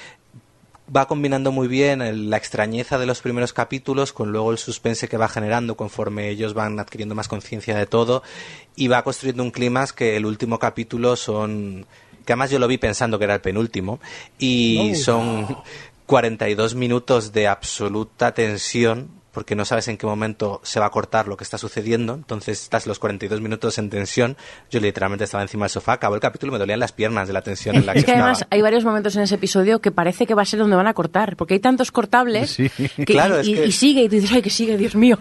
va 0.95 1.07
combinando 1.07 1.51
muy 1.51 1.67
bien 1.67 2.01
el- 2.01 2.29
la 2.29 2.37
extrañeza 2.37 2.97
de 2.97 3.05
los 3.05 3.21
primeros 3.21 3.53
capítulos 3.53 4.11
con 4.13 4.31
luego 4.31 4.51
el 4.51 4.57
suspense 4.57 5.07
que 5.07 5.17
va 5.17 5.29
generando 5.29 5.75
conforme 5.77 6.29
ellos 6.29 6.53
van 6.53 6.79
adquiriendo 6.79 7.15
más 7.15 7.27
conciencia 7.27 7.77
de 7.77 7.85
todo 7.85 8.23
y 8.75 8.87
va 8.89 9.03
construyendo 9.03 9.43
un 9.43 9.51
clima 9.51 9.85
que 9.95 10.17
el 10.17 10.25
último 10.25 10.59
capítulo 10.59 11.15
son 11.15 11.85
que 12.25 12.33
además 12.33 12.51
yo 12.51 12.59
lo 12.59 12.67
vi 12.67 12.77
pensando 12.77 13.17
que 13.17 13.23
era 13.25 13.35
el 13.35 13.41
penúltimo 13.41 13.99
y 14.37 14.91
son 14.95 15.57
42 16.05 16.75
minutos 16.75 17.31
de 17.31 17.47
absoluta 17.47 18.33
tensión 18.33 19.20
porque 19.31 19.55
no 19.55 19.63
sabes 19.65 19.87
en 19.87 19.97
qué 19.97 20.05
momento 20.05 20.59
se 20.63 20.79
va 20.79 20.87
a 20.87 20.89
cortar 20.89 21.27
lo 21.27 21.37
que 21.37 21.43
está 21.43 21.57
sucediendo, 21.57 22.13
entonces 22.15 22.61
estás 22.63 22.85
los 22.87 22.99
42 22.99 23.39
minutos 23.41 23.77
en 23.77 23.89
tensión. 23.89 24.35
Yo 24.69 24.79
literalmente 24.79 25.23
estaba 25.23 25.41
encima 25.43 25.65
del 25.65 25.69
sofá, 25.71 25.93
acabó 25.93 26.15
el 26.15 26.21
capítulo 26.21 26.51
y 26.51 26.53
me 26.53 26.59
dolían 26.59 26.79
las 26.79 26.91
piernas 26.91 27.27
de 27.27 27.33
la 27.33 27.41
tensión 27.41 27.75
en 27.77 27.85
la 27.85 27.93
que, 27.93 27.99
Es 27.99 28.05
que 28.05 28.11
estaba. 28.11 28.29
además 28.31 28.45
hay 28.49 28.61
varios 28.61 28.83
momentos 28.83 29.15
en 29.15 29.23
ese 29.23 29.35
episodio 29.35 29.79
que 29.79 29.91
parece 29.91 30.25
que 30.25 30.33
va 30.33 30.41
a 30.41 30.45
ser 30.45 30.59
donde 30.59 30.75
van 30.75 30.87
a 30.87 30.93
cortar, 30.93 31.35
porque 31.37 31.53
hay 31.55 31.59
tantos 31.59 31.91
cortables 31.91 32.51
Sí. 32.51 32.69
que- 32.69 33.05
Claro, 33.05 33.41
y, 33.41 33.53
es 33.53 33.59
que- 33.59 33.65
y 33.67 33.71
sigue 33.71 34.01
y 34.03 34.09
tú 34.09 34.15
dices, 34.15 34.31
ay, 34.33 34.41
que 34.41 34.49
sigue, 34.49 34.77
Dios 34.77 34.95
mío. 34.95 35.17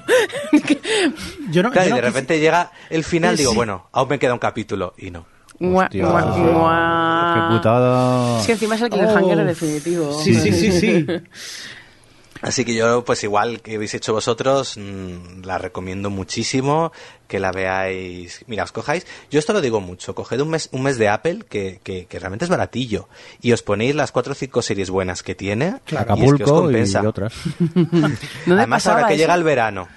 Yo 1.51 1.63
no, 1.63 1.71
Claro, 1.71 1.89
yo 1.89 1.95
y 1.95 1.97
de 1.97 2.03
no 2.03 2.09
repente 2.09 2.39
llega 2.41 2.71
el 2.91 3.05
final, 3.05 3.37
digo, 3.37 3.51
Sí. 3.51 3.57
bueno, 3.57 3.89
aún 3.93 4.09
me 4.09 4.19
queda 4.19 4.33
un 4.33 4.39
capítulo. 4.39 4.95
Y 4.99 5.11
no. 5.11 5.27
Mua, 5.59 5.89
mua, 5.93 6.25
mua. 6.37 7.35
Qué 7.51 7.57
putada. 7.57 8.41
Es 8.41 8.47
que 8.47 8.53
encima 8.53 8.75
es 8.77 8.81
el 8.83 8.91
cliffhanger 8.91 9.39
Oh. 9.41 9.45
definitivo. 9.45 10.21
Sí, 10.23 10.35
sí, 10.35 10.53
sí, 10.53 10.73
sí. 10.73 11.07
Así 12.43 12.65
que 12.65 12.75
yo, 12.75 13.05
pues 13.05 13.23
igual 13.25 13.61
que 13.61 13.75
habéis 13.77 13.95
hecho 13.95 14.13
vosotros, 14.13 14.77
mm, 14.79 15.43
la 15.45 15.59
recomiendo 15.59 16.09
muchísimo 16.11 16.91
que 17.29 17.39
la 17.39 17.53
veáis. 17.53 18.45
Mira, 18.47 18.65
os 18.65 18.73
cojáis. 18.73 19.07
Yo 19.31 19.39
esto 19.39 19.53
lo 19.53 19.61
digo 19.61 19.81
mucho. 19.81 20.15
Coged 20.15 20.41
un 20.41 20.51
mes, 20.51 20.69
un 20.73 20.83
mes 20.83 20.97
de 20.99 21.09
Apple 21.09 21.41
que, 21.49 21.81
que, 21.83 22.07
que 22.07 22.19
realmente 22.19 22.45
es 22.47 22.49
baratillo. 22.49 23.09
Y 23.43 23.53
os 23.53 23.63
ponéis 23.63 23.95
las 23.95 24.11
cuatro 24.11 24.33
o 24.33 24.35
cinco 24.35 24.63
series 24.63 24.91
buenas 24.91 25.23
que 25.23 25.35
tiene. 25.35 25.67
y 25.67 25.71
es 25.71 25.83
que 25.85 25.95
os 25.97 26.01
Acapulco 26.01 26.35
y, 26.43 26.45
compensa. 26.45 27.07
otras. 27.09 27.35
¿Dónde 27.75 28.19
Además, 28.49 28.87
ahora 28.87 29.07
que 29.07 29.15
eso? 29.15 29.21
llega 29.23 29.35
el 29.35 29.45
verano. 29.45 29.89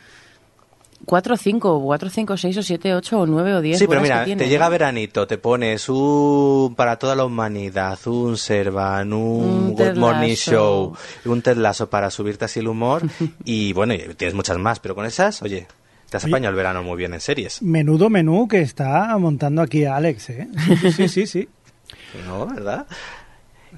4, 1.06 1.38
5, 1.38 1.82
4, 1.82 2.10
5, 2.10 2.38
6 2.38 2.58
o 2.58 2.64
7, 2.64 2.96
8 2.96 3.20
o 3.20 3.26
9 3.26 3.56
o 3.56 3.62
10 3.62 3.80
Sí, 3.80 3.88
pero 3.88 4.02
mira, 4.02 4.20
que 4.20 4.26
tiene, 4.26 4.44
te 4.44 4.50
llega 4.50 4.70
veranito, 4.70 5.28
te 5.28 5.38
pones 5.38 5.90
un 5.90 6.74
para 6.76 6.98
toda 6.98 7.16
la 7.16 7.26
humanidad, 7.26 8.00
un 8.08 8.38
Servan, 8.38 9.14
un, 9.14 9.44
Un 9.44 9.74
Good 9.74 9.98
Morning. 9.98 10.36
Show, 10.36 10.96
un 11.26 11.42
Ted 11.42 11.58
Lasso 11.58 11.90
para 11.90 12.10
subirte 12.10 12.46
así 12.46 12.60
el 12.60 12.68
humor 12.68 13.04
y 13.46 13.74
bueno, 13.74 13.94
tienes 14.18 14.34
muchas 14.34 14.58
más, 14.58 14.80
pero 14.80 14.96
con 14.96 15.06
esas, 15.06 15.42
oye, 15.42 15.68
te 16.10 16.18
has 16.18 16.26
apañado 16.26 16.52
el 16.52 16.56
verano 16.56 16.84
muy 16.84 16.98
bien 16.98 17.14
en 17.14 17.20
series. 17.20 17.62
Menudo 17.62 18.10
menú 18.10 18.48
que 18.48 18.62
está 18.62 19.18
montando 19.18 19.62
aquí 19.62 19.86
Alex, 19.86 20.30
¿eh? 20.30 20.48
Sí, 20.66 20.92
sí, 20.92 21.08
sí, 21.10 21.28
sí. 21.28 21.50
¿No? 22.28 22.46
¿Verdad? 22.46 22.86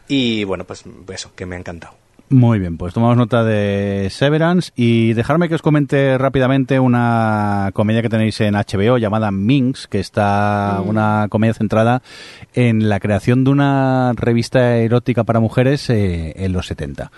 Y 0.08 0.44
bueno, 0.44 0.66
pues 0.66 0.84
eso, 1.14 1.32
que 1.36 1.46
me 1.46 1.56
ha 1.56 1.60
encantado. 1.60 1.96
Muy 2.30 2.58
bien, 2.58 2.78
pues 2.78 2.96
tomamos 2.96 3.18
nota 3.18 3.44
de 3.44 4.08
Severance 4.10 4.72
y 4.76 5.14
dejarme 5.14 5.48
que 5.48 5.56
os 5.56 5.62
comente 5.62 6.18
rápidamente 6.18 6.80
una 6.80 7.70
comedia 7.74 8.02
que 8.02 8.10
tenéis 8.10 8.42
en 8.42 8.56
HBO 8.56 8.98
llamada 8.98 9.30
Minx, 9.30 9.88
que 9.88 10.00
está 10.00 10.82
una 10.84 11.28
comedia 11.30 11.54
centrada 11.54 12.02
en 12.56 12.90
la 12.90 13.00
creación 13.00 13.44
de 13.44 13.52
una 13.52 14.14
revista 14.16 14.78
erótica 14.78 15.24
para 15.24 15.40
mujeres 15.40 15.88
eh, 15.92 16.34
en 16.38 16.52
los 16.52 16.66
70. 16.66 17.12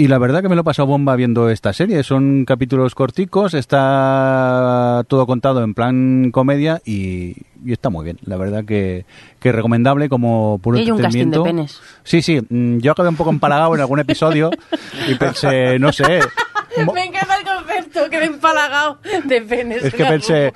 Y 0.00 0.06
la 0.06 0.18
verdad 0.18 0.42
que 0.42 0.48
me 0.48 0.54
lo 0.54 0.60
he 0.60 0.64
pasado 0.64 0.86
bomba 0.86 1.16
viendo 1.16 1.50
esta 1.50 1.72
serie. 1.72 2.04
Son 2.04 2.44
capítulos 2.44 2.94
corticos, 2.94 3.52
está 3.52 5.04
todo 5.08 5.26
contado 5.26 5.64
en 5.64 5.74
plan 5.74 6.30
comedia 6.30 6.80
y, 6.84 7.34
y 7.64 7.72
está 7.72 7.90
muy 7.90 8.04
bien. 8.04 8.16
La 8.24 8.36
verdad 8.36 8.64
que, 8.64 9.04
que 9.40 9.50
recomendable 9.50 10.08
como 10.08 10.58
puro 10.62 10.78
Y 10.78 10.82
hay 10.82 10.90
un 10.92 10.98
casting 10.98 11.18
de 11.18 11.22
entretenimiento. 11.24 11.42
penes. 11.44 11.80
Sí, 12.04 12.22
sí. 12.22 12.40
mm, 12.48 12.78
Yo 12.78 12.92
acabé 12.92 13.08
un 13.08 13.16
poco 13.16 13.30
empalagado 13.30 13.74
en 13.74 13.80
algún 13.80 13.98
episodio 13.98 14.50
y 15.08 15.16
pensé, 15.16 15.80
no 15.80 15.92
sé. 15.92 16.20
Me 16.94 17.04
encanta 17.04 17.37
el 17.88 17.92
concepto, 17.92 18.10
que 18.10 18.18
me 18.18 18.24
he 18.24 18.26
empalagado 18.26 18.98
de 19.24 19.42
penes. 19.42 19.84
Es 19.84 19.94
que 19.94 20.02
en 20.04 20.08
pensé, 20.08 20.52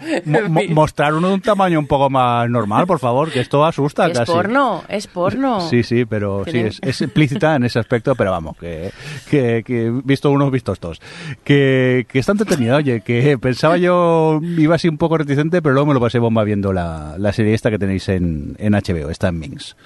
mostrar 0.71 1.15
uno 1.15 1.29
de 1.29 1.35
un 1.35 1.41
tamaño 1.41 1.79
un 1.79 1.87
poco 1.87 2.11
más 2.11 2.49
normal, 2.49 2.87
por 2.87 2.99
favor, 2.99 3.31
que 3.31 3.41
esto 3.41 3.65
asusta 3.65 4.07
Es 4.07 4.19
casi. 4.19 4.33
porno, 4.33 4.85
es 4.89 5.07
porno. 5.07 5.61
Sí, 5.69 5.83
sí, 5.83 6.05
pero 6.05 6.45
sí, 6.47 6.59
es, 6.59 6.79
es 6.83 7.01
implícita 7.01 7.57
en 7.57 7.65
ese 7.65 7.79
aspecto, 7.79 8.15
pero 8.15 8.31
vamos, 8.31 8.57
que, 8.57 8.91
que, 9.31 9.63
que 9.65 9.93
visto 10.05 10.31
unos, 10.31 10.51
vistos 10.51 10.81
todos. 10.81 11.01
Que, 11.45 12.07
que 12.09 12.19
está 12.19 12.33
entretenida, 12.33 12.77
oye, 12.77 13.01
que 13.01 13.39
pensaba 13.39 13.77
yo, 13.77 14.41
iba 14.43 14.75
así 14.75 14.89
un 14.89 14.99
poco 14.99 15.19
reticente, 15.19 15.63
pero 15.63 15.75
luego 15.75 15.87
me 15.87 15.95
lo 15.95 16.01
pasé 16.01 16.19
bomba 16.19 16.45
viendo 16.45 16.73
la, 16.73 17.17
la 17.19 17.33
serie 17.33 17.55
esta 17.55 17.71
que 17.71 17.79
tenéis 17.79 18.09
en, 18.09 18.57
en 18.59 18.73
HBO, 18.73 19.11
está 19.11 19.29
en 19.29 19.39
Minx. 19.39 19.77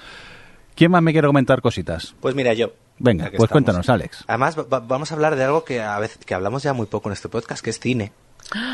¿Quién 0.75 0.91
más 0.91 1.01
me 1.01 1.11
quiere 1.11 1.27
comentar 1.27 1.61
cositas? 1.61 2.15
Pues 2.19 2.35
mira, 2.35 2.53
yo, 2.53 2.71
Venga, 2.99 3.25
pues 3.25 3.33
estamos. 3.33 3.49
cuéntanos, 3.51 3.89
Alex. 3.89 4.23
Además, 4.27 4.57
va- 4.57 4.63
va- 4.63 4.79
vamos 4.79 5.11
a 5.11 5.15
hablar 5.15 5.35
de 5.35 5.43
algo 5.43 5.63
que 5.63 5.81
a 5.81 5.99
veces 5.99 6.17
que 6.25 6.33
hablamos 6.33 6.63
ya 6.63 6.73
muy 6.73 6.87
poco 6.87 7.09
en 7.09 7.13
este 7.13 7.29
podcast, 7.29 7.63
que 7.63 7.69
es 7.69 7.79
cine. 7.79 8.11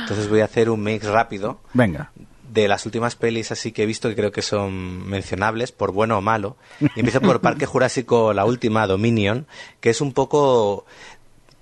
Entonces 0.02 0.30
voy 0.30 0.42
a 0.42 0.46
hacer 0.46 0.70
un 0.70 0.84
mix 0.84 1.06
rápido 1.06 1.60
Venga. 1.74 2.12
de 2.52 2.68
las 2.68 2.86
últimas 2.86 3.16
pelis 3.16 3.52
así 3.52 3.72
que 3.72 3.84
he 3.84 3.86
visto 3.88 4.08
que 4.08 4.16
creo 4.16 4.32
que 4.32 4.44
son 4.44 5.08
mencionables, 5.10 5.72
por 5.72 5.92
bueno 5.92 6.18
o 6.18 6.22
malo. 6.22 6.58
Y 6.80 7.00
empiezo 7.00 7.22
por 7.22 7.42
Parque 7.42 7.66
Jurásico, 7.66 8.34
la 8.34 8.46
última, 8.46 8.86
Dominion, 8.88 9.48
que 9.80 9.90
es 9.90 10.00
un 10.00 10.14
poco 10.14 10.86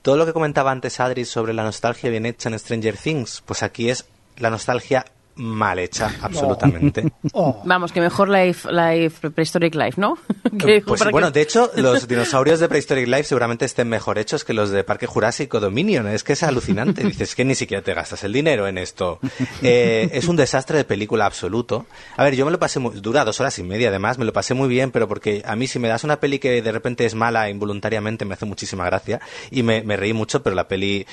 todo 0.02 0.18
lo 0.18 0.26
que 0.26 0.34
comentaba 0.34 0.72
antes 0.72 1.00
Adri 1.00 1.26
sobre 1.26 1.54
la 1.54 1.64
nostalgia 1.64 2.10
bien 2.10 2.26
hecha 2.26 2.50
en 2.50 2.60
Stranger 2.60 2.98
Things, 2.98 3.42
pues 3.46 3.64
aquí 3.64 3.90
es 3.90 4.06
la 4.38 4.50
nostalgia 4.50 5.06
mal 5.42 5.80
hecha, 5.80 6.12
absolutamente. 6.22 7.12
Oh. 7.34 7.62
Vamos, 7.66 7.92
que 7.94 8.02
mejor 8.02 8.28
Life, 8.30 8.70
life 8.72 9.30
Prehistoric 9.32 9.74
Life, 9.76 10.00
¿no? 10.02 10.18
Que 10.60 10.82
Pues 10.82 11.02
bueno, 11.12 11.28
que- 11.28 11.40
de 11.40 11.42
hecho, 11.44 11.72
los 11.76 12.08
dinosaurios 12.08 12.60
de 12.60 12.68
Prehistoric 12.68 13.08
Life 13.08 13.24
seguramente 13.26 13.64
estén 13.66 13.88
mejor 13.88 14.18
hechos 14.18 14.44
que 14.44 14.54
los 14.54 14.70
de 14.70 14.84
Parque 14.84 15.06
Jurásico 15.08 15.60
Dominion. 15.60 16.08
Es 16.08 16.24
que 16.24 16.34
es 16.34 16.44
alucinante. 16.44 17.04
Dices 17.04 17.36
que 17.36 17.46
ni 17.46 17.56
siquiera 17.56 17.84
te 17.84 17.94
gastas 17.94 18.24
el 18.24 18.34
dinero 18.34 18.68
en 18.68 18.78
esto. 18.78 19.20
Eh, 19.62 20.10
es 20.14 20.28
un 20.28 20.36
desastre 20.36 20.78
de 20.78 20.84
película 20.84 21.26
absoluto. 21.26 21.86
A 22.18 22.24
ver, 22.24 22.36
yo 22.36 22.46
me 22.46 22.52
lo 22.52 22.60
pasé 22.60 22.80
muy... 22.80 23.00
Dura 23.00 23.24
dos 23.24 23.40
horas 23.40 23.58
y 23.60 23.64
media, 23.64 23.90
además. 23.90 24.18
Me 24.18 24.26
lo 24.26 24.34
pasé 24.34 24.54
muy 24.54 24.68
bien, 24.68 24.92
pero 24.92 25.08
porque 25.08 25.42
a 25.46 25.56
mí 25.56 25.68
si 25.68 25.80
me 25.80 25.88
das 25.88 26.04
una 26.04 26.20
peli 26.20 26.40
que 26.40 26.62
de 26.62 26.72
repente 26.72 27.06
es 27.06 27.16
mala 27.16 27.50
involuntariamente 27.50 28.26
me 28.26 28.34
hace 28.34 28.46
muchísima 28.46 28.86
gracia. 28.86 29.22
Y 29.52 29.64
me, 29.64 29.84
me 29.84 29.96
reí 29.96 30.12
mucho, 30.14 30.44
pero 30.44 30.56
la 30.56 30.68
peli 30.68 31.06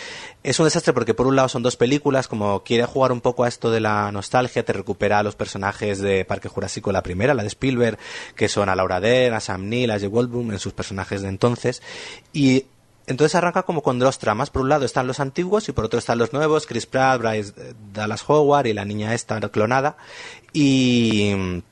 es 0.43 0.59
un 0.59 0.65
desastre 0.65 0.93
porque 0.93 1.15
por 1.15 1.27
un 1.27 1.37
lado 1.37 1.49
son 1.49 1.63
dos 1.63 1.77
películas, 1.77 2.27
como 2.29 2.65
quiere 2.65 2.85
jugar 2.87 3.13
un 3.13 3.21
poco 3.21 3.45
a 3.45 3.49
esto 3.49 3.71
de 3.71 3.81
la 3.81 4.11
nostalgia, 4.19 4.65
te 4.65 4.73
recupera 4.73 5.19
a 5.19 5.23
los 5.23 5.36
personajes 5.36 6.01
de 6.01 6.24
Parque 6.24 6.49
Jurásico, 6.49 6.93
la 6.93 7.03
primera, 7.03 7.35
la 7.35 7.43
de 7.43 7.49
Spielberg, 7.49 7.99
que 8.35 8.49
son 8.49 8.69
a 8.69 8.74
Laura 8.74 9.01
Dern, 9.01 9.35
a 9.35 9.40
Sam 9.40 9.69
Neill, 9.69 9.90
a 9.90 9.99
Jay 9.99 10.09
Goldblum, 10.09 10.53
en 10.53 10.59
sus 10.59 10.73
personajes 10.73 11.23
de 11.23 11.28
entonces. 11.28 11.82
Y 12.32 12.66
entonces 13.07 13.35
arranca 13.35 13.62
como 13.62 13.82
con 13.82 13.99
dos 13.99 14.19
tramas. 14.19 14.51
Por 14.51 14.62
un 14.62 14.69
lado 14.69 14.85
están 14.85 15.07
los 15.07 15.20
antiguos 15.20 15.69
y 15.69 15.73
por 15.73 15.85
otro 15.85 15.99
están 15.99 16.19
los 16.19 16.32
nuevos, 16.32 16.66
Chris 16.66 16.86
Pratt, 16.86 17.20
Bryce 17.20 17.53
eh, 17.57 17.74
Dallas 17.93 18.24
Howard 18.28 18.66
y 18.66 18.74
la 18.74 18.85
niña 18.85 19.15
esta 19.15 19.40
clonada. 19.49 19.97
Y... 20.53 21.62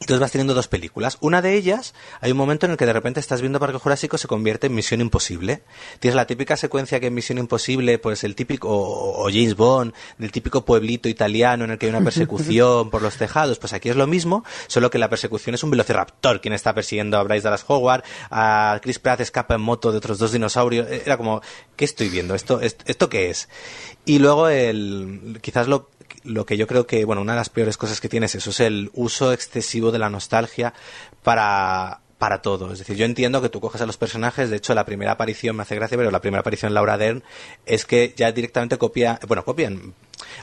Entonces 0.00 0.20
vas 0.20 0.30
teniendo 0.30 0.54
dos 0.54 0.68
películas. 0.68 1.18
Una 1.20 1.42
de 1.42 1.54
ellas, 1.54 1.94
hay 2.20 2.30
un 2.30 2.38
momento 2.38 2.66
en 2.66 2.72
el 2.72 2.78
que 2.78 2.86
de 2.86 2.92
repente 2.92 3.18
estás 3.18 3.40
viendo 3.40 3.58
Parque 3.58 3.78
Jurásico 3.78 4.16
se 4.16 4.28
convierte 4.28 4.68
en 4.68 4.74
Misión 4.74 5.00
Imposible. 5.00 5.62
Tienes 5.98 6.14
la 6.14 6.26
típica 6.26 6.56
secuencia 6.56 7.00
que 7.00 7.08
en 7.08 7.14
Misión 7.14 7.38
Imposible, 7.38 7.98
pues 7.98 8.22
el 8.22 8.36
típico, 8.36 8.68
o, 8.68 9.24
o 9.24 9.28
James 9.28 9.56
Bond, 9.56 9.92
del 10.18 10.30
típico 10.30 10.64
pueblito 10.64 11.08
italiano 11.08 11.64
en 11.64 11.72
el 11.72 11.78
que 11.78 11.86
hay 11.86 11.90
una 11.90 12.00
persecución 12.04 12.90
por 12.90 13.02
los 13.02 13.16
tejados. 13.16 13.58
Pues 13.58 13.72
aquí 13.72 13.88
es 13.88 13.96
lo 13.96 14.06
mismo, 14.06 14.44
solo 14.68 14.88
que 14.90 14.98
la 14.98 15.08
persecución 15.08 15.54
es 15.54 15.64
un 15.64 15.70
velociraptor 15.70 16.40
quien 16.40 16.54
está 16.54 16.74
persiguiendo 16.74 17.18
a 17.18 17.24
Bryce 17.24 17.42
Dallas 17.42 17.64
Howard, 17.66 18.04
a 18.30 18.78
Chris 18.82 19.00
Pratt 19.00 19.20
escapa 19.20 19.56
en 19.56 19.62
moto 19.62 19.90
de 19.90 19.98
otros 19.98 20.18
dos 20.18 20.30
dinosaurios. 20.30 20.88
Era 20.88 21.16
como, 21.16 21.42
¿qué 21.76 21.84
estoy 21.84 22.08
viendo? 22.08 22.36
¿Esto, 22.36 22.60
esto, 22.60 22.84
esto 22.86 23.08
qué 23.08 23.30
es? 23.30 23.48
Y 24.04 24.20
luego 24.20 24.48
el, 24.48 25.38
quizás 25.42 25.66
lo, 25.66 25.90
lo 26.24 26.46
que 26.46 26.56
yo 26.56 26.66
creo 26.66 26.86
que, 26.86 27.04
bueno, 27.04 27.22
una 27.22 27.32
de 27.32 27.38
las 27.38 27.50
peores 27.50 27.76
cosas 27.76 28.00
que 28.00 28.08
tiene 28.08 28.26
es 28.26 28.34
eso, 28.34 28.50
es 28.50 28.60
el 28.60 28.90
uso 28.94 29.32
excesivo 29.32 29.90
de 29.90 29.98
la 29.98 30.10
nostalgia 30.10 30.74
para, 31.22 32.00
para 32.18 32.42
todo. 32.42 32.72
Es 32.72 32.80
decir, 32.80 32.96
yo 32.96 33.04
entiendo 33.04 33.40
que 33.40 33.48
tú 33.48 33.60
coges 33.60 33.80
a 33.80 33.86
los 33.86 33.96
personajes, 33.96 34.50
de 34.50 34.56
hecho 34.56 34.74
la 34.74 34.84
primera 34.84 35.12
aparición 35.12 35.56
me 35.56 35.62
hace 35.62 35.76
gracia, 35.76 35.96
pero 35.96 36.10
la 36.10 36.20
primera 36.20 36.40
aparición 36.40 36.74
Laura 36.74 36.98
Dern 36.98 37.22
es 37.64 37.84
que 37.84 38.12
ya 38.16 38.32
directamente 38.32 38.76
copia, 38.76 39.18
bueno, 39.26 39.44
copian, 39.44 39.94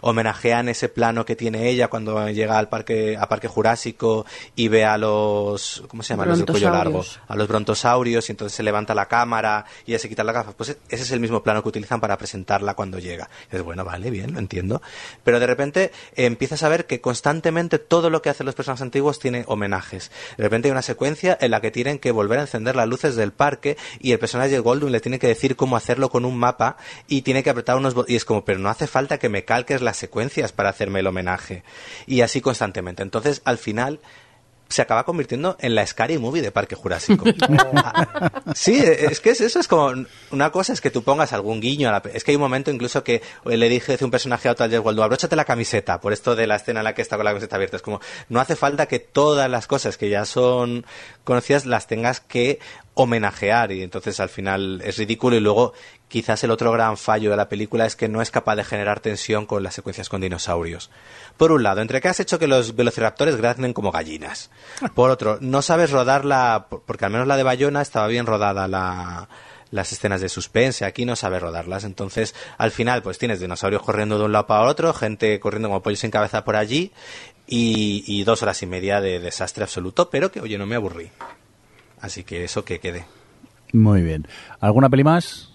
homenajean 0.01 0.69
ese 0.69 0.89
plano 0.89 1.25
que 1.25 1.35
tiene 1.35 1.69
ella 1.69 1.87
cuando 1.87 2.29
llega 2.29 2.57
al 2.57 2.69
parque, 2.69 3.17
a 3.19 3.27
Parque 3.27 3.47
Jurásico 3.47 4.25
y 4.55 4.67
ve 4.67 4.85
a 4.85 4.97
los, 4.97 5.83
¿cómo 5.87 6.03
se 6.03 6.13
llama? 6.13 6.25
Los 6.25 6.43
cuello 6.43 6.69
largo, 6.69 7.03
a 7.27 7.35
los 7.35 7.47
brontosaurios 7.47 8.29
y 8.29 8.33
entonces 8.33 8.55
se 8.55 8.63
levanta 8.63 8.93
la 8.95 9.07
cámara 9.07 9.65
y 9.85 9.91
ella 9.91 9.99
se 9.99 10.09
quita 10.09 10.23
la 10.23 10.31
gafas. 10.31 10.55
Pues 10.55 10.77
ese 10.89 11.03
es 11.03 11.11
el 11.11 11.19
mismo 11.19 11.43
plano 11.43 11.61
que 11.61 11.69
utilizan 11.69 11.99
para 11.99 12.17
presentarla 12.17 12.73
cuando 12.73 12.99
llega. 12.99 13.29
Es 13.51 13.61
bueno, 13.61 13.83
vale, 13.83 14.09
bien, 14.09 14.33
lo 14.33 14.39
entiendo. 14.39 14.81
Pero 15.23 15.39
de 15.39 15.47
repente 15.47 15.91
eh, 16.15 16.25
empiezas 16.25 16.63
a 16.63 16.69
ver 16.69 16.85
que 16.85 17.01
constantemente 17.01 17.79
todo 17.79 18.09
lo 18.09 18.21
que 18.21 18.29
hacen 18.29 18.45
los 18.45 18.55
personajes 18.55 18.81
antiguos 18.81 19.19
tiene 19.19 19.43
homenajes. 19.47 20.11
De 20.37 20.43
repente 20.43 20.67
hay 20.67 20.71
una 20.71 20.81
secuencia 20.81 21.37
en 21.39 21.51
la 21.51 21.61
que 21.61 21.71
tienen 21.71 21.99
que 21.99 22.11
volver 22.11 22.39
a 22.39 22.41
encender 22.41 22.75
las 22.75 22.87
luces 22.87 23.15
del 23.15 23.31
parque 23.31 23.77
y 23.99 24.11
el 24.11 24.19
personaje 24.19 24.49
de 24.49 24.59
Goldwyn 24.59 24.91
le 24.91 24.99
tiene 24.99 25.19
que 25.19 25.27
decir 25.27 25.55
cómo 25.55 25.75
hacerlo 25.75 26.09
con 26.09 26.25
un 26.25 26.37
mapa 26.37 26.77
y 27.07 27.21
tiene 27.21 27.43
que 27.43 27.49
apretar 27.49 27.77
unos 27.77 27.93
botones. 27.93 28.13
Y 28.13 28.15
es 28.15 28.25
como, 28.25 28.45
pero 28.45 28.59
no 28.59 28.69
hace 28.69 28.87
falta 28.87 29.17
que 29.17 29.29
me 29.29 29.45
calques 29.65 29.81
las 29.81 29.97
secuencias 29.97 30.51
para 30.51 30.69
hacerme 30.69 30.99
el 30.99 31.07
homenaje. 31.07 31.63
Y 32.05 32.21
así 32.21 32.41
constantemente. 32.41 33.03
Entonces, 33.03 33.41
al 33.45 33.57
final 33.57 33.99
se 34.67 34.81
acaba 34.81 35.05
convirtiendo 35.05 35.57
en 35.59 35.75
la 35.75 35.85
Scary 35.85 36.17
Movie 36.17 36.41
de 36.41 36.51
Parque 36.51 36.75
Jurásico. 36.75 37.25
Ah, 37.77 38.31
sí, 38.55 38.77
es 38.77 39.19
que 39.19 39.31
es 39.31 39.41
eso, 39.41 39.59
es 39.59 39.67
como 39.67 39.93
una 40.31 40.51
cosa 40.51 40.73
es 40.73 40.81
que 40.81 40.89
tú 40.89 41.03
pongas 41.03 41.33
algún 41.33 41.59
guiño 41.61 41.89
a 41.89 41.91
la, 41.91 42.03
es 42.13 42.23
que 42.23 42.31
hay 42.31 42.35
un 42.35 42.41
momento 42.41 42.71
incluso 42.71 43.03
que 43.03 43.21
le 43.43 43.69
dije 43.69 43.97
a 43.99 44.05
un 44.05 44.11
personaje 44.11 44.47
a 44.47 44.53
otro 44.53 44.65
ayer 44.65 44.79
Waldo, 44.79 45.03
abróchate 45.03 45.35
la 45.35 45.45
camiseta, 45.45 45.99
por 45.99 46.13
esto 46.13 46.35
de 46.35 46.47
la 46.47 46.55
escena 46.55 46.79
en 46.79 46.85
la 46.85 46.95
que 46.95 47.01
está 47.01 47.17
con 47.17 47.25
la 47.25 47.31
camiseta 47.31 47.55
abierta, 47.55 47.77
es 47.77 47.83
como 47.83 48.01
no 48.29 48.39
hace 48.39 48.55
falta 48.55 48.87
que 48.87 48.99
todas 48.99 49.49
las 49.49 49.67
cosas 49.67 49.97
que 49.97 50.09
ya 50.09 50.25
son 50.25 50.85
conocidas 51.23 51.65
las 51.65 51.87
tengas 51.87 52.19
que 52.19 52.59
homenajear 52.95 53.71
y 53.71 53.83
entonces 53.83 54.19
al 54.19 54.29
final 54.29 54.81
es 54.83 54.97
ridículo 54.97 55.35
y 55.35 55.41
luego 55.41 55.73
quizás 56.07 56.43
el 56.43 56.51
otro 56.51 56.71
gran 56.71 56.97
fallo 56.97 57.29
de 57.29 57.37
la 57.37 57.49
película 57.49 57.85
es 57.85 57.95
que 57.95 58.07
no 58.07 58.21
es 58.21 58.31
capaz 58.31 58.55
de 58.55 58.63
generar 58.63 59.01
tensión 59.01 59.45
con 59.45 59.63
las 59.63 59.75
secuencias 59.75 60.09
con 60.09 60.21
dinosaurios. 60.21 60.89
Por 61.37 61.51
un 61.51 61.63
lado, 61.63 61.81
entre 61.81 62.01
que 62.01 62.07
has 62.07 62.19
hecho 62.19 62.39
que 62.39 62.47
los 62.47 62.75
velociraptores 62.75 63.35
graznen 63.35 63.73
como 63.73 63.91
gallinas. 63.91 64.49
Por 64.93 65.11
otro, 65.11 65.37
no 65.41 65.61
sabes 65.61 65.91
rodarla, 65.91 66.67
porque 66.69 67.05
al 67.05 67.11
menos 67.11 67.27
la 67.27 67.37
de 67.37 67.43
Bayona 67.43 67.81
estaba 67.81 68.07
bien 68.07 68.25
rodada 68.25 68.67
la, 68.67 69.27
las 69.71 69.91
escenas 69.91 70.21
de 70.21 70.29
suspense, 70.29 70.85
aquí 70.85 71.05
no 71.05 71.17
sabes 71.17 71.41
rodarlas. 71.41 71.83
Entonces, 71.83 72.33
al 72.57 72.71
final, 72.71 73.03
pues 73.03 73.17
tienes 73.17 73.41
dinosaurios 73.41 73.81
corriendo 73.81 74.17
de 74.17 74.25
un 74.25 74.31
lado 74.31 74.47
para 74.47 74.69
otro, 74.69 74.93
gente 74.93 75.39
corriendo 75.41 75.67
como 75.67 75.83
pollos 75.83 75.99
sin 75.99 76.11
cabeza 76.11 76.45
por 76.45 76.55
allí, 76.55 76.93
y, 77.45 78.03
y 78.07 78.23
dos 78.23 78.41
horas 78.41 78.61
y 78.63 78.65
media 78.65 79.01
de 79.01 79.19
desastre 79.19 79.63
absoluto, 79.63 80.09
pero 80.09 80.31
que, 80.31 80.39
oye, 80.39 80.57
no 80.57 80.65
me 80.65 80.75
aburrí. 80.75 81.11
Así 81.99 82.23
que 82.23 82.43
eso 82.43 82.65
que 82.65 82.79
quede. 82.79 83.05
Muy 83.73 84.01
bien. 84.01 84.27
¿Alguna 84.59 84.89
peli 84.89 85.03
más? 85.03 85.51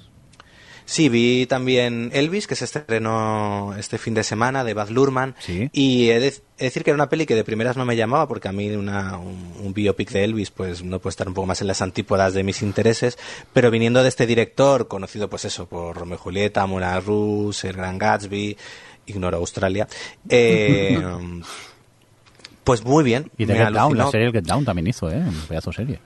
Sí, 0.90 1.08
vi 1.08 1.46
también 1.46 2.10
Elvis, 2.12 2.48
que 2.48 2.56
se 2.56 2.64
estrenó 2.64 3.74
este 3.78 3.96
fin 3.96 4.12
de 4.12 4.24
semana, 4.24 4.64
de 4.64 4.74
Baz 4.74 4.90
Luhrmann. 4.90 5.36
Sí. 5.38 5.70
Y 5.72 6.10
he 6.10 6.18
de, 6.18 6.34
decir 6.58 6.82
que 6.82 6.90
era 6.90 6.96
una 6.96 7.08
peli 7.08 7.26
que 7.26 7.36
de 7.36 7.44
primeras 7.44 7.76
no 7.76 7.84
me 7.84 7.94
llamaba, 7.94 8.26
porque 8.26 8.48
a 8.48 8.52
mí 8.52 8.68
una, 8.70 9.16
un, 9.16 9.54
un 9.62 9.72
biopic 9.72 10.10
de 10.10 10.24
Elvis 10.24 10.50
pues 10.50 10.82
no 10.82 10.98
puede 10.98 11.12
estar 11.12 11.28
un 11.28 11.34
poco 11.34 11.46
más 11.46 11.60
en 11.60 11.68
las 11.68 11.80
antípodas 11.80 12.34
de 12.34 12.42
mis 12.42 12.60
intereses. 12.62 13.18
Pero 13.52 13.70
viniendo 13.70 14.02
de 14.02 14.08
este 14.08 14.26
director, 14.26 14.88
conocido 14.88 15.30
pues 15.30 15.44
eso, 15.44 15.68
por 15.68 15.96
Romeo 15.96 16.16
y 16.16 16.18
Julieta, 16.18 16.66
Moulin 16.66 17.00
Rouge, 17.06 17.68
El 17.68 17.76
Gran 17.76 17.96
Gatsby, 17.96 18.56
ignoro 19.06 19.36
Australia, 19.36 19.86
eh, 20.28 21.00
pues 22.64 22.84
muy 22.84 23.04
bien. 23.04 23.30
Y 23.38 23.46
The 23.46 23.54
Get 23.54 23.70
Down, 23.70 23.96
la 23.96 24.10
serie 24.10 24.32
Get 24.32 24.44
Down 24.44 24.64
también 24.64 24.88
hizo, 24.88 25.08
¿eh? 25.08 25.18
Un 25.18 25.40
pedazo 25.48 25.70
de 25.70 25.76
serie. 25.76 26.00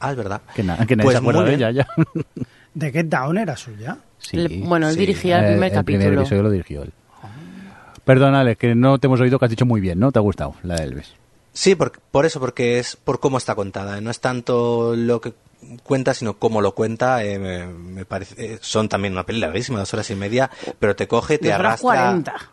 Ah, 0.00 0.10
es 0.10 0.16
verdad. 0.16 0.42
Que, 0.54 0.62
na- 0.62 0.76
que 0.86 0.96
nadie 0.96 1.04
Pues 1.06 1.14
se 1.14 1.18
acuerda 1.20 1.44
de 1.44 1.54
ella 1.54 1.70
ya. 1.70 1.86
¿De 2.74 2.92
Get 2.92 3.06
Down 3.06 3.38
era 3.38 3.56
suya? 3.56 3.96
Sí. 4.18 4.36
Le- 4.36 4.60
bueno, 4.66 4.88
él 4.88 4.94
sí. 4.94 5.00
dirigía 5.00 5.38
el 5.38 5.44
Eh, 5.44 5.48
primer 5.52 5.68
el 5.72 5.74
capítulo. 5.74 5.98
primer 6.04 6.18
episodio 6.18 6.42
lo 6.42 6.50
dirigió 6.50 6.82
él. 6.82 6.92
Perdona, 8.04 8.40
Alex, 8.40 8.58
que 8.60 8.74
no 8.74 8.98
te 8.98 9.06
hemos 9.08 9.20
oído 9.20 9.38
que 9.38 9.44
has 9.46 9.50
dicho 9.50 9.66
muy 9.66 9.80
bien, 9.80 9.98
¿no? 9.98 10.12
¿Te 10.12 10.18
ha 10.18 10.22
gustado 10.22 10.54
la 10.62 10.76
de 10.76 10.84
Elvis? 10.84 11.12
Sí, 11.52 11.74
por, 11.74 11.92
por 12.10 12.24
eso, 12.26 12.38
porque 12.38 12.78
es 12.78 12.96
por 12.96 13.18
cómo 13.18 13.38
está 13.38 13.54
contada. 13.54 14.00
No 14.00 14.10
es 14.10 14.20
tanto 14.20 14.94
lo 14.94 15.20
que 15.20 15.32
cuenta, 15.82 16.14
sino 16.14 16.38
cómo 16.38 16.60
lo 16.60 16.74
cuenta. 16.74 17.24
eh, 17.24 17.38
me, 17.38 17.66
me 17.66 18.04
parece, 18.04 18.34
eh, 18.54 18.58
son 18.60 18.88
también 18.88 19.12
una 19.12 19.24
peli 19.26 19.40
larguísima, 19.40 19.78
dos 19.78 19.92
horas 19.94 20.10
y 20.10 20.14
media, 20.14 20.50
pero 20.78 20.96
te 20.96 21.08
coge, 21.08 21.38
te 21.38 21.48
Dos 21.48 21.54
arrastra, 21.54 21.82
40. 21.82 22.50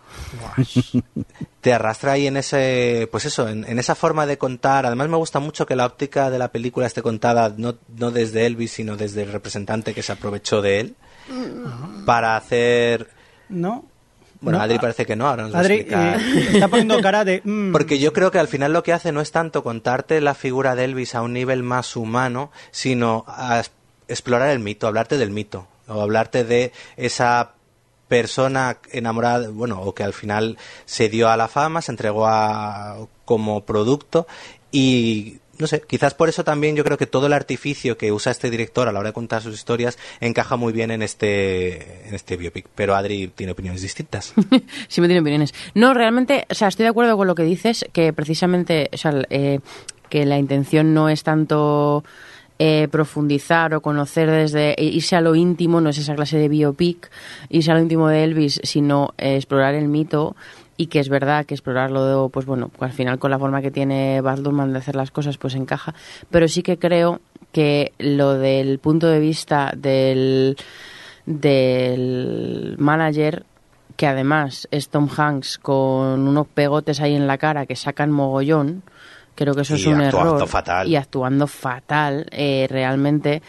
te 1.62 1.74
arrastra 1.74 2.14
ahí 2.14 2.28
en 2.28 2.38
ese, 2.38 3.08
pues 3.12 3.26
eso, 3.26 3.48
en, 3.48 3.66
en 3.66 3.80
esa 3.80 3.96
forma 3.96 4.26
de 4.26 4.38
contar. 4.38 4.86
Además 4.86 5.10
me 5.10 5.18
gusta 5.18 5.40
mucho 5.40 5.66
que 5.66 5.76
la 5.76 5.86
óptica 5.86 6.30
de 6.30 6.40
la 6.40 6.52
película 6.52 6.86
esté 6.88 7.02
contada 7.02 7.54
no, 7.58 7.76
no 7.98 8.12
desde 8.12 8.46
Elvis, 8.46 8.72
sino 8.72 8.98
desde 8.98 9.24
el 9.24 9.32
representante 9.32 9.94
que 9.94 10.04
se 10.04 10.12
aprovechó 10.12 10.62
de 10.62 10.80
él 10.80 10.96
para 12.06 12.36
hacer. 12.36 13.10
¿No? 13.50 13.86
Bueno, 14.44 14.60
No, 14.60 14.64
Adri 14.64 14.78
parece 14.78 15.06
que 15.06 15.16
no. 15.16 15.28
Ahora 15.28 15.44
nos 15.44 15.54
va 15.54 15.58
a 15.58 15.62
Adri 15.62 15.74
explicar. 15.76 16.20
eh, 16.20 16.48
está 16.54 16.68
poniendo 16.68 17.02
cara 17.02 17.26
de... 17.26 17.42
mm, 17.46 17.72
Porque 17.72 17.98
yo 17.98 18.14
creo 18.14 18.30
que 18.30 18.40
al 18.40 18.48
final 18.48 18.74
lo 18.74 18.84
que 18.84 18.94
hace 18.94 19.12
no 19.12 19.22
es 19.22 19.32
tanto 19.32 19.64
contarte 19.64 20.22
la 20.22 20.36
figura 20.36 20.76
de 20.76 20.84
Elvis 20.86 21.16
a 21.16 21.22
un 21.22 21.34
nivel 21.34 21.64
más 21.64 21.96
humano, 21.96 22.52
sino 22.72 23.24
a 23.28 23.64
explorar 24.08 24.50
el 24.50 24.60
mito, 24.60 24.86
hablarte 24.86 25.18
del 25.18 25.32
mito, 25.32 25.68
o 25.88 26.02
hablarte 26.02 26.44
de 26.44 26.72
esa 26.98 27.54
persona 28.08 28.78
enamorada, 28.92 29.50
bueno, 29.50 29.82
o 29.82 29.96
que 29.96 30.04
al 30.04 30.14
final 30.14 30.58
se 30.86 31.10
dio 31.10 31.30
a 31.30 31.38
la 31.38 31.48
fama, 31.48 31.82
se 31.82 31.92
entregó 31.92 32.28
a, 32.28 32.98
como 33.26 33.62
producto 33.66 34.28
y 34.72 35.40
no 35.60 35.68
sé, 35.68 35.82
quizás 35.82 36.14
por 36.14 36.30
eso 36.30 36.44
también 36.44 36.76
yo 36.76 36.84
creo 36.84 36.98
que 36.98 37.06
todo 37.06 37.28
el 37.28 37.34
artificio 37.34 37.98
que 37.98 38.12
usa 38.12 38.32
este 38.32 38.50
director 38.50 38.88
a 38.88 38.92
la 38.92 39.00
hora 39.00 39.10
de 39.10 39.14
contar 39.14 39.42
sus 39.42 39.54
historias 39.54 40.00
encaja 40.20 40.56
muy 40.56 40.74
bien 40.74 40.90
en 40.90 41.02
este 41.04 42.08
en 42.08 42.16
este 42.16 42.38
biopic, 42.38 42.68
pero 42.74 42.96
Adri 42.96 43.28
tiene 43.28 43.52
opiniones 43.52 43.82
distintas. 43.82 44.34
Sí 44.88 45.02
me 45.02 45.08
tiene 45.08 45.22
opiniones. 45.22 45.54
No, 45.74 45.94
realmente, 45.94 46.46
o 46.50 46.54
sea, 46.54 46.68
estoy 46.68 46.84
de 46.84 46.90
acuerdo 46.90 47.18
con 47.18 47.28
lo 47.28 47.36
que 47.36 47.44
dices, 47.44 47.86
que 47.94 48.14
precisamente, 48.14 48.90
o 48.94 48.98
sea, 48.98 49.14
eh, 49.30 49.60
que 50.10 50.26
la 50.26 50.38
intención 50.38 50.94
no 50.94 51.10
es 51.10 51.24
tanto 51.24 52.04
eh, 52.60 52.88
profundizar 52.92 53.74
o 53.74 53.82
conocer 53.82 54.30
desde 54.30 54.74
e 54.74 54.86
irse 54.86 55.16
a 55.16 55.22
lo 55.22 55.36
íntimo, 55.36 55.82
no 55.82 55.90
es 55.90 55.98
esa 55.98 56.16
clase 56.16 56.38
de 56.38 56.50
biopic, 56.50 57.10
irse 57.50 57.72
a 57.72 57.74
lo 57.74 57.82
íntimo 57.82 58.08
de 58.08 58.24
Elvis, 58.24 58.60
sino 58.64 59.14
eh, 59.18 59.38
explorar 59.38 59.74
el 59.74 59.88
mito 59.88 60.36
y 60.84 60.88
que 60.88 61.00
es 61.00 61.08
verdad 61.08 61.46
que 61.46 61.54
explorarlo, 61.54 62.30
pues 62.30 62.46
bueno, 62.46 62.70
al 62.80 62.92
final 62.92 63.18
con 63.20 63.32
la 63.32 63.40
forma 63.40 63.62
que 63.62 63.72
tiene 63.72 64.20
Baz 64.22 64.40
Luhrmann 64.40 64.74
de 64.74 64.80
hacer 64.80 64.96
las 64.96 65.12
cosas, 65.12 65.38
pues 65.38 65.56
encaja, 65.56 65.94
pero 66.30 66.48
sí 66.48 66.62
que 66.62 66.78
creo 66.78 67.22
que 67.54 67.94
lo 68.00 68.34
del 68.34 68.80
punto 68.80 69.08
de 69.08 69.20
vista 69.20 69.72
del, 69.76 70.58
del 71.26 72.76
manager 72.78 73.46
que 73.96 74.08
además 74.08 74.68
es 74.72 74.90
Tom 74.90 75.08
Hanks 75.16 75.60
con 75.60 76.28
unos 76.28 76.48
pegotes 76.48 77.00
ahí 77.00 77.16
en 77.16 77.28
la 77.28 77.38
cara 77.38 77.66
que 77.66 77.76
sacan 77.76 78.12
mogollón, 78.12 78.82
creo 79.36 79.54
que 79.54 79.62
eso 79.62 79.76
es 79.76 79.86
Y 79.86 79.90
un 79.90 80.02
actuando 80.02 80.36
error. 80.38 80.48
fatal. 80.50 80.88
Y 80.88 80.96
actuando 80.96 81.48
fatal, 81.48 82.26
eh, 82.32 82.68
realmente. 82.70 83.42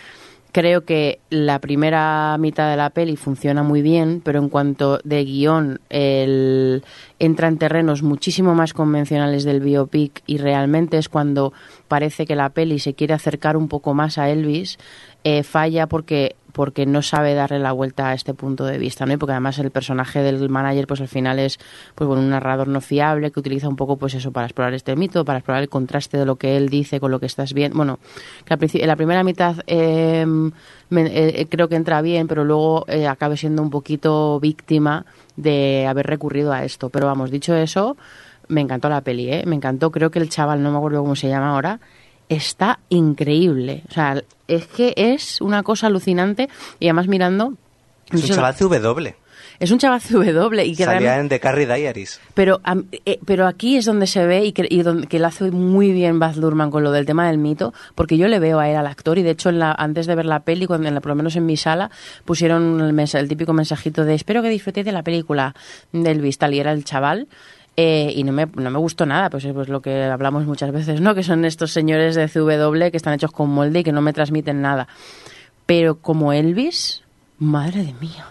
Creo 0.55 0.85
que 0.85 1.19
la 1.31 1.59
primera 1.59 2.37
mitad 2.39 2.71
de 2.71 2.77
la 2.77 2.91
peli 2.91 3.17
funciona 3.17 3.65
muy 3.65 3.83
bien, 3.83 4.23
pero 4.25 4.39
en 4.39 4.49
cuanto 4.49 5.01
de 5.03 5.25
guion 5.25 5.81
entra 5.91 7.49
en 7.49 7.59
terrenos 7.59 8.05
muchísimo 8.05 8.55
más 8.55 8.73
convencionales 8.73 9.43
del 9.43 9.59
biopic 9.59 10.23
y 10.29 10.39
realmente 10.39 10.97
es 10.97 11.09
cuando 11.09 11.53
parece 11.89 12.25
que 12.25 12.37
la 12.37 12.51
peli 12.51 12.79
se 12.79 12.95
quiere 12.95 13.15
acercar 13.15 13.57
un 13.57 13.67
poco 13.67 13.95
más 13.95 14.17
a 14.17 14.31
Elvis, 14.31 14.79
eh, 15.25 15.43
falla 15.43 15.89
porque 15.89 16.37
porque 16.55 16.87
no 16.87 17.03
sabe 17.03 17.35
darle 17.35 17.59
la 17.59 17.73
vuelta 17.73 18.09
a 18.09 18.15
este 18.15 18.33
punto 18.33 18.65
de 18.65 18.79
vista, 18.79 19.05
¿no? 19.05 19.13
Y 19.13 19.17
porque 19.17 19.33
además 19.33 19.59
el 19.59 19.71
personaje 19.73 20.23
del 20.23 20.49
manager, 20.49 20.87
pues 20.87 21.01
al 21.01 21.09
final 21.09 21.39
es 21.41 21.59
pues 21.97 22.07
bueno, 22.09 22.23
un 22.23 22.31
narrador 22.31 22.69
no 22.69 22.81
fiable 22.81 23.33
que 23.33 23.41
utiliza 23.41 23.69
un 23.69 23.77
poco 23.77 23.97
pues 23.97 24.15
eso 24.15 24.31
para 24.33 24.47
explorar 24.47 24.73
este 24.73 24.95
mito, 24.97 25.25
para 25.25 25.41
explorar 25.41 25.63
el 25.63 25.69
contraste 25.69 26.17
de 26.17 26.25
lo 26.25 26.37
que 26.37 26.57
él 26.57 26.69
dice 26.69 27.01
con 27.01 27.11
lo 27.11 27.19
que 27.21 27.27
estás 27.27 27.53
viendo. 27.53 27.77
Bueno, 27.77 27.99
que 28.47 28.87
la 28.87 28.95
primera 28.97 29.25
mitad 29.25 29.57
eh, 29.67 30.25
me- 30.91 31.41
eh, 31.41 31.47
creo 31.51 31.69
que 31.69 31.75
entra 31.77 32.01
bien, 32.03 32.29
pero 32.29 32.45
luego 32.45 32.85
eh, 32.89 33.09
acabe 33.09 33.37
siendo 33.37 33.61
un 33.61 33.71
poquito 33.71 34.39
víctima 34.39 35.05
de 35.37 35.87
haber 35.89 36.07
recurrido 36.07 36.53
a 36.53 36.65
esto. 36.65 36.89
Pero 36.89 37.07
vamos, 37.07 37.31
dicho 37.33 37.55
eso, 37.57 37.97
me 38.47 38.61
encantó 38.61 38.89
la 38.89 39.01
peli, 39.01 39.29
¿eh? 39.29 39.43
Me 39.47 39.57
encantó, 39.57 39.91
creo 39.91 40.11
que 40.13 40.21
el 40.21 40.29
chaval, 40.29 40.63
no 40.63 40.71
me 40.71 40.77
acuerdo 40.79 41.01
cómo 41.03 41.17
se 41.17 41.29
llama 41.29 41.51
ahora, 41.51 41.81
está 42.29 42.79
increíble. 42.89 43.83
O 43.89 43.93
sea, 43.93 44.23
es 44.49 44.67
que 44.67 44.93
es 44.97 45.41
una 45.41 45.63
cosa 45.63 45.87
alucinante 45.89 46.49
y 46.81 46.87
además 46.87 47.09
mirando... 47.09 47.55
Es 48.11 48.23
un 48.29 48.37
chaval 48.37 48.55
CW. 48.55 49.09
Es 49.61 49.71
un 49.71 49.79
chaval 49.79 50.01
CW 50.03 50.61
y 50.65 50.75
que 50.75 50.85
Salía 50.85 51.01
realmente- 51.01 51.21
en 51.21 51.29
The 51.29 51.41
Carrie 51.41 51.67
Diaries. 51.67 52.21
pero, 52.35 52.61
eh, 53.07 53.21
pero 53.25 53.47
aquí 53.47 53.77
es 53.77 53.85
donde 53.85 54.07
se 54.09 54.27
ve 54.27 54.45
y 54.45 54.53
que, 54.53 54.67
y 54.69 54.83
donde, 54.83 55.07
que 55.07 55.19
lo 55.21 55.29
hace 55.29 55.51
muy 55.53 55.93
bien 55.93 56.19
Baz 56.19 56.37
Luhrmann 56.37 56.71
con 56.73 56.83
lo 56.83 56.91
del 56.91 57.07
tema 57.07 57.29
del 57.29 57.39
mito, 57.39 57.73
porque 57.95 58.19
yo 58.19 58.27
le 58.27 58.41
veo 58.41 58.59
a 58.59 58.69
él 58.69 58.77
al 58.77 58.87
actor 58.89 59.17
y 59.17 59.23
de 59.23 59.31
hecho 59.31 59.51
en 59.51 59.61
la, 59.61 59.73
antes 59.73 60.07
de 60.07 60.17
ver 60.17 60.27
la 60.27 60.41
peli, 60.41 60.67
cuando 60.67 60.89
en 60.89 60.95
la- 60.95 61.01
por 61.01 61.11
lo 61.11 61.15
menos 61.15 61.37
en 61.37 61.47
mi 61.47 61.57
sala, 61.57 61.91
pusieron 62.25 62.81
el, 62.81 62.99
el 63.15 63.29
típico 63.29 63.53
mensajito 63.53 64.05
de 64.05 64.15
espero 64.15 64.43
que 64.43 64.49
disfrutéis 64.49 64.85
de 64.87 64.93
la 64.93 65.03
película 65.05 65.55
del 65.93 66.21
Vistal 66.21 66.53
y 66.53 66.59
era 66.59 66.73
el 66.73 66.85
chaval. 66.85 67.29
Eh, 67.77 68.13
y 68.15 68.23
no 68.25 68.33
me, 68.33 68.47
no 68.47 68.71
me 68.71 68.79
gustó 68.79 69.05
nada, 69.07 69.31
pues 69.31 69.45
es 69.45 69.53
pues 69.53 69.69
lo 69.69 69.83
que 69.83 70.05
hablamos 70.05 70.47
muchas 70.47 70.71
veces, 70.73 71.01
¿no? 71.01 71.15
Que 71.15 71.23
son 71.23 71.45
estos 71.45 71.73
señores 71.73 72.15
de 72.15 72.29
CW 72.29 72.91
que 72.91 72.97
están 72.97 73.15
hechos 73.15 73.33
con 73.33 73.51
molde 73.51 73.81
y 73.81 73.85
que 73.85 73.93
no 73.93 74.01
me 74.01 74.13
transmiten 74.13 74.63
nada. 74.63 74.87
Pero 75.67 75.97
como 75.97 76.33
Elvis, 76.33 77.03
madre 77.39 77.85
de 77.85 77.95
mía. 77.95 78.27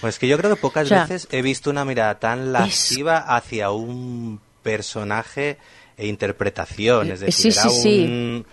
Pues 0.00 0.18
que 0.18 0.28
yo 0.28 0.36
creo 0.36 0.54
que 0.54 0.60
pocas 0.60 0.84
O 0.84 0.88
sea, 0.88 1.02
veces 1.02 1.26
he 1.30 1.40
visto 1.42 1.70
una 1.70 1.84
mirada 1.84 2.18
tan 2.18 2.52
lasciva 2.52 3.18
hacia 3.18 3.70
un 3.70 4.38
personaje 4.62 5.56
e 5.96 6.06
interpretación. 6.06 7.10
Es 7.10 7.22
Eh, 7.22 7.26
decir, 7.26 7.52
sí, 7.52 7.58
era 7.58 7.68
sí, 7.70 7.80
sí. 7.82 8.44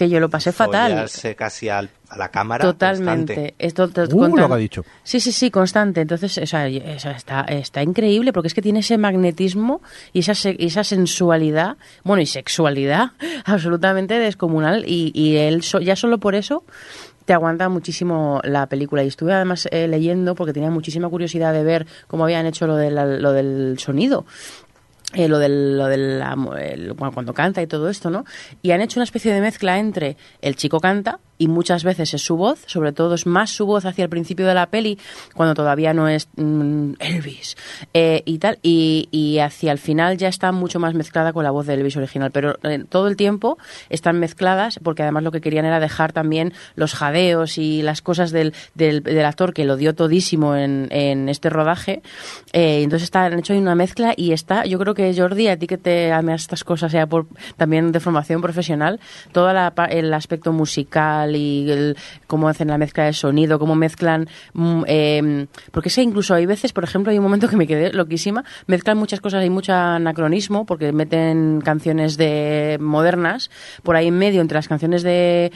Que 0.00 0.08
yo 0.08 0.18
lo 0.18 0.30
pasé 0.30 0.50
fatal. 0.50 0.92
follarse 0.92 1.34
casi 1.36 1.68
al- 1.68 1.90
a 2.08 2.16
la 2.16 2.30
cámara. 2.30 2.64
Totalmente. 2.64 3.34
constante. 3.34 3.54
Esto, 3.58 3.84
Uh, 3.84 4.18
contan- 4.18 4.40
lo 4.40 4.48
que 4.48 4.54
ha 4.54 4.56
dicho. 4.56 4.84
Sí, 5.02 5.20
sí, 5.20 5.30
sí, 5.30 5.50
constante. 5.50 6.00
Entonces, 6.00 6.38
o 6.38 6.46
sea, 6.46 6.66
está, 6.66 7.42
está 7.42 7.82
increíble 7.82 8.32
porque 8.32 8.46
es 8.48 8.54
que 8.54 8.62
tiene 8.62 8.78
ese 8.78 8.96
magnetismo 8.96 9.82
y 10.14 10.20
esa, 10.20 10.34
se- 10.34 10.56
y 10.58 10.66
esa 10.68 10.84
sensualidad, 10.84 11.76
bueno, 12.02 12.22
y 12.22 12.26
sexualidad 12.26 13.10
absolutamente 13.44 14.18
descomunal. 14.18 14.84
Y, 14.86 15.12
y 15.14 15.36
él, 15.36 15.62
so- 15.62 15.80
ya 15.80 15.96
solo 15.96 16.16
por 16.16 16.34
eso, 16.34 16.64
te 17.26 17.34
aguanta 17.34 17.68
muchísimo 17.68 18.40
la 18.42 18.66
película. 18.68 19.04
Y 19.04 19.08
estuve 19.08 19.34
además 19.34 19.68
eh, 19.70 19.86
leyendo 19.86 20.34
porque 20.34 20.54
tenía 20.54 20.70
muchísima 20.70 21.10
curiosidad 21.10 21.52
de 21.52 21.62
ver 21.62 21.86
cómo 22.06 22.24
habían 22.24 22.46
hecho 22.46 22.66
lo, 22.66 22.76
de 22.76 22.90
la- 22.90 23.04
lo 23.04 23.32
del 23.32 23.76
sonido. 23.78 24.24
Eh, 25.14 25.28
lo 25.28 25.38
del, 25.38 25.76
lo 25.78 25.86
del 25.86 26.22
el- 26.58 26.94
cuando 26.96 27.34
canta 27.34 27.62
y 27.62 27.66
todo 27.66 27.88
esto, 27.88 28.10
¿no? 28.10 28.24
Y 28.62 28.70
han 28.70 28.80
hecho 28.80 28.98
una 29.00 29.04
especie 29.04 29.32
de 29.32 29.40
mezcla 29.40 29.78
entre 29.78 30.16
el 30.40 30.56
chico 30.56 30.80
canta 30.80 31.18
y 31.40 31.48
muchas 31.48 31.84
veces 31.84 32.12
es 32.12 32.20
su 32.22 32.36
voz, 32.36 32.62
sobre 32.66 32.92
todo 32.92 33.14
es 33.14 33.26
más 33.26 33.50
su 33.50 33.64
voz 33.64 33.86
hacia 33.86 34.04
el 34.04 34.10
principio 34.10 34.46
de 34.46 34.52
la 34.52 34.66
peli, 34.66 34.98
cuando 35.34 35.54
todavía 35.54 35.94
no 35.94 36.06
es 36.06 36.28
mm, 36.36 36.92
Elvis 36.98 37.56
eh, 37.94 38.22
y 38.26 38.38
tal, 38.38 38.58
y, 38.62 39.08
y 39.10 39.38
hacia 39.38 39.72
el 39.72 39.78
final 39.78 40.18
ya 40.18 40.28
está 40.28 40.52
mucho 40.52 40.78
más 40.78 40.92
mezclada 40.92 41.32
con 41.32 41.42
la 41.42 41.50
voz 41.50 41.66
de 41.66 41.74
Elvis 41.74 41.96
original, 41.96 42.30
pero 42.30 42.58
eh, 42.62 42.84
todo 42.86 43.08
el 43.08 43.16
tiempo 43.16 43.56
están 43.88 44.20
mezcladas 44.20 44.78
porque 44.82 45.02
además 45.02 45.22
lo 45.22 45.32
que 45.32 45.40
querían 45.40 45.64
era 45.64 45.80
dejar 45.80 46.12
también 46.12 46.52
los 46.74 46.92
jadeos 46.92 47.56
y 47.56 47.80
las 47.80 48.02
cosas 48.02 48.32
del, 48.32 48.52
del, 48.74 49.02
del 49.02 49.24
actor 49.24 49.54
que 49.54 49.64
lo 49.64 49.78
dio 49.78 49.94
todísimo 49.94 50.56
en, 50.56 50.88
en 50.90 51.30
este 51.30 51.48
rodaje, 51.48 52.02
eh, 52.52 52.82
entonces 52.82 53.04
está, 53.04 53.24
han 53.24 53.38
hecho 53.38 53.54
una 53.54 53.74
mezcla 53.74 54.12
y 54.14 54.32
está, 54.32 54.66
yo 54.66 54.78
creo 54.78 54.92
que 54.92 55.14
Jordi, 55.16 55.48
a 55.48 55.58
ti 55.58 55.66
que 55.66 55.78
te 55.78 56.12
amas 56.12 56.42
estas 56.42 56.64
cosas 56.64 56.92
ya 56.92 57.06
por 57.06 57.26
también 57.56 57.92
de 57.92 58.00
formación 58.00 58.42
profesional, 58.42 59.00
todo 59.32 59.50
la 59.54 59.72
el 59.88 60.12
aspecto 60.12 60.52
musical 60.52 61.29
y 61.36 61.94
cómo 62.26 62.48
hacen 62.48 62.68
la 62.68 62.78
mezcla 62.78 63.04
de 63.04 63.12
sonido, 63.12 63.58
cómo 63.58 63.74
mezclan, 63.74 64.28
mm, 64.54 64.82
eh, 64.86 65.46
porque 65.70 65.90
sé 65.90 66.02
incluso 66.02 66.34
hay 66.34 66.46
veces, 66.46 66.72
por 66.72 66.84
ejemplo, 66.84 67.10
hay 67.12 67.18
un 67.18 67.24
momento 67.24 67.48
que 67.48 67.56
me 67.56 67.66
quedé 67.66 67.92
loquísima, 67.92 68.44
mezclan 68.66 68.98
muchas 68.98 69.20
cosas, 69.20 69.42
hay 69.42 69.50
mucho 69.50 69.72
anacronismo 69.72 70.66
porque 70.66 70.92
meten 70.92 71.60
canciones 71.62 72.16
de 72.16 72.78
modernas 72.80 73.50
por 73.82 73.96
ahí 73.96 74.08
en 74.08 74.18
medio 74.18 74.40
entre 74.40 74.56
las 74.56 74.68
canciones 74.68 75.02
de, 75.02 75.50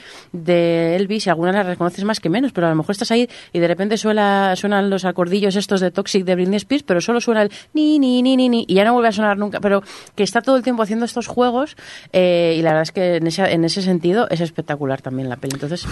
Elvis 0.95 1.27
y 1.27 1.31
algunas 1.31 1.55
las 1.55 1.67
reconoces 1.67 2.05
más 2.05 2.21
que 2.21 2.29
menos, 2.29 2.53
pero 2.53 2.67
a 2.67 2.71
lo 2.71 2.77
mejor 2.77 2.93
estás 2.93 3.11
ahí 3.11 3.29
y 3.53 3.59
de 3.59 3.69
repente 3.69 3.97
suena, 3.97 4.55
suenan 4.57 4.91
los 4.91 5.05
acordillos 5.05 5.57
estos 5.57 5.81
de 5.81 5.91
Toxic 5.91 6.25
de 6.25 6.35
Britney 6.35 6.57
Spears, 6.57 6.85
pero 6.85 7.01
solo 7.01 7.21
suena 7.21 7.43
el 7.43 7.51
ni, 7.73 7.99
ni, 7.99 8.23
ni, 8.23 8.37
ni, 8.37 8.49
ni, 8.49 8.65
y 8.69 8.75
ya 8.75 8.85
no 8.85 8.93
vuelve 8.93 9.09
a 9.09 9.13
sonar 9.13 9.39
nunca, 9.39 9.61
pero 9.61 9.83
que 10.15 10.23
está 10.23 10.43
todo 10.43 10.57
el 10.57 10.63
tiempo 10.63 10.83
haciendo 10.83 11.05
estos 11.05 11.27
juegos 11.27 11.77
eh, 12.13 12.57
y 12.59 12.63
la 12.63 12.71
verdad 12.71 12.83
es 12.83 12.93
que 12.93 13.17
en 13.17 13.27
ese, 13.27 13.53
en 13.53 13.65
ese 13.65 13.83
sentido 13.83 14.29
es 14.31 14.41
espectacular 14.41 15.01
también 15.03 15.29
la 15.29 15.37
peli. 15.37 15.55
Entonces, 15.65 15.87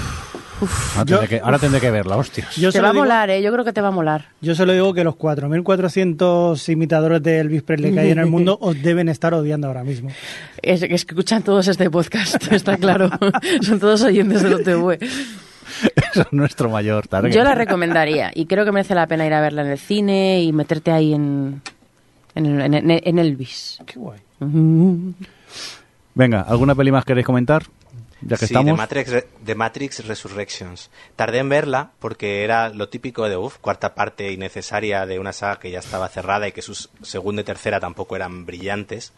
Ahora, 0.96 1.04
Yo- 1.06 1.18
tendré 1.18 1.28
que, 1.28 1.44
ahora 1.44 1.58
tendré 1.58 1.80
que 1.80 1.90
verla, 1.90 2.16
hostias. 2.16 2.54
Yo 2.54 2.70
te 2.70 2.80
va 2.80 2.90
a 2.90 2.92
molar, 2.92 3.28
¿eh? 3.30 3.42
Yo 3.42 3.50
creo 3.52 3.64
que 3.64 3.72
te 3.72 3.80
va 3.80 3.88
a 3.88 3.90
molar. 3.90 4.26
Yo 4.40 4.54
solo 4.54 4.72
digo 4.72 4.94
que 4.94 5.02
los 5.02 5.16
4.400 5.16 6.68
imitadores 6.72 7.20
de 7.20 7.40
Elvis 7.40 7.62
Presley 7.64 7.92
que 7.92 7.98
hay 7.98 8.10
en 8.12 8.20
el 8.20 8.26
mundo 8.30 8.58
os 8.60 8.80
deben 8.80 9.08
estar 9.08 9.34
odiando 9.34 9.66
ahora 9.66 9.82
mismo. 9.82 10.10
Es 10.62 10.80
que 10.80 10.94
escuchan 10.94 11.42
todos 11.42 11.66
este 11.66 11.90
podcast, 11.90 12.36
está 12.52 12.76
claro. 12.76 13.10
Son 13.62 13.80
todos 13.80 14.02
oyentes 14.02 14.42
de 14.42 14.50
los 14.50 14.62
TV. 14.62 14.98
Eso 15.02 16.20
es 16.20 16.32
nuestro 16.32 16.68
mayor 16.70 17.08
target. 17.08 17.32
Yo 17.34 17.42
la 17.42 17.56
recomendaría 17.56 18.30
y 18.32 18.46
creo 18.46 18.64
que 18.64 18.70
merece 18.70 18.94
la 18.94 19.08
pena 19.08 19.26
ir 19.26 19.34
a 19.34 19.40
verla 19.40 19.62
en 19.62 19.68
el 19.68 19.78
cine 19.78 20.42
y 20.44 20.52
meterte 20.52 20.92
ahí 20.92 21.12
en, 21.12 21.60
en, 22.36 22.60
en, 22.60 22.74
en- 22.74 23.00
en 23.02 23.18
Elvis. 23.18 23.80
Qué 23.84 23.98
guay. 23.98 24.20
Venga, 26.14 26.42
¿alguna 26.42 26.74
peli 26.74 26.92
más 26.92 27.04
queréis 27.04 27.26
comentar? 27.26 27.64
Ya 28.22 28.36
que 28.36 28.46
sí, 28.46 28.54
estamos. 28.54 28.72
The 28.72 28.76
Matrix, 28.76 29.10
Re- 29.10 29.26
The 29.44 29.54
Matrix 29.54 30.06
Resurrections. 30.06 30.90
Tardé 31.16 31.38
en 31.38 31.48
verla 31.48 31.90
porque 31.98 32.44
era 32.44 32.68
lo 32.68 32.88
típico 32.88 33.28
de, 33.28 33.36
uff, 33.36 33.58
cuarta 33.58 33.94
parte 33.94 34.30
innecesaria 34.32 35.06
de 35.06 35.18
una 35.18 35.32
saga 35.32 35.58
que 35.58 35.70
ya 35.70 35.80
estaba 35.80 36.08
cerrada 36.08 36.46
y 36.48 36.52
que 36.52 36.62
sus 36.62 36.90
segunda 37.02 37.42
y 37.42 37.44
tercera 37.44 37.80
tampoco 37.80 38.16
eran 38.16 38.46
brillantes. 38.46 39.12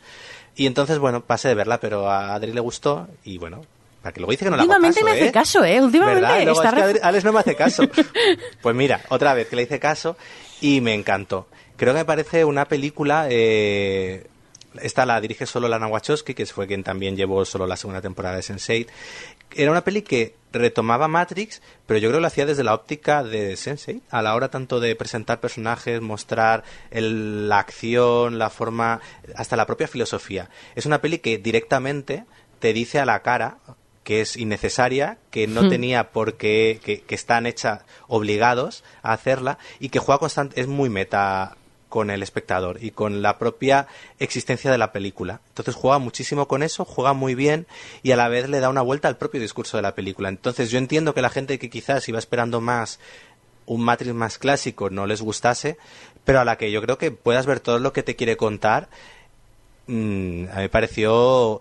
Y 0.56 0.66
entonces, 0.66 0.98
bueno, 0.98 1.20
pasé 1.22 1.48
de 1.48 1.54
verla, 1.54 1.80
pero 1.80 2.08
a 2.10 2.34
Adri 2.34 2.52
le 2.52 2.60
gustó 2.60 3.08
y 3.24 3.38
bueno, 3.38 3.62
para 4.02 4.12
que 4.12 4.20
luego 4.20 4.30
dice 4.30 4.44
que 4.44 4.50
no 4.50 4.56
le 4.56 4.62
hago 4.62 4.70
Últimamente 4.72 5.00
caso, 5.00 5.04
me 5.06 5.12
hace 5.12 5.28
¿eh? 5.28 5.32
caso, 5.32 5.64
¿eh? 5.64 5.80
Últimamente 5.82 6.20
luego, 6.20 6.52
está 6.52 6.68
es 6.68 6.74
que 6.74 6.80
re- 6.80 6.92
Adri- 6.92 7.00
Alex 7.02 7.24
no 7.24 7.32
me 7.32 7.40
hace 7.40 7.56
caso. 7.56 7.82
pues 8.62 8.74
mira, 8.76 9.00
otra 9.08 9.34
vez 9.34 9.48
que 9.48 9.56
le 9.56 9.62
hice 9.62 9.78
caso 9.80 10.16
y 10.60 10.80
me 10.80 10.94
encantó. 10.94 11.48
Creo 11.76 11.92
que 11.92 11.98
me 12.00 12.04
parece 12.04 12.44
una 12.44 12.66
película... 12.66 13.26
Eh, 13.28 14.26
esta 14.82 15.06
la 15.06 15.20
dirige 15.20 15.46
solo 15.46 15.68
Lana 15.68 15.86
Wachowski, 15.86 16.34
que 16.34 16.46
fue 16.46 16.66
quien 16.66 16.82
también 16.84 17.16
llevó 17.16 17.44
solo 17.44 17.66
la 17.66 17.76
segunda 17.76 18.00
temporada 18.00 18.36
de 18.36 18.42
Sense8. 18.42 18.86
Era 19.56 19.70
una 19.70 19.84
peli 19.84 20.02
que 20.02 20.34
retomaba 20.52 21.08
Matrix, 21.08 21.62
pero 21.86 21.98
yo 21.98 22.08
creo 22.08 22.18
que 22.18 22.22
lo 22.22 22.26
hacía 22.26 22.46
desde 22.46 22.64
la 22.64 22.74
óptica 22.74 23.22
de 23.22 23.54
Sense8, 23.54 24.00
a 24.10 24.22
la 24.22 24.34
hora 24.34 24.48
tanto 24.50 24.80
de 24.80 24.96
presentar 24.96 25.40
personajes, 25.40 26.00
mostrar 26.00 26.64
el- 26.90 27.48
la 27.48 27.58
acción, 27.58 28.38
la 28.38 28.50
forma, 28.50 29.00
hasta 29.36 29.56
la 29.56 29.66
propia 29.66 29.88
filosofía. 29.88 30.48
Es 30.74 30.86
una 30.86 31.00
peli 31.00 31.18
que 31.18 31.38
directamente 31.38 32.24
te 32.58 32.72
dice 32.72 32.98
a 32.98 33.04
la 33.06 33.22
cara 33.22 33.58
que 34.04 34.20
es 34.20 34.36
innecesaria, 34.36 35.16
que 35.30 35.46
no 35.46 35.66
tenía 35.70 36.10
por 36.10 36.34
qué, 36.36 36.78
que, 36.84 37.00
que 37.00 37.14
están 37.14 37.46
hechas 37.46 37.80
obligados 38.06 38.84
a 39.02 39.12
hacerla 39.14 39.58
y 39.80 39.88
que 39.88 39.98
juega 39.98 40.18
constante, 40.18 40.60
es 40.60 40.66
muy 40.66 40.90
meta 40.90 41.56
con 41.94 42.10
el 42.10 42.24
espectador 42.24 42.82
y 42.82 42.90
con 42.90 43.22
la 43.22 43.38
propia 43.38 43.86
existencia 44.18 44.68
de 44.72 44.78
la 44.78 44.90
película. 44.90 45.42
Entonces 45.50 45.76
juega 45.76 46.00
muchísimo 46.00 46.48
con 46.48 46.64
eso, 46.64 46.84
juega 46.84 47.12
muy 47.12 47.36
bien 47.36 47.68
y 48.02 48.10
a 48.10 48.16
la 48.16 48.26
vez 48.26 48.48
le 48.48 48.58
da 48.58 48.68
una 48.68 48.82
vuelta 48.82 49.06
al 49.06 49.16
propio 49.16 49.40
discurso 49.40 49.76
de 49.76 49.84
la 49.84 49.94
película. 49.94 50.28
Entonces 50.28 50.72
yo 50.72 50.78
entiendo 50.78 51.14
que 51.14 51.22
la 51.22 51.30
gente 51.30 51.56
que 51.60 51.70
quizás 51.70 52.08
iba 52.08 52.18
esperando 52.18 52.60
más 52.60 52.98
un 53.66 53.84
Matrix 53.84 54.12
más 54.12 54.38
clásico 54.38 54.90
no 54.90 55.06
les 55.06 55.22
gustase, 55.22 55.78
pero 56.24 56.40
a 56.40 56.44
la 56.44 56.58
que 56.58 56.72
yo 56.72 56.82
creo 56.82 56.98
que 56.98 57.12
puedas 57.12 57.46
ver 57.46 57.60
todo 57.60 57.78
lo 57.78 57.92
que 57.92 58.02
te 58.02 58.16
quiere 58.16 58.36
contar, 58.36 58.88
mm, 59.86 60.46
a 60.52 60.56
me 60.56 60.68
pareció 60.68 61.60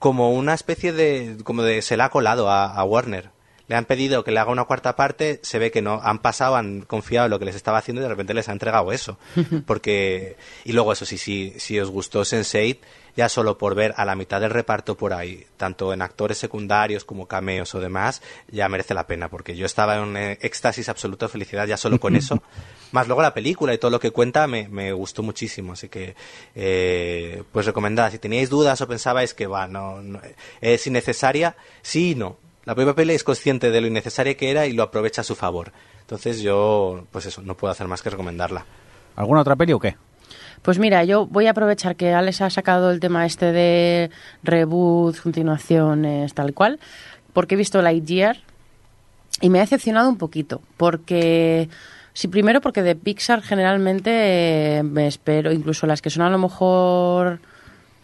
como 0.00 0.32
una 0.32 0.54
especie 0.54 0.92
de, 0.92 1.36
como 1.44 1.62
de 1.62 1.82
se 1.82 1.96
la 1.96 2.06
ha 2.06 2.10
colado 2.10 2.50
a, 2.50 2.66
a 2.66 2.82
Warner 2.82 3.30
le 3.68 3.76
han 3.76 3.84
pedido 3.84 4.24
que 4.24 4.32
le 4.32 4.40
haga 4.40 4.50
una 4.50 4.64
cuarta 4.64 4.96
parte, 4.96 5.40
se 5.42 5.58
ve 5.58 5.70
que 5.70 5.82
no 5.82 6.00
han 6.02 6.20
pasado, 6.20 6.56
han 6.56 6.80
confiado 6.80 7.26
en 7.26 7.30
lo 7.30 7.38
que 7.38 7.44
les 7.44 7.54
estaba 7.54 7.78
haciendo 7.78 8.00
y 8.00 8.04
de 8.04 8.08
repente 8.08 8.34
les 8.34 8.48
ha 8.48 8.52
entregado 8.52 8.92
eso. 8.92 9.18
Porque 9.66 10.36
y 10.64 10.72
luego 10.72 10.92
eso 10.92 11.04
sí, 11.04 11.18
sí, 11.18 11.54
si 11.58 11.78
os 11.78 11.90
gustó 11.90 12.22
Sense8, 12.22 12.78
ya 13.14 13.28
solo 13.28 13.58
por 13.58 13.74
ver 13.74 13.94
a 13.96 14.04
la 14.04 14.14
mitad 14.14 14.40
del 14.40 14.50
reparto 14.50 14.96
por 14.96 15.12
ahí, 15.12 15.44
tanto 15.56 15.92
en 15.92 16.02
actores 16.02 16.38
secundarios 16.38 17.04
como 17.04 17.26
cameos 17.26 17.74
o 17.74 17.80
demás, 17.80 18.22
ya 18.50 18.68
merece 18.68 18.94
la 18.94 19.06
pena, 19.06 19.28
porque 19.28 19.56
yo 19.56 19.66
estaba 19.66 19.96
en 19.96 20.02
un 20.02 20.16
eh, 20.16 20.38
éxtasis 20.40 20.88
absoluto 20.88 21.26
de 21.26 21.32
felicidad 21.32 21.66
ya 21.66 21.76
solo 21.76 22.00
con 22.00 22.16
eso. 22.16 22.42
Más 22.92 23.06
luego 23.06 23.20
la 23.20 23.34
película 23.34 23.74
y 23.74 23.78
todo 23.78 23.90
lo 23.90 24.00
que 24.00 24.12
cuenta 24.12 24.46
me, 24.46 24.68
me 24.68 24.92
gustó 24.92 25.22
muchísimo, 25.22 25.74
así 25.74 25.90
que 25.90 26.14
eh, 26.54 27.42
pues 27.52 27.66
recomendada. 27.66 28.10
Si 28.10 28.18
teníais 28.18 28.48
dudas 28.48 28.80
o 28.80 28.88
pensabais 28.88 29.34
que 29.34 29.46
va, 29.46 29.68
no, 29.68 30.00
no 30.00 30.22
es 30.62 30.86
innecesaria, 30.86 31.54
sí 31.82 32.12
y 32.12 32.14
no 32.14 32.47
la 32.68 32.74
propia 32.74 32.94
peli 32.94 33.14
es 33.14 33.24
consciente 33.24 33.70
de 33.70 33.80
lo 33.80 33.86
innecesaria 33.86 34.36
que 34.36 34.50
era 34.50 34.66
y 34.66 34.74
lo 34.74 34.82
aprovecha 34.82 35.22
a 35.22 35.24
su 35.24 35.34
favor. 35.34 35.72
Entonces 36.02 36.42
yo, 36.42 37.06
pues 37.10 37.24
eso, 37.24 37.40
no 37.40 37.56
puedo 37.56 37.72
hacer 37.72 37.88
más 37.88 38.02
que 38.02 38.10
recomendarla. 38.10 38.66
¿Alguna 39.16 39.40
otra 39.40 39.56
peli 39.56 39.72
o 39.72 39.78
qué? 39.78 39.96
Pues 40.60 40.78
mira, 40.78 41.02
yo 41.04 41.24
voy 41.24 41.46
a 41.46 41.52
aprovechar 41.52 41.96
que 41.96 42.12
Alex 42.12 42.42
ha 42.42 42.50
sacado 42.50 42.90
el 42.90 43.00
tema 43.00 43.24
este 43.24 43.52
de 43.52 44.10
reboot, 44.42 45.18
continuaciones, 45.18 46.34
tal 46.34 46.52
cual, 46.52 46.78
porque 47.32 47.54
he 47.54 47.56
visto 47.56 47.80
Lightyear 47.80 48.36
y 49.40 49.48
me 49.48 49.60
ha 49.60 49.62
decepcionado 49.62 50.10
un 50.10 50.18
poquito, 50.18 50.60
porque... 50.76 51.70
Sí, 52.12 52.28
primero 52.28 52.60
porque 52.60 52.82
de 52.82 52.96
Pixar 52.96 53.40
generalmente 53.40 54.10
eh, 54.12 54.82
me 54.82 55.06
espero, 55.06 55.52
incluso 55.52 55.86
las 55.86 56.02
que 56.02 56.10
son 56.10 56.24
a 56.24 56.28
lo 56.28 56.36
mejor 56.36 57.40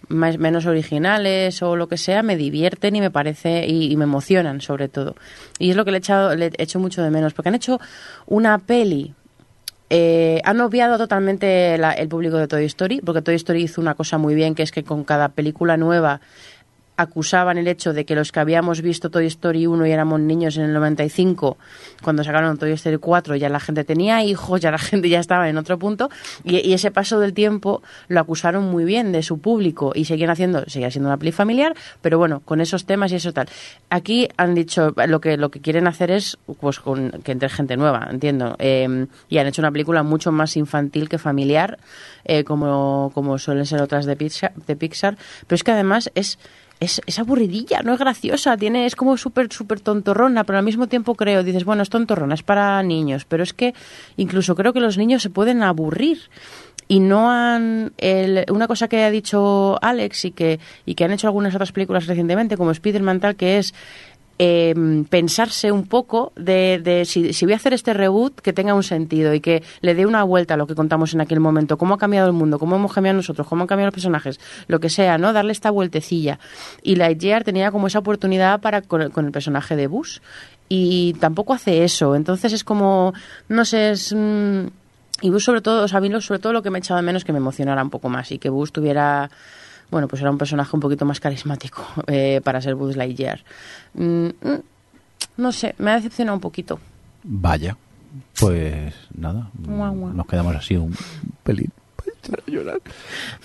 más, 0.09 0.39
menos 0.39 0.67
originales 0.67 1.63
o 1.63 1.77
lo 1.77 1.89
que 1.89 1.97
sea, 1.97 2.23
me 2.23 2.37
divierten 2.37 2.97
y 2.97 3.01
me 3.01 3.11
parece 3.11 3.67
y, 3.67 3.97
me 3.97 4.05
emocionan 4.05 4.61
sobre 4.61 4.89
todo. 4.89 5.15
Y 5.59 5.71
es 5.71 5.77
lo 5.77 5.85
que 5.85 5.91
le 5.91 5.99
he, 5.99 6.37
le 6.37 6.47
he 6.47 6.63
hecho 6.63 6.79
mucho 6.79 7.03
de 7.03 7.11
menos, 7.11 7.35
porque 7.35 7.49
han 7.49 7.55
hecho 7.55 7.81
una 8.27 8.59
peli 8.59 9.15
eh, 9.91 10.41
han 10.45 10.61
obviado 10.61 10.97
totalmente 10.99 11.75
el 11.75 12.09
público 12.09 12.37
de 12.37 12.49
Toy 12.49 12.65
Story, 12.65 13.01
porque 13.01 13.23
Toy 13.23 13.35
Story 13.37 13.63
hizo 13.63 13.81
una 13.81 13.95
cosa 13.95 14.19
muy 14.19 14.35
bien, 14.35 14.55
que 14.55 14.63
es 14.63 14.73
que 14.73 14.83
con 14.83 15.05
cada 15.05 15.29
película 15.29 15.77
nueva 15.77 16.21
acusaban 16.97 17.59
el 17.59 17.69
hecho 17.69 17.93
de 17.93 18.05
que 18.05 18.15
los 18.15 18.31
que 18.31 18.41
habíamos 18.41 18.81
visto 18.81 19.11
Toy 19.11 19.27
Story 19.27 19.66
1 19.66 19.87
y 19.87 19.91
éramos 19.91 20.21
niños 20.21 20.57
en 20.57 20.65
el 20.65 20.73
95, 20.73 21.57
cuando 22.03 22.23
sacaron 22.23 22.57
Toy 22.57 22.73
Story 22.73 22.99
4 22.99 23.37
ya 23.37 23.49
la 23.49 23.61
gente 23.61 23.85
tenía 23.85 24.23
hijos, 24.23 24.61
ya 24.61 24.71
la 24.71 24.79
gente 24.79 25.09
ya 25.09 25.19
estaba 25.19 25.49
en 25.49 25.59
otro 25.59 25.79
punto, 25.79 26.11
y, 26.45 26.73
ese 26.75 26.91
paso 26.91 27.21
del 27.21 27.35
tiempo 27.35 27.83
lo 28.09 28.21
acusaron 28.21 28.65
muy 28.65 28.85
bien 28.85 29.12
de 29.12 29.23
su 29.23 29.39
público 29.39 29.93
y 29.95 30.05
seguían 30.07 30.31
haciendo, 30.31 30.65
seguía 30.66 30.91
siendo 30.91 31.09
una 31.09 31.16
peli 31.16 31.33
familiar, 31.33 31.75
pero 32.03 32.19
bueno, 32.19 32.41
con 32.41 32.61
esos 32.61 32.85
temas 32.85 33.12
y 33.12 33.16
eso 33.16 33.33
tal. 33.33 33.49
Aquí 33.91 34.29
han 34.37 34.55
dicho, 34.55 34.93
lo 35.07 35.21
que, 35.21 35.37
lo 35.37 35.51
que 35.51 35.61
quieren 35.61 35.87
hacer 35.87 36.11
es 36.11 36.37
pues 36.61 36.81
con, 36.81 37.11
que 37.23 37.33
entre 37.33 37.49
gente 37.49 37.77
nueva, 37.77 38.09
entiendo, 38.11 38.57
eh, 38.59 39.07
y 39.29 39.39
han 39.39 39.47
hecho 39.47 39.62
una 39.62 39.71
película 39.71 40.03
mucho 40.03 40.33
más 40.33 40.57
infantil 40.57 41.09
que 41.09 41.19
familiar, 41.19 41.79
eh, 42.25 42.45
como, 42.45 43.11
como 43.15 43.39
suelen 43.39 43.66
ser 43.66 43.83
otras 43.83 44.07
de 44.07 44.16
Pixar, 44.16 44.53
de 44.66 44.77
Pixar, 44.77 45.16
pero 45.47 45.57
es 45.57 45.65
que 45.65 45.73
además 45.73 46.11
es 46.15 46.39
es, 46.81 47.01
aburridilla, 47.19 47.83
no 47.83 47.93
es 47.93 47.99
graciosa, 47.99 48.57
tiene, 48.57 48.87
es 48.87 48.97
como 48.97 49.17
súper, 49.17 49.53
súper 49.53 49.81
tontorrona, 49.81 50.45
pero 50.45 50.59
al 50.59 50.65
mismo 50.65 50.87
tiempo 50.87 51.15
creo, 51.15 51.43
dices, 51.43 51.65
bueno, 51.65 51.83
es 51.83 51.91
tontorrona, 51.91 52.35
es 52.35 52.43
para 52.43 52.83
niños, 52.83 53.25
pero 53.25 53.43
es 53.43 53.53
que 53.53 53.75
incluso 54.17 54.55
creo 54.55 54.73
que 54.73 54.81
los 54.81 54.99
niños 54.99 55.23
se 55.23 55.31
pueden 55.31 55.63
aburrir 55.63 56.19
y 56.87 57.01
no 57.01 57.31
han 57.31 57.93
una 58.51 58.69
cosa 58.69 58.89
que 58.89 59.05
ha 59.05 59.11
dicho 59.11 59.79
Alex 59.83 60.27
y 60.27 60.31
que 60.33 60.61
y 60.85 60.95
que 60.95 61.05
han 61.05 61.13
hecho 61.13 61.27
algunas 61.27 61.55
otras 61.55 61.73
películas 61.73 62.07
recientemente 62.07 62.59
como 62.59 62.73
Spider-Man 62.73 63.21
tal 63.21 63.37
que 63.37 63.57
es 63.57 63.75
eh, 64.39 64.74
pensarse 65.09 65.70
un 65.70 65.86
poco 65.86 66.32
de, 66.35 67.05
si, 67.06 67.44
voy 67.44 67.52
a 67.52 67.56
hacer 67.56 67.73
este 67.73 67.94
reboot 67.94 68.40
que 68.40 68.52
tenga 68.52 68.74
un 68.74 68.82
sentido 68.82 69.32
y 69.32 69.40
que 69.40 69.62
le 69.81 69.94
dé 69.94 70.06
una 70.06 70.24
vuelta 70.24 70.55
a 70.55 70.56
lo 70.56 70.66
que 70.66 70.74
contamos 70.74 71.15
en 71.15 71.20
aquel 71.20 71.40
momento, 71.40 71.78
cómo 71.78 71.94
ha 71.94 71.98
cambiado 71.98 72.27
el 72.27 72.32
mundo, 72.32 72.59
cómo 72.59 72.77
hemos 72.77 72.93
cambiado 72.93 73.16
nosotros, 73.16 73.47
cómo 73.47 73.62
han 73.62 73.69
cambiado 73.69 73.89
los 73.89 73.94
personajes, 73.94 74.40
lo 74.66 74.81
que 74.81 74.90
sea, 74.90 75.19
¿no? 75.19 75.32
Darle 75.32 75.52
esta 75.52 75.70
vueltecilla. 75.70 76.40
Y 76.82 76.97
Lightyear 76.97 77.44
tenía 77.44 77.70
como 77.70 77.86
esa 77.86 78.01
oportunidad 78.01 78.61
para 78.61 78.82
con 78.82 79.02
el, 79.02 79.32
personaje 79.32 79.77
de 79.77 79.86
Bush 79.86 80.19
y 80.69 81.15
tampoco 81.15 81.55
hace 81.55 81.85
eso. 81.85 82.16
Entonces 82.16 82.52
es 82.52 82.65
como, 82.65 83.12
no 83.48 83.65
sé, 83.65 83.90
es... 83.90 84.12
Mm, 84.12 84.66
y 85.20 85.31
Bush 85.31 85.44
sobre 85.44 85.61
todo, 85.61 85.85
o 85.85 85.89
sea, 85.89 86.01
sobre 86.20 86.40
todo 86.40 86.52
lo 86.52 86.62
que 86.62 86.70
me 86.70 86.81
echaba 86.81 87.01
menos 87.01 87.24
que 87.24 87.32
me 87.32 87.39
emocionara 87.39 87.82
un 87.82 87.90
poco 87.90 88.09
más 88.09 88.32
y 88.32 88.39
que 88.39 88.51
Bush 88.51 88.73
tuviera 88.73 89.31
bueno, 89.90 90.09
pues 90.09 90.20
era 90.23 90.31
un 90.31 90.39
personaje 90.39 90.70
un 90.74 90.81
poquito 90.81 91.05
más 91.05 91.20
carismático 91.20 91.85
eh, 92.06 92.40
para 92.43 92.61
ser 92.61 92.74
Buzz 92.74 92.97
Lightyear. 92.97 93.40
Mm, 93.94 94.27
mm, 94.27 94.62
no 95.36 95.52
sé, 95.52 95.74
me 95.78 95.90
ha 95.90 95.94
decepcionado 95.94 96.36
un 96.36 96.40
poquito. 96.40 96.78
Vaya, 97.23 97.77
pues 98.39 98.94
nada, 99.16 99.48
nos 99.66 100.27
quedamos 100.27 100.55
así 100.55 100.77
un 100.77 100.94
pelín. 101.43 101.70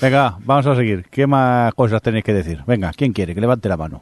Venga, 0.01 0.37
vamos 0.43 0.65
a 0.67 0.75
seguir. 0.75 1.05
¿Qué 1.09 1.27
más 1.27 1.73
cosas 1.73 2.01
tenéis 2.01 2.23
que 2.23 2.33
decir? 2.33 2.63
Venga, 2.65 2.91
¿quién 2.95 3.13
quiere? 3.13 3.33
Que 3.33 3.41
levante 3.41 3.67
la 3.67 3.77
mano. 3.77 4.01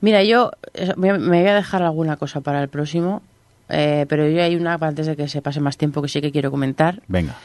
Mira, 0.00 0.22
yo 0.24 0.50
me 0.96 1.18
voy 1.18 1.46
a 1.46 1.54
dejar 1.54 1.82
alguna 1.82 2.16
cosa 2.16 2.40
para 2.40 2.62
el 2.62 2.68
próximo, 2.68 3.22
eh, 3.68 4.06
pero 4.08 4.28
yo 4.28 4.42
hay 4.42 4.56
una 4.56 4.74
antes 4.74 5.06
de 5.06 5.16
que 5.16 5.28
se 5.28 5.42
pase 5.42 5.60
más 5.60 5.76
tiempo 5.76 6.00
que 6.00 6.08
sí 6.08 6.20
que 6.20 6.32
quiero 6.32 6.50
comentar. 6.50 7.02
Venga 7.08 7.36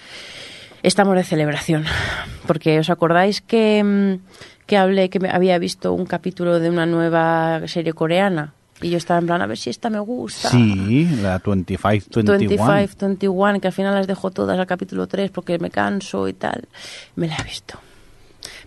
estamos 0.88 1.16
de 1.16 1.24
celebración. 1.24 1.86
Porque 2.48 2.80
os 2.80 2.90
acordáis 2.90 3.42
que, 3.42 3.84
mm, 3.84 4.66
que 4.66 4.78
hablé 4.78 5.10
que 5.10 5.20
me 5.20 5.30
había 5.30 5.58
visto 5.58 5.94
un 5.94 6.06
capítulo 6.06 6.60
de 6.60 6.70
una 6.70 6.86
nueva 6.86 7.62
serie 7.68 7.94
coreana. 7.94 8.54
Y 8.82 8.90
yo 8.90 8.98
estaba 8.98 9.20
en 9.20 9.26
plan, 9.26 9.42
a 9.42 9.48
ver 9.48 9.58
si 9.58 9.70
esta 9.70 9.90
me 9.90 10.00
gusta. 10.00 10.50
Sí, 10.50 11.08
la 11.22 11.42
25-21. 11.42 12.98
25-21, 12.98 13.62
que 13.62 13.68
al 13.68 13.74
final 13.74 13.96
las 13.96 14.06
dejo 14.06 14.32
todas 14.32 14.60
al 14.60 14.68
capítulo 14.68 15.08
3 15.08 15.32
porque 15.32 15.58
me 15.60 15.70
canso 15.70 16.28
y 16.28 16.34
tal. 16.34 16.68
Me 17.16 17.28
la 17.28 17.38
he 17.38 17.44
visto. 17.44 17.80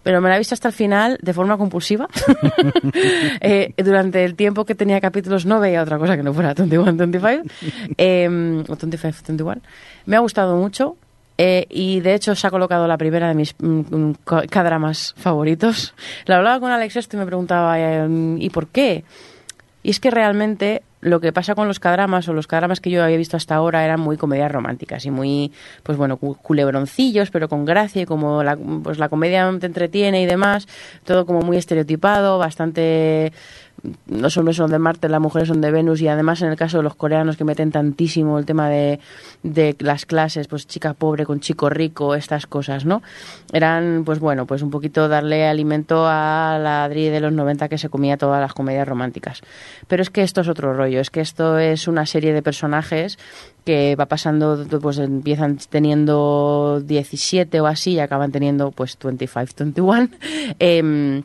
Pero 0.03 0.23
me 0.23 0.31
la 0.31 0.37
he 0.37 0.39
visto 0.39 0.55
hasta 0.55 0.69
el 0.69 0.75
final 0.75 1.19
de 1.21 1.35
forma 1.35 1.59
compulsiva. 1.59 2.09
eh, 3.41 3.75
durante 3.77 4.25
el 4.25 4.35
tiempo 4.35 4.65
que 4.65 4.75
tenía 4.75 5.01
capítulos 5.01 5.45
no 5.45 5.61
veía 5.61 5.83
otra 5.83 5.99
cosa 5.99 6.17
que 6.17 6.23
no 6.23 6.33
fuera 6.33 6.55
21-25. 6.55 7.51
Eh, 7.99 8.65
o 8.67 8.77
25-21. 8.77 9.61
Me 10.07 10.17
ha 10.17 10.21
gustado 10.21 10.57
mucho. 10.57 10.97
Eh, 11.41 11.67
y 11.71 12.01
de 12.01 12.15
hecho 12.15 12.35
se 12.35 12.49
ha 12.49 12.51
colocado 12.51 12.89
la 12.89 12.99
primera 12.99 13.29
de 13.29 13.35
mis 13.35 13.55
mm, 13.59 13.81
mm 13.95 14.15
cadramas 14.51 15.15
favoritos. 15.17 15.95
La 16.27 16.37
hablaba 16.37 16.59
con 16.59 16.73
Alex 16.73 16.97
esto 16.97 17.17
y 17.17 17.21
me 17.21 17.27
preguntaba, 17.27 17.79
eh, 17.79 18.37
¿y 18.39 18.51
por 18.51 18.67
qué? 18.67 19.05
Y 19.85 19.91
es 19.91 20.01
que 20.01 20.11
realmente 20.11 20.83
lo 21.01 21.21
que 21.21 21.33
pasa 21.33 21.55
con 21.55 21.69
los 21.69 21.79
cadramas 21.79 22.29
o 22.29 22.33
los 22.33 22.49
cadramas 22.49 22.81
que 22.81 22.91
yo 22.91 23.05
había 23.05 23.17
visto 23.17 23.37
hasta 23.37 23.55
ahora 23.55 23.85
eran 23.85 24.01
muy 24.01 24.17
comedias 24.17 24.51
románticas 24.51 25.07
y 25.07 25.11
muy, 25.11 25.53
pues 25.85 25.97
bueno, 25.97 26.17
culebroncillos, 26.17 27.31
pero 27.31 27.49
con 27.49 27.65
gracia 27.65 28.03
y 28.03 28.05
como 28.05 28.43
la, 28.43 28.57
pues 28.57 28.99
la 28.99 29.09
comedia 29.09 29.49
te 29.61 29.67
entretiene 29.67 30.21
y 30.23 30.27
demás, 30.27 30.67
todo 31.05 31.25
como 31.25 31.41
muy 31.43 31.57
estereotipado, 31.57 32.39
bastante 32.39 33.33
los 34.09 34.37
hombres 34.37 34.57
son 34.57 34.71
de 34.71 34.79
Marte, 34.79 35.09
las 35.09 35.21
mujeres 35.21 35.49
son 35.49 35.61
de 35.61 35.71
Venus 35.71 36.01
y 36.01 36.09
además 36.09 36.43
en 36.43 36.49
el 36.49 36.57
caso 36.57 36.79
de 36.79 36.83
los 36.83 36.95
coreanos 36.95 37.37
que 37.37 37.45
meten 37.45 37.71
tantísimo 37.71 38.39
el 38.39 38.47
tema 38.47 38.69
de, 38.69 39.01
de 39.43 39.77
las 39.79 40.07
clases, 40.07 40.49
pues 40.49 40.67
chica 40.67 40.95
pobre 40.95 41.25
con 41.25 41.41
chico 41.41 41.71
rico, 41.71 42.15
estas 42.15 42.47
cosas, 42.47 42.85
¿no? 42.85 43.03
Eran, 43.53 44.03
pues 44.05 44.19
bueno, 44.19 44.47
pues 44.47 44.63
un 44.63 44.71
poquito 44.71 45.09
darle 45.09 45.47
alimento 45.47 46.07
a 46.07 46.59
la 46.61 46.85
Adri 46.85 47.09
de 47.09 47.21
los 47.21 47.33
90 47.33 47.69
que 47.69 47.79
se 47.79 47.89
comía 47.89 48.17
todas 48.17 48.41
las 48.41 48.53
comedias 48.53 48.89
románticas. 48.89 49.43
Pero 49.87 50.03
es 50.03 50.11
que 50.11 50.23
esto 50.23 50.41
es 50.41 50.49
otro 50.49 50.75
rollo, 50.75 51.01
es 51.01 51.11
que 51.11 51.21
esto 51.21 51.59
es 51.59 51.89
una 51.89 52.07
serie 52.07 52.33
de 52.33 52.43
personajes 52.43 53.19
que 53.65 53.97
va 53.97 54.07
pasando, 54.07 54.65
pues 54.81 54.99
empiezan 54.99 55.59
teniendo 55.69 56.81
17 56.85 57.61
o 57.61 57.67
así 57.67 57.93
y 57.93 58.01
acaban 58.01 58.33
teniendo 58.33 58.71
pues 58.71 58.97
25, 59.03 59.45
21. 59.59 60.09
Eh, 60.59 61.23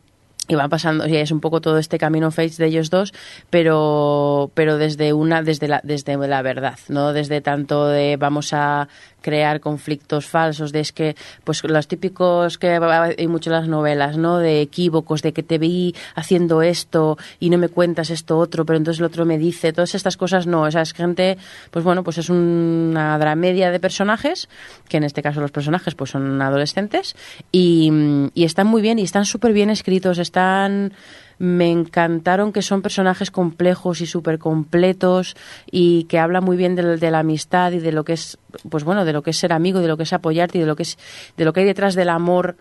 y 0.47 0.55
van 0.55 0.69
pasando 0.69 1.07
y 1.07 1.15
es 1.17 1.31
un 1.31 1.39
poco 1.39 1.61
todo 1.61 1.77
este 1.77 1.97
camino 1.97 2.31
face 2.31 2.61
de 2.61 2.67
ellos 2.67 2.89
dos 2.89 3.13
pero 3.49 4.51
pero 4.53 4.77
desde 4.77 5.13
una 5.13 5.41
desde 5.41 5.67
la 5.67 5.81
desde 5.83 6.17
la 6.27 6.41
verdad 6.41 6.77
no 6.89 7.13
desde 7.13 7.41
tanto 7.41 7.87
de 7.87 8.17
vamos 8.17 8.53
a 8.53 8.87
crear 9.23 9.59
conflictos 9.59 10.27
falsos. 10.27 10.71
De 10.71 10.81
es 10.81 10.91
que 10.91 11.15
pues 11.43 11.63
los 11.63 11.87
típicos 11.87 12.59
que 12.59 12.69
hay 12.69 13.27
mucho 13.27 13.49
en 13.49 13.55
las 13.55 13.67
novelas 13.67 14.17
no 14.17 14.37
de 14.37 14.61
equívocos 14.61 15.23
de 15.23 15.33
que 15.33 15.41
te 15.41 15.57
vi 15.57 15.95
haciendo 16.13 16.61
esto 16.61 17.17
y 17.39 17.49
no 17.49 17.57
me 17.57 17.69
cuentas 17.69 18.11
esto 18.11 18.37
otro 18.37 18.65
pero 18.65 18.77
entonces 18.77 18.99
el 18.99 19.05
otro 19.05 19.25
me 19.25 19.39
dice 19.39 19.73
todas 19.73 19.95
estas 19.95 20.17
cosas 20.17 20.45
no. 20.45 20.67
Esa 20.67 20.81
es 20.81 20.93
gente 20.93 21.37
pues 21.71 21.83
bueno 21.83 22.03
pues 22.03 22.19
es 22.19 22.29
una 22.29 23.17
dramedia 23.17 23.71
de 23.71 23.79
personajes 23.79 24.49
que 24.87 24.97
en 24.97 25.05
este 25.05 25.23
caso 25.23 25.41
los 25.41 25.51
personajes 25.51 25.95
pues 25.95 26.11
son 26.11 26.41
adolescentes 26.41 27.15
y, 27.51 27.91
y 28.35 28.43
están 28.43 28.67
muy 28.67 28.81
bien 28.81 28.99
y 28.99 29.03
están 29.03 29.25
súper 29.25 29.53
bien 29.53 29.69
escritos 29.69 30.19
están 30.19 30.93
me 31.37 31.71
encantaron 31.71 32.53
que 32.53 32.61
son 32.61 32.81
personajes 32.81 33.31
complejos 33.31 34.01
y 34.01 34.05
súper 34.05 34.39
completos 34.39 35.35
y 35.71 36.05
que 36.05 36.19
habla 36.19 36.41
muy 36.41 36.57
bien 36.57 36.75
de, 36.75 36.97
de, 36.97 37.11
la 37.11 37.19
amistad 37.19 37.71
y 37.71 37.79
de 37.79 37.91
lo 37.91 38.03
que 38.03 38.13
es 38.13 38.37
pues 38.69 38.83
bueno 38.83 39.05
de 39.05 39.13
lo 39.13 39.23
que 39.23 39.31
es 39.31 39.37
ser 39.37 39.53
amigo 39.53 39.79
de 39.79 39.87
lo 39.87 39.97
que 39.97 40.03
es 40.03 40.13
apoyarte 40.13 40.57
y 40.57 40.61
de 40.61 40.67
lo 40.67 40.75
que 40.75 40.83
es 40.83 40.97
de 41.37 41.45
lo 41.45 41.53
que 41.53 41.61
hay 41.61 41.65
detrás 41.65 41.95
del 41.95 42.09
amor 42.09 42.55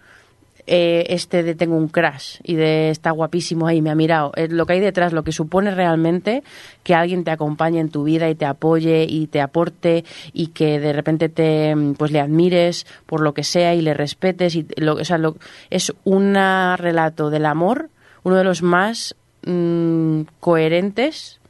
eh, 0.69 1.07
este 1.09 1.43
de 1.43 1.57
tengo 1.57 1.77
un 1.77 1.89
crash 1.89 2.36
y 2.44 2.55
de 2.55 2.90
está 2.90 3.11
guapísimo 3.11 3.66
ahí 3.66 3.82
me 3.82 3.90
ha 3.90 3.97
mirado. 3.97 4.31
Eh, 4.36 4.47
lo 4.49 4.65
que 4.65 4.74
hay 4.74 4.81
detrás 4.81 5.12
lo 5.12 5.24
que 5.24 5.32
supone 5.32 5.73
realmente 5.73 6.44
que 6.85 6.94
alguien 6.94 7.24
te 7.24 7.32
acompañe 7.32 7.81
en 7.81 7.90
tu 7.90 8.05
vida 8.05 8.31
y 8.31 8.36
te 8.36 8.47
apoye 8.47 9.05
y 9.09 9.27
te 9.27 9.40
aporte 9.40 10.05
y 10.32 10.49
que 10.49 10.78
de 10.78 10.93
repente 10.93 11.28
te 11.28 11.74
pues 11.99 12.12
le 12.12 12.20
admires 12.20 12.86
por 13.07 13.23
lo 13.23 13.35
que 13.35 13.43
sea 13.43 13.74
y 13.74 13.82
le 13.82 13.93
respetes 13.93 14.55
y 14.55 14.65
lo, 14.77 14.94
o 14.94 15.05
sea, 15.05 15.19
lo, 15.19 15.36
es 15.70 15.93
un 16.05 16.35
relato 16.35 17.31
del 17.31 17.47
amor 17.47 17.90
uno 18.24 18.36
de 18.36 18.44
los 18.44 18.62
más 18.62 19.15
mmm, 19.44 20.23
coherentes 20.40 21.40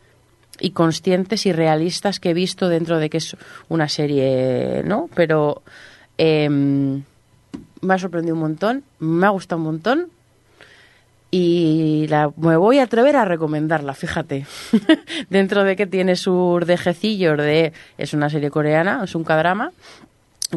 y 0.61 0.71
conscientes 0.71 1.47
y 1.47 1.53
realistas 1.53 2.21
que 2.21 2.31
he 2.31 2.35
visto 2.35 2.69
dentro 2.69 2.99
de 2.99 3.11
que 3.11 3.19
es 3.19 3.37
una 3.69 3.89
serie, 3.89 4.83
¿no? 4.85 5.09
Pero 5.15 5.63
eh, 6.19 6.49
me 6.49 7.95
ha 7.95 7.99
sorprendido 7.99 8.35
un 8.35 8.43
montón, 8.43 8.85
me 8.99 9.27
ha 9.27 9.31
gustado 9.31 9.61
un 9.61 9.67
montón 9.67 10.09
y 11.35 12.07
la, 12.09 12.31
me 12.37 12.57
voy 12.57 12.79
a 12.79 12.85
atrever 12.85 13.17
a 13.17 13.25
recomendarla, 13.25 13.95
fíjate. 13.95 14.47
dentro 15.31 15.65
de 15.65 15.77
que 15.77 15.87
tiene 15.87 16.15
sus 16.15 16.67
dejecillos 16.67 17.39
de... 17.39 17.73
Es 17.97 18.13
una 18.13 18.29
serie 18.29 18.51
coreana, 18.51 19.01
es 19.03 19.15
un 19.15 19.25
cadrama, 19.25 19.73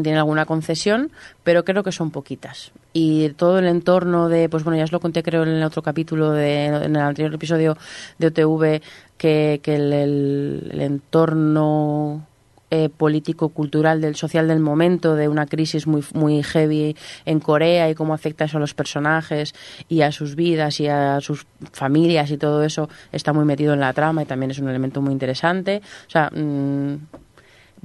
tiene 0.04 0.18
alguna 0.18 0.46
concesión, 0.46 1.12
pero 1.44 1.64
creo 1.64 1.84
que 1.84 1.92
son 1.92 2.12
poquitas. 2.12 2.72
Y 2.94 3.30
todo 3.30 3.60
el 3.60 3.66
entorno 3.66 4.30
de, 4.30 4.50
pues 4.50 4.64
bueno, 4.64 4.78
ya 4.78 4.84
os 4.84 4.92
lo 4.92 5.00
conté 5.00 5.24
creo 5.24 5.44
en 5.44 5.50
el 5.50 5.64
otro 5.64 5.82
capítulo, 5.82 6.32
de, 6.32 6.66
en 6.66 6.96
el 6.96 7.02
anterior 7.02 7.34
episodio 7.34 7.78
de 8.18 8.28
OTV, 8.28 8.82
que, 9.18 9.60
que 9.64 9.76
el, 9.76 10.82
entorno 10.82 12.28
eh, 12.72 12.90
político, 12.90 13.50
cultural, 13.50 14.02
del 14.02 14.16
social 14.16 14.48
del 14.48 14.60
momento, 14.60 15.16
de 15.16 15.28
una 15.28 15.46
crisis 15.46 15.88
muy, 15.88 16.04
muy 16.14 16.44
heavy 16.44 16.96
en 17.26 17.40
Corea 17.40 17.90
y 17.90 17.96
cómo 17.96 18.14
afecta 18.14 18.46
eso 18.46 18.58
a 18.58 18.60
los 18.60 18.74
personajes 18.74 19.54
y 19.88 20.02
a 20.02 20.12
sus 20.12 20.36
vidas 20.36 20.80
y 20.80 20.88
a 20.88 21.22
sus 21.22 21.46
familias 21.72 22.32
y 22.32 22.38
todo 22.38 22.64
eso 22.64 22.90
está 23.12 23.34
muy 23.34 23.46
metido 23.46 23.74
en 23.74 23.80
la 23.80 23.94
trama 23.94 24.24
y 24.24 24.26
también 24.26 24.52
es 24.52 24.60
un 24.60 24.68
elemento 24.68 25.02
muy 25.02 25.14
interesante. 25.14 25.82
O 26.08 26.10
sea, 26.10 26.30
mmm, 26.34 26.96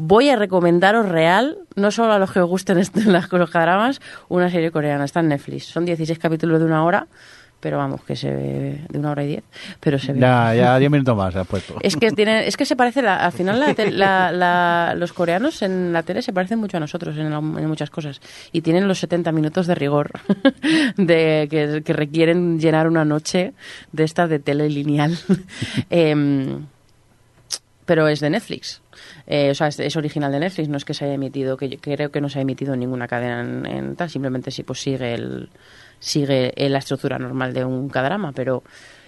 voy 0.01 0.31
a 0.31 0.37
recomendaros 0.37 1.09
real, 1.09 1.59
no 1.77 1.91
solo 1.91 2.13
a 2.13 2.19
los 2.19 2.33
que 2.33 2.41
os 2.41 2.49
gusten 2.49 2.79
las 3.07 3.31
los 3.31 3.53
dramas, 3.53 4.01
una 4.29 4.51
serie 4.51 4.71
coreana, 4.71 5.05
está 5.05 5.21
en 5.21 5.29
Netflix. 5.29 5.67
Son 5.67 5.85
16 5.85 6.19
capítulos 6.19 6.59
de 6.59 6.65
una 6.65 6.85
hora, 6.85 7.07
pero 7.61 7.77
vamos, 7.77 8.03
que 8.03 8.17
se 8.17 8.31
ve 8.31 8.81
de 8.89 8.99
una 8.99 9.11
hora 9.11 9.23
y 9.23 9.29
diez, 9.29 9.45
pero 9.79 9.99
se 9.99 10.15
ve. 10.15 10.21
Ya, 10.21 10.55
ya 10.55 10.79
10 10.79 10.91
minutos 10.93 11.15
más 11.15 11.37
has 11.37 11.47
puesto. 11.47 11.77
Es 11.83 11.97
que, 11.97 12.11
tiene, 12.13 12.47
es 12.47 12.57
que 12.57 12.65
se 12.65 12.77
parece, 12.77 13.03
la, 13.03 13.17
al 13.17 13.33
final 13.33 13.61
la, 13.61 13.75
la, 13.91 14.33
la, 14.33 14.95
los 14.97 15.13
coreanos 15.13 15.61
en 15.61 15.93
la 15.93 16.03
tele 16.03 16.23
se 16.23 16.33
parecen 16.33 16.59
mucho 16.59 16.79
a 16.79 16.81
nosotros 16.81 17.15
en, 17.19 17.31
en 17.31 17.69
muchas 17.69 17.91
cosas 17.91 18.23
y 18.53 18.63
tienen 18.63 18.89
los 18.89 18.99
70 19.01 19.31
minutos 19.33 19.67
de 19.67 19.75
rigor 19.75 20.13
de 20.97 21.47
que, 21.51 21.83
que 21.85 21.93
requieren 21.93 22.59
llenar 22.59 22.89
una 22.89 23.05
noche 23.05 23.53
de 23.93 24.05
estas 24.05 24.31
de 24.31 24.39
tele 24.39 24.71
lineal. 24.71 25.19
eh, 25.91 26.57
pero 27.91 28.07
es 28.07 28.21
de 28.21 28.31
Netflix. 28.31 28.83
Eh, 29.27 29.51
o 29.51 29.55
sea, 29.57 29.67
es, 29.67 29.81
es, 29.81 29.97
original 29.97 30.31
de 30.31 30.39
Netflix, 30.39 30.69
no 30.69 30.77
es 30.77 30.85
que 30.85 30.95
se 30.95 31.07
haya 31.07 31.15
emitido, 31.15 31.57
que 31.57 31.69
yo 31.69 31.77
creo 31.81 32.13
que 32.13 32.21
no 32.21 32.29
se 32.29 32.39
ha 32.39 32.43
emitido 32.43 32.75
en 32.75 32.79
ninguna 32.79 33.09
cadena 33.09 33.41
en, 33.41 33.67
en 33.67 33.97
tal, 33.97 34.09
simplemente 34.09 34.53
sí, 34.53 34.63
pues 34.63 34.79
sigue 34.79 35.13
el 35.13 35.51
sigue 35.99 36.55
la 36.57 36.79
estructura 36.79 37.19
normal 37.19 37.53
de 37.53 37.65
un 37.65 37.89
cadrama, 37.89 38.31
pero... 38.31 38.63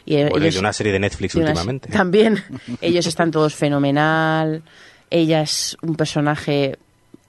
Y 0.04 0.16
bueno, 0.16 0.38
ellos, 0.38 0.54
de 0.54 0.60
una 0.60 0.72
serie 0.72 0.92
de 0.92 0.98
Netflix 0.98 1.34
de 1.34 1.42
Una, 1.42 1.50
últimamente. 1.50 1.90
también, 1.90 2.42
ellos 2.80 3.06
están 3.06 3.30
todos 3.30 3.54
fenomenal, 3.54 4.64
ella 5.08 5.42
es 5.42 5.76
un 5.82 5.94
personaje 5.94 6.76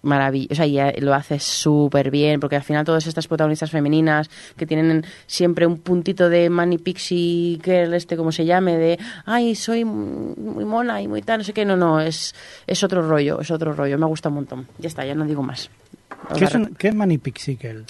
maravilloso, 0.04 0.56
sea, 0.56 0.66
ella 0.66 0.94
lo 1.00 1.14
hace 1.14 1.40
súper 1.40 2.12
bien, 2.12 2.40
porque 2.40 2.56
al 2.56 2.64
final 2.64 2.86
todas 2.86 3.08
estas 3.08 3.28
protagonistas 3.28 3.72
femeninas 3.72 4.30
que 4.56 4.66
tienen 4.66 5.04
siempre 5.26 5.66
un 5.66 5.80
puntito 5.80 6.30
de 6.30 6.50
Manny 6.50 6.78
Pixie 6.78 7.60
Girl, 7.64 7.94
este 7.94 8.16
como 8.16 8.32
se 8.32 8.46
llame, 8.46 8.78
de, 8.78 9.00
ay, 9.26 9.56
soy 9.56 9.86
muy 9.86 10.66
mona 10.66 11.02
y 11.02 11.08
muy 11.08 11.22
tal, 11.22 11.40
no 11.40 11.44
sé 11.44 11.54
qué, 11.54 11.66
no, 11.66 11.76
no, 11.76 12.00
es, 12.00 12.36
es 12.68 12.84
otro 12.84 13.08
rollo, 13.08 13.40
es 13.42 13.50
otro 13.50 13.74
rollo, 13.74 13.98
me 13.98 14.06
gusta 14.06 14.30
un 14.30 14.36
montón. 14.36 14.68
Ya 14.78 14.88
está, 14.88 15.06
ya 15.06 15.16
no 15.16 15.26
digo 15.26 15.42
más. 15.42 15.70
¿Qué 16.38 16.46
es, 16.46 16.56
un, 16.56 16.76
¿qué 16.76 16.90
es 16.90 16.96
Manny 16.96 17.18
Pixie 17.18 17.58
Girl? 17.60 17.86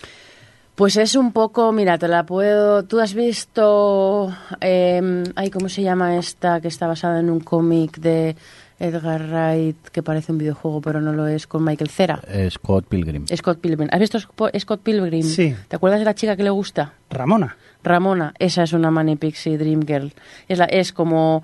Pues 0.75 0.97
es 0.97 1.15
un 1.15 1.33
poco, 1.33 1.71
mira, 1.71 1.99
te 1.99 2.07
la 2.07 2.25
puedo. 2.25 2.83
Tú 2.83 2.99
has 2.99 3.13
visto. 3.13 4.35
Eh, 4.59 5.23
ay, 5.35 5.51
¿cómo 5.51 5.69
se 5.69 5.83
llama 5.83 6.17
esta? 6.17 6.61
Que 6.61 6.67
está 6.67 6.87
basada 6.87 7.19
en 7.19 7.29
un 7.29 7.41
cómic 7.41 7.97
de 7.97 8.35
Edgar 8.83 9.21
Wright, 9.29 9.89
que 9.89 10.03
parece 10.03 10.31
un 10.31 10.37
videojuego, 10.37 10.81
pero 10.81 10.99
no 10.99 11.13
lo 11.13 11.25
es, 11.27 11.47
con 11.47 11.63
Michael 11.63 11.89
Cera. 11.89 12.21
Scott 12.49 12.85
Pilgrim. 12.87 13.25
Scott 13.27 13.59
Pilgrim. 13.59 13.87
¿Has 13.91 13.99
visto 13.99 14.19
Scott 14.19 14.81
Pilgrim? 14.83 15.23
Sí. 15.23 15.55
¿Te 15.67 15.77
acuerdas 15.77 15.99
de 15.99 16.05
la 16.05 16.15
chica 16.15 16.35
que 16.35 16.43
le 16.43 16.49
gusta? 16.49 16.93
Ramona. 17.09 17.55
Ramona, 17.83 18.33
esa 18.39 18.63
es 18.63 18.73
una 18.73 18.91
Manny 18.91 19.15
Pixie 19.15 19.57
Dream 19.57 19.85
Girl. 19.85 20.13
Es, 20.47 20.57
la, 20.57 20.65
es 20.65 20.91
como 20.91 21.43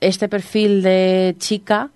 este 0.00 0.28
perfil 0.28 0.82
de 0.82 1.34
chica 1.38 1.90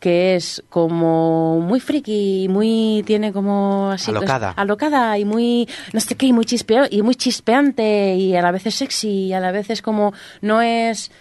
que 0.00 0.34
es 0.34 0.64
como 0.68 1.60
muy 1.60 1.78
friki, 1.78 2.48
muy 2.50 3.04
tiene 3.06 3.32
como 3.32 3.92
así 3.92 4.10
alocada, 4.10 4.50
es, 4.50 4.58
alocada 4.58 5.16
y 5.16 5.24
muy 5.24 5.68
no 5.92 6.00
sé 6.00 6.16
qué, 6.16 6.26
y 6.26 6.32
muy 6.32 6.44
chispeo 6.44 6.86
y 6.90 7.02
muy 7.02 7.14
chispeante 7.14 8.16
y 8.16 8.34
a 8.34 8.42
la 8.42 8.50
vez 8.50 8.66
es 8.66 8.74
sexy 8.74 9.26
y 9.26 9.32
a 9.32 9.38
la 9.38 9.52
vez 9.52 9.70
es 9.70 9.80
como 9.80 10.12
no 10.40 10.60
es 10.60 11.12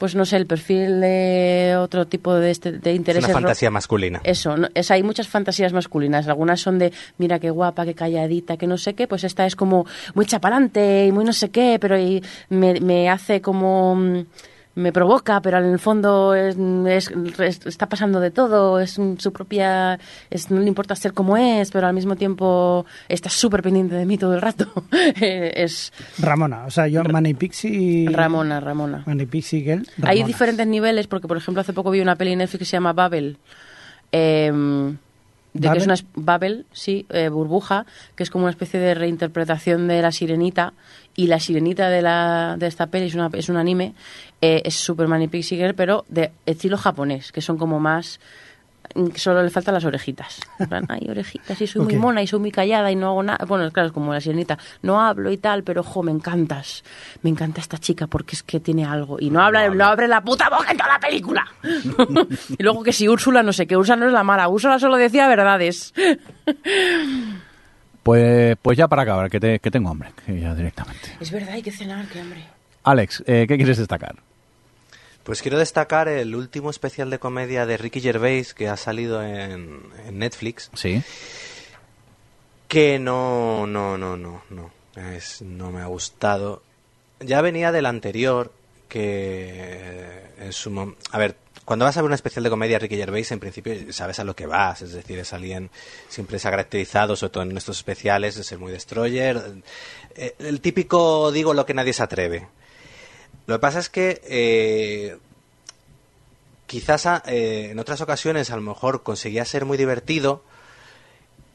pues 0.00 0.14
no 0.14 0.24
sé, 0.24 0.38
el 0.38 0.46
perfil 0.46 0.98
de 1.02 1.76
otro 1.78 2.06
tipo 2.06 2.34
de, 2.34 2.50
este, 2.50 2.72
de 2.72 2.94
intereses. 2.94 3.28
Es 3.28 3.34
una 3.34 3.42
fantasía 3.42 3.70
masculina. 3.70 4.22
Eso, 4.24 4.56
no, 4.56 4.66
es, 4.74 4.90
hay 4.90 5.02
muchas 5.02 5.28
fantasías 5.28 5.74
masculinas. 5.74 6.26
Algunas 6.26 6.58
son 6.58 6.78
de, 6.78 6.90
mira 7.18 7.38
qué 7.38 7.50
guapa, 7.50 7.84
qué 7.84 7.94
calladita, 7.94 8.56
que 8.56 8.66
no 8.66 8.78
sé 8.78 8.94
qué. 8.94 9.06
Pues 9.06 9.24
esta 9.24 9.44
es 9.44 9.54
como 9.54 9.84
muy 10.14 10.24
chapalante 10.24 11.04
y 11.06 11.12
muy 11.12 11.26
no 11.26 11.34
sé 11.34 11.50
qué, 11.50 11.76
pero 11.78 11.98
y 11.98 12.24
me, 12.48 12.80
me 12.80 13.10
hace 13.10 13.42
como 13.42 14.24
me 14.80 14.92
provoca, 14.92 15.40
pero 15.40 15.58
en 15.58 15.66
el 15.66 15.78
fondo 15.78 16.34
es, 16.34 16.56
es, 16.56 17.10
es, 17.38 17.66
está 17.66 17.88
pasando 17.88 18.20
de 18.20 18.30
todo, 18.30 18.80
es 18.80 18.98
su 19.18 19.32
propia, 19.32 19.98
no 20.48 20.60
le 20.60 20.66
importa 20.66 20.96
ser 20.96 21.12
como 21.12 21.36
es, 21.36 21.70
pero 21.70 21.86
al 21.86 21.94
mismo 21.94 22.16
tiempo 22.16 22.84
está 23.08 23.28
súper 23.28 23.62
pendiente 23.62 23.94
de 23.94 24.06
mí 24.06 24.18
todo 24.18 24.34
el 24.34 24.40
rato. 24.40 24.72
es 25.20 25.92
Ramona, 26.18 26.64
o 26.66 26.70
sea, 26.70 26.88
yo 26.88 27.04
Manny 27.04 27.34
Pixie... 27.34 28.08
Ramona, 28.10 28.60
Ramona. 28.60 29.04
Manny 29.06 29.26
Pixie 29.26 29.60
Girl, 29.60 29.86
Ramona. 29.98 30.10
Hay 30.10 30.22
diferentes 30.24 30.66
niveles, 30.66 31.06
porque 31.06 31.28
por 31.28 31.36
ejemplo 31.36 31.60
hace 31.60 31.72
poco 31.72 31.90
vi 31.90 32.00
una 32.00 32.16
peli 32.16 32.32
en 32.32 32.38
Netflix 32.38 32.58
que 32.60 32.64
se 32.64 32.72
llama 32.72 32.92
Babel. 32.92 33.38
Eh, 34.12 34.50
de 35.52 35.66
¿Babel? 35.66 35.78
que 35.78 35.92
es 35.92 36.02
una 36.02 36.08
Babel, 36.14 36.66
sí, 36.72 37.06
eh, 37.10 37.28
burbuja, 37.28 37.86
que 38.14 38.22
es 38.22 38.30
como 38.30 38.44
una 38.44 38.50
especie 38.50 38.78
de 38.78 38.94
reinterpretación 38.94 39.88
de 39.88 40.00
la 40.02 40.12
sirenita 40.12 40.74
y 41.20 41.26
la 41.26 41.38
sirenita 41.38 41.90
de 41.90 42.00
la 42.00 42.56
de 42.58 42.66
esta 42.66 42.86
peli 42.86 43.06
es 43.06 43.14
una 43.14 43.28
es 43.34 43.50
un 43.50 43.58
anime 43.58 43.92
eh, 44.40 44.62
es 44.64 44.74
Superman 44.74 45.20
y 45.20 45.28
Pixie 45.28 45.58
Girl 45.58 45.74
pero 45.74 46.06
de 46.08 46.32
estilo 46.46 46.78
japonés 46.78 47.30
que 47.30 47.42
son 47.42 47.58
como 47.58 47.78
más 47.78 48.18
solo 49.14 49.42
le 49.42 49.50
faltan 49.50 49.74
las 49.74 49.84
orejitas. 49.84 50.40
Ay, 50.88 51.06
orejitas, 51.08 51.60
y 51.60 51.66
soy 51.66 51.82
okay. 51.84 51.96
muy 51.96 52.02
mona 52.02 52.22
y 52.22 52.26
soy 52.26 52.40
muy 52.40 52.50
callada 52.50 52.90
y 52.90 52.96
no 52.96 53.08
hago 53.08 53.22
nada. 53.22 53.44
Bueno, 53.46 53.70
claro, 53.70 53.88
es 53.88 53.92
como 53.92 54.12
la 54.12 54.20
sirenita. 54.20 54.58
No 54.82 55.00
hablo 55.00 55.30
y 55.30 55.36
tal, 55.36 55.62
pero 55.62 55.82
jo, 55.82 56.02
me 56.02 56.10
encantas. 56.10 56.82
Me 57.22 57.30
encanta 57.30 57.60
esta 57.60 57.78
chica 57.78 58.08
porque 58.08 58.34
es 58.34 58.42
que 58.42 58.58
tiene 58.58 58.84
algo. 58.84 59.18
Y 59.20 59.30
no, 59.30 59.40
habla, 59.42 59.68
no 59.68 59.84
abre 59.84 60.08
la 60.08 60.22
puta 60.22 60.48
boca 60.48 60.72
en 60.72 60.76
toda 60.76 60.94
la 60.94 60.98
película. 60.98 61.46
y 62.58 62.62
luego 62.62 62.82
que 62.82 62.92
si 62.92 63.08
Úrsula, 63.08 63.44
no 63.44 63.52
sé 63.52 63.66
qué, 63.68 63.76
Úrsula 63.76 63.96
no 63.96 64.06
es 64.06 64.12
la 64.12 64.24
mala. 64.24 64.48
Úrsula 64.48 64.80
solo 64.80 64.96
decía 64.96 65.28
verdades. 65.28 65.94
Pues, 68.02 68.56
pues 68.62 68.78
ya 68.78 68.88
para 68.88 69.02
acabar, 69.02 69.30
que, 69.30 69.38
te, 69.40 69.58
que 69.58 69.70
tengo 69.70 69.90
hambre, 69.90 70.12
que 70.24 70.40
ya 70.40 70.54
directamente. 70.54 71.16
Es 71.20 71.30
verdad, 71.30 71.50
hay 71.50 71.62
que 71.62 71.72
cenar, 71.72 72.06
qué 72.08 72.20
hambre. 72.20 72.44
Alex, 72.82 73.22
eh, 73.26 73.44
¿qué 73.46 73.56
quieres 73.56 73.78
destacar? 73.78 74.16
Pues 75.22 75.42
quiero 75.42 75.58
destacar 75.58 76.08
el 76.08 76.34
último 76.34 76.70
especial 76.70 77.10
de 77.10 77.18
comedia 77.18 77.66
de 77.66 77.76
Ricky 77.76 78.00
Gervais 78.00 78.54
que 78.54 78.68
ha 78.68 78.76
salido 78.76 79.22
en, 79.22 79.80
en 80.06 80.18
Netflix. 80.18 80.70
Sí. 80.74 81.02
Que 82.68 82.98
no, 82.98 83.66
no, 83.66 83.98
no, 83.98 84.16
no, 84.16 84.42
no. 84.48 84.70
Es, 84.96 85.42
no 85.42 85.70
me 85.70 85.82
ha 85.82 85.86
gustado. 85.86 86.62
ya 87.20 87.42
venía 87.42 87.70
del 87.70 87.86
anterior, 87.86 88.52
que 88.88 90.22
en 90.38 90.52
su 90.52 90.94
A 91.12 91.18
ver, 91.18 91.36
cuando 91.70 91.84
vas 91.84 91.96
a 91.96 92.00
ver 92.02 92.06
una 92.06 92.16
especial 92.16 92.42
de 92.42 92.50
comedia 92.50 92.80
Ricky 92.80 92.96
Gervais, 92.96 93.30
en 93.30 93.38
principio 93.38 93.92
sabes 93.92 94.18
a 94.18 94.24
lo 94.24 94.34
que 94.34 94.44
vas, 94.44 94.82
es 94.82 94.92
decir, 94.92 95.20
es 95.20 95.32
alguien 95.32 95.70
siempre 96.08 96.40
se 96.40 96.48
ha 96.48 96.50
caracterizado, 96.50 97.14
sobre 97.14 97.30
todo 97.30 97.42
en 97.44 97.56
estos 97.56 97.76
especiales, 97.76 98.34
de 98.34 98.42
ser 98.42 98.58
muy 98.58 98.72
destroyer. 98.72 99.40
Eh, 100.16 100.34
el 100.40 100.60
típico 100.60 101.30
digo 101.30 101.54
lo 101.54 101.66
que 101.66 101.74
nadie 101.74 101.92
se 101.92 102.02
atreve. 102.02 102.48
Lo 103.46 103.54
que 103.54 103.58
pasa 103.60 103.78
es 103.78 103.88
que 103.88 104.20
eh, 104.24 105.16
quizás 106.66 107.06
a- 107.06 107.22
eh, 107.28 107.68
en 107.70 107.78
otras 107.78 108.00
ocasiones 108.00 108.50
a 108.50 108.56
lo 108.56 108.62
mejor 108.62 109.04
conseguía 109.04 109.44
ser 109.44 109.64
muy 109.64 109.78
divertido 109.78 110.42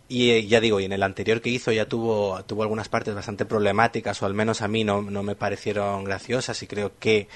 y 0.07 0.31
eh, 0.31 0.45
ya 0.45 0.59
digo, 0.59 0.79
y 0.79 0.85
en 0.85 0.93
el 0.93 1.03
anterior 1.03 1.41
que 1.41 1.49
hizo 1.49 1.71
ya 1.71 1.87
tuvo, 1.87 2.43
tuvo 2.43 2.61
algunas 2.63 2.89
partes 2.89 3.15
bastante 3.15 3.45
problemáticas 3.45 4.21
o 4.21 4.25
al 4.25 4.35
menos 4.35 4.61
a 4.61 4.67
mí 4.67 4.83
no, 4.83 5.01
no 5.01 5.23
me 5.23 5.35
parecieron 5.35 6.03
graciosas 6.03 6.61
y 6.61 6.67
creo 6.67 6.91
que, 6.99 7.17
eh, 7.17 7.27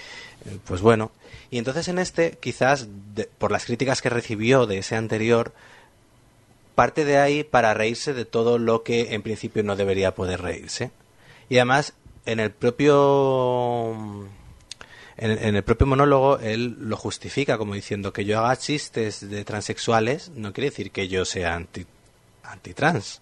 pues 0.65 0.81
bueno. 0.81 1.11
Y 1.49 1.57
entonces 1.57 1.87
en 1.87 1.97
este, 1.97 2.37
quizás 2.39 2.87
por 3.39 3.51
las 3.51 3.65
críticas 3.65 4.01
que 4.01 4.09
recibió 4.09 4.67
de 4.67 4.79
ese 4.79 4.95
anterior, 4.95 5.51
parte 6.75 7.05
de 7.05 7.17
ahí 7.17 7.43
para 7.43 7.73
reírse 7.73 8.13
de 8.13 8.25
todo 8.25 8.59
lo 8.59 8.83
que 8.83 9.13
en 9.15 9.23
principio 9.23 9.63
no 9.63 9.75
debería 9.75 10.13
poder 10.13 10.41
reírse. 10.41 10.91
Y 11.49 11.57
además, 11.57 11.93
en 12.25 12.39
el 12.39 12.51
propio 12.51 14.27
en, 15.17 15.31
en 15.31 15.55
el 15.55 15.63
propio 15.63 15.87
monólogo 15.87 16.37
él 16.37 16.77
lo 16.79 16.95
justifica 16.97 17.57
como 17.57 17.73
diciendo 17.73 18.13
que 18.13 18.25
yo 18.25 18.39
haga 18.39 18.55
chistes 18.57 19.27
de 19.27 19.43
transexuales 19.43 20.29
no 20.35 20.53
quiere 20.53 20.69
decir 20.69 20.91
que 20.91 21.07
yo 21.07 21.25
sea 21.25 21.55
anti 21.55 21.85
antitrans. 22.49 23.21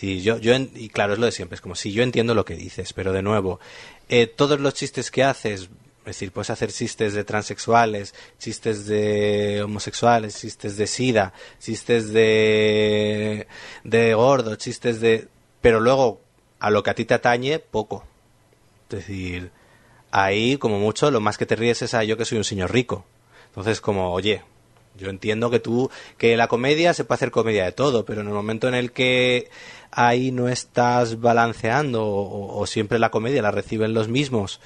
Y 0.00 0.20
yo, 0.20 0.38
yo 0.38 0.54
y 0.54 0.90
claro, 0.90 1.14
es 1.14 1.18
lo 1.18 1.26
de 1.26 1.32
siempre, 1.32 1.54
es 1.54 1.60
como 1.60 1.74
si 1.74 1.92
yo 1.92 2.02
entiendo 2.02 2.34
lo 2.34 2.44
que 2.44 2.54
dices, 2.54 2.92
pero 2.92 3.12
de 3.12 3.22
nuevo, 3.22 3.60
eh, 4.08 4.26
todos 4.26 4.60
los 4.60 4.74
chistes 4.74 5.10
que 5.10 5.24
haces, 5.24 5.62
es 5.62 6.04
decir, 6.04 6.32
puedes 6.32 6.50
hacer 6.50 6.70
chistes 6.70 7.14
de 7.14 7.24
transexuales, 7.24 8.14
chistes 8.38 8.86
de 8.86 9.62
homosexuales, 9.64 10.38
chistes 10.38 10.76
de 10.76 10.86
sida, 10.86 11.32
chistes 11.58 12.12
de, 12.12 13.48
de 13.82 14.14
gordo, 14.14 14.54
chistes 14.56 15.00
de... 15.00 15.28
Pero 15.60 15.80
luego, 15.80 16.20
a 16.60 16.70
lo 16.70 16.82
que 16.82 16.90
a 16.90 16.94
ti 16.94 17.04
te 17.06 17.14
atañe, 17.14 17.58
poco. 17.58 18.04
Es 18.88 18.98
decir, 18.98 19.50
ahí 20.12 20.58
como 20.58 20.78
mucho 20.78 21.10
lo 21.10 21.20
más 21.20 21.38
que 21.38 21.46
te 21.46 21.56
ríes 21.56 21.82
es 21.82 21.94
a 21.94 22.04
yo 22.04 22.16
que 22.16 22.24
soy 22.24 22.38
un 22.38 22.44
señor 22.44 22.72
rico. 22.72 23.04
Entonces 23.48 23.80
como, 23.80 24.12
oye, 24.12 24.42
yo 24.96 25.10
entiendo 25.10 25.50
que 25.50 25.60
tú, 25.60 25.90
que 26.18 26.36
la 26.36 26.48
comedia 26.48 26.94
se 26.94 27.04
puede 27.04 27.16
hacer 27.16 27.30
comedia 27.30 27.64
de 27.64 27.72
todo, 27.72 28.04
pero 28.04 28.20
en 28.20 28.28
el 28.28 28.34
momento 28.34 28.68
en 28.68 28.74
el 28.74 28.92
que 28.92 29.50
ahí 29.90 30.30
no 30.30 30.48
estás 30.48 31.20
balanceando 31.20 32.04
o, 32.06 32.66
siempre 32.66 32.98
la 32.98 33.10
comedia 33.10 33.42
la 33.42 33.50
reciben 33.50 33.94
los 33.94 34.08
mismos 34.08 34.60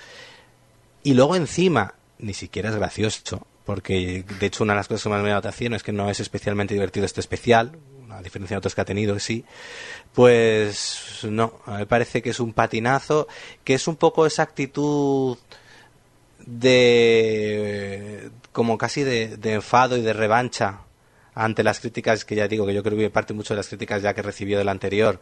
y 1.03 1.15
luego 1.15 1.37
encima 1.37 1.95
ni 2.19 2.35
siquiera 2.35 2.71
es 2.71 2.77
gracioso, 2.77 3.47
porque 3.65 4.25
de 4.39 4.47
hecho 4.47 4.65
una 4.65 4.75
de 4.75 4.79
las 4.79 4.89
cosas 4.89 5.05
que 5.05 5.09
más 5.09 5.23
me 5.23 5.31
la 5.31 5.37
atención 5.37 5.75
es 5.75 5.83
que 5.83 5.93
no 5.93 6.11
es 6.11 6.21
especialmente 6.21 6.75
divertido 6.75 7.07
este 7.07 7.21
especial, 7.21 7.79
a 8.11 8.23
diferencia 8.23 8.55
de 8.55 8.59
otros 8.59 8.75
que 8.75 8.81
ha 8.81 8.85
tenido, 8.85 9.19
sí, 9.19 9.45
pues 10.13 11.21
no, 11.25 11.61
me 11.67 11.87
parece 11.87 12.21
que 12.21 12.31
es 12.31 12.41
un 12.41 12.53
patinazo, 12.53 13.29
que 13.65 13.75
es 13.75 13.89
un 13.89 13.97
poco 13.97 14.27
esa 14.27 14.43
actitud 14.43 15.39
de 16.45 18.31
como 18.53 18.79
casi 18.79 19.05
de, 19.05 19.39
enfado 19.45 19.97
y 19.97 20.03
de 20.03 20.13
revancha 20.13 20.81
ante 21.35 21.63
las 21.63 21.81
críticas 21.81 22.25
que 22.25 22.35
ya 22.35 22.49
digo 22.49 22.67
que 22.67 22.75
yo 22.75 22.83
creo 22.83 22.99
que 22.99 23.11
parte 23.11 23.35
mucho 23.35 23.55
de 23.55 23.59
las 23.59 23.69
críticas 23.69 24.03
ya 24.03 24.15
que 24.15 24.23
recibió 24.23 24.59
del 24.59 24.69
anterior 24.69 25.21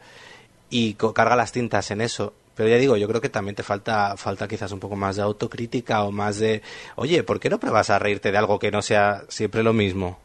y 0.71 0.95
carga 0.95 1.37
las 1.37 1.53
tintas 1.53 1.91
en 1.91 2.01
eso 2.01 2.35
pero 2.55 2.69
ya 2.69 2.77
digo 2.77 2.97
yo 2.97 3.07
creo 3.09 3.21
que 3.21 3.29
también 3.29 3.55
te 3.55 3.63
falta 3.63 4.17
falta 4.17 4.49
quizás 4.49 4.73
un 4.73 4.81
poco 4.81 4.97
más 4.97 5.17
de 5.17 5.23
autocrítica 5.23 6.03
o 6.05 6.11
más 6.11 6.39
de 6.39 6.63
oye 6.97 7.23
¿por 7.23 7.41
qué 7.41 7.51
no 7.51 7.61
pruebas 7.61 7.91
a 7.91 7.99
reírte 7.99 8.33
de 8.33 8.39
algo 8.39 8.59
que 8.59 8.71
no 8.71 8.83
sea 8.83 9.25
siempre 9.29 9.63
lo 9.63 9.73
mismo? 9.73 10.19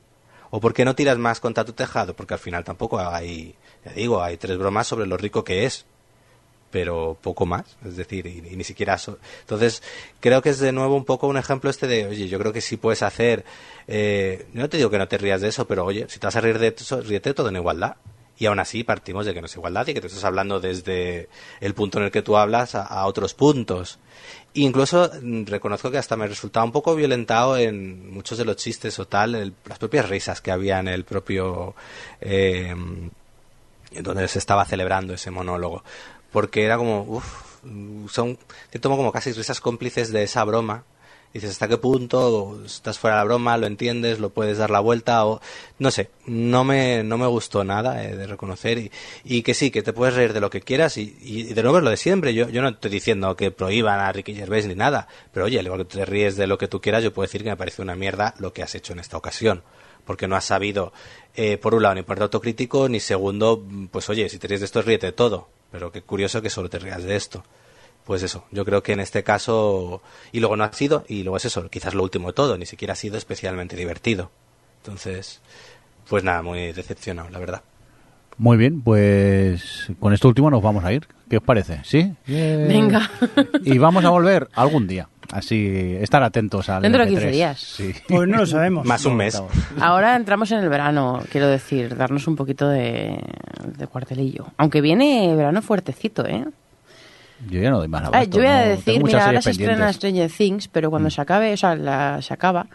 ¿O 0.55 0.59
por 0.59 0.75
qué 0.75 0.85
no 0.85 0.93
tiras 0.93 1.17
más 1.17 1.39
contra 1.39 1.65
tu 1.65 1.73
tejado? 1.73 2.15
Porque 2.15 2.35
al 2.35 2.39
final 2.39 2.63
tampoco 2.63 2.99
hay, 2.99 3.55
ya 3.83 3.91
digo, 3.93 4.21
hay 4.21 4.37
tres 4.37 4.55
bromas 4.59 4.85
sobre 4.85 5.07
lo 5.07 5.17
rico 5.17 5.43
que 5.43 5.65
es 5.65 5.87
pero 6.73 7.15
poco 7.21 7.45
más, 7.45 7.65
es 7.85 7.97
decir, 7.97 8.25
y, 8.25 8.41
ni 8.41 8.63
siquiera 8.63 8.95
eso. 8.95 9.19
Entonces, 9.41 9.83
creo 10.19 10.41
que 10.41 10.49
es 10.49 10.57
de 10.57 10.71
nuevo 10.71 10.95
un 10.95 11.05
poco 11.05 11.27
un 11.27 11.37
ejemplo 11.37 11.69
este 11.69 11.85
de, 11.85 12.07
oye, 12.07 12.27
yo 12.27 12.39
creo 12.39 12.51
que 12.51 12.61
sí 12.61 12.77
puedes 12.77 13.03
hacer, 13.03 13.45
eh, 13.87 14.47
no 14.53 14.67
te 14.67 14.77
digo 14.77 14.89
que 14.89 14.97
no 14.97 15.07
te 15.07 15.19
rías 15.19 15.41
de 15.41 15.49
eso, 15.49 15.67
pero 15.67 15.85
oye, 15.85 16.07
si 16.09 16.17
te 16.17 16.25
vas 16.25 16.35
a 16.35 16.41
reír 16.41 16.57
de 16.57 16.73
eso, 16.75 16.99
ríete 16.99 17.35
todo 17.35 17.49
en 17.49 17.57
igualdad. 17.57 17.95
Y 18.39 18.47
aún 18.47 18.57
así 18.57 18.83
partimos 18.83 19.27
de 19.27 19.35
que 19.35 19.41
no 19.41 19.45
es 19.45 19.55
igualdad 19.55 19.85
y 19.85 19.93
que 19.93 20.01
te 20.01 20.07
estás 20.07 20.23
hablando 20.23 20.59
desde 20.59 21.29
el 21.61 21.75
punto 21.75 21.99
en 21.99 22.05
el 22.05 22.11
que 22.11 22.23
tú 22.23 22.37
hablas 22.37 22.73
a, 22.73 23.05
otros 23.05 23.35
puntos. 23.35 23.99
Incluso 24.55 25.11
mm, 25.21 25.45
reconozco 25.45 25.91
que 25.91 25.99
hasta 25.99 26.17
me 26.17 26.25
resultaba 26.25 26.65
un 26.65 26.71
poco 26.71 26.95
violentado 26.95 27.55
en 27.55 28.11
muchos 28.11 28.39
de 28.39 28.45
los 28.45 28.55
chistes 28.55 28.97
o 28.97 29.05
tal, 29.05 29.53
las 29.65 29.77
propias 29.77 30.09
risas 30.09 30.41
que 30.41 30.49
había 30.49 30.79
en 30.79 30.87
el 30.87 31.03
propio... 31.03 31.75
eh, 32.21 32.73
donde 34.01 34.27
se 34.27 34.39
estaba 34.39 34.65
celebrando 34.65 35.13
ese 35.13 35.31
monólogo. 35.31 35.83
Porque 36.33 36.65
era 36.65 36.77
como, 36.77 37.03
uff, 37.03 37.53
son, 38.11 38.37
cierto 38.69 38.89
modo, 38.89 38.97
como 38.97 39.11
casi 39.13 39.31
risas 39.31 39.61
cómplices 39.61 40.11
de 40.11 40.23
esa 40.23 40.43
broma. 40.43 40.83
Dices, 41.33 41.49
¿hasta 41.49 41.67
qué 41.67 41.77
punto 41.77 42.61
estás 42.63 42.99
fuera 42.99 43.15
de 43.15 43.21
la 43.21 43.25
broma? 43.25 43.57
¿Lo 43.57 43.65
entiendes? 43.65 44.19
¿Lo 44.19 44.29
puedes 44.29 44.59
dar 44.59 44.69
la 44.69 44.79
vuelta? 44.79 45.25
o 45.25 45.41
No 45.79 45.89
sé, 45.89 46.11
no 46.27 46.63
me, 46.63 47.03
no 47.03 47.17
me 47.17 47.25
gustó 47.25 47.63
nada 47.63 48.03
eh, 48.03 48.15
de 48.15 48.27
reconocer. 48.27 48.91
Y, 49.23 49.41
que 49.41 49.55
sí, 49.55 49.71
que 49.71 49.81
te 49.81 49.93
puedes 49.93 50.13
reír 50.13 50.33
de 50.33 50.39
lo 50.39 50.51
que 50.51 50.61
quieras. 50.61 50.95
Y, 50.97 51.53
de 51.53 51.63
nuevo 51.63 51.79
es 51.79 51.83
lo 51.83 51.89
de 51.89 51.97
siempre. 51.97 52.35
Yo, 52.35 52.49
yo 52.49 52.61
no 52.61 52.69
estoy 52.69 52.91
diciendo 52.91 53.35
que 53.35 53.49
prohíban 53.49 53.99
a 53.99 54.11
Ricky 54.11 54.35
Gervais 54.35 54.67
ni 54.67 54.75
nada. 54.75 55.07
Pero 55.31 55.47
oye, 55.47 55.57
al 55.57 55.65
igual 55.65 55.87
que 55.87 55.97
te 55.97 56.05
ríes 56.05 56.35
de 56.35 56.45
lo 56.45 56.59
que 56.59 56.67
tú 56.67 56.81
quieras, 56.81 57.03
yo 57.03 57.11
puedo 57.11 57.25
decir 57.25 57.43
que 57.43 57.49
me 57.49 57.57
parece 57.57 57.81
una 57.81 57.95
mierda 57.95 58.35
lo 58.37 58.53
que 58.53 58.61
has 58.61 58.75
hecho 58.75 58.93
en 58.93 58.99
esta 58.99 59.17
ocasión 59.17 59.63
porque 60.05 60.27
no 60.27 60.35
has 60.35 60.43
sabido, 60.43 60.91
eh, 61.33 61.57
por 61.57 61.73
un 61.73 61.83
lado, 61.83 61.95
ni 61.95 62.01
ponerte 62.01 62.23
autocrítico, 62.23 62.89
ni 62.89 62.99
segundo, 62.99 63.63
pues 63.89 64.09
oye, 64.09 64.27
si 64.27 64.37
te 64.37 64.49
ríes 64.49 64.59
de 64.59 64.65
esto, 64.65 64.81
ríete 64.81 65.07
de 65.07 65.11
todo. 65.13 65.47
Pero 65.73 65.91
qué 65.91 66.03
curioso 66.03 66.39
que 66.43 66.51
solo 66.51 66.69
te 66.69 66.77
rías 66.77 67.03
de 67.03 67.15
esto. 67.15 67.43
Pues 68.05 68.21
eso, 68.21 68.45
yo 68.51 68.63
creo 68.63 68.83
que 68.83 68.93
en 68.93 68.99
este 68.99 69.23
caso, 69.23 70.03
y 70.31 70.39
luego 70.39 70.55
no 70.55 70.63
ha 70.63 70.71
sido, 70.71 71.03
y 71.07 71.23
luego 71.23 71.37
es 71.37 71.45
eso, 71.45 71.67
quizás 71.69 71.95
lo 71.95 72.03
último 72.03 72.27
de 72.27 72.33
todo, 72.33 72.59
ni 72.59 72.67
siquiera 72.67 72.93
ha 72.93 72.95
sido 72.95 73.17
especialmente 73.17 73.75
divertido. 73.75 74.29
Entonces, 74.83 75.41
pues 76.07 76.23
nada, 76.23 76.43
muy 76.43 76.73
decepcionado, 76.73 77.29
la 77.31 77.39
verdad. 77.39 77.63
Muy 78.37 78.55
bien, 78.55 78.81
pues 78.81 79.87
con 79.99 80.13
esto 80.13 80.27
último 80.27 80.51
nos 80.51 80.61
vamos 80.61 80.83
a 80.83 80.93
ir. 80.93 81.07
¿Qué 81.27 81.37
os 81.37 81.43
parece? 81.43 81.81
¿Sí? 81.85 82.13
Venga. 82.27 83.09
Y 83.63 83.79
vamos 83.79 84.05
a 84.05 84.09
volver 84.11 84.49
algún 84.53 84.85
día. 84.85 85.09
Así, 85.33 85.97
estar 85.99 86.21
atentos 86.21 86.69
al 86.69 86.83
Dentro 86.83 87.03
de 87.03 87.11
MP3. 87.11 87.13
15 87.13 87.31
días. 87.31 87.59
Sí. 87.59 87.91
Pues 88.07 88.27
no 88.29 88.37
lo 88.37 88.45
sabemos. 88.45 88.85
Más 88.85 89.03
un 89.05 89.13
No, 89.13 89.17
mes. 89.17 89.41
Ahora 89.81 90.15
entramos 90.15 90.51
en 90.51 90.59
el 90.59 90.69
verano, 90.69 91.21
quiero 91.31 91.47
decir, 91.47 91.95
darnos 91.97 92.27
un 92.27 92.35
poquito 92.35 92.69
de, 92.69 93.19
de 93.77 93.87
cuartelillo. 93.87 94.45
Aunque 94.57 94.79
viene 94.81 95.35
verano 95.35 95.61
fuertecito, 95.63 96.25
¿eh? 96.27 96.45
Yo 97.49 97.59
ya 97.61 97.71
no 97.71 97.79
doy 97.79 97.87
más 97.87 98.09
Ah, 98.13 98.23
yo 98.25 98.37
voy 98.37 98.45
a 98.47 98.61
no- 98.63 98.69
decir, 98.69 98.99
muchas 99.01 99.13
mira, 99.15 99.25
ahora 99.25 99.41
se 99.41 99.51
estrena. 99.51 99.91
Stranger 99.91 100.31
Things, 100.31 100.67
pero 100.67 100.89
cuando 100.89 101.07
Mm. 101.07 101.11
se 101.11 101.21
acabe, 101.21 101.53
o 101.53 101.57
sea, 101.57 101.75
la, 101.75 102.21
se 102.21 102.33
acaba, 102.33 102.67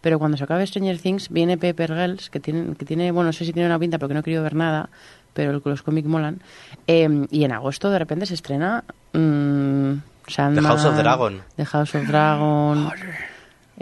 pero 0.00 0.18
cuando 0.18 0.36
se 0.36 0.44
acabe 0.44 0.66
Stranger 0.66 0.98
Things 0.98 1.28
viene 1.30 1.56
Paper 1.58 1.94
Girls, 1.94 2.28
que 2.30 2.38
tiene, 2.40 2.76
que 2.76 2.84
tiene, 2.84 3.10
bueno, 3.10 3.28
no 3.28 3.32
sé 3.32 3.44
si 3.46 3.52
tiene 3.52 3.66
una 3.66 3.78
pinta 3.78 3.98
porque 3.98 4.14
no 4.14 4.20
he 4.20 4.22
querido 4.22 4.42
ver 4.42 4.54
nada, 4.54 4.90
pero 5.32 5.50
el- 5.50 5.62
los 5.64 5.82
cómics 5.82 6.06
molan. 6.06 6.40
Eh, 6.86 7.26
y 7.30 7.42
en 7.44 7.52
agosto 7.52 7.90
de 7.90 7.98
repente 7.98 8.26
se 8.26 8.34
estrena 8.34 8.84
mm, 9.14 9.92
Sandman, 10.26 10.62
The 10.64 10.68
House 10.68 10.84
of 10.84 10.96
Dragon. 10.96 11.42
The 11.56 11.64
House 11.66 11.94
of 11.94 12.06
Dragon. 12.08 12.90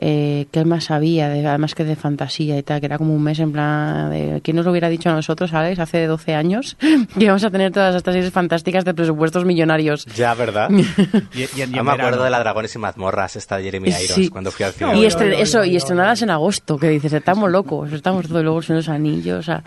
Eh, 0.02 0.46
¿Qué 0.50 0.64
más 0.64 0.90
había? 0.90 1.28
De, 1.28 1.46
además 1.46 1.74
que 1.74 1.84
de 1.84 1.94
fantasía 1.96 2.56
y 2.56 2.62
tal, 2.62 2.80
que 2.80 2.86
era 2.86 2.96
como 2.96 3.12
un 3.14 3.22
mes 3.22 3.38
en 3.40 3.52
plan 3.52 4.08
de... 4.10 4.40
¿Quién 4.42 4.56
nos 4.56 4.64
lo 4.64 4.70
hubiera 4.70 4.88
dicho 4.88 5.10
a 5.10 5.12
nosotros, 5.12 5.52
Alex, 5.52 5.78
hace 5.78 6.06
12 6.06 6.34
años? 6.34 6.76
que 6.80 7.24
íbamos 7.24 7.44
a 7.44 7.50
tener 7.50 7.70
todas 7.72 7.94
estas 7.96 8.14
series 8.14 8.32
fantásticas 8.32 8.84
de 8.84 8.94
presupuestos 8.94 9.44
millonarios. 9.44 10.06
Ya, 10.16 10.32
¿verdad? 10.34 10.70
Y, 10.70 10.80
y- 11.38 11.48
y 11.56 11.62
en 11.62 11.72
Yo 11.72 11.84
me 11.84 11.92
acuerdo 11.92 12.24
de 12.24 12.30
la 12.30 12.38
Dragones 12.38 12.74
y 12.74 12.78
Mazmorras, 12.78 13.36
esta 13.36 13.58
de 13.58 13.64
Jeremy 13.64 13.88
Irons, 13.88 14.06
Sí. 14.14 14.28
cuando 14.30 14.50
fui 14.50 14.64
al 14.64 14.70
Y 14.72 14.74
cine. 14.74 14.90
Estre- 15.06 15.26
oye, 15.34 15.42
eso, 15.42 15.64
y 15.64 15.76
estrenadas 15.76 16.22
en 16.22 16.30
agosto, 16.30 16.78
que 16.78 16.88
dices, 16.88 17.12
estamos 17.12 17.50
locos, 17.50 17.92
estamos 17.92 18.26
todos 18.26 18.42
luego 18.42 18.62
sin 18.62 18.76
los 18.76 18.88
anillos, 18.88 19.40
o 19.40 19.42
sea, 19.42 19.62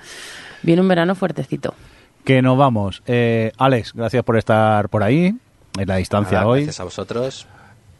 viene 0.64 0.82
un 0.82 0.88
verano 0.88 1.14
fuertecito. 1.14 1.76
Que 2.24 2.42
nos 2.42 2.58
vamos. 2.58 3.04
Eh, 3.06 3.52
Alex, 3.58 3.92
gracias 3.94 4.24
por 4.24 4.38
estar 4.38 4.88
por 4.90 5.04
ahí, 5.04 5.36
en 5.78 5.88
la 5.88 5.96
distancia 5.98 6.40
Nada, 6.40 6.50
hoy. 6.50 6.62
Gracias 6.62 6.80
a 6.80 6.84
vosotros. 6.84 7.48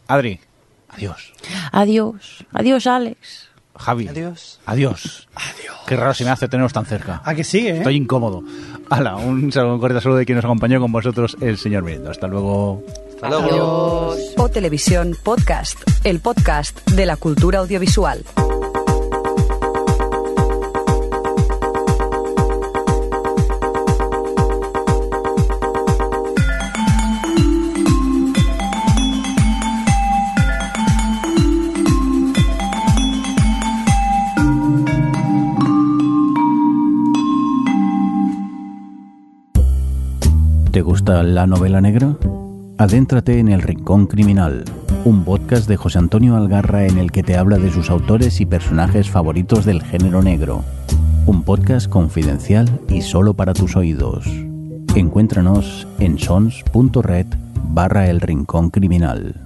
Adri, 0.08 0.40
adiós. 0.88 1.32
Adiós, 1.72 2.44
adiós 2.52 2.86
Alex. 2.86 3.48
Javi, 3.76 4.06
Adiós. 4.06 4.60
adiós. 4.66 5.28
Adiós. 5.34 5.76
Qué 5.88 5.96
raro 5.96 6.14
se 6.14 6.24
me 6.24 6.30
hace 6.30 6.46
teneros 6.48 6.72
tan 6.72 6.86
cerca. 6.86 7.20
¿A 7.24 7.34
que 7.34 7.42
sí, 7.42 7.66
eh? 7.66 7.78
Estoy 7.78 7.96
incómodo. 7.96 8.44
Hala, 8.88 9.16
un 9.16 9.50
saludo, 9.50 9.74
un 9.74 9.80
cordial 9.80 10.00
saludo 10.00 10.18
de 10.18 10.26
quien 10.26 10.36
nos 10.36 10.44
acompañó 10.44 10.80
con 10.80 10.92
vosotros, 10.92 11.36
el 11.40 11.58
señor 11.58 11.82
Mirindo. 11.82 12.10
Hasta 12.10 12.28
luego. 12.28 12.84
Hasta 13.14 13.28
luego. 13.30 14.12
Adiós. 14.12 14.34
O 14.38 14.48
Televisión 14.48 15.16
Podcast, 15.24 15.80
el 16.04 16.20
podcast 16.20 16.88
de 16.92 17.04
la 17.06 17.16
cultura 17.16 17.58
audiovisual. 17.58 18.24
Gusta 40.82 41.22
la 41.22 41.46
novela 41.46 41.80
negra? 41.80 42.16
Adéntrate 42.78 43.38
en 43.38 43.48
El 43.48 43.62
Rincón 43.62 44.06
Criminal, 44.06 44.64
un 45.04 45.24
podcast 45.24 45.68
de 45.68 45.76
José 45.76 45.98
Antonio 45.98 46.36
Algarra 46.36 46.86
en 46.86 46.98
el 46.98 47.12
que 47.12 47.22
te 47.22 47.36
habla 47.36 47.58
de 47.58 47.70
sus 47.70 47.90
autores 47.90 48.40
y 48.40 48.46
personajes 48.46 49.08
favoritos 49.08 49.64
del 49.64 49.82
género 49.82 50.22
negro. 50.22 50.64
Un 51.26 51.44
podcast 51.44 51.88
confidencial 51.88 52.80
y 52.88 53.02
solo 53.02 53.34
para 53.34 53.54
tus 53.54 53.76
oídos. 53.76 54.26
Encuéntranos 54.96 55.86
en 56.00 56.18
sons.red 56.18 57.26
barra 57.68 58.08
El 58.08 58.20
Rincón 58.20 58.70
Criminal. 58.70 59.43